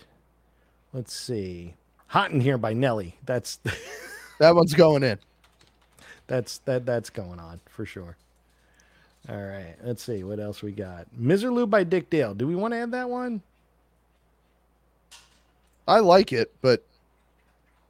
Let's 0.93 1.15
see. 1.15 1.75
Hot 2.11 2.33
in 2.33 2.41
here 2.41 2.59
by 2.59 2.73
Nelly. 2.73 3.17
That's 3.25 3.59
That 4.41 4.55
one's 4.55 4.73
going 4.73 5.03
in. 5.03 5.19
That's 6.27 6.59
that 6.59 6.87
that's 6.87 7.11
going 7.11 7.39
on 7.39 7.61
for 7.67 7.85
sure. 7.85 8.17
All 9.29 9.37
right, 9.37 9.75
let's 9.85 10.03
see 10.03 10.25
what 10.25 10.41
else 10.41 10.63
we 10.63 10.73
got. 10.73 11.07
Misirlou 11.21 11.69
by 11.69 11.85
Dick 11.85 12.09
Dale. 12.09 12.35
Do 12.35 12.47
we 12.47 12.57
want 12.57 12.73
to 12.73 12.79
add 12.79 12.93
that 12.93 13.11
one? 13.11 13.43
I 15.87 16.01
like 16.01 16.33
it, 16.33 16.51
but 16.63 16.87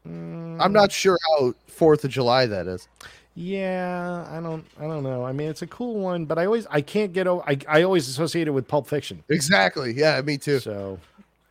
mm. 0.06 0.56
I'm 0.60 0.72
not 0.72 0.90
sure 0.90 1.16
how 1.28 1.54
Fourth 1.68 2.04
of 2.04 2.10
July 2.10 2.46
that 2.46 2.66
is. 2.66 2.88
Yeah, 3.36 4.26
I 4.28 4.40
don't 4.40 4.66
I 4.80 4.88
don't 4.88 5.04
know. 5.04 5.24
I 5.24 5.30
mean, 5.30 5.48
it's 5.48 5.62
a 5.62 5.68
cool 5.68 6.00
one, 6.00 6.24
but 6.24 6.36
I 6.36 6.46
always 6.46 6.66
I 6.68 6.80
can't 6.80 7.12
get 7.12 7.28
over 7.28 7.44
I, 7.48 7.58
I 7.68 7.82
always 7.84 8.08
associate 8.08 8.48
it 8.48 8.52
with 8.52 8.66
Pulp 8.66 8.88
Fiction. 8.88 9.22
Exactly. 9.28 9.92
Yeah, 9.92 10.20
me 10.22 10.36
too. 10.36 10.58
So 10.58 10.98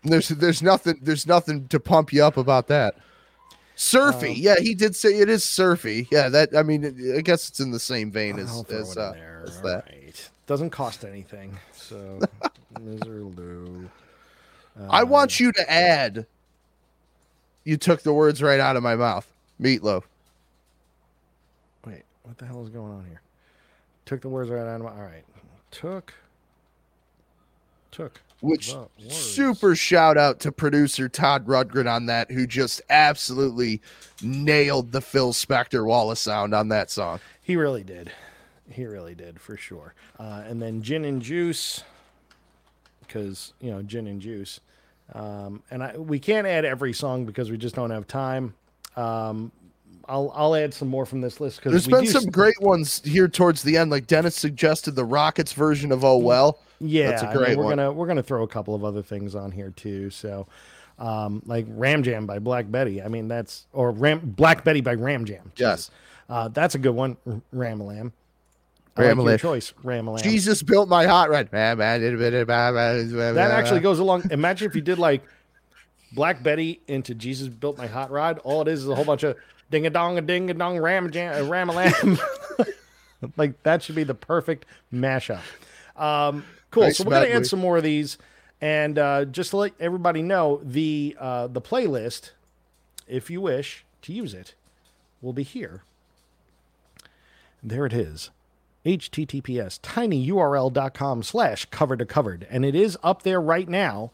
There's 0.04 0.30
there's 0.30 0.62
nothing 0.62 1.00
there's 1.02 1.28
nothing 1.28 1.68
to 1.70 1.80
pump 1.80 2.14
you 2.14 2.24
up 2.24 2.38
about 2.38 2.68
that. 2.68 2.96
Surfy, 3.76 4.30
Um, 4.32 4.36
yeah, 4.38 4.56
he 4.60 4.76
did 4.76 4.96
say 4.96 5.10
it 5.20 5.30
is 5.30 5.44
surfy. 5.44 6.08
Yeah, 6.12 6.30
that 6.30 6.56
I 6.56 6.64
mean, 6.64 7.14
I 7.18 7.22
guess 7.22 7.48
it's 7.50 7.60
in 7.60 7.72
the 7.72 7.80
same 7.80 8.12
vein 8.12 8.38
as 8.40 8.64
as, 8.70 8.98
uh, 8.98 9.14
as 9.46 9.62
that. 9.62 9.86
right. 9.88 10.30
Doesn't 10.48 10.70
cost 10.72 11.06
anything. 11.06 11.58
So 11.74 12.20
Misirlou. 12.76 13.90
I 14.90 15.02
Uh, 15.02 15.06
want 15.06 15.40
you 15.40 15.52
to 15.54 15.72
add. 15.72 16.26
You 17.66 17.78
took 17.78 18.02
the 18.02 18.14
words 18.14 18.42
right 18.42 18.60
out 18.60 18.76
of 18.78 18.84
my 18.84 18.96
mouth. 18.96 19.28
Meatloaf. 19.62 20.04
Wait, 21.86 22.04
what 22.24 22.38
the 22.38 22.46
hell 22.46 22.64
is 22.64 22.70
going 22.70 22.92
on 22.94 23.06
here? 23.06 23.22
Took 24.06 24.22
the 24.22 24.30
words 24.30 24.50
right 24.50 24.62
out 24.66 24.76
of 24.76 24.82
my. 24.82 24.92
All 24.92 25.04
right, 25.04 25.24
took. 25.72 26.14
Took. 27.92 28.22
Which 28.42 28.74
super 29.10 29.76
shout 29.76 30.18
out 30.18 30.40
to 30.42 30.52
producer 30.52 31.10
Todd 31.10 31.46
Rundgren 31.46 31.94
on 31.94 32.06
that, 32.06 32.32
who 32.32 32.48
just 32.48 32.82
absolutely 32.90 33.82
nailed 34.22 34.94
the 34.94 35.02
Phil 35.02 35.34
Spector 35.34 35.86
wall 35.86 36.10
of 36.10 36.18
sound 36.18 36.56
on 36.56 36.70
that 36.70 36.90
song. 36.90 37.20
He 37.42 37.58
really 37.58 37.84
did. 37.84 38.12
He 38.70 38.86
really 38.86 39.16
did 39.16 39.42
for 39.42 39.58
sure. 39.58 39.94
Uh, 40.18 40.44
and 40.46 40.62
then 40.62 40.82
gin 40.82 41.04
and 41.04 41.22
juice, 41.22 41.84
because 43.02 43.54
you 43.60 43.72
know 43.72 43.82
gin 43.82 44.08
and 44.08 44.22
juice. 44.22 44.62
Um, 45.14 45.64
and 45.72 45.84
I, 45.84 45.98
we 45.98 46.20
can't 46.20 46.48
add 46.48 46.64
every 46.64 46.94
song 46.94 47.26
because 47.26 47.52
we 47.52 47.58
just 47.58 47.76
don't 47.76 47.92
have 47.92 48.08
time. 48.08 48.54
Um, 48.96 49.52
I'll 50.10 50.32
I'll 50.36 50.56
add 50.56 50.74
some 50.74 50.88
more 50.88 51.06
from 51.06 51.22
this 51.22 51.40
list 51.40 51.58
because 51.58 51.72
There's 51.72 51.88
been 51.88 52.08
some 52.12 52.26
great 52.32 52.60
ones 52.62 53.02
here 53.06 53.28
towards 53.28 53.62
the 53.64 53.78
end. 53.78 53.92
Like 53.92 54.08
Dennis 54.08 54.36
suggested 54.36 54.96
the 54.96 55.06
Rockets 55.06 55.54
version 55.54 55.92
of 55.92 56.04
Oh 56.04 56.18
Well. 56.18 56.60
Yeah, 56.82 57.12
That's 57.12 57.24
a 57.24 57.26
I 57.28 57.30
mean, 57.34 57.38
great 57.38 57.58
we're 57.58 57.64
one. 57.66 57.78
gonna 57.78 57.92
we're 57.92 58.08
gonna 58.08 58.24
throw 58.24 58.44
a 58.44 58.48
couple 58.48 58.74
of 58.74 58.84
other 58.84 59.02
things 59.04 59.36
on 59.36 59.52
here 59.52 59.70
too. 59.76 60.10
So, 60.10 60.48
um, 60.98 61.42
like 61.46 61.66
Ram 61.70 62.04
Jam 62.04 62.26
by 62.26 62.40
Black 62.40 62.72
Betty. 62.72 63.02
I 63.02 63.08
mean, 63.10 63.28
that's 63.28 63.66
or 63.74 63.92
Ram 63.92 64.20
Black 64.24 64.64
Betty 64.64 64.82
by 64.82 64.94
Ram 64.96 65.26
Jam. 65.26 65.52
Yes. 65.58 65.92
uh, 66.30 66.48
that's 66.48 66.76
a 66.76 66.80
good 66.80 66.96
one. 66.96 67.18
R- 67.28 67.42
Ramalam. 67.54 68.12
I 68.98 69.04
like 69.04 69.16
Ramalam. 69.18 69.40
choice, 69.40 69.74
Ramalam. 69.84 70.24
Jesus 70.24 70.64
built 70.64 70.90
my 70.90 71.06
hot 71.06 71.30
rod. 71.30 71.50
That 73.36 73.52
actually 73.52 73.80
goes 73.82 74.00
along. 74.00 74.32
Imagine 74.32 74.70
if 74.70 74.76
you 74.76 74.82
did 74.82 75.00
like 75.00 75.22
Black 76.14 76.42
Betty 76.42 76.80
into 76.88 77.14
Jesus 77.14 77.48
built 77.50 77.78
my 77.78 77.88
hot 77.88 78.10
rod. 78.10 78.40
All 78.44 78.62
it 78.62 78.68
is 78.68 78.80
is 78.82 78.90
a 78.90 78.96
whole 78.96 79.06
bunch 79.06 79.24
of 79.24 79.38
ding 79.72 79.86
a 79.86 79.90
dong 79.90 80.18
a 80.18 80.22
ding 80.22 80.50
a 80.50 80.54
dong 80.54 80.80
ram 80.80 81.12
jam 81.12 81.44
uh, 81.44 81.48
ram 81.48 81.70
a 81.70 81.74
lamb. 81.74 82.20
like 83.38 83.62
that 83.64 83.84
should 83.84 83.96
be 83.96 84.04
the 84.04 84.16
perfect 84.16 84.66
mashup. 84.94 85.42
Um, 85.96 86.46
cool. 86.72 86.84
Nice 86.84 86.98
so 86.98 87.04
we're 87.04 87.12
gonna 87.12 87.26
medley. 87.26 87.38
add 87.38 87.48
some 87.48 87.60
more 87.60 87.78
of 87.78 87.84
these, 87.84 88.18
and 88.62 88.98
uh, 88.98 89.26
just 89.26 89.52
to 89.52 89.58
let 89.58 89.74
everybody 89.80 90.22
know, 90.22 90.62
the 90.64 91.16
uh, 91.20 91.48
the 91.48 91.62
playlist, 91.62 92.32
if 93.08 93.30
you 93.30 93.42
wish 93.42 93.86
to 94.04 94.14
use 94.14 94.34
it, 94.34 94.54
will 95.22 95.34
be 95.34 95.44
here. 95.44 95.84
There 97.62 97.86
it 97.86 97.94
is 97.94 98.30
https 98.86 99.80
tinyurl.com 99.82 101.24
slash 101.24 101.66
cover 101.66 101.98
to 101.98 102.06
covered 102.06 102.48
and 102.50 102.64
it 102.64 102.76
is 102.76 102.98
up 103.04 103.24
there 103.24 103.42
right 103.42 103.68
now 103.68 104.12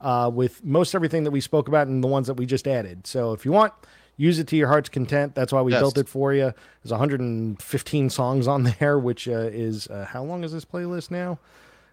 uh, 0.00 0.30
with 0.32 0.64
most 0.64 0.94
everything 0.94 1.24
that 1.24 1.30
we 1.30 1.40
spoke 1.40 1.68
about 1.68 1.86
and 1.86 2.02
the 2.02 2.08
ones 2.08 2.26
that 2.26 2.34
we 2.34 2.44
just 2.44 2.66
added 2.66 3.06
so 3.06 3.32
if 3.32 3.44
you 3.44 3.52
want 3.52 3.72
use 4.18 4.38
it 4.38 4.46
to 4.48 4.56
your 4.56 4.68
heart's 4.68 4.90
content 4.90 5.34
that's 5.34 5.52
why 5.52 5.62
we 5.62 5.72
Yes. 5.72 5.80
built 5.80 5.96
it 5.96 6.08
for 6.08 6.34
you 6.34 6.52
there's 6.82 6.90
115 6.90 8.10
songs 8.10 8.46
on 8.46 8.64
there 8.80 8.98
which 8.98 9.26
uh, 9.28 9.32
is 9.50 9.86
uh, 9.88 10.04
how 10.10 10.22
long 10.22 10.44
is 10.44 10.52
this 10.52 10.64
playlist 10.66 11.10
now 11.10 11.38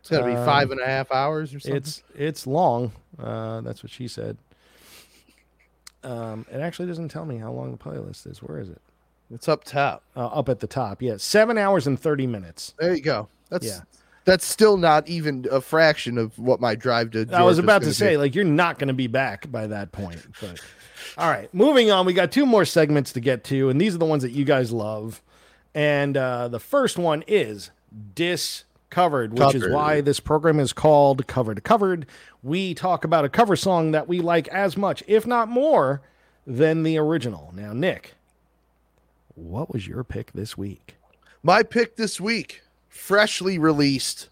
It's 0.01 0.09
got 0.09 0.19
to 0.19 0.25
be 0.25 0.33
five 0.35 0.71
and 0.71 0.81
a 0.81 0.85
half 0.85 1.11
hours 1.11 1.53
or 1.55 1.59
something. 1.61 1.77
it's 1.77 2.03
it's 2.13 2.45
long 2.45 2.91
uh, 3.17 3.61
that's 3.61 3.81
what 3.83 3.91
she 3.91 4.07
said 4.09 4.37
um, 6.03 6.45
it 6.51 6.59
actually 6.59 6.87
doesn't 6.87 7.09
tell 7.09 7.25
me 7.25 7.37
how 7.37 7.51
long 7.51 7.71
the 7.71 7.77
playlist 7.77 8.27
is 8.29 8.41
where 8.43 8.59
is 8.59 8.69
it 8.69 8.81
It's 9.31 9.47
up 9.47 9.63
top. 9.63 10.03
uh, 10.15 10.27
up 10.27 10.49
at 10.49 10.59
the 10.59 10.67
top 10.67 11.01
yeah 11.01 11.17
seven 11.17 11.57
hours 11.57 11.87
and 11.87 11.99
30 11.99 12.27
minutes 12.27 12.73
There 12.79 12.93
you 12.93 13.01
go. 13.01 13.27
That's 13.49 13.65
Yeah. 13.65 13.81
that's 14.25 14.45
still 14.45 14.77
not 14.77 15.07
even 15.07 15.45
a 15.51 15.61
fraction 15.61 16.17
of 16.17 16.37
what 16.39 16.59
my 16.59 16.73
drive 16.75 17.11
to. 17.11 17.27
I 17.31 17.43
was 17.43 17.59
about 17.59 17.83
to 17.83 17.93
say, 17.93 18.11
be. 18.13 18.17
like, 18.17 18.33
you're 18.35 18.43
not 18.43 18.79
going 18.79 18.87
to 18.87 18.93
be 18.95 19.05
back 19.07 19.51
by 19.51 19.67
that 19.67 19.91
point. 19.91 20.25
But 20.41 20.59
all 21.17 21.29
right, 21.29 21.53
moving 21.53 21.91
on. 21.91 22.05
We 22.05 22.13
got 22.13 22.31
two 22.31 22.45
more 22.45 22.65
segments 22.65 23.13
to 23.13 23.19
get 23.19 23.43
to, 23.45 23.69
and 23.69 23.79
these 23.79 23.95
are 23.95 23.99
the 23.99 24.05
ones 24.05 24.23
that 24.23 24.31
you 24.31 24.45
guys 24.45 24.71
love. 24.71 25.21
And 25.73 26.15
uh, 26.15 26.47
the 26.47 26.59
first 26.59 26.97
one 26.97 27.23
is 27.27 27.71
Discovered, 28.13 29.37
which 29.37 29.55
is 29.55 29.69
why 29.69 30.01
this 30.01 30.19
program 30.19 30.59
is 30.59 30.73
called 30.73 31.27
Cover 31.27 31.55
to 31.55 31.61
Covered. 31.61 32.05
We 32.43 32.73
talk 32.73 33.03
about 33.03 33.25
a 33.25 33.29
cover 33.29 33.55
song 33.55 33.91
that 33.91 34.07
we 34.07 34.19
like 34.19 34.47
as 34.49 34.75
much, 34.75 35.03
if 35.07 35.25
not 35.25 35.47
more, 35.47 36.01
than 36.45 36.83
the 36.83 36.97
original. 36.97 37.53
Now, 37.55 37.73
Nick, 37.73 38.15
what 39.35 39.71
was 39.71 39.87
your 39.87 40.03
pick 40.03 40.33
this 40.33 40.57
week? 40.57 40.95
my 41.45 41.61
pick 41.61 41.95
this 41.95 42.19
week, 42.19 42.63
freshly 42.89 43.59
released, 43.59 44.29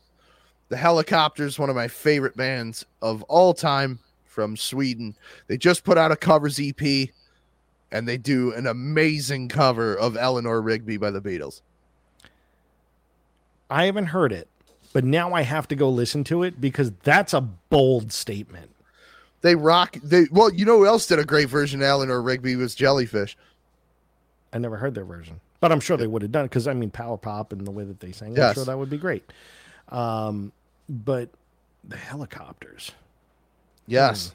the 0.69 0.77
Hellacopters, 0.77 1.59
one 1.59 1.69
of 1.69 1.75
my 1.75 1.87
favorite 1.87 2.35
bands 2.35 2.85
of 3.03 3.21
all 3.23 3.53
time 3.53 3.99
from 4.33 4.57
Sweden. 4.57 5.15
They 5.47 5.57
just 5.57 5.83
put 5.83 5.97
out 5.97 6.11
a 6.11 6.15
covers 6.15 6.59
EP, 6.59 7.09
and 7.91 8.07
they 8.07 8.17
do 8.17 8.51
an 8.53 8.67
amazing 8.67 9.47
cover 9.47 9.95
of 9.95 10.17
Eleanor 10.17 10.61
Rigby 10.61 10.97
by 10.97 11.11
the 11.11 11.21
Beatles. 11.21 11.61
I 13.69 13.85
haven't 13.85 14.07
heard 14.07 14.31
it, 14.31 14.47
but 14.91 15.03
now 15.03 15.33
I 15.33 15.43
have 15.43 15.67
to 15.69 15.75
go 15.75 15.89
listen 15.89 16.23
to 16.25 16.43
it 16.43 16.59
because 16.59 16.91
that's 17.03 17.33
a 17.33 17.41
bold 17.41 18.11
statement. 18.11 18.71
They 19.41 19.55
rock. 19.55 19.97
They 20.03 20.25
well, 20.31 20.51
you 20.51 20.65
know 20.65 20.79
who 20.79 20.87
else 20.87 21.05
did 21.05 21.19
a 21.19 21.25
great 21.25 21.49
version 21.49 21.81
of 21.81 21.87
Eleanor 21.87 22.21
Rigby 22.21 22.55
was 22.55 22.75
Jellyfish. 22.75 23.37
I 24.53 24.57
never 24.57 24.77
heard 24.77 24.95
their 24.95 25.05
version, 25.05 25.41
but 25.59 25.71
I'm 25.71 25.79
sure 25.79 25.97
they 25.97 26.07
would 26.07 26.21
have 26.21 26.31
done 26.31 26.45
it 26.45 26.49
because 26.49 26.67
I 26.67 26.73
mean, 26.73 26.91
power 26.91 27.17
pop 27.17 27.51
and 27.51 27.65
the 27.65 27.71
way 27.71 27.83
that 27.83 27.99
they 27.99 28.11
sang, 28.11 28.39
I'm 28.39 28.53
sure 28.53 28.65
that 28.65 28.77
would 28.77 28.89
be 28.89 28.97
great. 28.97 29.29
Um, 29.89 30.51
but 30.87 31.29
the 31.83 31.97
Hellacopters, 31.97 32.91
Yes. 33.87 34.33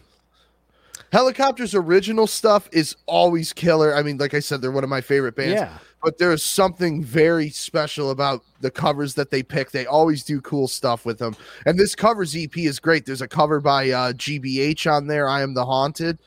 Hellacopters 1.13 1.75
original 1.75 2.27
stuff 2.27 2.69
is 2.71 2.97
always 3.07 3.53
killer. 3.53 3.95
I 3.95 4.03
mean, 4.03 4.19
like 4.19 4.35
I 4.35 4.41
said, 4.41 4.61
they're 4.61 4.71
one 4.71 4.85
of 4.85 4.91
my 4.91 5.01
favorite 5.01 5.35
bands. 5.37 5.55
yeah, 5.55 5.79
But 6.03 6.19
there's 6.19 6.45
something 6.45 7.03
very 7.03 7.49
special 7.49 8.11
about 8.11 8.45
the 8.61 8.71
covers 8.71 9.15
that 9.15 9.31
they 9.31 9.43
pick. 9.43 9.71
They 9.71 9.87
always 9.87 10.23
do 10.23 10.41
cool 10.43 10.69
stuff 10.69 11.07
with 11.07 11.19
them. 11.19 11.35
And 11.65 11.79
this 11.79 11.95
covers 11.95 12.37
EP 12.37 12.55
is 12.59 12.79
great. 12.79 13.07
There's 13.07 13.23
a 13.23 13.29
cover 13.29 13.59
by 13.59 13.89
uh, 13.91 14.13
GBH 14.13 14.91
on 14.91 15.07
there, 15.07 15.27
I 15.29 15.41
Am 15.41 15.55
the 15.55 15.65
Haunted. 15.65 16.19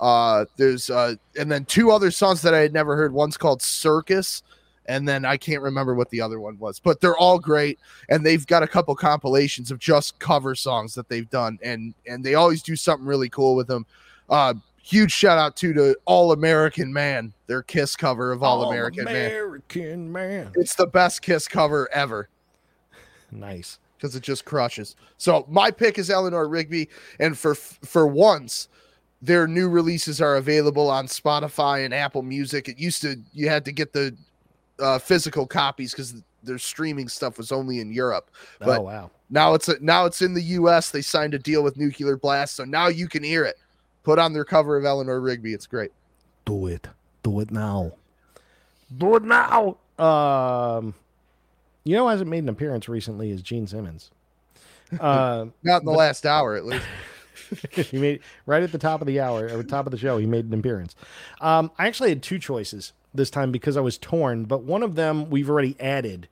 Uh, 0.00 0.44
there's 0.56 0.90
uh, 0.90 1.14
and 1.38 1.50
then 1.50 1.64
two 1.64 1.90
other 1.90 2.10
songs 2.10 2.42
that 2.42 2.52
I 2.52 2.58
had 2.58 2.72
never 2.72 2.96
heard. 2.96 3.12
One's 3.12 3.36
called 3.36 3.62
Circus, 3.62 4.42
and 4.88 5.08
then 5.08 5.24
I 5.24 5.36
can't 5.36 5.62
remember 5.62 5.94
what 5.94 6.10
the 6.10 6.20
other 6.20 6.40
one 6.40 6.58
was, 6.58 6.78
but 6.80 7.00
they're 7.00 7.16
all 7.16 7.38
great. 7.38 7.78
And 8.08 8.24
they've 8.24 8.46
got 8.46 8.62
a 8.62 8.68
couple 8.68 8.94
compilations 8.94 9.70
of 9.70 9.78
just 9.78 10.18
cover 10.18 10.54
songs 10.54 10.94
that 10.94 11.08
they've 11.08 11.28
done, 11.30 11.58
and 11.62 11.94
and 12.06 12.24
they 12.24 12.34
always 12.34 12.62
do 12.62 12.76
something 12.76 13.06
really 13.06 13.28
cool 13.28 13.54
with 13.56 13.66
them. 13.66 13.86
Uh, 14.30 14.54
huge 14.82 15.12
shout 15.12 15.38
out 15.38 15.56
to 15.56 15.72
the 15.72 15.96
All 16.04 16.32
American 16.32 16.92
Man, 16.92 17.32
their 17.46 17.62
Kiss 17.62 17.96
cover 17.96 18.32
of 18.32 18.42
All, 18.42 18.70
American 18.70 19.04
Man. 19.04 19.14
American 19.30 20.12
man. 20.12 20.52
It's 20.54 20.74
the 20.74 20.86
best 20.86 21.22
Kiss 21.22 21.48
cover 21.48 21.88
ever 21.92 22.28
Nice. 23.32 23.78
because 23.96 24.14
it 24.14 24.22
just 24.22 24.44
crushes. 24.44 24.94
So 25.18 25.44
my 25.48 25.70
pick 25.70 25.98
is 25.98 26.10
Eleanor 26.10 26.48
Rigby, 26.48 26.88
and 27.18 27.36
for 27.36 27.54
for 27.54 28.06
once, 28.06 28.68
their 29.22 29.48
new 29.48 29.68
releases 29.68 30.20
are 30.20 30.36
available 30.36 30.88
on 30.90 31.06
Spotify 31.06 31.84
and 31.84 31.92
Apple 31.94 32.22
Music. 32.22 32.68
It 32.68 32.78
used 32.78 33.02
to 33.02 33.16
you 33.32 33.48
had 33.48 33.64
to 33.64 33.72
get 33.72 33.92
the 33.92 34.16
uh, 34.78 34.98
physical 34.98 35.46
copies 35.46 35.92
because 35.92 36.22
their 36.42 36.58
streaming 36.58 37.08
stuff 37.08 37.38
was 37.38 37.52
only 37.52 37.80
in 37.80 37.92
Europe. 37.92 38.30
But 38.58 38.80
oh 38.80 38.82
wow. 38.82 39.10
now 39.30 39.54
it's 39.54 39.68
a, 39.68 39.76
now 39.80 40.06
it's 40.06 40.22
in 40.22 40.34
the 40.34 40.42
U.S. 40.42 40.90
They 40.90 41.02
signed 41.02 41.34
a 41.34 41.38
deal 41.38 41.62
with 41.62 41.76
Nuclear 41.76 42.16
Blast, 42.16 42.56
so 42.56 42.64
now 42.64 42.88
you 42.88 43.08
can 43.08 43.22
hear 43.22 43.44
it. 43.44 43.58
Put 44.02 44.18
on 44.18 44.32
their 44.32 44.44
cover 44.44 44.76
of 44.76 44.84
Eleanor 44.84 45.20
Rigby. 45.20 45.52
It's 45.52 45.66
great. 45.66 45.90
Do 46.44 46.68
it. 46.68 46.86
Do 47.22 47.40
it 47.40 47.50
now. 47.50 47.92
Do 48.96 49.16
it 49.16 49.24
now. 49.24 49.78
Um, 49.98 50.94
you 51.82 51.96
know, 51.96 52.04
who 52.04 52.10
hasn't 52.10 52.30
made 52.30 52.44
an 52.44 52.48
appearance 52.48 52.88
recently 52.88 53.30
is 53.30 53.42
Gene 53.42 53.66
Simmons. 53.66 54.10
Uh, 55.00 55.46
Not 55.64 55.82
in 55.82 55.86
the 55.86 55.90
last 55.90 56.24
hour, 56.24 56.54
at 56.54 56.64
least. 56.64 56.86
he 57.72 57.98
made 57.98 58.20
right 58.46 58.62
at 58.62 58.70
the 58.70 58.78
top 58.78 59.00
of 59.00 59.08
the 59.08 59.18
hour, 59.18 59.48
or 59.52 59.64
top 59.64 59.84
of 59.84 59.90
the 59.90 59.98
show. 59.98 60.16
He 60.16 60.26
made 60.26 60.44
an 60.44 60.54
appearance. 60.54 60.94
Um, 61.40 61.72
I 61.76 61.88
actually 61.88 62.10
had 62.10 62.22
two 62.22 62.38
choices 62.38 62.92
this 63.16 63.30
time 63.30 63.52
because 63.52 63.76
I 63.76 63.80
was 63.80 63.98
torn, 63.98 64.44
but 64.44 64.62
one 64.62 64.82
of 64.82 64.94
them 64.94 65.30
we've 65.30 65.50
already 65.50 65.76
added 65.80 66.28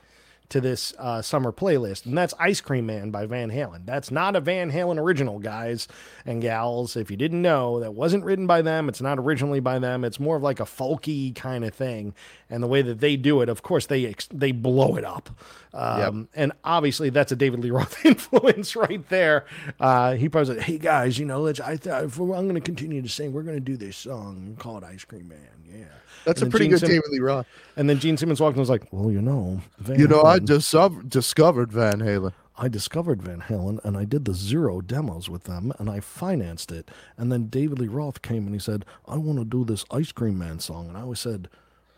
to 0.50 0.60
this 0.60 0.92
uh, 0.98 1.22
summer 1.22 1.50
playlist, 1.50 2.04
and 2.04 2.16
that's 2.16 2.34
Ice 2.38 2.60
Cream 2.60 2.84
Man 2.84 3.10
by 3.10 3.24
Van 3.24 3.50
Halen. 3.50 3.86
That's 3.86 4.10
not 4.10 4.36
a 4.36 4.40
Van 4.40 4.70
Halen 4.70 4.98
original, 4.98 5.38
guys 5.38 5.88
and 6.26 6.42
gals. 6.42 6.96
If 6.96 7.10
you 7.10 7.16
didn't 7.16 7.40
know, 7.40 7.80
that 7.80 7.94
wasn't 7.94 8.24
written 8.24 8.46
by 8.46 8.60
them. 8.60 8.90
It's 8.90 9.00
not 9.00 9.18
originally 9.18 9.60
by 9.60 9.78
them. 9.78 10.04
It's 10.04 10.20
more 10.20 10.36
of 10.36 10.42
like 10.42 10.60
a 10.60 10.64
folky 10.64 11.34
kind 11.34 11.64
of 11.64 11.74
thing. 11.74 12.14
And 12.50 12.62
the 12.62 12.66
way 12.66 12.82
that 12.82 13.00
they 13.00 13.16
do 13.16 13.40
it, 13.40 13.48
of 13.48 13.62
course, 13.62 13.86
they 13.86 14.04
ex- 14.04 14.28
they 14.32 14.52
blow 14.52 14.96
it 14.96 15.04
up. 15.04 15.30
Um, 15.72 16.28
And 16.34 16.52
obviously, 16.62 17.08
that's 17.08 17.32
a 17.32 17.36
David 17.36 17.60
Lee 17.60 17.70
Roth 17.70 18.04
influence 18.06 18.76
right 18.76 19.08
there. 19.08 19.46
Uh, 19.80 20.12
he 20.14 20.28
probably 20.28 20.54
said, 20.56 20.64
"Hey 20.64 20.76
guys, 20.76 21.18
you 21.18 21.24
know, 21.24 21.40
let's. 21.40 21.58
I 21.58 21.76
th- 21.76 21.94
I'm 21.94 22.08
going 22.10 22.54
to 22.54 22.60
continue 22.60 23.00
to 23.00 23.08
sing. 23.08 23.32
We're 23.32 23.42
going 23.42 23.56
to 23.56 23.60
do 23.64 23.78
this 23.78 23.96
song 23.96 24.56
called 24.58 24.84
Ice 24.84 25.04
Cream 25.04 25.28
Man. 25.28 25.38
Yeah." 25.66 25.84
That's 26.24 26.40
a 26.40 26.44
And 26.44 26.46
then 26.46 26.50
pretty 26.50 26.64
Gene 26.66 26.70
good 26.72 26.80
Sim- 26.80 26.88
David 26.88 27.10
Lee 27.10 27.18
Roth. 27.20 27.46
And 27.76 27.88
then 27.90 27.98
Gene 27.98 28.16
Simmons 28.16 28.40
walked 28.40 28.54
and 28.56 28.60
was 28.60 28.70
like, 28.70 28.86
"Well, 28.92 29.10
you 29.10 29.20
know, 29.20 29.60
Van 29.78 29.98
You 29.98 30.08
know, 30.08 30.22
I 30.22 30.38
Halen- 30.38 30.46
discovered 30.46 31.08
discovered 31.10 31.72
Van 31.72 32.00
Halen. 32.00 32.32
I 32.56 32.68
discovered 32.68 33.20
Van 33.20 33.40
Halen 33.42 33.84
and 33.84 33.96
I 33.96 34.04
did 34.04 34.24
the 34.26 34.32
zero 34.34 34.80
demos 34.80 35.28
with 35.28 35.42
them 35.44 35.72
and 35.80 35.90
I 35.90 35.98
financed 35.98 36.70
it. 36.70 36.88
And 37.16 37.32
then 37.32 37.46
David 37.48 37.80
Lee 37.80 37.88
Roth 37.88 38.22
came 38.22 38.46
and 38.46 38.54
he 38.54 38.60
said, 38.60 38.84
I 39.08 39.16
want 39.16 39.40
to 39.40 39.44
do 39.44 39.64
this 39.64 39.84
Ice 39.90 40.12
Cream 40.12 40.38
Man 40.38 40.60
song. 40.60 40.86
And 40.88 40.96
I 40.96 41.00
always 41.00 41.18
said, 41.18 41.48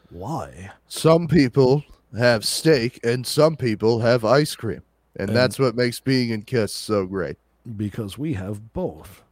Why? 0.09 0.71
Some 0.89 1.29
people 1.29 1.85
have 2.17 2.43
steak 2.47 2.99
and 3.05 3.27
some 3.27 3.57
people 3.57 4.01
have 4.01 4.25
ice 4.25 4.55
cream. 4.57 4.81
And, 5.15 5.29
And- 5.29 5.37
that's 5.37 5.59
what 5.59 5.77
makes 5.77 6.01
being 6.01 6.31
in 6.31 6.41
Kiss 6.43 6.73
so 6.73 7.05
great. 7.05 7.37
Because 7.77 8.17
we 8.17 8.33
have 8.35 8.73
both. 8.73 9.23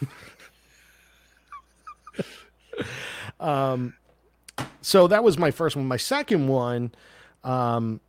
so 4.80 5.06
that 5.08 5.22
was 5.22 5.38
my 5.38 5.50
first 5.50 5.76
one. 5.76 5.86
My 5.86 5.96
second 5.96 6.48
one 6.48 6.92
um, 7.44 8.00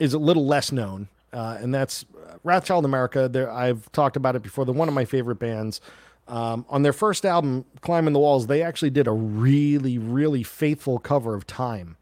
is 0.00 0.14
a 0.14 0.18
little 0.18 0.46
less 0.46 0.72
known, 0.72 1.08
uh, 1.32 1.58
and 1.60 1.74
that's 1.74 2.04
Wrathchild 2.44 2.84
America. 2.84 3.28
There, 3.28 3.50
I've 3.50 3.90
talked 3.92 4.16
about 4.16 4.36
it 4.36 4.42
before. 4.42 4.64
They're 4.64 4.74
one 4.74 4.88
of 4.88 4.94
my 4.94 5.04
favorite 5.04 5.38
bands. 5.38 5.80
Um, 6.26 6.64
on 6.70 6.82
their 6.82 6.94
first 6.94 7.26
album, 7.26 7.66
Climbing 7.82 8.14
the 8.14 8.18
Walls, 8.18 8.46
they 8.46 8.62
actually 8.62 8.90
did 8.90 9.06
a 9.06 9.12
really, 9.12 9.98
really 9.98 10.42
faithful 10.42 10.98
cover 10.98 11.34
of 11.34 11.46
Time 11.46 11.96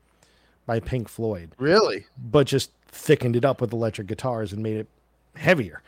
by 0.64 0.78
Pink 0.78 1.08
Floyd 1.08 1.50
Really? 1.58 2.06
but 2.16 2.46
just 2.46 2.70
thickened 2.86 3.34
it 3.34 3.44
up 3.44 3.60
with 3.60 3.72
electric 3.72 4.06
guitars 4.06 4.52
and 4.52 4.62
made 4.62 4.76
it 4.76 4.86
heavier. 5.34 5.82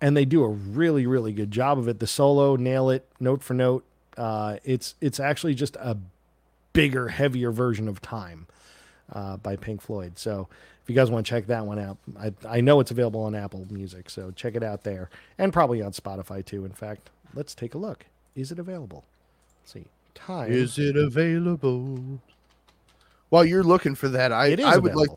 And 0.00 0.16
they 0.16 0.24
do 0.24 0.44
a 0.44 0.48
really, 0.48 1.04
really 1.04 1.32
good 1.32 1.50
job 1.50 1.78
of 1.78 1.88
it. 1.88 1.98
The 1.98 2.06
solo, 2.06 2.54
nail 2.54 2.90
it, 2.90 3.08
note 3.18 3.42
for 3.42 3.54
note. 3.54 3.84
Uh, 4.16 4.58
it's 4.64 4.94
it's 5.00 5.18
actually 5.18 5.54
just 5.54 5.74
a 5.76 5.96
bigger, 6.72 7.08
heavier 7.08 7.50
version 7.50 7.88
of 7.88 8.00
Time 8.00 8.46
uh, 9.12 9.36
by 9.36 9.56
Pink 9.56 9.80
Floyd. 9.80 10.18
So 10.18 10.48
if 10.82 10.88
you 10.88 10.94
guys 10.94 11.10
want 11.10 11.26
to 11.26 11.30
check 11.30 11.46
that 11.46 11.66
one 11.66 11.78
out, 11.78 11.98
I, 12.18 12.32
I 12.48 12.60
know 12.60 12.80
it's 12.80 12.90
available 12.90 13.22
on 13.22 13.34
Apple 13.34 13.66
Music, 13.70 14.10
so 14.10 14.30
check 14.32 14.54
it 14.54 14.62
out 14.62 14.82
there, 14.82 15.10
and 15.38 15.52
probably 15.52 15.82
on 15.82 15.92
Spotify 15.92 16.44
too. 16.44 16.64
In 16.64 16.72
fact, 16.72 17.10
let's 17.34 17.54
take 17.54 17.74
a 17.74 17.78
look. 17.78 18.06
Is 18.34 18.52
it 18.52 18.58
available? 18.58 19.04
Let's 19.62 19.72
see, 19.72 19.86
Time. 20.14 20.50
Is 20.52 20.78
it 20.78 20.96
available? 20.96 22.20
While 23.28 23.44
you're 23.44 23.62
looking 23.62 23.94
for 23.94 24.08
that, 24.08 24.32
I, 24.32 24.56
I 24.64 24.76
would 24.76 24.94
like. 24.94 25.10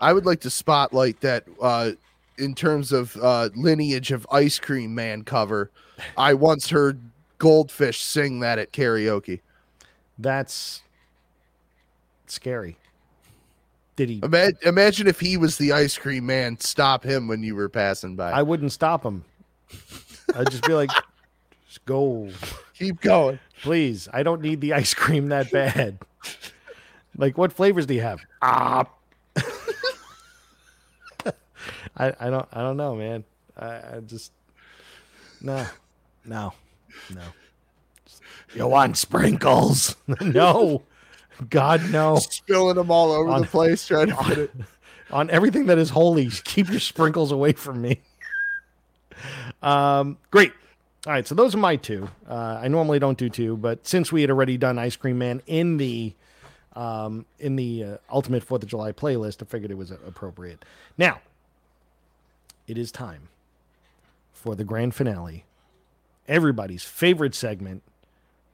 I 0.00 0.14
would 0.14 0.24
like 0.24 0.40
to 0.40 0.50
spotlight 0.50 1.20
that 1.20 1.44
uh, 1.60 1.92
in 2.38 2.54
terms 2.54 2.90
of 2.90 3.16
uh, 3.18 3.50
lineage 3.54 4.12
of 4.12 4.26
Ice 4.32 4.58
Cream 4.58 4.94
Man 4.94 5.22
cover. 5.22 5.70
I 6.16 6.34
once 6.34 6.70
heard 6.70 6.98
Goldfish 7.38 8.02
sing 8.02 8.40
that 8.40 8.58
at 8.58 8.72
karaoke. 8.72 9.40
That's 10.18 10.82
scary. 12.30 12.76
Did 13.96 14.08
he? 14.08 14.20
Ima- 14.22 14.52
imagine 14.62 15.06
if 15.06 15.20
he 15.20 15.36
was 15.36 15.58
the 15.58 15.72
Ice 15.72 15.98
Cream 15.98 16.26
Man. 16.26 16.58
Stop 16.58 17.04
him 17.04 17.28
when 17.28 17.42
you 17.42 17.54
were 17.54 17.68
passing 17.68 18.16
by. 18.16 18.30
I 18.30 18.42
wouldn't 18.42 18.72
stop 18.72 19.04
him. 19.04 19.24
I'd 20.34 20.50
just 20.50 20.64
be 20.64 20.72
like, 20.72 20.90
just 21.66 21.84
go, 21.84 22.30
Keep 22.78 23.00
going. 23.02 23.38
please. 23.62 24.08
I 24.12 24.22
don't 24.22 24.40
need 24.40 24.60
the 24.60 24.72
ice 24.72 24.94
cream 24.94 25.28
that 25.28 25.50
bad. 25.50 25.98
like, 27.16 27.36
what 27.36 27.52
flavors 27.52 27.86
do 27.86 27.94
you 27.94 28.00
have? 28.00 28.20
Ah. 28.40 28.86
I, 31.96 32.14
I 32.18 32.30
don't 32.30 32.48
I 32.52 32.62
don't 32.62 32.76
know, 32.76 32.94
man. 32.96 33.24
I, 33.58 33.66
I 33.66 34.00
just 34.06 34.32
no, 35.42 35.66
no, 36.24 36.52
no. 37.14 37.22
You 38.54 38.66
want 38.66 38.96
sprinkles? 38.96 39.96
no, 40.20 40.82
God 41.48 41.90
no. 41.90 42.16
Spilling 42.20 42.76
them 42.76 42.90
all 42.90 43.12
over 43.12 43.30
On- 43.30 43.40
the 43.42 43.46
place, 43.46 43.86
trying 43.86 44.08
to 44.08 44.16
put 44.16 44.38
it. 44.38 44.50
on 45.10 45.30
everything 45.30 45.66
that 45.66 45.78
is 45.78 45.90
holy. 45.90 46.28
Keep 46.28 46.70
your 46.70 46.80
sprinkles 46.80 47.32
away 47.32 47.52
from 47.52 47.80
me. 47.82 48.00
Um, 49.62 50.18
great. 50.30 50.52
All 51.06 51.12
right, 51.12 51.26
so 51.26 51.34
those 51.34 51.54
are 51.54 51.58
my 51.58 51.76
two. 51.76 52.08
Uh, 52.28 52.60
I 52.62 52.68
normally 52.68 52.98
don't 52.98 53.16
do 53.16 53.30
two, 53.30 53.56
but 53.56 53.86
since 53.86 54.12
we 54.12 54.20
had 54.20 54.30
already 54.30 54.58
done 54.58 54.78
Ice 54.78 54.96
Cream 54.96 55.18
Man 55.18 55.42
in 55.46 55.78
the 55.78 56.12
um, 56.76 57.24
in 57.38 57.56
the 57.56 57.84
uh, 57.84 57.96
Ultimate 58.10 58.44
Fourth 58.44 58.62
of 58.62 58.68
July 58.68 58.92
playlist, 58.92 59.42
I 59.42 59.46
figured 59.46 59.70
it 59.70 59.78
was 59.78 59.90
appropriate. 59.90 60.64
Now, 60.98 61.20
it 62.68 62.78
is 62.78 62.92
time 62.92 63.28
for 64.32 64.54
the 64.54 64.62
grand 64.64 64.94
finale. 64.94 65.44
Everybody's 66.28 66.84
favorite 66.84 67.34
segment. 67.34 67.82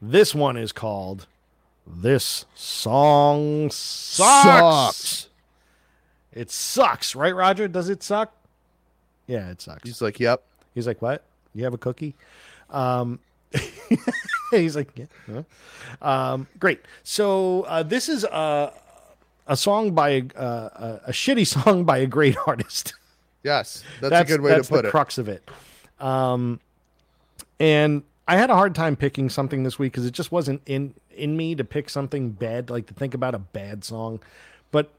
This 0.00 0.34
one 0.34 0.56
is 0.56 0.72
called 0.72 1.26
"This 1.86 2.44
Song 2.54 3.70
Sucks." 3.70 4.42
Sucks. 4.44 5.28
It 6.32 6.50
sucks, 6.50 7.14
right, 7.14 7.34
Roger? 7.34 7.66
Does 7.66 7.88
it 7.88 8.02
suck? 8.02 8.34
Yeah, 9.26 9.50
it 9.50 9.60
sucks. 9.60 9.82
He's 9.84 10.02
like, 10.02 10.20
"Yep." 10.20 10.42
He's 10.74 10.86
like, 10.86 11.00
"What? 11.00 11.24
You 11.54 11.64
have 11.64 11.74
a 11.74 11.78
cookie?" 11.78 12.14
Um, 12.70 13.20
he's 14.50 14.76
like, 14.76 14.90
"Yeah." 14.96 15.06
huh?" 15.26 15.42
Um, 16.02 16.46
great. 16.58 16.80
So 17.04 17.62
uh, 17.62 17.82
this 17.82 18.08
is 18.08 18.24
a 18.24 18.72
a 19.46 19.56
song 19.56 19.92
by 19.92 20.10
a, 20.10 20.22
a, 20.36 21.00
a 21.06 21.12
shitty 21.12 21.46
song 21.64 21.84
by 21.84 21.98
a 21.98 22.06
great 22.06 22.36
artist. 22.46 22.94
Yes, 23.42 23.84
that's, 24.00 24.30
a 24.30 24.32
good 24.32 24.40
way 24.40 24.50
to 24.50 24.56
that's 24.56 24.68
put 24.68 24.82
the 24.82 24.88
it. 24.88 24.90
crux 24.90 25.18
of 25.18 25.28
it. 25.28 25.48
Um, 26.00 26.60
and 27.60 28.02
I 28.26 28.36
had 28.36 28.50
a 28.50 28.54
hard 28.54 28.74
time 28.74 28.96
picking 28.96 29.30
something 29.30 29.62
this 29.62 29.78
week 29.78 29.92
because 29.92 30.04
it 30.04 30.12
just 30.12 30.32
wasn't 30.32 30.62
in 30.66 30.94
in 31.16 31.36
me 31.36 31.54
to 31.54 31.64
pick 31.64 31.90
something 31.90 32.30
bad, 32.30 32.70
like 32.70 32.86
to 32.86 32.94
think 32.94 33.14
about 33.14 33.34
a 33.34 33.38
bad 33.38 33.84
song. 33.84 34.20
But 34.70 34.90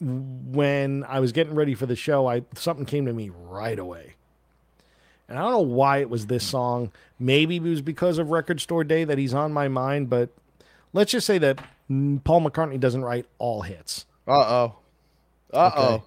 when 0.00 1.04
I 1.04 1.20
was 1.20 1.32
getting 1.32 1.54
ready 1.54 1.74
for 1.74 1.86
the 1.86 1.96
show, 1.96 2.26
I 2.26 2.42
something 2.54 2.86
came 2.86 3.06
to 3.06 3.12
me 3.12 3.30
right 3.30 3.78
away. 3.78 4.14
And 5.28 5.38
I 5.38 5.42
don't 5.42 5.52
know 5.52 5.60
why 5.60 5.98
it 5.98 6.10
was 6.10 6.26
this 6.26 6.44
song. 6.44 6.92
Maybe 7.18 7.56
it 7.56 7.62
was 7.62 7.82
because 7.82 8.18
of 8.18 8.30
Record 8.30 8.60
Store 8.60 8.84
Day 8.84 9.04
that 9.04 9.18
he's 9.18 9.34
on 9.34 9.52
my 9.52 9.68
mind, 9.68 10.08
but 10.08 10.30
let's 10.92 11.12
just 11.12 11.26
say 11.26 11.38
that 11.38 11.58
Paul 11.88 12.42
McCartney 12.42 12.78
doesn't 12.78 13.04
write 13.04 13.26
all 13.38 13.62
hits. 13.62 14.06
Uh 14.26 14.32
oh. 14.32 14.76
Uh 15.52 15.70
oh. 15.74 15.94
Okay. 15.94 16.04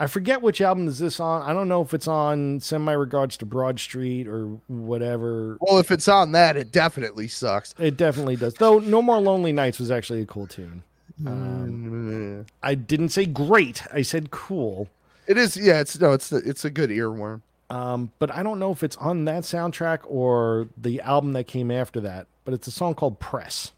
I 0.00 0.06
forget 0.06 0.40
which 0.42 0.60
album 0.60 0.86
is 0.86 0.98
this 1.00 1.18
on. 1.18 1.42
I 1.42 1.52
don't 1.52 1.66
know 1.68 1.82
if 1.82 1.92
it's 1.92 2.06
on 2.06 2.60
Send 2.60 2.84
My 2.84 2.92
Regards 2.92 3.36
to 3.38 3.46
Broad 3.46 3.80
Street 3.80 4.28
or 4.28 4.46
whatever. 4.68 5.58
Well, 5.60 5.78
if 5.78 5.90
it's 5.90 6.06
on 6.06 6.32
that, 6.32 6.56
it 6.56 6.70
definitely 6.70 7.26
sucks. 7.26 7.74
It 7.78 7.96
definitely 7.96 8.36
does. 8.36 8.54
Though 8.54 8.78
No 8.78 9.02
More 9.02 9.20
Lonely 9.20 9.52
Nights 9.52 9.80
was 9.80 9.90
actually 9.90 10.22
a 10.22 10.26
cool 10.26 10.46
tune. 10.46 10.84
Mm. 11.20 12.46
I 12.62 12.74
didn't 12.76 13.08
say 13.08 13.26
great. 13.26 13.82
I 13.92 14.02
said 14.02 14.30
cool. 14.30 14.88
It 15.26 15.36
is. 15.36 15.56
Yeah. 15.56 15.80
It's 15.80 15.98
no. 16.00 16.12
It's 16.12 16.30
it's 16.32 16.64
a 16.64 16.70
good 16.70 16.90
earworm. 16.90 17.42
Um, 17.70 18.12
but 18.18 18.30
I 18.34 18.42
don't 18.42 18.58
know 18.58 18.70
if 18.72 18.82
it's 18.82 18.96
on 18.96 19.24
that 19.26 19.42
soundtrack 19.42 19.98
or 20.04 20.68
the 20.78 21.00
album 21.02 21.32
that 21.34 21.44
came 21.44 21.70
after 21.70 22.00
that. 22.00 22.26
But 22.44 22.54
it's 22.54 22.66
a 22.66 22.70
song 22.70 22.94
called 22.94 23.18
Press. 23.20 23.72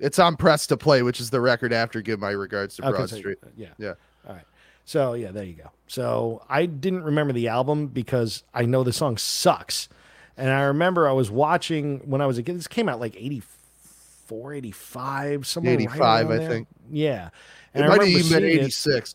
It's 0.00 0.18
on 0.18 0.36
Press 0.36 0.66
to 0.68 0.76
Play, 0.76 1.02
which 1.02 1.20
is 1.20 1.30
the 1.30 1.40
record 1.40 1.72
after 1.72 2.00
Give 2.00 2.20
My 2.20 2.30
Regards 2.30 2.76
to 2.76 2.82
Broad 2.82 3.10
so- 3.10 3.16
Street. 3.16 3.38
yeah. 3.56 3.68
Yeah. 3.78 3.94
All 4.26 4.34
right. 4.34 4.44
So 4.88 5.12
yeah, 5.12 5.32
there 5.32 5.44
you 5.44 5.52
go. 5.52 5.70
So 5.86 6.42
I 6.48 6.64
didn't 6.64 7.02
remember 7.02 7.34
the 7.34 7.48
album 7.48 7.88
because 7.88 8.42
I 8.54 8.64
know 8.64 8.82
the 8.84 8.92
song 8.94 9.18
sucks. 9.18 9.86
And 10.34 10.48
I 10.48 10.62
remember 10.62 11.06
I 11.06 11.12
was 11.12 11.30
watching 11.30 11.98
when 12.06 12.22
I 12.22 12.26
was 12.26 12.38
a 12.38 12.42
kid. 12.42 12.56
This 12.56 12.66
came 12.66 12.88
out 12.88 12.98
like 12.98 13.14
84, 13.14 14.54
85, 14.54 15.46
somewhere 15.46 15.74
85, 15.74 16.00
around 16.00 16.32
I 16.32 16.36
there. 16.38 16.48
think. 16.48 16.68
Yeah. 16.90 17.26
It 17.26 17.32
And 17.74 17.84
I 17.84 17.88
might 17.88 18.00
have 18.00 18.06
remember 18.08 18.46
even 18.46 18.62
been 18.62 18.70
seeing 18.70 18.96
it. 18.96 19.14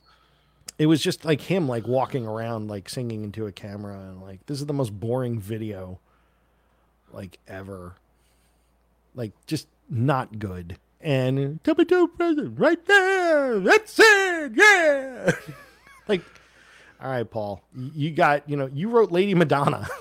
It 0.78 0.86
was 0.86 1.02
just 1.02 1.26
like 1.26 1.42
him 1.42 1.68
like 1.68 1.88
walking 1.88 2.28
around 2.28 2.68
like 2.68 2.88
singing 2.88 3.24
into 3.24 3.48
a 3.48 3.52
camera 3.52 3.98
and 3.98 4.22
like 4.22 4.46
this 4.46 4.60
is 4.60 4.68
the 4.68 4.74
most 4.74 4.92
boring 4.92 5.40
video 5.40 6.00
like 7.12 7.40
ever. 7.48 7.96
Like 9.16 9.32
just 9.48 9.68
not 9.90 10.38
good. 10.38 10.78
And 11.04 11.62
double 11.64 11.86
two 11.86 12.08
present 12.08 12.58
right 12.58 12.84
there. 12.86 13.60
That's 13.60 14.00
it. 14.00 14.54
Yeah. 14.56 15.32
like 16.08 16.22
all 17.02 17.10
right, 17.12 17.30
Paul. 17.30 17.62
You 17.76 18.12
got, 18.12 18.48
you 18.50 18.56
know, 18.56 18.70
you 18.74 18.90
wrote 18.90 19.12
Lady 19.12 19.34
Madonna. 19.36 19.88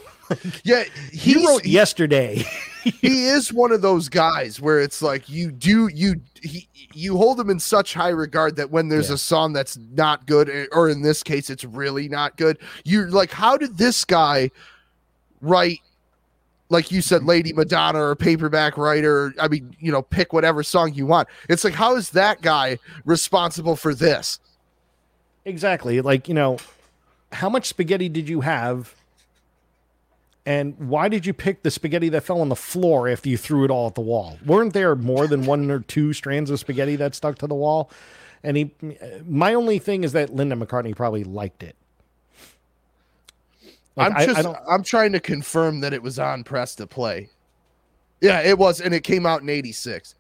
Yeah. 0.65 0.85
He 1.11 1.35
He 1.35 1.47
wrote 1.47 1.67
yesterday. 1.67 2.43
he 2.85 3.27
is 3.27 3.53
one 3.53 3.71
of 3.71 3.83
those 3.83 4.09
guys 4.09 4.63
where 4.63 4.81
it's 4.81 5.03
like 5.03 5.29
you 5.29 5.53
do 5.53 5.89
you 5.93 6.23
he 6.41 6.67
you 6.95 7.19
hold 7.19 7.39
him 7.39 7.51
in 7.51 7.61
such 7.61 7.93
high 7.93 8.09
regard 8.09 8.57
that 8.57 8.71
when 8.71 8.89
there's 8.89 9.09
Yeah. 9.11 9.17
a 9.17 9.19
song 9.19 9.53
that's 9.53 9.77
not 9.77 10.27
good 10.27 10.49
eh, 10.49 10.67
or 10.73 10.89
in 10.89 11.03
this 11.03 11.23
case 11.23 11.51
it's 11.51 11.65
really 11.65 12.09
not 12.09 12.39
good 12.39 12.57
you're 12.85 13.11
like 13.11 13.31
how 13.31 13.59
did 13.59 13.77
this 13.77 14.07
guy 14.07 14.51
write 15.43 15.81
like 16.73 16.91
you 16.91 17.01
said 17.01 17.23
lady 17.23 17.53
madonna 17.53 18.01
or 18.01 18.17
paperback 18.17 18.77
writer 18.77 19.33
i 19.41 19.47
mean 19.47 19.77
you 19.79 19.93
know 19.93 20.03
pick 20.03 20.33
whatever 20.33 20.63
song 20.63 20.93
you 20.95 21.07
want 21.07 21.29
it's 21.49 21.63
like 21.63 21.75
how 21.75 21.95
is 21.95 22.11
that 22.11 22.43
guy 22.43 22.79
responsible 23.05 23.77
for 23.77 23.95
this 23.95 24.41
Exactly. 25.45 26.01
Like, 26.01 26.29
you 26.29 26.35
know, 26.35 26.59
how 27.33 27.49
much 27.49 27.67
spaghetti 27.67 28.09
did 28.09 28.29
you 28.29 28.43
have? 28.43 28.95
And 30.45 30.77
why 30.79 31.09
did 31.09 31.25
you 31.25 31.33
pick 31.33 31.63
the 31.63 31.71
spaghetti 31.71 32.09
that 32.11 32.23
fell 32.23 32.41
on 32.41 32.49
the 32.49 32.57
floor 32.57 33.09
after 33.09 33.29
you 33.29 33.37
threw 33.37 33.65
it 33.65 33.71
all 33.71 33.87
at 33.87 33.95
the 33.95 34.01
wall? 34.01 34.39
Weren't 34.45 34.73
there 34.73 34.97
more 34.97 35.27
than 35.27 35.45
one 35.47 35.71
or 35.71 35.81
two 35.81 36.13
strands 36.13 36.51
of 36.51 36.59
spaghetti 36.59 36.97
that 36.97 37.15
stuck 37.15 37.39
to 37.39 37.47
the 37.47 37.55
wall? 37.55 37.91
And 38.43 38.57
he, 38.57 38.73
my 39.25 39.55
only 39.55 39.79
thing 39.79 40.03
is 40.03 40.13
that 40.13 40.35
Linda 40.35 40.57
McCartney 40.57 40.97
probably 40.97 41.23
liked 41.23 41.63
it. 41.63 41.77
Like, 43.97 44.11
i'm 44.13 44.17
I- 44.17 44.21
I 44.23 44.27
just 44.27 44.43
don't- 44.43 44.59
i'm 44.69 44.83
trying 44.83 45.13
to 45.13 45.21
confirm 45.21 45.81
that 45.81 45.93
it 45.93 46.03
was 46.03 46.19
on 46.19 46.45
press 46.45 46.75
to 46.77 46.87
play 46.87 47.29
yeah 48.21 48.41
it 48.41 48.59
was 48.59 48.81
and 48.81 48.95
it 48.95 49.03
came 49.05 49.27
out 49.27 49.43
in 49.43 49.49
86 49.49 50.15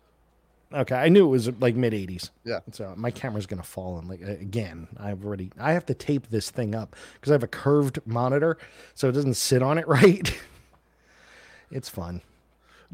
Okay, 0.75 0.95
I 0.95 1.11
knew 1.11 1.27
it 1.27 1.29
was 1.29 1.51
like 1.61 1.75
mid 1.77 1.93
'80s. 1.93 2.31
Yeah. 2.47 2.61
So 2.71 2.95
my 2.97 3.11
camera's 3.11 3.45
gonna 3.45 3.63
fall 3.63 3.99
in 3.99 4.09
like 4.09 4.23
again. 4.23 4.89
I've 4.99 5.23
already. 5.23 5.53
I 5.61 5.73
have 5.75 5.85
to 5.85 5.93
tape 5.93 6.31
this 6.31 6.49
thing 6.49 6.75
up 6.75 6.97
because 7.13 7.31
I 7.31 7.35
have 7.35 7.43
a 7.43 7.47
curved 7.47 7.99
monitor, 8.07 8.57
so 8.95 9.07
it 9.11 9.13
doesn't 9.13 9.35
sit 9.35 9.63
on 9.63 9.77
it 9.77 9.87
right. 10.03 10.35
it's 11.71 11.91
fun. 11.91 12.23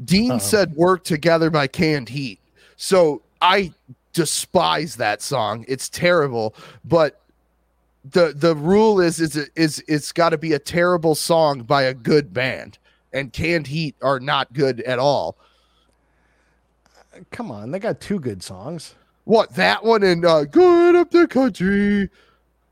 Dean 0.03 0.41
said 0.41 0.73
work 0.75 1.05
together 1.05 1.49
by 1.49 1.67
canned 1.67 2.09
heat. 2.09 2.41
So 2.75 3.21
I 3.41 3.71
despise 4.11 4.97
that 4.97 5.21
song. 5.21 5.63
It's 5.69 5.87
terrible, 5.87 6.55
but 6.83 7.21
the 8.03 8.33
the 8.35 8.55
rule 8.55 8.99
is 8.99 9.19
is 9.19 9.35
it 9.35 9.49
is 9.55 9.83
it's 9.87 10.11
got 10.11 10.29
to 10.29 10.37
be 10.37 10.53
a 10.53 10.59
terrible 10.59 11.15
song 11.15 11.61
by 11.63 11.83
a 11.83 11.93
good 11.93 12.33
band. 12.33 12.77
And 13.11 13.33
canned 13.33 13.67
heat 13.67 13.95
are 14.03 14.19
not 14.19 14.53
good 14.53 14.81
at 14.81 14.99
all. 14.99 15.35
Come 17.31 17.49
on, 17.51 17.71
they 17.71 17.79
got 17.79 17.99
two 17.99 18.19
good 18.19 18.43
songs. 18.43 18.95
What 19.23 19.55
that 19.55 19.83
one 19.83 20.03
and 20.03 20.23
uh 20.25 20.45
good 20.45 20.95
up 20.95 21.11
the 21.11 21.27
country. 21.27 22.09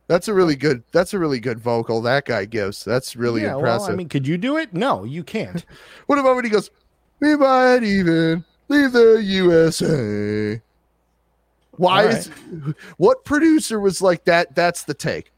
That's 0.07 0.27
a 0.27 0.33
really 0.33 0.55
good 0.55 0.83
that's 0.91 1.13
a 1.13 1.19
really 1.19 1.39
good 1.39 1.59
vocal 1.59 2.01
that 2.03 2.25
guy 2.25 2.45
gives. 2.45 2.85
That's 2.85 3.15
really 3.15 3.41
yeah, 3.41 3.55
impressive. 3.55 3.87
well, 3.87 3.91
I 3.93 3.95
mean, 3.95 4.09
could 4.09 4.27
you 4.27 4.37
do 4.37 4.57
it? 4.57 4.73
No, 4.73 5.03
you 5.03 5.23
can't. 5.23 5.65
what 6.05 6.19
about 6.19 6.35
when 6.35 6.45
he 6.45 6.51
goes, 6.51 6.71
We 7.19 7.35
might 7.35 7.83
even 7.83 8.45
leave 8.69 8.93
the 8.93 9.21
USA? 9.23 10.61
Why 11.77 12.03
All 12.03 12.09
is 12.09 12.27
what 12.97 13.23
producer 13.25 13.79
was 13.79 14.01
like 14.01 14.25
that? 14.25 14.53
That's 14.55 14.83
the 14.83 14.93
take. 14.93 15.31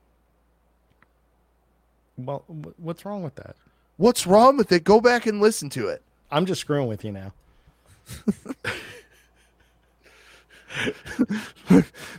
well, 2.18 2.44
what's 2.78 3.06
wrong 3.06 3.24
with 3.24 3.36
that? 3.36 3.56
What's 3.98 4.26
wrong 4.26 4.58
with 4.58 4.72
it? 4.72 4.84
Go 4.84 5.02
back 5.02 5.26
and 5.26 5.42
listen 5.42 5.70
to 5.72 5.88
it. 5.90 6.02
I'm 6.32 6.46
just 6.46 6.62
screwing 6.62 6.88
with 6.88 7.04
you 7.04 7.12
now. 7.12 7.34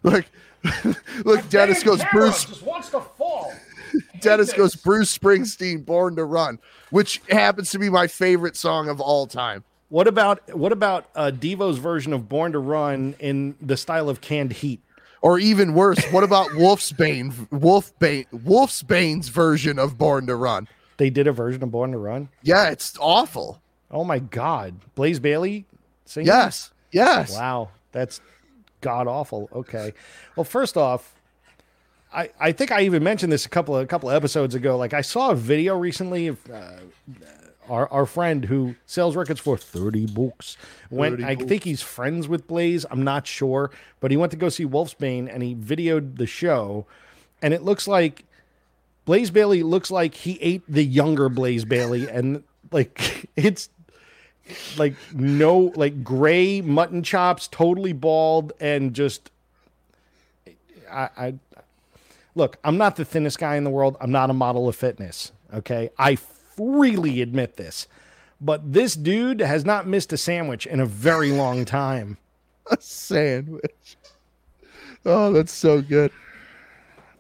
Like, 0.03 0.27
look, 1.25 1.49
Dennis 1.49 1.83
goes, 1.83 2.03
Bruce. 2.13 2.45
just 2.45 2.63
wants 2.63 2.91
to 2.91 3.01
fall. 3.01 3.53
Dennis 4.21 4.53
goes, 4.53 4.77
Bruce 4.77 5.17
Springsteen, 5.17 5.85
Born 5.85 6.17
to 6.17 6.25
Run, 6.25 6.59
which 6.91 7.21
happens 7.31 7.71
to 7.71 7.79
be 7.79 7.89
my 7.89 8.07
favorite 8.07 8.57
song 8.57 8.89
of 8.89 9.01
all 9.01 9.27
time. 9.27 9.65
What 9.91 10.07
about 10.07 10.57
what 10.57 10.73
about 10.73 11.11
uh, 11.15 11.31
Devo's 11.33 11.79
version 11.79 12.13
of 12.13 12.29
Born 12.29 12.53
to 12.53 12.59
Run 12.61 13.17
in 13.19 13.57
the 13.61 13.77
style 13.77 14.09
of 14.09 14.21
Canned 14.21 14.53
Heat? 14.53 14.81
Or 15.21 15.39
even 15.39 15.75
worse, 15.75 16.03
what 16.07 16.25
about 16.25 16.49
Wolfsbane, 16.51 17.51
Wolf 17.51 17.97
Bane, 17.99 18.25
Wolf's 18.33 18.83
Bane's 18.83 19.29
version 19.29 19.79
of 19.79 19.99
Born 19.99 20.27
to 20.29 20.37
Run? 20.37 20.67
They 20.97 21.11
did 21.11 21.27
a 21.27 21.33
version 21.33 21.63
of 21.63 21.71
Born 21.71 21.93
to 21.93 21.99
Run. 21.99 22.29
Yeah, 22.43 22.71
it's 22.71 22.97
awful. 22.99 23.61
Oh 23.91 24.05
my 24.05 24.21
God, 24.21 24.77
Blaze 24.95 25.19
Bayley 25.19 25.67
singing? 26.05 26.29
Yes, 26.29 26.71
yes. 26.93 27.33
Wow, 27.33 27.71
that's 27.91 28.21
god 28.81 29.09
awful. 29.09 29.49
Okay. 29.53 29.93
Well, 30.37 30.45
first 30.45 30.77
off, 30.77 31.15
I 32.15 32.31
I 32.39 32.53
think 32.53 32.71
I 32.71 32.83
even 32.83 33.03
mentioned 33.03 33.33
this 33.33 33.45
a 33.45 33.49
couple 33.49 33.77
of 33.77 33.83
a 33.83 33.87
couple 33.87 34.09
of 34.09 34.15
episodes 34.15 34.55
ago. 34.55 34.77
Like 34.77 34.95
I 34.95 35.01
saw 35.01 35.31
a 35.31 35.35
video 35.35 35.77
recently 35.77 36.29
of 36.29 36.39
uh, 36.49 36.79
our 37.71 37.91
our 37.91 38.05
friend 38.05 38.45
who 38.45 38.75
sells 38.85 39.17
records 39.17 39.41
for 39.41 39.57
thirty 39.57 40.07
bucks. 40.07 40.57
Went. 40.91 41.21
30 41.21 41.25
I 41.25 41.35
think 41.37 41.65
he's 41.65 41.81
friends 41.81 42.29
with 42.29 42.47
Blaze. 42.47 42.85
I'm 42.91 43.03
not 43.03 43.27
sure, 43.27 43.71
but 44.01 44.11
he 44.11 44.17
went 44.17 44.33
to 44.33 44.37
go 44.39 44.49
see 44.49 44.67
Wolfsbane 44.67 45.33
and 45.33 45.43
he 45.43 45.55
videoed 45.55 46.17
the 46.17 46.27
show, 46.27 46.87
and 47.41 47.55
it 47.55 47.63
looks 47.63 47.89
like. 47.89 48.25
Blaze 49.07 49.31
Bayley 49.31 49.63
looks 49.65 49.91
like 49.91 50.15
he 50.15 50.39
ate 50.41 50.63
the 50.69 50.85
younger 50.85 51.29
Blaze 51.29 51.65
Bayley, 51.65 52.09
and 52.09 52.45
like 52.71 53.29
it's 53.37 53.71
like 54.77 54.95
no 55.13 55.73
like 55.75 56.05
gray 56.05 56.61
mutton 56.61 57.03
chops, 57.03 57.49
totally 57.49 57.93
bald, 57.93 58.53
and 58.61 58.95
just 58.95 59.31
I, 60.91 61.09
I 61.17 61.35
look. 62.35 62.59
I'm 62.65 62.77
not 62.77 62.97
the 62.97 63.05
thinnest 63.05 63.39
guy 63.39 63.57
in 63.57 63.65
the 63.65 63.71
world. 63.71 63.97
I'm 64.01 64.13
not 64.13 64.31
a 64.31 64.35
model 64.35 64.69
of 64.69 64.77
fitness. 64.77 65.33
Okay, 65.53 65.91
I 65.99 66.19
freely 66.61 67.23
admit 67.23 67.57
this, 67.57 67.87
but 68.41 68.73
this 68.73 68.95
dude 68.95 69.41
has 69.41 69.65
not 69.65 69.87
missed 69.87 70.13
a 70.13 70.17
sandwich 70.19 70.67
in 70.67 70.81
a 70.81 70.87
very 70.87 71.33
long 71.33 71.65
time. 71.65 72.19
A 72.71 72.77
sandwich. 72.81 73.97
Oh, 75.07 75.33
that's 75.33 75.53
so 75.53 75.81
good. 75.81 76.13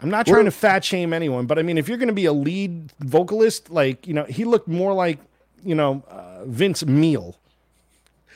I'm 0.02 0.10
not 0.10 0.26
trying 0.26 0.44
to 0.44 0.50
fat 0.50 0.84
shame 0.84 1.12
anyone, 1.12 1.46
but 1.46 1.58
I 1.58 1.62
mean, 1.62 1.76
if 1.78 1.88
you're 1.88 1.98
going 1.98 2.08
to 2.08 2.14
be 2.14 2.26
a 2.26 2.32
lead 2.32 2.92
vocalist, 3.00 3.70
like 3.70 4.06
you 4.06 4.14
know, 4.14 4.24
he 4.24 4.44
looked 4.44 4.68
more 4.68 4.92
like 4.92 5.18
you 5.64 5.74
know 5.74 6.02
uh, 6.08 6.44
Vince 6.44 6.84
Meal 6.86 7.36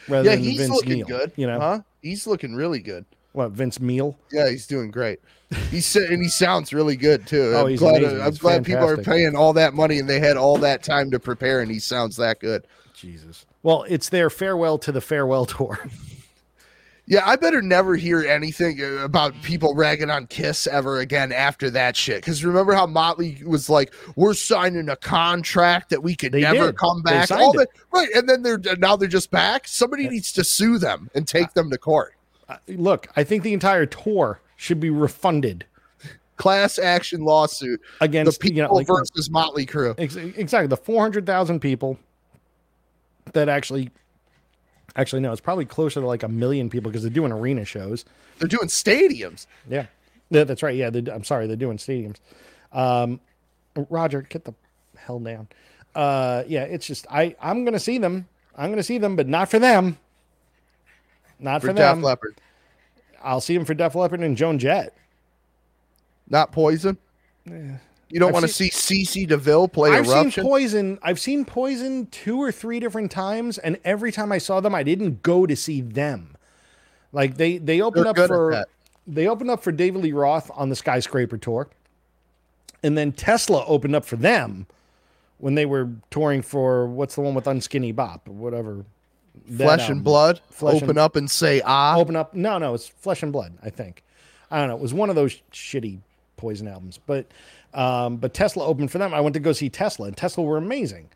rather 0.09 0.29
Yeah, 0.29 0.37
than 0.37 0.45
he's 0.45 0.59
Vince 0.59 0.71
looking 0.71 0.93
Neil. 0.95 1.07
good. 1.07 1.33
You 1.37 1.47
know 1.47 1.61
huh? 1.61 1.81
He's 2.03 2.27
looking 2.27 2.55
really 2.55 2.81
good. 2.81 3.05
What 3.35 3.51
Vince 3.51 3.79
Meal? 3.81 4.17
Yeah, 4.33 4.49
he's 4.49 4.67
doing 4.67 4.91
great. 4.91 5.21
He's 5.71 5.85
sa- 5.87 6.01
and 6.01 6.23
he 6.23 6.29
sounds 6.29 6.73
really 6.73 6.97
good 6.97 7.27
too. 7.27 7.53
Oh, 7.55 7.65
I'm 7.65 7.69
he's 7.71 7.79
glad. 7.81 7.97
amazing. 8.03 8.21
I'm 8.21 8.27
He's 8.31 8.39
glad 8.39 8.65
people 8.65 8.89
are 8.89 8.97
paying 8.97 9.37
all 9.37 9.53
that 9.53 9.75
money 9.75 9.99
and 9.99 10.09
they 10.09 10.19
had 10.21 10.37
all 10.37 10.57
that 10.59 10.83
time 10.83 11.11
to 11.11 11.21
prepare, 11.21 11.61
and 11.61 11.71
he 11.71 11.79
sounds 11.79 12.17
that 12.17 12.41
good. 12.41 12.67
Jesus. 12.95 13.45
Well, 13.63 13.85
it's 13.89 14.09
their 14.09 14.31
farewell 14.31 14.79
to 14.79 14.91
the 14.93 15.01
farewell 15.01 15.45
tour. 15.47 15.79
Yeah, 17.07 17.21
I 17.27 17.37
better 17.37 17.61
never 17.61 17.97
hear 17.97 18.21
anything 18.25 18.81
uh, 18.83 19.05
about 19.05 19.35
people 19.43 19.75
ragging 19.75 20.09
on 20.09 20.27
Kiss 20.27 20.67
ever 20.67 21.01
again 21.01 21.33
after 21.33 21.69
that 21.69 21.97
shit. 21.97 22.23
Because 22.23 22.43
remember 22.43 22.73
how 22.73 22.87
Motley 22.87 23.43
was 23.45 23.69
like, 23.69 23.93
"We're 24.17 24.33
signing 24.33 24.89
a 24.89 24.97
contract 24.97 25.91
that 25.91 26.03
we 26.03 26.17
could 26.17 26.33
They 26.33 26.41
never 26.41 26.69
did. 26.69 26.79
come 26.79 27.03
back." 27.03 27.29
signed 27.29 27.43
All 27.43 27.53
that, 27.59 27.69
right, 27.93 28.09
and 28.15 28.27
then 28.27 28.43
they're 28.43 28.59
now 28.79 28.97
they're 28.97 29.07
just 29.07 29.31
back. 29.31 29.69
Somebody 29.69 30.09
needs 30.09 30.33
to 30.33 30.45
sue 30.45 30.79
them 30.79 31.11
and 31.15 31.29
take 31.29 31.53
them 31.53 31.69
to 31.73 31.77
court. 31.77 32.15
Look, 32.69 33.09
I 33.17 33.25
think 33.25 33.43
the 33.43 33.53
entire 33.53 33.87
tour 33.87 34.41
should 34.57 34.81
be 34.81 34.91
refunded 34.91 35.65
Class 36.37 36.79
action 36.79 37.23
lawsuit. 37.25 37.81
against 38.01 38.41
The 38.41 38.43
people 38.43 38.57
you 38.57 38.63
know, 38.65 38.75
like, 38.75 38.87
versus 38.87 39.31
Motley 39.31 39.67
Crue. 39.67 39.95
ex- 39.99 40.17
exactly 40.17 40.67
the 40.67 40.77
400,000 40.77 41.61
people 41.61 41.99
that 43.33 43.49
actually 43.49 43.91
actually 44.97 45.21
no, 45.23 45.33
it's 45.33 45.41
probably 45.41 45.65
closer 45.65 46.01
to 46.01 46.07
like 46.07 46.23
a 46.23 46.29
million 46.29 46.69
people 46.71 46.91
because 46.91 47.03
they're 47.03 47.11
doing 47.11 47.33
arena 47.33 47.65
shows. 47.65 48.05
They're 48.39 48.49
doing 48.49 48.69
stadiums. 48.69 49.47
Yeah. 49.69 49.87
That's 50.31 50.63
right. 50.63 50.75
Yeah, 50.75 50.91
I'm 51.13 51.25
sorry, 51.25 51.47
they're 51.47 51.57
doing 51.57 51.77
stadiums. 51.79 52.17
Um, 52.73 53.21
Roger, 53.89 54.23
get 54.23 54.45
the 54.45 54.55
hell 54.97 55.21
down. 55.21 55.49
Uh, 55.95 56.43
yeah, 56.49 56.63
it's 56.65 56.87
just 56.87 57.07
I 57.11 57.37
I'm 57.41 57.65
gonna 57.65 57.79
see 57.79 57.99
them. 57.99 58.27
I'm 58.57 58.71
gonna 58.71 58.83
see 58.83 58.99
them, 58.99 59.15
but 59.15 59.29
not 59.29 59.49
for 59.49 59.61
them. 59.61 59.99
Not 61.39 61.61
for, 61.61 61.69
For 61.69 61.73
Def. 61.75 61.99
Leppard, 61.99 62.41
I'll 63.25 63.41
see 63.41 63.57
them 63.57 63.65
for 63.65 63.75
Def 63.75 63.95
Leppard 63.95 64.21
and 64.21 64.37
Joan 64.37 64.59
Jett. 64.59 64.95
not 66.29 66.53
Poison. 66.53 66.97
Yeah. 67.47 67.79
You 68.11 68.21
don't 68.21 68.33
want 68.33 68.45
to 68.45 68.53
see 68.53 68.71
CC 68.71 69.27
DeVille 69.27 69.67
play 69.69 69.91
I've 69.91 70.07
Eruption. 70.07 70.31
seen 70.31 70.45
Poison. 70.45 70.99
I've 71.03 71.19
seen 71.19 71.45
Poison 71.45 72.07
two 72.13 72.41
or 72.41 72.53
three 72.53 72.79
different 72.79 73.11
times, 73.11 73.59
and 73.59 73.79
every 73.85 74.13
time 74.13 74.31
I 74.31 74.39
saw 74.39 74.61
them, 74.61 74.75
I 74.75 74.83
didn't 74.85 75.23
go 75.23 75.47
to 75.47 75.57
see 75.57 75.81
them. 75.81 76.37
Like 77.13 77.37
they 77.37 77.59
they 77.59 77.81
opened 77.81 78.05
They're 78.05 78.25
up 78.25 78.29
for 78.29 78.65
they 79.07 79.27
opened 79.27 79.51
up 79.51 79.63
for 79.63 79.73
David 79.73 80.03
Lee 80.03 80.13
Roth 80.13 80.51
on 80.55 80.69
the 80.69 80.77
Skyscraper 80.77 81.39
tour, 81.39 81.69
and 82.83 82.97
then 82.97 83.11
Tesla 83.13 83.65
opened 83.67 83.97
up 83.97 84.05
for 84.05 84.17
them 84.17 84.67
when 85.39 85.55
they 85.55 85.67
were 85.67 85.91
touring 86.11 86.43
for 86.43 86.87
what's 86.87 87.17
the 87.17 87.21
one 87.21 87.35
with 87.35 87.47
Unskinny 87.47 87.95
Bop 87.95 88.29
or 88.29 88.33
whatever. 88.33 88.85
That 89.49 89.65
Flesh 89.65 89.89
and 89.89 90.03
Blood. 90.05 90.41
Flesh 90.51 90.77
Open 90.77 90.91
and- 90.91 90.99
up 90.99 91.17
and 91.17 91.31
say 91.31 91.61
ah. 91.65 91.97
Open 91.99 92.17
up. 92.17 92.35
No, 92.35 92.59
no, 92.59 92.75
it's 92.75 92.89
Flesh 92.89 93.23
and 93.23 93.33
Blood. 93.33 93.55
I 93.63 93.71
think. 93.71 94.03
I 94.51 94.59
don't 94.61 94.69
know. 94.69 94.77
It 94.77 94.81
was 94.83 94.95
one 94.95 95.11
of 95.11 95.17
those 95.17 95.41
shitty 95.53 96.01
Poison 96.37 96.69
albums, 96.69 96.99
but 97.07 97.27
um, 97.73 98.17
but 98.17 98.35
Tesla 98.35 98.65
opened 98.67 98.91
for 98.91 98.99
them. 98.99 99.15
I 99.15 99.21
went 99.21 99.35
to 99.35 99.41
go 99.41 99.53
see 99.53 99.69
Tesla, 99.71 100.07
and 100.09 100.17
Tesla 100.17 100.45
were 100.45 100.57
amazing. 100.57 101.09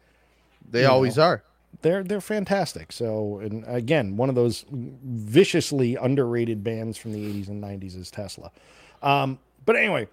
They 0.71 0.83
you 0.83 0.89
always 0.89 1.17
know. 1.17 1.23
are. 1.25 1.43
they're 1.83 2.03
they're 2.05 2.21
fantastic. 2.21 2.93
So, 2.93 3.39
and 3.41 3.65
again, 3.67 4.17
one 4.17 4.29
of 4.29 4.35
those 4.35 4.65
viciously 4.71 5.97
underrated 5.97 6.63
bands 6.65 6.97
from 6.99 7.13
the 7.13 7.19
'80s 7.21 7.49
and 7.49 7.63
'90s 7.63 7.97
is 7.97 8.11
Tesla. 8.11 8.51
Um, 9.03 9.39
but 9.67 9.77
anyway, 9.77 10.09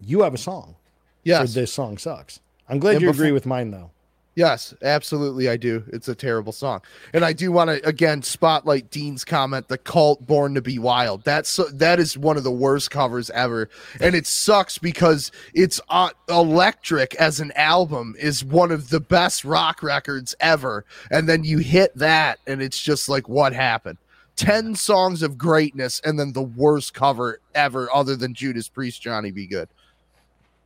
you 0.00 0.22
have 0.22 0.34
a 0.34 0.38
song. 0.38 0.76
Yes. 1.22 1.54
This 1.54 1.72
song 1.72 1.96
sucks. 1.98 2.40
I'm 2.68 2.78
glad 2.78 2.94
And 2.94 3.02
you 3.02 3.08
before- 3.08 3.24
agree 3.24 3.32
with 3.32 3.46
mine 3.46 3.70
though. 3.70 3.90
Yes, 4.36 4.74
absolutely, 4.82 5.48
I 5.48 5.56
do. 5.56 5.84
It's 5.92 6.08
a 6.08 6.14
terrible 6.14 6.52
song, 6.52 6.82
and 7.12 7.24
I 7.24 7.32
do 7.32 7.52
want 7.52 7.70
to 7.70 7.86
again 7.86 8.20
spotlight 8.22 8.90
Dean's 8.90 9.24
comment, 9.24 9.68
"The 9.68 9.78
Cult 9.78 10.26
Born 10.26 10.54
to 10.54 10.62
Be 10.62 10.80
Wild." 10.80 11.22
That's 11.22 11.60
that 11.72 12.00
is 12.00 12.18
one 12.18 12.36
of 12.36 12.42
the 12.42 12.50
worst 12.50 12.90
covers 12.90 13.30
ever, 13.30 13.68
and 14.00 14.16
it 14.16 14.26
sucks 14.26 14.76
because 14.76 15.30
it's 15.54 15.80
uh, 15.88 16.10
electric 16.28 17.14
as 17.14 17.38
an 17.38 17.52
album 17.52 18.16
is 18.18 18.44
one 18.44 18.72
of 18.72 18.90
the 18.90 18.98
best 18.98 19.44
rock 19.44 19.84
records 19.84 20.34
ever, 20.40 20.84
and 21.12 21.28
then 21.28 21.44
you 21.44 21.58
hit 21.58 21.96
that, 21.96 22.40
and 22.44 22.60
it's 22.60 22.80
just 22.80 23.08
like, 23.08 23.28
what 23.28 23.52
happened? 23.52 23.98
Ten 24.34 24.74
songs 24.74 25.22
of 25.22 25.38
greatness, 25.38 26.00
and 26.04 26.18
then 26.18 26.32
the 26.32 26.42
worst 26.42 26.92
cover 26.92 27.38
ever, 27.54 27.88
other 27.94 28.16
than 28.16 28.34
Judas 28.34 28.68
Priest, 28.68 29.00
Johnny 29.00 29.30
B. 29.30 29.46
Goode. 29.46 29.68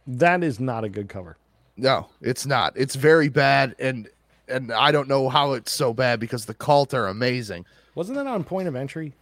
That 0.06 0.42
is 0.42 0.58
not 0.58 0.84
a 0.84 0.88
good 0.88 1.10
cover. 1.10 1.36
No, 1.78 2.08
it's 2.20 2.44
not. 2.44 2.72
It's 2.76 2.96
very 2.96 3.28
bad, 3.28 3.74
and 3.78 4.08
and 4.48 4.72
I 4.72 4.90
don't 4.92 5.08
know 5.08 5.28
how 5.28 5.52
it's 5.52 5.72
so 5.72 5.94
bad 5.94 6.18
because 6.20 6.44
the 6.46 6.54
cult 6.54 6.92
are 6.92 7.06
amazing. 7.06 7.64
Wasn't 7.94 8.16
that 8.16 8.26
on 8.26 8.44
Point 8.44 8.68
of 8.68 8.74
Entry? 8.76 9.12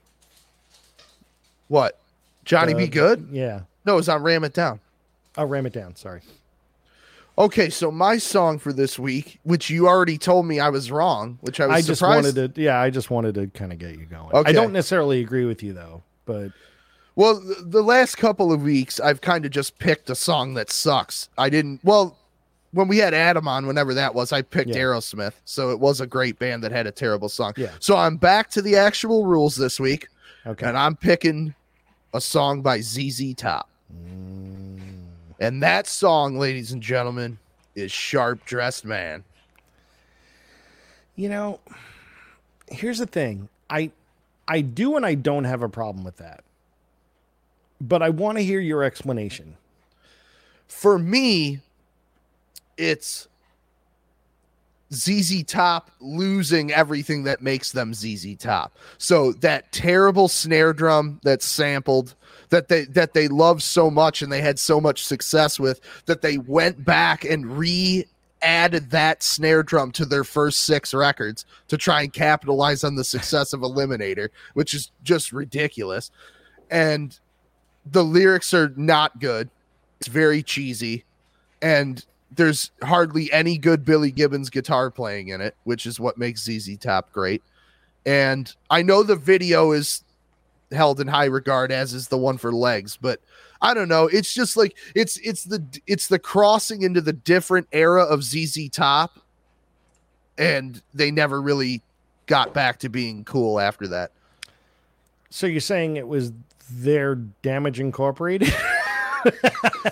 What? 1.68 1.98
Johnny 2.44 2.74
Uh, 2.74 2.78
Be 2.78 2.88
Good? 2.88 3.28
Yeah. 3.30 3.62
No, 3.84 3.98
it's 3.98 4.08
on 4.08 4.22
Ram 4.22 4.44
It 4.44 4.54
Down. 4.54 4.80
I'll 5.36 5.46
ram 5.46 5.66
it 5.66 5.72
down. 5.74 5.94
Sorry. 5.96 6.22
Okay, 7.38 7.68
so 7.68 7.90
my 7.90 8.16
song 8.16 8.58
for 8.58 8.72
this 8.72 8.98
week, 8.98 9.38
which 9.42 9.68
you 9.68 9.86
already 9.86 10.16
told 10.16 10.46
me 10.46 10.58
I 10.60 10.70
was 10.70 10.90
wrong, 10.90 11.38
which 11.42 11.60
I 11.60 11.66
was 11.66 11.74
I 11.76 11.82
just 11.82 11.98
surprised. 11.98 12.34
wanted 12.36 12.54
to, 12.54 12.62
yeah, 12.62 12.80
I 12.80 12.88
just 12.88 13.10
wanted 13.10 13.34
to 13.34 13.46
kind 13.48 13.70
of 13.72 13.78
get 13.78 13.98
you 13.98 14.06
going. 14.06 14.32
Okay. 14.32 14.48
I 14.48 14.52
don't 14.54 14.72
necessarily 14.72 15.20
agree 15.20 15.44
with 15.44 15.62
you 15.62 15.74
though, 15.74 16.02
but 16.24 16.52
Well, 17.16 17.42
the 17.62 17.82
last 17.82 18.16
couple 18.16 18.50
of 18.52 18.62
weeks, 18.62 18.98
I've 18.98 19.20
kind 19.20 19.44
of 19.44 19.50
just 19.50 19.78
picked 19.78 20.08
a 20.08 20.14
song 20.14 20.54
that 20.54 20.70
sucks. 20.70 21.28
I 21.36 21.50
didn't. 21.50 21.80
Well, 21.84 22.16
when 22.76 22.88
we 22.88 22.98
had 22.98 23.14
Adam 23.14 23.48
on, 23.48 23.66
whenever 23.66 23.94
that 23.94 24.14
was, 24.14 24.32
I 24.32 24.42
picked 24.42 24.68
Yeah. 24.70 24.76
Aerosmith. 24.76 25.32
So 25.46 25.70
it 25.70 25.80
was 25.80 26.02
a 26.02 26.06
great 26.06 26.38
band 26.38 26.62
that 26.62 26.72
had 26.72 26.86
a 26.86 26.92
terrible 26.92 27.30
song. 27.30 27.54
Yeah. 27.56 27.70
So 27.80 27.96
I'm 27.96 28.18
back 28.18 28.50
to 28.50 28.60
the 28.60 28.76
actual 28.76 29.24
rules 29.24 29.56
this 29.56 29.80
week, 29.80 30.08
okay. 30.46 30.66
and 30.66 30.76
I'm 30.76 30.94
picking 30.94 31.54
a 32.12 32.20
song 32.20 32.60
by 32.60 32.80
ZZ 32.82 33.34
Top. 33.34 33.70
Mm. 33.90 34.78
And 35.40 35.62
that 35.62 35.86
song, 35.86 36.38
ladies 36.38 36.72
and 36.72 36.82
gentlemen, 36.82 37.38
is 37.74 37.90
Sharp 37.90 38.44
Dressed 38.44 38.84
Man. 38.84 39.24
You 41.14 41.30
know, 41.30 41.60
here's 42.68 42.98
the 42.98 43.06
thing. 43.06 43.48
I 43.70 43.90
I 44.46 44.60
do 44.60 44.96
and 44.96 45.06
I 45.06 45.14
don't 45.14 45.44
have 45.44 45.62
a 45.62 45.68
problem 45.68 46.04
with 46.04 46.18
that. 46.18 46.44
But 47.80 48.02
I 48.02 48.10
want 48.10 48.36
to 48.36 48.44
hear 48.44 48.60
your 48.60 48.82
explanation. 48.82 49.56
For 50.68 50.98
me, 50.98 51.60
it's 52.76 53.28
ZZ 54.92 55.42
Top 55.44 55.90
losing 56.00 56.72
everything 56.72 57.24
that 57.24 57.42
makes 57.42 57.72
them 57.72 57.92
ZZ 57.92 58.36
Top. 58.36 58.76
So 58.98 59.32
that 59.34 59.72
terrible 59.72 60.28
snare 60.28 60.72
drum 60.72 61.20
that's 61.22 61.44
sampled 61.44 62.14
that 62.50 62.68
they 62.68 62.84
that 62.86 63.12
they 63.12 63.28
love 63.28 63.62
so 63.62 63.90
much 63.90 64.22
and 64.22 64.30
they 64.30 64.40
had 64.40 64.58
so 64.58 64.80
much 64.80 65.04
success 65.04 65.58
with 65.58 65.80
that 66.06 66.22
they 66.22 66.38
went 66.38 66.84
back 66.84 67.24
and 67.24 67.58
re 67.58 68.06
added 68.42 68.90
that 68.90 69.22
snare 69.22 69.62
drum 69.62 69.90
to 69.90 70.04
their 70.04 70.22
first 70.22 70.60
six 70.60 70.94
records 70.94 71.44
to 71.68 71.76
try 71.76 72.02
and 72.02 72.12
capitalize 72.12 72.84
on 72.84 72.94
the 72.94 73.02
success 73.02 73.52
of 73.52 73.60
Eliminator, 73.60 74.28
which 74.54 74.74
is 74.74 74.92
just 75.02 75.32
ridiculous. 75.32 76.10
And 76.70 77.18
the 77.90 78.04
lyrics 78.04 78.52
are 78.54 78.72
not 78.76 79.18
good. 79.20 79.50
It's 79.98 80.08
very 80.08 80.42
cheesy 80.42 81.04
and 81.62 82.04
there's 82.30 82.70
hardly 82.82 83.32
any 83.32 83.58
good 83.58 83.84
Billy 83.84 84.10
Gibbons 84.10 84.50
guitar 84.50 84.90
playing 84.90 85.28
in 85.28 85.40
it, 85.40 85.56
which 85.64 85.86
is 85.86 86.00
what 86.00 86.18
makes 86.18 86.42
ZZ 86.42 86.76
Top 86.78 87.12
great. 87.12 87.42
And 88.04 88.52
I 88.70 88.82
know 88.82 89.02
the 89.02 89.16
video 89.16 89.72
is 89.72 90.04
held 90.72 91.00
in 91.00 91.06
high 91.06 91.26
regard 91.26 91.70
as 91.70 91.94
is 91.94 92.08
the 92.08 92.18
one 92.18 92.38
for 92.38 92.52
legs, 92.52 92.98
but 93.00 93.20
I 93.60 93.74
don't 93.74 93.88
know. 93.88 94.06
It's 94.06 94.32
just 94.34 94.56
like 94.56 94.76
it's 94.94 95.18
it's 95.18 95.44
the 95.44 95.64
it's 95.86 96.08
the 96.08 96.18
crossing 96.18 96.82
into 96.82 97.00
the 97.00 97.12
different 97.12 97.68
era 97.72 98.02
of 98.02 98.22
ZZ 98.22 98.68
Top, 98.70 99.18
and 100.36 100.82
they 100.94 101.10
never 101.10 101.40
really 101.40 101.82
got 102.26 102.52
back 102.52 102.78
to 102.80 102.88
being 102.88 103.24
cool 103.24 103.58
after 103.60 103.86
that. 103.88 104.12
So 105.30 105.46
you're 105.46 105.60
saying 105.60 105.96
it 105.96 106.08
was 106.08 106.32
their 106.70 107.14
Damage 107.14 107.80
Incorporated? 107.80 108.52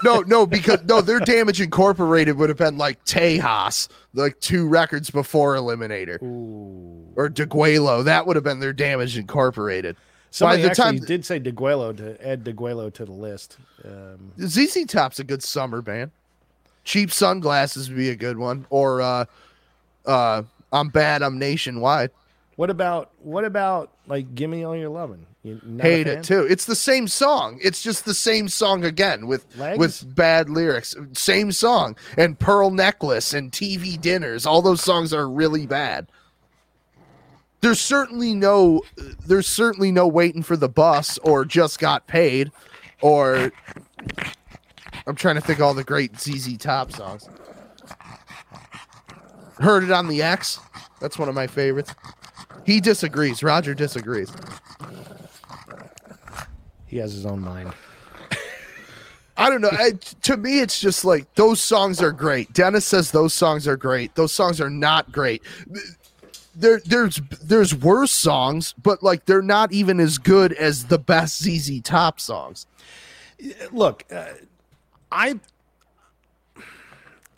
no, 0.04 0.20
no, 0.20 0.46
because 0.46 0.82
no, 0.84 1.00
their 1.00 1.20
Damage 1.20 1.60
Incorporated 1.60 2.36
would 2.36 2.48
have 2.48 2.58
been 2.58 2.78
like 2.78 3.04
Tejas, 3.04 3.88
like 4.14 4.38
two 4.40 4.66
records 4.68 5.10
before 5.10 5.54
Eliminator. 5.56 6.22
Ooh. 6.22 7.12
or 7.16 7.28
Degüello. 7.28 8.04
That 8.04 8.26
would 8.26 8.36
have 8.36 8.44
been 8.44 8.60
their 8.60 8.72
Damage 8.72 9.16
Incorporated. 9.16 9.96
Somebody 10.30 10.62
By 10.62 10.66
the 10.66 10.70
actually 10.70 10.98
time- 10.98 11.06
did 11.06 11.24
say 11.24 11.38
Degüello 11.38 11.96
to 11.96 12.26
add 12.26 12.44
Degüello 12.44 12.92
to 12.94 13.04
the 13.04 13.12
list. 13.12 13.56
Um, 13.84 14.32
ZZ 14.44 14.84
Top's 14.86 15.20
a 15.20 15.24
good 15.24 15.42
summer 15.42 15.80
band. 15.80 16.10
Cheap 16.82 17.12
sunglasses 17.12 17.88
would 17.88 17.96
be 17.96 18.10
a 18.10 18.16
good 18.16 18.36
one. 18.36 18.66
Or 18.68 19.00
uh 19.00 19.24
uh 20.04 20.42
I'm 20.72 20.88
bad, 20.88 21.22
I'm 21.22 21.38
nationwide. 21.38 22.10
What 22.56 22.70
about 22.70 23.10
what 23.18 23.44
about 23.44 23.92
like 24.06 24.34
"Gimme 24.34 24.64
All 24.64 24.76
Your 24.76 24.88
Lovin'"? 24.88 25.26
You 25.42 25.60
Hate 25.78 26.06
it 26.06 26.24
too. 26.24 26.46
It's 26.48 26.64
the 26.64 26.74
same 26.74 27.06
song. 27.06 27.58
It's 27.62 27.82
just 27.82 28.06
the 28.06 28.14
same 28.14 28.48
song 28.48 28.82
again 28.82 29.26
with 29.26 29.44
Legs? 29.58 29.78
with 29.78 30.16
bad 30.16 30.48
lyrics. 30.48 30.96
Same 31.12 31.52
song. 31.52 31.96
And 32.16 32.38
Pearl 32.38 32.70
Necklace 32.70 33.34
and 33.34 33.52
TV 33.52 34.00
Dinners. 34.00 34.46
All 34.46 34.62
those 34.62 34.80
songs 34.80 35.12
are 35.12 35.28
really 35.28 35.66
bad. 35.66 36.08
There's 37.60 37.80
certainly 37.80 38.34
no 38.34 38.82
there's 39.26 39.46
certainly 39.46 39.92
no 39.92 40.06
waiting 40.06 40.42
for 40.42 40.56
the 40.56 40.68
bus 40.68 41.18
or 41.18 41.44
just 41.44 41.78
got 41.78 42.06
paid 42.06 42.50
or 43.02 43.52
I'm 45.06 45.16
trying 45.16 45.34
to 45.34 45.40
think 45.42 45.58
of 45.58 45.64
all 45.64 45.74
the 45.74 45.84
great 45.84 46.18
ZZ 46.18 46.56
Top 46.56 46.90
songs. 46.90 47.28
Heard 49.58 49.84
it 49.84 49.90
on 49.90 50.08
the 50.08 50.22
X. 50.22 50.58
That's 51.00 51.18
one 51.18 51.28
of 51.28 51.34
my 51.34 51.46
favorites. 51.46 51.94
He 52.64 52.80
disagrees. 52.80 53.42
Roger 53.42 53.74
disagrees. 53.74 54.32
He 56.86 56.98
has 56.98 57.12
his 57.12 57.26
own 57.26 57.40
mind. 57.40 57.72
I 59.36 59.50
don't 59.50 59.60
know. 59.60 59.70
I, 59.72 59.92
to 60.22 60.36
me, 60.36 60.60
it's 60.60 60.80
just 60.80 61.04
like 61.04 61.34
those 61.34 61.60
songs 61.60 62.00
are 62.00 62.12
great. 62.12 62.52
Dennis 62.52 62.86
says 62.86 63.10
those 63.10 63.34
songs 63.34 63.66
are 63.66 63.76
great. 63.76 64.14
Those 64.14 64.32
songs 64.32 64.60
are 64.60 64.70
not 64.70 65.10
great. 65.10 65.42
There, 66.54 66.80
there's 66.84 67.20
there's 67.42 67.74
worse 67.74 68.12
songs, 68.12 68.74
but 68.80 69.02
like 69.02 69.26
they're 69.26 69.42
not 69.42 69.72
even 69.72 69.98
as 69.98 70.18
good 70.18 70.52
as 70.52 70.84
the 70.84 70.98
best 70.98 71.42
ZZ 71.42 71.80
Top 71.80 72.20
songs. 72.20 72.66
Look, 73.72 74.04
uh, 74.12 74.26
I. 75.10 75.40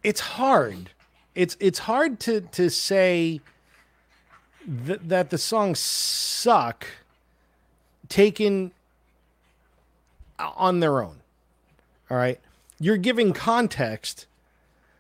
It's 0.04 0.20
hard. 0.20 0.90
It's 1.34 1.56
it's 1.60 1.78
hard 1.78 2.20
to 2.20 2.42
to 2.42 2.68
say 2.68 3.40
th- 4.86 5.00
that 5.04 5.30
the 5.30 5.38
songs 5.38 5.78
suck 5.78 6.86
taken 8.08 8.72
on 10.38 10.80
their 10.80 11.02
own. 11.02 11.16
All 12.10 12.16
right. 12.16 12.40
You're 12.78 12.96
giving 12.98 13.32
context. 13.32 14.26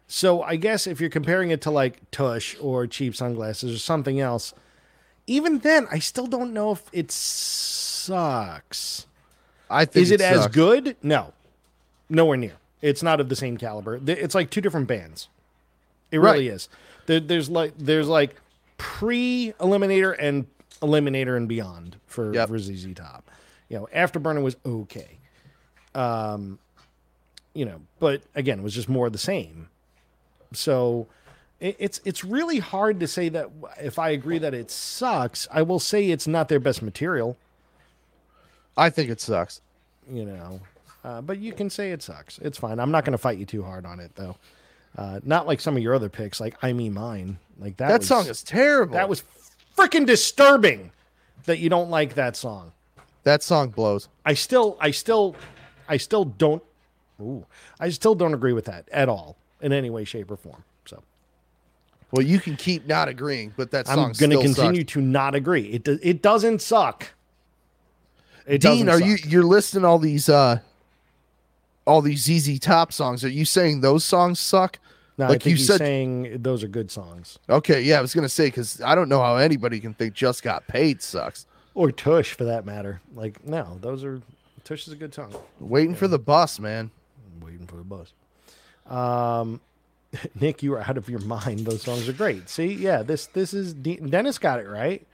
So 0.08 0.42
I 0.42 0.56
guess 0.56 0.86
if 0.86 1.00
you're 1.00 1.10
comparing 1.10 1.50
it 1.50 1.60
to 1.62 1.70
like 1.70 2.10
Tush 2.10 2.56
or 2.60 2.86
Cheap 2.86 3.14
Sunglasses 3.16 3.74
or 3.74 3.78
something 3.78 4.20
else, 4.20 4.54
even 5.26 5.58
then, 5.58 5.86
I 5.90 5.98
still 5.98 6.26
don't 6.26 6.52
know 6.54 6.72
if 6.72 6.82
it 6.92 7.10
sucks. 7.10 9.06
I 9.68 9.84
think 9.84 10.02
Is 10.04 10.10
it, 10.12 10.20
as 10.20 10.42
sucks. 10.42 10.54
good? 10.54 10.96
No, 11.02 11.32
nowhere 12.08 12.36
near. 12.36 12.54
It's 12.80 13.02
not 13.02 13.20
of 13.20 13.28
the 13.28 13.34
same 13.36 13.56
caliber. 13.56 14.00
It's 14.06 14.34
like 14.34 14.50
two 14.50 14.60
different 14.60 14.86
bands. 14.86 15.28
It 16.12 16.18
really 16.18 16.46
is. 16.48 16.68
There, 17.06 17.18
there's 17.18 17.50
like 17.50 17.72
there's 17.76 18.06
like 18.06 18.36
pre 18.78 19.52
Eliminator 19.60 20.14
and 20.18 20.46
Eliminator 20.82 21.36
and 21.36 21.48
beyond 21.48 21.96
for, 22.06 22.34
Yep. 22.34 22.48
for 22.48 22.58
ZZ 22.58 22.94
Top. 22.94 23.30
You 23.68 23.78
know, 23.78 23.88
Afterburner 23.94 24.42
was 24.42 24.56
okay. 24.64 25.18
Um, 25.94 26.58
you 27.54 27.64
know, 27.64 27.80
but 27.98 28.22
again, 28.34 28.58
it 28.58 28.62
was 28.62 28.74
just 28.74 28.88
more 28.88 29.06
of 29.06 29.12
the 29.12 29.18
same. 29.18 29.68
So 30.52 31.06
it, 31.58 31.74
it's 31.78 32.00
it's 32.04 32.22
really 32.22 32.58
hard 32.58 33.00
to 33.00 33.06
say 33.08 33.28
that 33.30 33.48
if 33.80 33.98
I 33.98 34.10
agree 34.10 34.38
that 34.38 34.52
it 34.54 34.70
sucks. 34.70 35.48
I 35.50 35.62
will 35.62 35.80
say 35.80 36.10
it's 36.10 36.26
not 36.28 36.48
their 36.48 36.60
best 36.60 36.82
material. 36.82 37.36
I 38.76 38.90
think 38.90 39.10
it 39.10 39.20
sucks. 39.20 39.60
you 40.10 40.24
know. 40.26 40.60
Uh, 41.02 41.20
but 41.22 41.38
you 41.38 41.52
can 41.52 41.70
say 41.70 41.92
it 41.92 42.02
sucks. 42.02 42.38
It's 42.38 42.58
fine. 42.58 42.78
I'm 42.80 42.90
not 42.90 43.04
going 43.04 43.12
to 43.12 43.18
fight 43.18 43.38
you 43.38 43.46
too 43.46 43.62
hard 43.62 43.86
on 43.86 44.00
it, 44.00 44.10
though. 44.16 44.36
Uh, 44.96 45.20
not 45.24 45.46
like 45.46 45.60
some 45.60 45.76
of 45.76 45.82
your 45.82 45.94
other 45.94 46.08
picks, 46.08 46.40
like 46.40 46.56
I 46.62 46.72
mean 46.72 46.94
Mine. 46.94 47.38
Like 47.58 47.76
that. 47.78 47.88
That 47.88 47.98
was- 48.00 48.08
song 48.08 48.26
is 48.26 48.42
terrible. 48.42 48.94
that 48.94 49.08
was 49.08 49.22
freaking 49.76 50.06
disturbing 50.06 50.90
that 51.44 51.58
you 51.58 51.68
don't 51.68 51.90
like 51.90 52.14
that 52.14 52.36
song. 52.36 52.72
that 53.24 53.42
song 53.42 53.68
blows. 53.70 54.08
I 54.24 54.34
still, 54.34 54.76
I 54.80 54.90
still, 54.90 55.36
I 55.88 55.96
still 55.96 56.24
don't. 56.24 56.62
Ooh, 57.20 57.44
I 57.80 57.88
still 57.90 58.14
don't 58.14 58.34
agree 58.34 58.52
with 58.52 58.66
that 58.66 58.88
at 58.92 59.08
all 59.08 59.36
in 59.60 59.72
any 59.72 59.90
way, 59.90 60.04
shape, 60.04 60.30
or 60.30 60.36
form. 60.36 60.62
So 60.86 61.02
Well, 62.10 62.24
you 62.24 62.38
can 62.40 62.56
keep 62.56 62.86
not 62.86 63.08
agreeing, 63.08 63.52
but 63.56 63.70
that 63.72 63.86
song 63.86 63.98
I'm 63.98 64.12
going 64.12 64.30
to 64.30 64.40
continue 64.42 64.80
sucks. 64.82 64.92
to 64.94 65.00
not 65.00 65.34
agree. 65.34 65.66
It 65.72 65.84
do- 65.84 65.98
it 66.02 66.20
doesn't 66.22 66.60
suck. 66.62 67.10
It 68.46 68.60
Dean, 68.60 68.86
doesn't 68.86 68.88
are 68.88 68.98
suck. 69.16 69.24
you 69.24 69.30
you're 69.30 69.44
listing 69.44 69.84
all 69.84 69.98
these 69.98 70.28
uh 70.28 70.60
all 71.86 72.00
these 72.02 72.24
ZZ 72.24 72.58
Top 72.60 72.92
songs? 72.92 73.24
Are 73.24 73.28
you 73.28 73.44
saying 73.44 73.80
those 73.80 74.04
songs 74.04 74.38
suck? 74.40 74.78
No, 75.18 75.28
like 75.28 75.46
you 75.46 75.56
said- 75.56 75.78
saying 75.78 76.42
those 76.42 76.62
are 76.62 76.68
good 76.68 76.90
songs. 76.90 77.38
Okay, 77.48 77.80
yeah, 77.82 77.98
I 77.98 78.00
was 78.02 78.14
gonna 78.14 78.28
say 78.28 78.46
because 78.48 78.80
I 78.82 78.94
don't 78.94 79.08
know 79.08 79.20
how 79.22 79.36
anybody 79.36 79.80
can 79.80 79.94
think 79.94 80.14
"Just 80.14 80.42
Got 80.42 80.66
Paid" 80.66 81.02
sucks. 81.02 81.46
Or 81.74 81.90
Tush, 81.92 82.32
for 82.32 82.44
that 82.44 82.64
matter. 82.66 83.00
Like, 83.14 83.46
no, 83.46 83.78
those 83.80 84.02
are 84.04 84.20
Tush 84.64 84.86
is 84.86 84.92
a 84.92 84.96
good 84.96 85.14
song. 85.14 85.34
Waiting 85.60 85.94
for 85.94 86.08
the 86.08 86.18
bus, 86.18 86.58
man. 86.58 86.90
Waiting 87.42 87.66
for 87.66 87.76
the 87.76 87.84
bus. 87.84 88.12
Um, 88.86 89.60
Nick, 90.40 90.62
you 90.62 90.74
are 90.74 90.80
out 90.80 90.96
of 90.96 91.08
your 91.08 91.20
mind. 91.20 91.60
Those 91.60 91.82
songs 91.82 92.08
are 92.08 92.12
great. 92.12 92.48
See, 92.48 92.72
yeah, 92.74 93.02
this 93.02 93.26
this 93.26 93.54
is 93.54 93.72
De- 93.74 93.96
Dennis 93.96 94.38
got 94.38 94.60
it 94.60 94.68
right. 94.68 95.06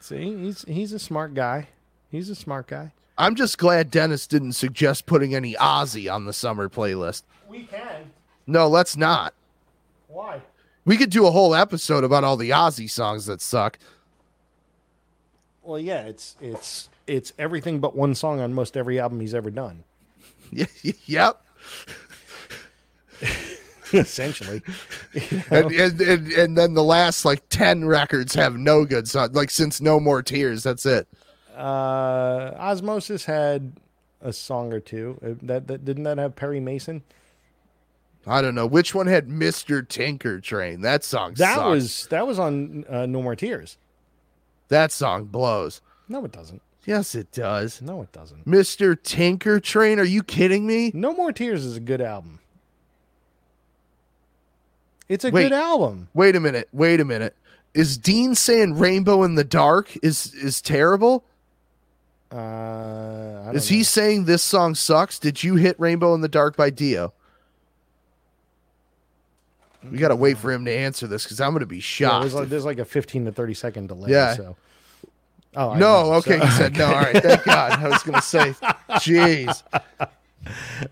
See, 0.00 0.36
he's 0.36 0.62
he's 0.66 0.92
a 0.92 0.98
smart 0.98 1.34
guy. 1.34 1.68
He's 2.10 2.30
a 2.30 2.34
smart 2.34 2.66
guy. 2.68 2.92
I'm 3.16 3.34
just 3.36 3.58
glad 3.58 3.90
Dennis 3.90 4.26
didn't 4.26 4.52
suggest 4.52 5.06
putting 5.06 5.34
any 5.34 5.54
Ozzy 5.54 6.12
on 6.12 6.24
the 6.24 6.32
summer 6.32 6.68
playlist. 6.68 7.22
We 7.48 7.64
can. 7.64 8.10
No, 8.46 8.68
let's 8.68 8.96
not. 8.96 9.34
Why? 10.08 10.40
We 10.84 10.96
could 10.96 11.10
do 11.10 11.26
a 11.26 11.30
whole 11.30 11.54
episode 11.54 12.04
about 12.04 12.24
all 12.24 12.36
the 12.36 12.50
Ozzy 12.50 12.90
songs 12.90 13.26
that 13.26 13.40
suck. 13.40 13.78
Well, 15.62 15.78
yeah, 15.78 16.02
it's 16.02 16.36
it's 16.40 16.88
it's 17.06 17.32
everything 17.38 17.80
but 17.80 17.96
one 17.96 18.14
song 18.14 18.40
on 18.40 18.52
most 18.52 18.76
every 18.76 19.00
album 19.00 19.20
he's 19.20 19.34
ever 19.34 19.50
done. 19.50 19.84
yep. 21.06 21.40
Essentially, 23.92 24.60
And, 25.50 25.70
and, 25.72 26.00
and, 26.00 26.32
and 26.32 26.58
then 26.58 26.74
the 26.74 26.82
last 26.82 27.24
like 27.24 27.48
10 27.50 27.84
records 27.84 28.34
have 28.34 28.56
no 28.56 28.84
good 28.84 29.06
songs. 29.08 29.34
Like 29.36 29.50
since 29.50 29.80
No 29.80 30.00
More 30.00 30.20
Tears, 30.22 30.64
that's 30.64 30.84
it. 30.84 31.06
uh, 31.56 32.50
Ozzmosis 32.58 33.24
had 33.26 33.72
a 34.20 34.32
song 34.32 34.72
or 34.72 34.80
two. 34.80 35.18
Uh, 35.24 35.34
That, 35.42 35.68
that 35.68 35.84
didn't 35.84 36.02
that 36.04 36.18
have 36.18 36.34
Perry 36.34 36.58
Mason? 36.60 37.02
I 38.26 38.40
don't 38.42 38.54
know. 38.54 38.66
Which 38.66 38.94
one 38.94 39.06
had 39.06 39.28
Mr. 39.28 39.82
Tinkertrain? 39.86 40.82
That 40.82 41.04
song 41.04 41.34
That 41.34 41.56
sucks. 41.56 41.66
was 41.68 42.06
that 42.08 42.26
was 42.26 42.38
on 42.38 42.84
uh, 42.88 43.06
No 43.06 43.22
More 43.22 43.36
Tears. 43.36 43.76
That 44.68 44.92
song 44.92 45.24
blows. 45.24 45.80
No, 46.08 46.24
it 46.24 46.32
doesn't. 46.32 46.62
Yes, 46.86 47.14
it 47.14 47.32
does. 47.32 47.80
No, 47.82 48.02
it 48.02 48.12
doesn't. 48.12 48.46
Mr. 48.46 48.94
Tinkertrain? 48.96 49.98
Are 49.98 50.04
you 50.04 50.22
kidding 50.22 50.66
me? 50.66 50.90
No 50.94 51.12
More 51.14 51.32
Tears 51.32 51.64
is 51.64 51.76
a 51.76 51.80
good 51.80 52.00
album. 52.00 52.40
It's 55.08 55.24
a 55.24 55.30
Wait. 55.30 55.44
good 55.44 55.52
album. 55.52 56.08
Wait 56.14 56.34
a 56.36 56.40
minute. 56.40 56.68
Wait 56.72 57.00
a 57.00 57.04
minute. 57.04 57.36
Is 57.74 57.98
Dean 57.98 58.34
saying 58.34 58.78
Rainbow 58.78 59.22
in 59.22 59.34
the 59.34 59.44
Dark 59.44 59.96
is 60.02 60.32
is 60.34 60.62
terrible? 60.62 61.24
Uh, 62.32 62.36
I 62.36 63.42
don't 63.46 63.56
Is 63.56 63.68
he 63.68 63.82
saying 63.82 64.24
this 64.24 64.42
song 64.42 64.74
sucks? 64.74 65.18
Did 65.18 65.44
you 65.44 65.56
hit 65.56 65.78
Rainbow 65.78 66.14
in 66.14 66.20
the 66.20 66.28
Dark 66.28 66.56
by 66.56 66.70
Dio? 66.70 67.12
We 69.90 69.98
got 69.98 70.08
to 70.08 70.16
wait 70.16 70.38
for 70.38 70.50
him 70.52 70.64
to 70.64 70.72
answer 70.72 71.06
this 71.06 71.24
because 71.24 71.40
I'm 71.40 71.50
going 71.50 71.60
to 71.60 71.66
be 71.66 71.76
Yeah, 71.76 71.82
shocked. 71.82 72.22
there's, 72.22 72.34
like, 72.34 72.48
there's 72.48 72.64
like 72.64 72.78
a 72.78 72.84
15 72.84 73.26
to 73.26 73.32
30 73.32 73.54
second 73.54 73.86
delay. 73.88 74.10
Yeah. 74.10 74.34
So. 74.34 74.56
Oh 75.56 75.70
I 75.70 75.78
no, 75.78 76.02
know. 76.04 76.12
okay. 76.14 76.38
So- 76.40 76.46
He 76.46 76.50
said 76.52 76.76
no. 76.76 76.86
All 76.86 76.92
right. 76.94 77.22
Thank 77.22 77.44
God. 77.44 77.72
I 77.72 77.88
was 77.88 78.02
going 78.02 78.14
to 78.16 78.22
say, 78.22 78.54
jeez. 78.98 79.62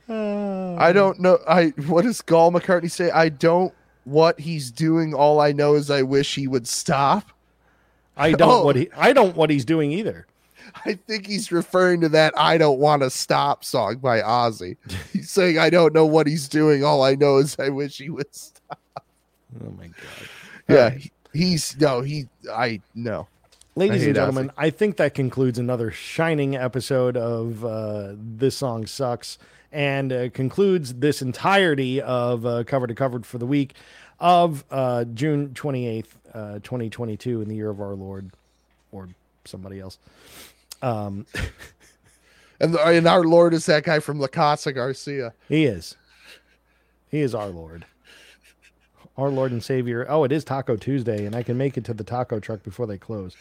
I 0.09 0.93
don't 0.93 1.21
know. 1.21 1.39
I 1.49 1.69
what 1.87 2.03
does 2.03 2.21
Gall 2.21 2.53
McCartney 2.53 2.91
say? 2.91 3.11
I 3.11 3.29
don't 3.29 3.73
what 4.05 4.39
he's 4.41 4.71
doing. 4.71 5.15
All 5.15 5.41
I 5.41 5.53
know 5.53 5.75
is 5.75 5.91
I 5.91 6.03
wish 6.03 6.35
he 6.35 6.47
would 6.49 6.67
stop. 6.67 7.31
I 8.17 8.33
don't 8.33 8.51
Oh. 8.51 8.65
what 8.65 8.77
he 8.77 8.89
I 8.97 9.13
don't 9.13 9.37
what 9.37 9.51
he's 9.51 9.65
doing 9.65 9.93
either. 9.93 10.27
I 10.87 10.95
think 10.95 11.27
he's 11.27 11.51
referring 11.53 12.01
to 12.03 12.09
that 12.11 12.33
"I 12.37 12.57
Don't 12.57 12.79
Want 12.79 13.03
to 13.03 13.11
Stop" 13.11 13.65
song 13.65 13.97
by 13.97 14.21
Ozzy. 14.21 14.77
He's 15.13 15.31
saying, 15.31 15.59
"I 15.59 15.71
don't 15.71 15.93
know 15.93 16.07
what 16.07 16.27
he's 16.27 16.49
doing. 16.49 16.83
All 16.85 17.03
I 17.03 17.15
know 17.15 17.39
is 17.39 17.57
I 17.59 17.69
wish 17.69 17.99
he 17.99 18.09
would 18.11 18.35
stop." 18.35 18.52
Oh 19.61 19.71
my 19.79 19.87
god. 19.87 20.29
Yeah, 20.69 20.89
right. 20.89 21.13
he's 21.33 21.79
no, 21.79 22.01
he. 22.01 22.29
I 22.51 22.81
no. 22.95 23.29
Ladies 23.75 24.03
hate 24.03 24.09
and 24.09 24.17
gentlemen, 24.17 24.53
I 24.57 24.71
think 24.71 24.99
that 24.99 25.15
concludes 25.15 25.59
another 25.59 25.91
shining 25.91 26.57
episode 26.57 27.17
of 27.17 27.65
uh, 27.65 28.13
This 28.17 28.57
Song 28.57 28.87
Sucks 28.87 29.39
and 29.73 30.13
uh, 30.13 30.29
concludes 30.31 30.95
this 30.95 31.23
entirety 31.23 32.01
of 32.03 32.45
uh, 32.45 32.65
Cover 32.65 32.87
to 32.87 32.95
Covered 32.95 33.25
for 33.25 33.39
the 33.39 33.47
week 33.47 33.75
of 34.21 34.63
uh, 34.71 35.05
June 35.05 35.51
28th, 35.55 36.05
uh, 36.35 36.53
2022, 36.63 37.41
in 37.41 37.49
the 37.49 37.55
year 37.55 37.71
of 37.71 37.81
our 37.81 37.95
Lord 37.95 38.31
or 38.93 39.09
somebody 39.47 39.81
else. 39.81 39.99
Um, 40.83 41.25
And, 42.63 42.77
and 42.77 43.09
our 43.09 43.25
Lord 43.25 43.55
is 43.55 43.67
that 43.67 43.83
guy 43.83 43.99
from 43.99 44.21
La 44.21 44.29
Casa 44.29 44.73
Garcia. 44.73 45.35
he 45.49 45.65
is. 45.65 45.97
He 47.11 47.21
is 47.21 47.35
our 47.35 47.49
Lord. 47.49 47.85
Our 49.17 49.29
Lord 49.29 49.53
and 49.53 49.63
Savior. 49.63 50.07
Oh, 50.09 50.25
it 50.25 50.33
is 50.33 50.45
Taco 50.45 50.77
Tuesday, 50.77 51.27
and 51.27 51.35
I 51.35 51.43
can 51.43 51.59
make 51.59 51.77
it 51.77 51.85
to 51.85 51.95
the 51.95 52.05
taco 52.05 52.41
truck 52.41 52.63
before 52.63 52.87
they 52.87 52.99
close. 52.99 53.37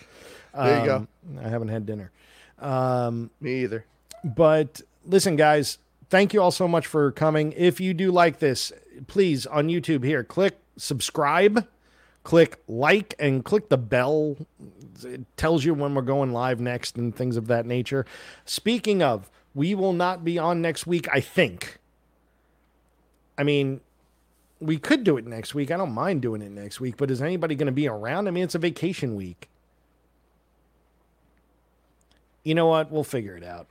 There 0.54 0.80
you 0.80 0.86
go. 0.86 0.96
Um, 0.98 1.08
I 1.44 1.50
haven't 1.50 1.70
had 1.70 1.86
dinner. 1.86 2.12
Um, 2.60 3.32
Me 3.40 3.64
either. 3.64 3.86
But 4.24 4.82
listen, 5.06 5.36
guys, 5.36 5.78
thank 6.10 6.34
you 6.34 6.42
all 6.42 6.52
so 6.52 6.68
much 6.68 6.86
for 6.88 7.12
coming. 7.12 7.54
If 7.56 7.80
you 7.80 7.94
do 7.94 8.12
like 8.12 8.40
this, 8.40 8.72
please 9.08 9.46
on 9.46 9.68
YouTube 9.68 10.04
here, 10.04 10.24
click 10.24 10.58
subscribe, 10.78 11.68
click 12.24 12.62
like, 12.68 13.16
and 13.20 13.44
click 13.44 13.70
the 13.70 13.78
bell. 13.78 14.38
It 15.04 15.26
tells 15.38 15.64
you 15.64 15.74
when 15.74 15.96
we're 15.96 16.02
going 16.02 16.34
live 16.34 16.60
next 16.60 16.98
and 16.98 17.16
things 17.16 17.38
of 17.38 17.48
that 17.48 17.66
nature. 17.66 18.06
Speaking 18.46 19.02
of, 19.02 19.30
we 19.54 19.76
will 19.76 19.94
not 19.94 20.24
be 20.24 20.38
on 20.38 20.62
next 20.62 20.86
week, 20.86 21.08
I 21.12 21.20
think. 21.20 21.78
I 23.38 23.44
mean, 23.44 23.82
we 24.62 24.78
could 24.78 25.04
do 25.04 25.18
it 25.18 25.26
next 25.26 25.56
week. 25.56 25.72
I 25.72 25.78
don't 25.78 25.92
mind 25.92 26.22
doing 26.22 26.42
it 26.42 26.52
next 26.52 26.80
week, 26.80 26.96
but 26.96 27.10
is 27.10 27.22
anybody 27.22 27.56
going 27.56 27.66
to 27.66 27.72
be 27.72 27.88
around? 27.88 28.28
I 28.28 28.32
mean, 28.32 28.44
it's 28.44 28.56
a 28.56 28.60
vacation 28.60 29.16
week. 29.16 29.50
You 32.44 32.56
know 32.56 32.68
what? 32.68 32.92
We'll 32.92 33.04
figure 33.04 33.36
it 33.36 33.44
out. 33.44 33.68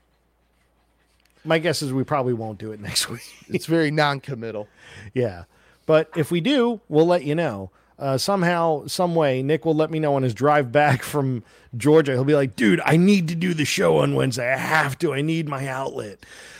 My 1.45 1.59
guess 1.59 1.81
is 1.81 1.93
we 1.93 2.05
probably 2.05 2.35
won't 2.35 2.59
do 2.59 2.73
it 2.73 2.81
next 2.89 3.09
week. 3.09 3.23
It's 3.49 3.67
very 3.67 3.91
non-committal. 3.91 4.69
yeah. 5.15 5.45
But 5.87 6.11
if 6.15 6.31
we 6.31 6.41
do, 6.41 6.81
we'll 6.89 7.07
let 7.07 7.25
you 7.25 7.35
know. 7.35 7.71
Uh, 7.99 8.17
somehow, 8.17 8.87
some 8.87 9.15
way, 9.15 9.43
Nick 9.43 9.65
will 9.65 9.75
let 9.75 9.91
me 9.91 9.99
know 9.99 10.15
on 10.15 10.23
his 10.23 10.35
drive 10.35 10.73
back 10.73 11.03
from 11.05 11.45
Georgia. 11.77 12.13
He'll 12.13 12.25
be 12.25 12.35
like, 12.35 12.57
dude, 12.57 12.81
I 12.85 12.97
need 12.97 13.29
to 13.29 13.35
do 13.35 13.55
the 13.55 13.65
show 13.65 13.99
on 13.99 14.15
Wednesday. 14.15 14.53
I 14.53 14.57
have 14.57 14.99
to. 14.99 15.13
I 15.13 15.23
need 15.23 15.49
my 15.49 15.69
outlet. 15.69 16.19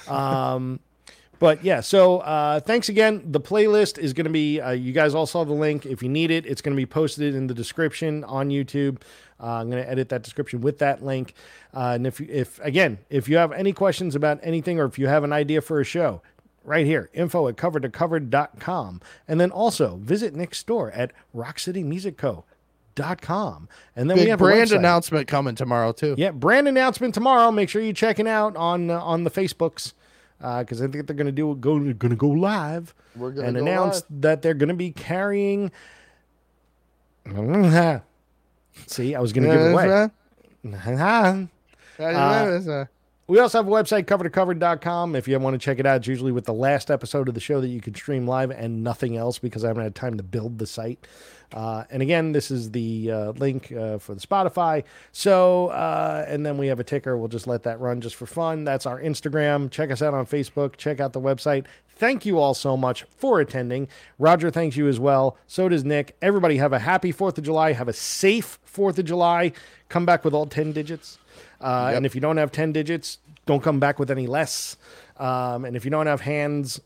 Um, 0.09 0.81
but 1.41 1.65
yeah, 1.65 1.81
so 1.81 2.19
uh, 2.19 2.61
thanks 2.61 2.89
again. 2.91 3.23
The 3.25 3.41
playlist 3.41 3.99
is 3.99 4.13
going 4.13 4.27
to 4.27 4.31
be, 4.31 4.61
uh, 4.61 4.73
you 4.73 4.93
guys 4.93 5.15
all 5.15 5.25
saw 5.25 5.43
the 5.43 5.55
link. 5.55 5.87
If 5.87 6.03
you 6.03 6.11
need 6.11 6.31
it, 6.31 6.45
it's 6.45 6.61
going 6.61 6.77
to 6.77 6.81
be 6.81 6.85
posted 6.85 7.35
in 7.35 7.47
the 7.47 7.55
description 7.55 8.25
on 8.25 8.51
YouTube. 8.51 8.99
Uh, 9.43 9.55
I'm 9.55 9.71
going 9.71 9.83
to 9.83 9.91
edit 9.91 10.11
that 10.11 10.23
description 10.23 10.61
with 10.61 10.81
that 10.81 11.03
link. 11.03 11.33
Uh, 11.73 11.93
and 11.95 12.07
if, 12.07 12.21
if, 12.21 12.61
again, 12.61 12.99
if 13.09 13.27
you 13.27 13.39
have 13.39 13.53
any 13.53 13.73
questions 13.73 14.15
about 14.15 14.39
anything 14.43 14.79
or 14.79 14.85
if 14.85 14.99
you 14.99 15.07
have 15.07 15.25
an 15.25 15.33
idea 15.33 15.63
for 15.63 15.81
a 15.81 15.85
show, 15.85 16.21
right 16.63 16.85
here, 16.85 17.09
info 17.15 17.49
at 17.49 17.57
covertocovered.com. 17.57 19.01
And 19.27 19.41
then 19.41 19.51
also 19.51 19.97
visit 19.97 20.35
Nick's 20.35 20.59
store 20.59 20.91
at 20.91 21.11
rockcitymusicco.com. 21.35 23.69
And 23.97 24.11
then 24.11 24.19
we 24.19 24.27
have 24.27 24.43
a 24.43 24.45
brand 24.45 24.73
announcement 24.73 25.27
coming 25.27 25.55
tomorrow 25.55 25.93
too. 25.93 26.17
Yeah, 26.19 26.33
brand 26.33 26.69
announcement 26.69 27.15
tomorrow. 27.15 27.51
Make 27.51 27.71
sure 27.71 27.81
you 27.81 27.95
check 27.95 28.19
it 28.19 28.27
out 28.27 28.57
on 28.57 28.91
uh, 28.91 29.01
on 29.01 29.25
the 29.25 29.31
Facebooks 29.31 29.95
because 30.41 30.81
I 30.83 30.87
think 30.89 31.07
they're 31.07 31.17
going 31.17 31.27
to 31.27 31.33
do 31.33 31.55
go 31.55 31.79
going 31.79 31.95
to 32.11 32.17
go 32.17 32.29
live 32.29 32.95
We're 33.15 33.31
gonna 33.31 33.49
and 33.49 33.57
go 33.59 33.63
announce 33.63 33.97
live. 34.11 34.21
that 34.23 34.43
they're 34.43 34.55
going 34.55 34.69
to 34.71 34.75
be 34.75 34.91
carrying. 34.91 35.71
See, 38.87 39.15
I 39.15 39.21
was 39.21 39.33
going 39.33 39.49
to 39.49 39.55
give 39.55 39.61
it 39.61 39.73
away. 39.73 40.09
Uh, 42.01 42.85
We 43.27 43.39
also 43.39 43.59
have 43.59 43.69
a 43.69 43.71
website, 43.71 44.05
cover2cover.com. 44.05 45.15
If 45.15 45.29
you 45.29 45.39
want 45.39 45.55
to 45.55 45.59
check 45.59 45.79
it 45.79 45.87
out, 45.87 45.99
it's 45.99 46.07
usually 46.09 46.33
with 46.33 46.47
the 46.47 46.53
last 46.55 46.91
episode 46.91 47.29
of 47.29 47.35
the 47.35 47.41
show 47.41 47.61
that 47.61 47.69
you 47.69 47.81
can 47.81 47.95
stream 47.95 48.27
live 48.27 48.51
and 48.51 48.83
nothing 48.83 49.17
else 49.17 49.39
because 49.39 49.65
I 49.65 49.69
haven't 49.69 49.83
had 49.85 49.95
time 49.95 50.17
to 50.17 50.23
build 50.23 50.59
the 50.59 50.67
site. 50.67 51.07
Uh, 51.53 51.85
and 51.91 52.01
again, 52.03 52.33
this 52.33 52.51
is 52.51 52.71
the 52.71 53.11
uh, 53.11 53.31
link 53.33 53.73
uh, 53.73 53.99
for 53.99 54.15
the 54.15 54.21
Spotify. 54.21 54.85
So, 55.13 55.69
uh, 55.69 56.25
and 56.29 56.47
then 56.47 56.59
we 56.59 56.69
have 56.69 56.79
a 56.79 56.85
ticker. 56.85 57.17
We'll 57.17 57.29
just 57.29 57.47
let 57.47 57.65
that 57.65 57.81
run 57.81 58.01
just 58.01 58.15
for 58.17 58.27
fun. 58.27 58.65
That's 58.65 58.87
our 58.87 59.01
Instagram. 59.01 59.71
Check 59.71 59.91
us 59.91 60.01
out 60.03 60.15
on 60.15 60.27
Facebook. 60.27 60.77
Check 60.77 61.01
out 61.01 61.13
the 61.13 61.21
website. 61.21 61.67
Thank 61.97 62.25
you 62.25 62.39
all 62.39 62.55
so 62.55 62.77
much 62.77 63.03
for 63.19 63.41
attending. 63.41 63.89
Roger 64.19 64.51
thanks 64.51 64.77
you 64.77 64.89
as 64.89 64.99
well. 64.99 65.37
So 65.47 65.69
does 65.69 65.85
Nick. 65.85 66.17
Everybody 66.23 66.57
have 66.57 66.73
a 66.73 66.79
happy 66.79 67.13
4th 67.13 67.37
of 67.37 67.45
July. 67.45 67.73
Have 67.73 67.89
a 67.89 67.93
safe 67.93 68.59
4th 68.73 68.99
of 68.99 69.05
July. 69.05 69.53
Come 69.89 70.07
back 70.07 70.25
with 70.25 70.33
all 70.33 70.47
10 70.47 70.73
digits. 70.73 71.19
Uh, 71.61 71.89
Yep. 71.89 71.97
And 71.97 72.07
if 72.07 72.15
you 72.15 72.21
don't 72.23 72.39
have 72.39 72.53
10 72.53 72.73
digits, 72.73 73.19
don't 73.45 73.63
come 73.63 73.81
back 73.81 73.99
with 73.99 74.11
any 74.11 74.27
less. 74.27 74.77
Um, 75.19 75.65
and 75.67 75.77
if 75.77 75.85
you 75.85 75.91
don't 75.91 76.07
have 76.07 76.23
hands, 76.23 76.81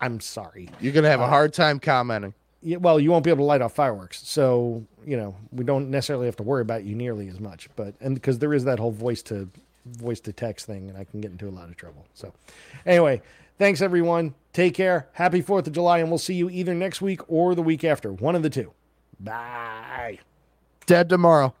I'm 0.00 0.18
sorry. 0.20 0.70
You're 0.80 0.92
gonna 0.92 1.08
have 1.10 1.20
a 1.20 1.28
hard 1.28 1.52
time 1.52 1.78
commenting. 1.78 2.34
Yeah, 2.62 2.76
well, 2.76 3.00
you 3.00 3.10
won't 3.10 3.24
be 3.24 3.30
able 3.30 3.44
to 3.44 3.46
light 3.46 3.62
off 3.62 3.74
fireworks, 3.74 4.26
so 4.26 4.84
you 5.06 5.16
know 5.16 5.34
we 5.50 5.64
don't 5.64 5.90
necessarily 5.90 6.26
have 6.26 6.36
to 6.36 6.42
worry 6.42 6.62
about 6.62 6.84
you 6.84 6.94
nearly 6.94 7.28
as 7.28 7.40
much. 7.40 7.68
But 7.76 7.94
and 8.00 8.14
because 8.14 8.38
there 8.38 8.52
is 8.52 8.64
that 8.64 8.78
whole 8.78 8.90
voice 8.90 9.22
to 9.24 9.48
voice 9.86 10.20
to 10.20 10.32
text 10.32 10.66
thing, 10.66 10.88
and 10.88 10.98
I 10.98 11.04
can 11.04 11.20
get 11.20 11.30
into 11.30 11.48
a 11.48 11.50
lot 11.50 11.68
of 11.68 11.76
trouble. 11.76 12.06
So, 12.14 12.34
anyway, 12.84 13.22
thanks 13.58 13.80
everyone. 13.80 14.34
Take 14.52 14.74
care. 14.74 15.08
Happy 15.12 15.40
Fourth 15.40 15.66
of 15.66 15.72
July, 15.72 15.98
and 15.98 16.08
we'll 16.10 16.18
see 16.18 16.34
you 16.34 16.50
either 16.50 16.74
next 16.74 17.00
week 17.00 17.20
or 17.28 17.54
the 17.54 17.62
week 17.62 17.84
after. 17.84 18.12
One 18.12 18.34
of 18.34 18.42
the 18.42 18.50
two. 18.50 18.72
Bye. 19.18 20.18
Dead 20.86 21.08
tomorrow. 21.08 21.54